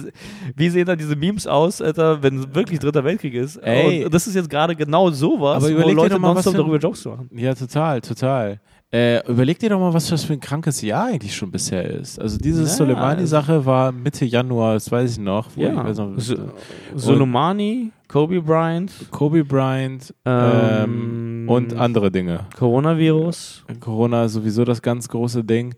wie 0.55 0.69
sehen 0.69 0.87
dann 0.87 0.97
diese 0.97 1.15
Memes 1.15 1.45
aus, 1.45 1.83
Alter, 1.83 2.21
wenn 2.23 2.46
wirklich 2.53 2.79
dritter 2.79 3.03
Weltkrieg 3.03 3.33
ist? 3.33 3.57
Ey. 3.57 4.05
Und 4.05 4.13
das 4.13 4.27
ist 4.27 4.35
jetzt 4.35 4.49
gerade 4.49 4.75
genau 4.75 5.09
sowas, 5.11 5.57
Aber 5.57 5.65
wo 5.67 5.69
überleg 5.69 5.89
dir 5.89 5.95
Leute 5.95 6.19
mal, 6.19 6.35
was 6.35 6.45
nonstop 6.45 6.65
darüber 6.65 6.77
Jokes 6.77 7.05
machen. 7.05 7.29
Ja, 7.33 7.53
total, 7.53 8.01
total. 8.01 8.59
Äh, 8.89 9.27
überleg 9.29 9.59
dir 9.59 9.69
doch 9.69 9.79
mal, 9.81 9.93
was 9.93 10.07
das 10.07 10.23
für 10.23 10.31
ein 10.33 10.39
krankes 10.39 10.81
Jahr 10.81 11.07
eigentlich 11.07 11.35
schon 11.35 11.51
bisher 11.51 11.83
ist. 11.83 12.19
Also 12.21 12.37
diese 12.37 12.61
Ja, 12.61 12.67
Soleimani-Sache 12.67 13.65
war 13.65 13.91
Mitte 13.91 14.23
Januar, 14.23 14.75
das 14.75 14.89
weiß 14.89 15.11
ich 15.11 15.19
noch. 15.19 15.49
Wo 15.55 15.61
ich 15.61 15.73
noch 15.73 16.13
So, 16.17 16.37
Soleimani, 16.95 17.91
Kobe 18.07 18.41
Bryant, 18.41 18.91
Kobe 19.11 19.43
Bryant 19.43 20.13
ähm, 20.25 21.43
Ähm, 21.45 21.49
und 21.49 21.73
andere 21.75 22.09
Dinge. 22.11 22.45
Coronavirus, 22.57 23.65
Corona 23.81 24.23
ist 24.25 24.33
sowieso 24.33 24.63
das 24.63 24.81
ganz 24.81 25.09
große 25.09 25.43
Ding. 25.43 25.75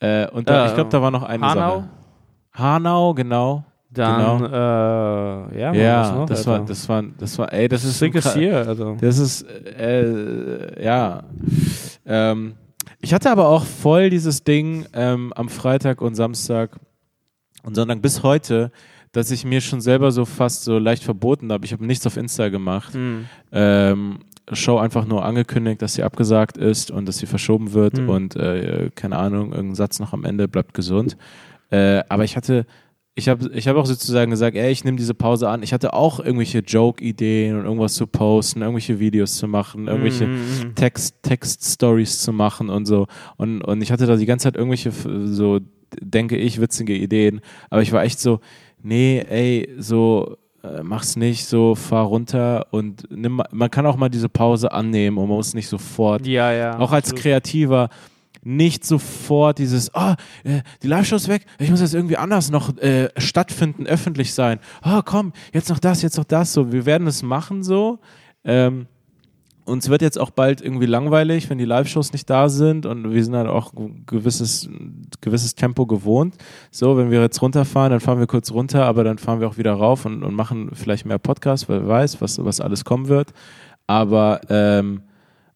Äh, 0.00 0.28
und 0.30 0.48
da, 0.48 0.64
Äh, 0.64 0.68
ich 0.68 0.74
glaube, 0.74 0.90
da 0.90 1.00
war 1.00 1.10
noch 1.10 1.22
eine 1.22 1.46
Hanau, 1.46 1.76
Sache. 1.76 1.88
Hanau, 2.52 3.14
genau. 3.14 3.64
Dann, 3.94 4.42
Genau. 4.42 4.46
äh, 5.52 5.60
ja, 5.60 5.72
ja, 5.74 6.12
noch, 6.12 6.26
das 6.26 6.46
war, 6.46 6.64
das 6.64 6.88
war, 6.88 7.02
das 7.18 7.38
war, 7.38 7.52
ey, 7.52 7.68
das 7.68 7.84
ist 7.84 8.02
kra- 8.02 8.34
here, 8.34 8.66
also. 8.66 8.96
Das 9.00 9.18
ist, 9.18 9.42
äh, 9.42 10.82
ja. 10.84 11.24
Ähm, 12.06 12.54
ich 13.00 13.12
hatte 13.14 13.30
aber 13.30 13.48
auch 13.48 13.64
voll 13.64 14.10
dieses 14.10 14.44
Ding 14.44 14.86
ähm, 14.92 15.32
am 15.34 15.48
Freitag 15.48 16.00
und 16.00 16.14
Samstag 16.14 16.70
und 17.64 17.74
Sonntag 17.74 18.00
bis 18.02 18.22
heute, 18.22 18.70
dass 19.12 19.30
ich 19.30 19.44
mir 19.44 19.60
schon 19.60 19.80
selber 19.80 20.10
so 20.10 20.24
fast 20.24 20.64
so 20.64 20.78
leicht 20.78 21.04
verboten 21.04 21.52
habe. 21.52 21.64
Ich 21.66 21.72
habe 21.72 21.84
nichts 21.84 22.06
auf 22.06 22.16
Insta 22.16 22.48
gemacht. 22.48 22.94
Hm. 22.94 23.26
Ähm, 23.52 24.18
Show 24.52 24.78
einfach 24.78 25.04
nur 25.06 25.24
angekündigt, 25.24 25.82
dass 25.82 25.94
sie 25.94 26.02
abgesagt 26.02 26.56
ist 26.56 26.90
und 26.90 27.06
dass 27.06 27.18
sie 27.18 27.26
verschoben 27.26 27.72
wird 27.74 27.98
Hm. 27.98 28.08
und 28.08 28.36
äh, 28.36 28.90
keine 28.94 29.16
Ahnung, 29.16 29.52
irgendein 29.52 29.74
Satz 29.76 29.98
noch 30.00 30.12
am 30.12 30.24
Ende 30.24 30.48
bleibt 30.48 30.74
gesund. 30.74 31.16
Äh, 31.70 32.02
aber 32.08 32.24
ich 32.24 32.36
hatte, 32.36 32.66
ich 33.14 33.28
habe 33.28 33.50
ich 33.54 33.68
hab 33.68 33.76
auch 33.76 33.84
sozusagen 33.86 34.30
gesagt, 34.30 34.56
ey, 34.56 34.70
ich 34.72 34.84
nehme 34.84 34.96
diese 34.96 35.12
Pause 35.14 35.48
an. 35.48 35.62
Ich 35.62 35.72
hatte 35.74 35.92
auch 35.92 36.18
irgendwelche 36.18 36.60
Joke-Ideen 36.60 37.58
und 37.58 37.64
irgendwas 37.64 37.94
zu 37.94 38.06
posten, 38.06 38.62
irgendwelche 38.62 38.98
Videos 39.00 39.36
zu 39.36 39.46
machen, 39.48 39.86
irgendwelche 39.86 40.26
Mhm. 40.28 40.74
Text, 40.74 41.16
Text-Stories 41.22 42.20
zu 42.20 42.32
machen 42.32 42.70
und 42.70 42.86
so. 42.86 43.06
Und, 43.36 43.62
und 43.62 43.82
ich 43.82 43.92
hatte 43.92 44.06
da 44.06 44.16
die 44.16 44.24
ganze 44.26 44.44
Zeit 44.44 44.56
irgendwelche, 44.56 44.92
so, 45.26 45.60
denke 46.00 46.36
ich, 46.36 46.58
witzige 46.60 46.94
Ideen. 46.96 47.40
Aber 47.68 47.82
ich 47.82 47.92
war 47.92 48.02
echt 48.02 48.18
so, 48.18 48.40
nee, 48.82 49.18
ey, 49.28 49.68
so, 49.78 50.38
äh, 50.64 50.82
mach's 50.82 51.16
nicht, 51.16 51.44
so, 51.44 51.74
fahr 51.74 52.06
runter 52.06 52.66
und 52.70 53.02
nimm, 53.10 53.42
man 53.50 53.70
kann 53.70 53.84
auch 53.84 53.96
mal 53.96 54.08
diese 54.08 54.28
Pause 54.30 54.72
annehmen 54.72 55.18
und 55.18 55.28
man 55.28 55.36
muss 55.36 55.52
nicht 55.54 55.68
sofort, 55.68 56.26
Ja, 56.26 56.50
ja. 56.52 56.78
auch 56.78 56.92
als 56.92 57.08
absolut. 57.10 57.22
Kreativer, 57.22 57.88
nicht 58.42 58.84
sofort 58.84 59.58
dieses, 59.58 59.94
ah, 59.94 60.16
äh, 60.44 60.62
die 60.82 60.88
Live-Show 60.88 61.16
ist 61.16 61.28
weg, 61.28 61.46
ich 61.58 61.70
muss 61.70 61.80
jetzt 61.80 61.94
irgendwie 61.94 62.16
anders 62.16 62.50
noch 62.50 62.76
äh, 62.78 63.08
stattfinden, 63.16 63.86
öffentlich 63.86 64.34
sein. 64.34 64.58
Ah, 64.82 65.02
komm, 65.04 65.32
jetzt 65.52 65.68
noch 65.68 65.78
das, 65.78 66.02
jetzt 66.02 66.18
noch 66.18 66.24
das, 66.24 66.52
so, 66.52 66.72
wir 66.72 66.86
werden 66.86 67.06
es 67.06 67.22
machen, 67.22 67.62
so. 67.62 68.00
Ähm, 68.44 68.86
uns 69.64 69.88
wird 69.88 70.02
jetzt 70.02 70.18
auch 70.18 70.30
bald 70.30 70.60
irgendwie 70.60 70.86
langweilig, 70.86 71.48
wenn 71.48 71.58
die 71.58 71.64
Live-Shows 71.64 72.12
nicht 72.12 72.28
da 72.28 72.48
sind 72.48 72.84
und 72.84 73.12
wir 73.12 73.24
sind 73.24 73.36
halt 73.36 73.48
auch 73.48 73.72
gewisses, 74.06 74.68
gewisses 75.20 75.54
Tempo 75.54 75.86
gewohnt. 75.86 76.34
So, 76.72 76.96
wenn 76.96 77.12
wir 77.12 77.20
jetzt 77.20 77.40
runterfahren, 77.40 77.90
dann 77.90 78.00
fahren 78.00 78.18
wir 78.18 78.26
kurz 78.26 78.50
runter, 78.50 78.84
aber 78.86 79.04
dann 79.04 79.18
fahren 79.18 79.40
wir 79.40 79.46
auch 79.46 79.58
wieder 79.58 79.72
rauf 79.72 80.04
und, 80.04 80.24
und 80.24 80.34
machen 80.34 80.70
vielleicht 80.72 81.06
mehr 81.06 81.18
Podcasts, 81.18 81.68
weil 81.68 81.82
wer 81.82 81.88
weiß, 81.88 82.20
was, 82.20 82.44
was 82.44 82.60
alles 82.60 82.84
kommen 82.84 83.06
wird. 83.06 83.32
Aber, 83.86 84.40
ähm, 84.48 85.02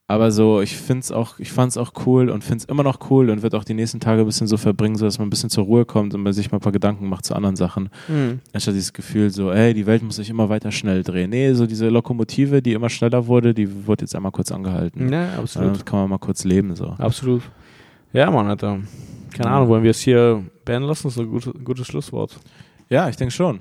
aber 0.09 0.31
so, 0.31 0.61
ich 0.61 0.77
find's 0.77 1.11
auch, 1.11 1.41
ich 1.41 1.51
fand's 1.51 1.77
auch 1.77 1.93
cool 2.07 2.31
und 2.31 2.45
find's 2.45 2.65
immer 2.65 2.85
noch 2.85 3.11
cool 3.11 3.28
und 3.28 3.43
wird 3.43 3.57
auch 3.57 3.65
die 3.65 3.74
nächsten 3.74 3.99
Tage 3.99 4.20
ein 4.20 4.27
bisschen 4.27 4.47
so 4.47 4.57
verbringen, 4.57 4.95
so 4.95 5.05
dass 5.05 5.19
man 5.19 5.27
ein 5.27 5.31
bisschen 5.31 5.51
zur 5.51 5.65
Ruhe 5.65 5.85
kommt 5.85 6.15
und 6.15 6.23
man 6.23 6.33
sich 6.33 6.53
mal 6.53 6.59
ein 6.59 6.61
paar 6.61 6.70
Gedanken 6.70 7.09
macht 7.09 7.24
zu 7.24 7.35
anderen 7.35 7.57
Sachen. 7.57 7.89
Hm. 8.07 8.39
Anstatt 8.53 8.74
dieses 8.74 8.93
Gefühl 8.93 9.31
so, 9.31 9.51
ey, 9.51 9.74
die 9.74 9.85
Welt 9.85 10.05
muss 10.05 10.16
sich 10.16 10.31
immer 10.31 10.49
weiter 10.49 10.70
schnell 10.70 11.03
drehen. 11.03 11.31
Nee, 11.31 11.53
so 11.55 11.66
diese 11.66 11.89
Lokomotive, 11.89 12.62
die 12.62 12.73
immer 12.73 12.89
schneller 12.89 13.27
wurde, 13.27 13.53
die 13.53 13.87
wurde 13.87 14.03
jetzt 14.03 14.15
einmal 14.15 14.31
kurz 14.31 14.53
angehalten. 14.53 15.12
Ja, 15.12 15.31
absolut. 15.39 15.74
das 15.74 15.85
kann 15.85 15.99
man 15.99 16.11
mal 16.11 16.19
kurz 16.19 16.45
leben 16.45 16.77
so. 16.77 16.87
Absolut. 16.87 17.43
Ja, 18.12 18.31
Mann, 18.31 18.47
Alter. 18.47 18.78
Keine 19.37 19.51
Ahnung, 19.51 19.69
wollen 19.69 19.83
wir 19.83 19.91
es 19.91 20.01
hier 20.01 20.43
beenden 20.65 20.89
lassen? 20.89 21.09
Ist 21.09 21.19
ein 21.19 21.28
gutes, 21.28 21.53
gutes 21.65 21.87
Schlusswort. 21.87 22.39
Ja, 22.89 23.09
ich 23.09 23.16
denke 23.16 23.35
schon. 23.35 23.59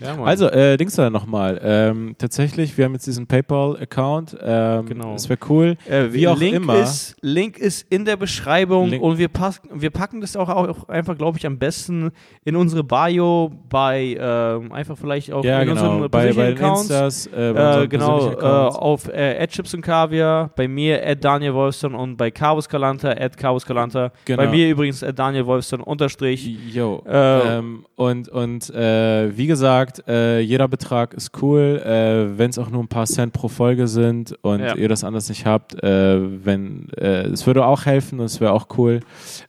Ja. 0.00 0.20
Also, 0.22 0.48
äh, 0.48 0.76
Dings 0.76 0.94
da 0.96 1.10
nochmal. 1.10 1.60
Ähm, 1.62 2.14
tatsächlich, 2.18 2.76
wir 2.78 2.84
haben 2.86 2.94
jetzt 2.94 3.06
diesen 3.06 3.26
PayPal-Account. 3.26 4.36
Ähm, 4.42 4.86
Genau. 4.86 5.12
Das 5.12 5.28
wäre 5.28 5.38
cool. 5.48 5.76
Äh, 5.88 6.06
wie 6.12 6.26
auch 6.28 6.38
Link 6.38 6.56
immer. 6.56 6.76
Ist, 6.80 7.16
Link 7.20 7.58
ist 7.58 7.86
in 7.90 8.04
der 8.04 8.16
Beschreibung 8.16 8.88
Link- 8.88 9.02
und 9.02 9.18
wir, 9.18 9.28
pass, 9.28 9.60
wir 9.72 9.90
packen 9.90 10.20
das 10.20 10.36
auch, 10.36 10.48
auch 10.48 10.88
einfach, 10.88 11.16
glaube 11.16 11.38
ich, 11.38 11.46
am 11.46 11.58
besten 11.58 12.10
in 12.44 12.56
unsere 12.56 12.82
Bio 12.84 13.52
bei 13.68 14.16
ähm, 14.18 14.72
einfach 14.72 14.96
vielleicht 14.96 15.32
auch 15.32 15.44
Ja, 15.44 15.60
in 15.60 15.68
genau. 15.68 15.94
unseren 15.96 16.10
Bei, 16.10 16.32
bei 16.32 16.52
Accounts. 16.52 16.82
Instas, 16.82 17.26
äh, 17.26 17.30
bei 17.32 17.60
Äh, 17.60 17.66
unseren 17.66 17.88
genau, 17.88 18.30
äh, 18.32 18.36
auf 18.36 19.08
äh, 19.08 19.46
Chips 19.48 19.74
und 19.74 19.82
Kaviar, 19.82 20.50
bei 20.56 20.66
mir 20.68 21.06
at 21.06 21.22
Daniel 21.24 21.54
Wolfson 21.54 21.94
und 21.94 22.16
bei 22.16 22.30
Carvus 22.30 22.68
Galanta 22.68 23.10
at 23.10 23.36
Carvus 23.36 23.66
Galanta. 23.66 24.12
Genau. 24.24 24.42
Bei 24.42 24.48
mir 24.48 24.68
übrigens 24.70 25.02
at 25.02 25.18
Daniel 25.18 25.46
Wolfson 25.46 25.80
unterstrich. 25.80 26.46
Jo. 26.72 27.02
Äh, 27.06 27.58
ähm, 27.58 27.84
und 27.96 28.28
und 28.28 28.70
äh, 28.70 29.36
wie 29.36 29.46
gesagt, 29.46 29.89
äh, 30.08 30.40
jeder 30.40 30.68
Betrag 30.68 31.14
ist 31.14 31.30
cool, 31.42 31.82
äh, 31.84 32.38
wenn 32.38 32.50
es 32.50 32.58
auch 32.58 32.70
nur 32.70 32.82
ein 32.82 32.88
paar 32.88 33.06
Cent 33.06 33.32
pro 33.32 33.48
Folge 33.48 33.88
sind 33.88 34.34
und 34.42 34.60
Ja. 34.60 34.76
ihr 34.76 34.88
das 34.88 35.04
anders 35.04 35.28
nicht 35.28 35.46
habt. 35.46 35.74
Äh, 35.82 36.44
wenn 36.44 36.88
äh, 36.96 37.24
es 37.26 37.46
würde 37.46 37.64
auch 37.66 37.86
helfen 37.86 38.20
und 38.20 38.26
es 38.26 38.40
wäre 38.40 38.52
auch 38.52 38.68
cool. 38.78 39.00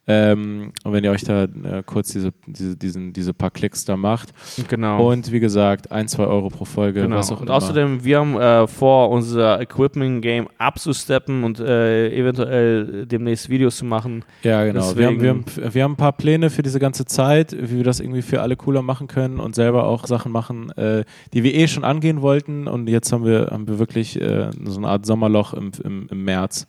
Ähm, 0.07 0.72
und 0.84 0.93
wenn 0.93 1.03
ihr 1.03 1.11
euch 1.11 1.23
da 1.23 1.43
äh, 1.43 1.84
kurz 1.85 2.11
diese, 2.11 2.31
diese, 2.47 2.76
diesen, 2.76 3.13
diese 3.13 3.34
paar 3.34 3.51
Klicks 3.51 3.85
da 3.85 3.95
macht. 3.97 4.30
Genau. 4.68 5.09
Und 5.11 5.31
wie 5.31 5.39
gesagt, 5.39 5.91
ein, 5.91 6.07
zwei 6.07 6.26
Euro 6.26 6.49
pro 6.49 6.65
Folge, 6.65 7.01
Genau. 7.01 7.19
Und 7.19 7.41
immer. 7.41 7.53
außerdem, 7.53 8.03
wir 8.03 8.19
haben 8.19 8.38
äh, 8.38 8.68
vor, 8.68 9.09
unser 9.09 9.61
Equipment-Game 9.61 10.47
abzusteppen 10.57 11.43
und 11.43 11.59
eventuell 11.59 13.05
demnächst 13.05 13.49
Videos 13.49 13.77
zu 13.77 13.85
machen. 13.85 14.23
Ja, 14.43 14.63
genau. 14.65 14.95
Wir 14.95 15.07
haben, 15.07 15.22
wir, 15.22 15.30
haben, 15.30 15.45
wir 15.72 15.84
haben 15.84 15.93
ein 15.93 15.97
paar 15.97 16.11
Pläne 16.13 16.49
für 16.49 16.63
diese 16.63 16.80
ganze 16.80 17.05
Zeit, 17.05 17.55
wie 17.59 17.77
wir 17.77 17.84
das 17.84 17.99
irgendwie 17.99 18.22
für 18.22 18.41
alle 18.41 18.55
cooler 18.55 18.81
machen 18.81 19.07
können 19.07 19.39
und 19.39 19.55
selber 19.55 19.85
auch 19.85 20.05
Sachen 20.07 20.30
machen, 20.31 20.71
äh, 20.77 21.03
die 21.33 21.43
wir 21.43 21.53
eh 21.53 21.67
schon 21.67 21.83
angehen 21.83 22.21
wollten. 22.21 22.67
Und 22.67 22.87
jetzt 22.89 23.11
haben 23.11 23.25
wir, 23.25 23.47
haben 23.51 23.67
wir 23.67 23.79
wirklich 23.79 24.19
äh, 24.19 24.49
so 24.65 24.77
eine 24.77 24.87
Art 24.87 25.05
Sommerloch 25.05 25.53
im, 25.53 25.71
im, 25.83 26.07
im 26.09 26.23
März. 26.23 26.65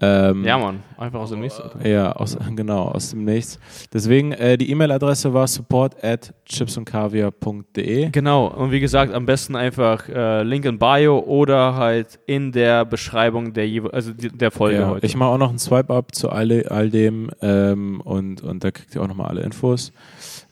Ähm, 0.00 0.44
Ja, 0.44 0.58
Mann. 0.58 0.80
Einfach 0.98 1.20
aus 1.20 1.30
dem 1.30 1.40
Nächsten. 1.40 1.62
Ja, 1.88 2.12
aus, 2.12 2.36
genau, 2.56 2.88
aus 2.88 3.10
dem 3.10 3.24
Nichts. 3.24 3.58
Deswegen, 3.92 4.32
äh, 4.32 4.58
die 4.58 4.70
E-Mail-Adresse 4.70 5.32
war 5.32 5.46
support 5.46 6.02
at 6.04 6.34
chipsundkaviar.de. 6.44 8.10
Genau, 8.10 8.46
und 8.48 8.70
wie 8.70 8.80
gesagt, 8.80 9.14
am 9.14 9.26
besten 9.26 9.56
einfach 9.56 10.08
äh, 10.08 10.42
Link 10.42 10.64
in 10.64 10.78
Bio 10.78 11.18
oder 11.20 11.74
halt 11.76 12.18
in 12.26 12.52
der 12.52 12.84
Beschreibung 12.84 13.52
der, 13.52 13.68
also 13.92 14.12
der 14.12 14.50
Folge 14.50 14.80
Ja, 14.80 14.88
heute. 14.90 15.06
ich 15.06 15.16
mache 15.16 15.30
auch 15.30 15.38
noch 15.38 15.50
einen 15.50 15.58
Swipe-Up 15.58 16.14
zu 16.14 16.30
alle, 16.30 16.70
all 16.70 16.90
dem 16.90 17.30
ähm, 17.40 18.00
und, 18.02 18.42
und 18.42 18.64
da 18.64 18.70
kriegt 18.70 18.94
ihr 18.94 19.02
auch 19.02 19.08
nochmal 19.08 19.28
alle 19.28 19.42
Infos. 19.42 19.92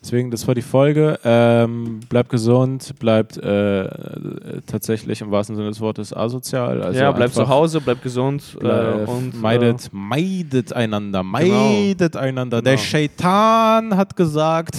Deswegen, 0.01 0.31
das 0.31 0.47
war 0.47 0.55
die 0.55 0.61
Folge. 0.61 1.19
Ähm, 1.25 1.99
bleibt 2.07 2.29
gesund, 2.29 2.93
bleibt 2.99 3.35
äh, 3.37 3.89
tatsächlich 4.65 5.19
im 5.19 5.29
wahrsten 5.29 5.57
Sinne 5.57 5.67
des 5.69 5.81
Wortes 5.81 6.13
asozial. 6.15 6.81
Also 6.81 6.99
ja, 6.99 7.11
bleibt 7.11 7.33
zu 7.33 7.47
Hause, 7.49 7.81
bleibt 7.81 8.01
gesund 8.01 8.57
äh, 8.61 9.05
und 9.05 9.39
meidet, 9.41 9.89
meidet 9.91 10.71
einander, 10.71 11.21
meidet 11.21 12.15
einander. 12.15 12.61
Der 12.61 12.75
Genau. 12.75 12.83
Shaitan 12.85 13.97
hat 13.97 14.15
gesagt. 14.15 14.75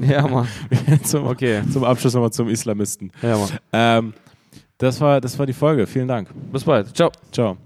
Äh, 0.00 0.12
ja, 0.12 0.26
Mann. 0.26 0.48
zum, 1.02 1.26
Okay. 1.26 1.60
zum 1.70 1.84
Abschluss 1.84 2.14
nochmal 2.14 2.32
zum 2.32 2.48
Islamisten. 2.48 3.10
Ja, 3.20 3.36
Mann. 3.36 3.48
Ähm, 3.72 4.14
das, 4.78 4.98
war, 5.00 5.20
das 5.20 5.38
war 5.38 5.44
die 5.44 5.52
Folge. 5.52 5.86
Vielen 5.86 6.08
Dank. 6.08 6.28
Bis 6.50 6.64
bald. 6.64 6.96
Ciao. 6.96 7.10
Ciao. 7.30 7.58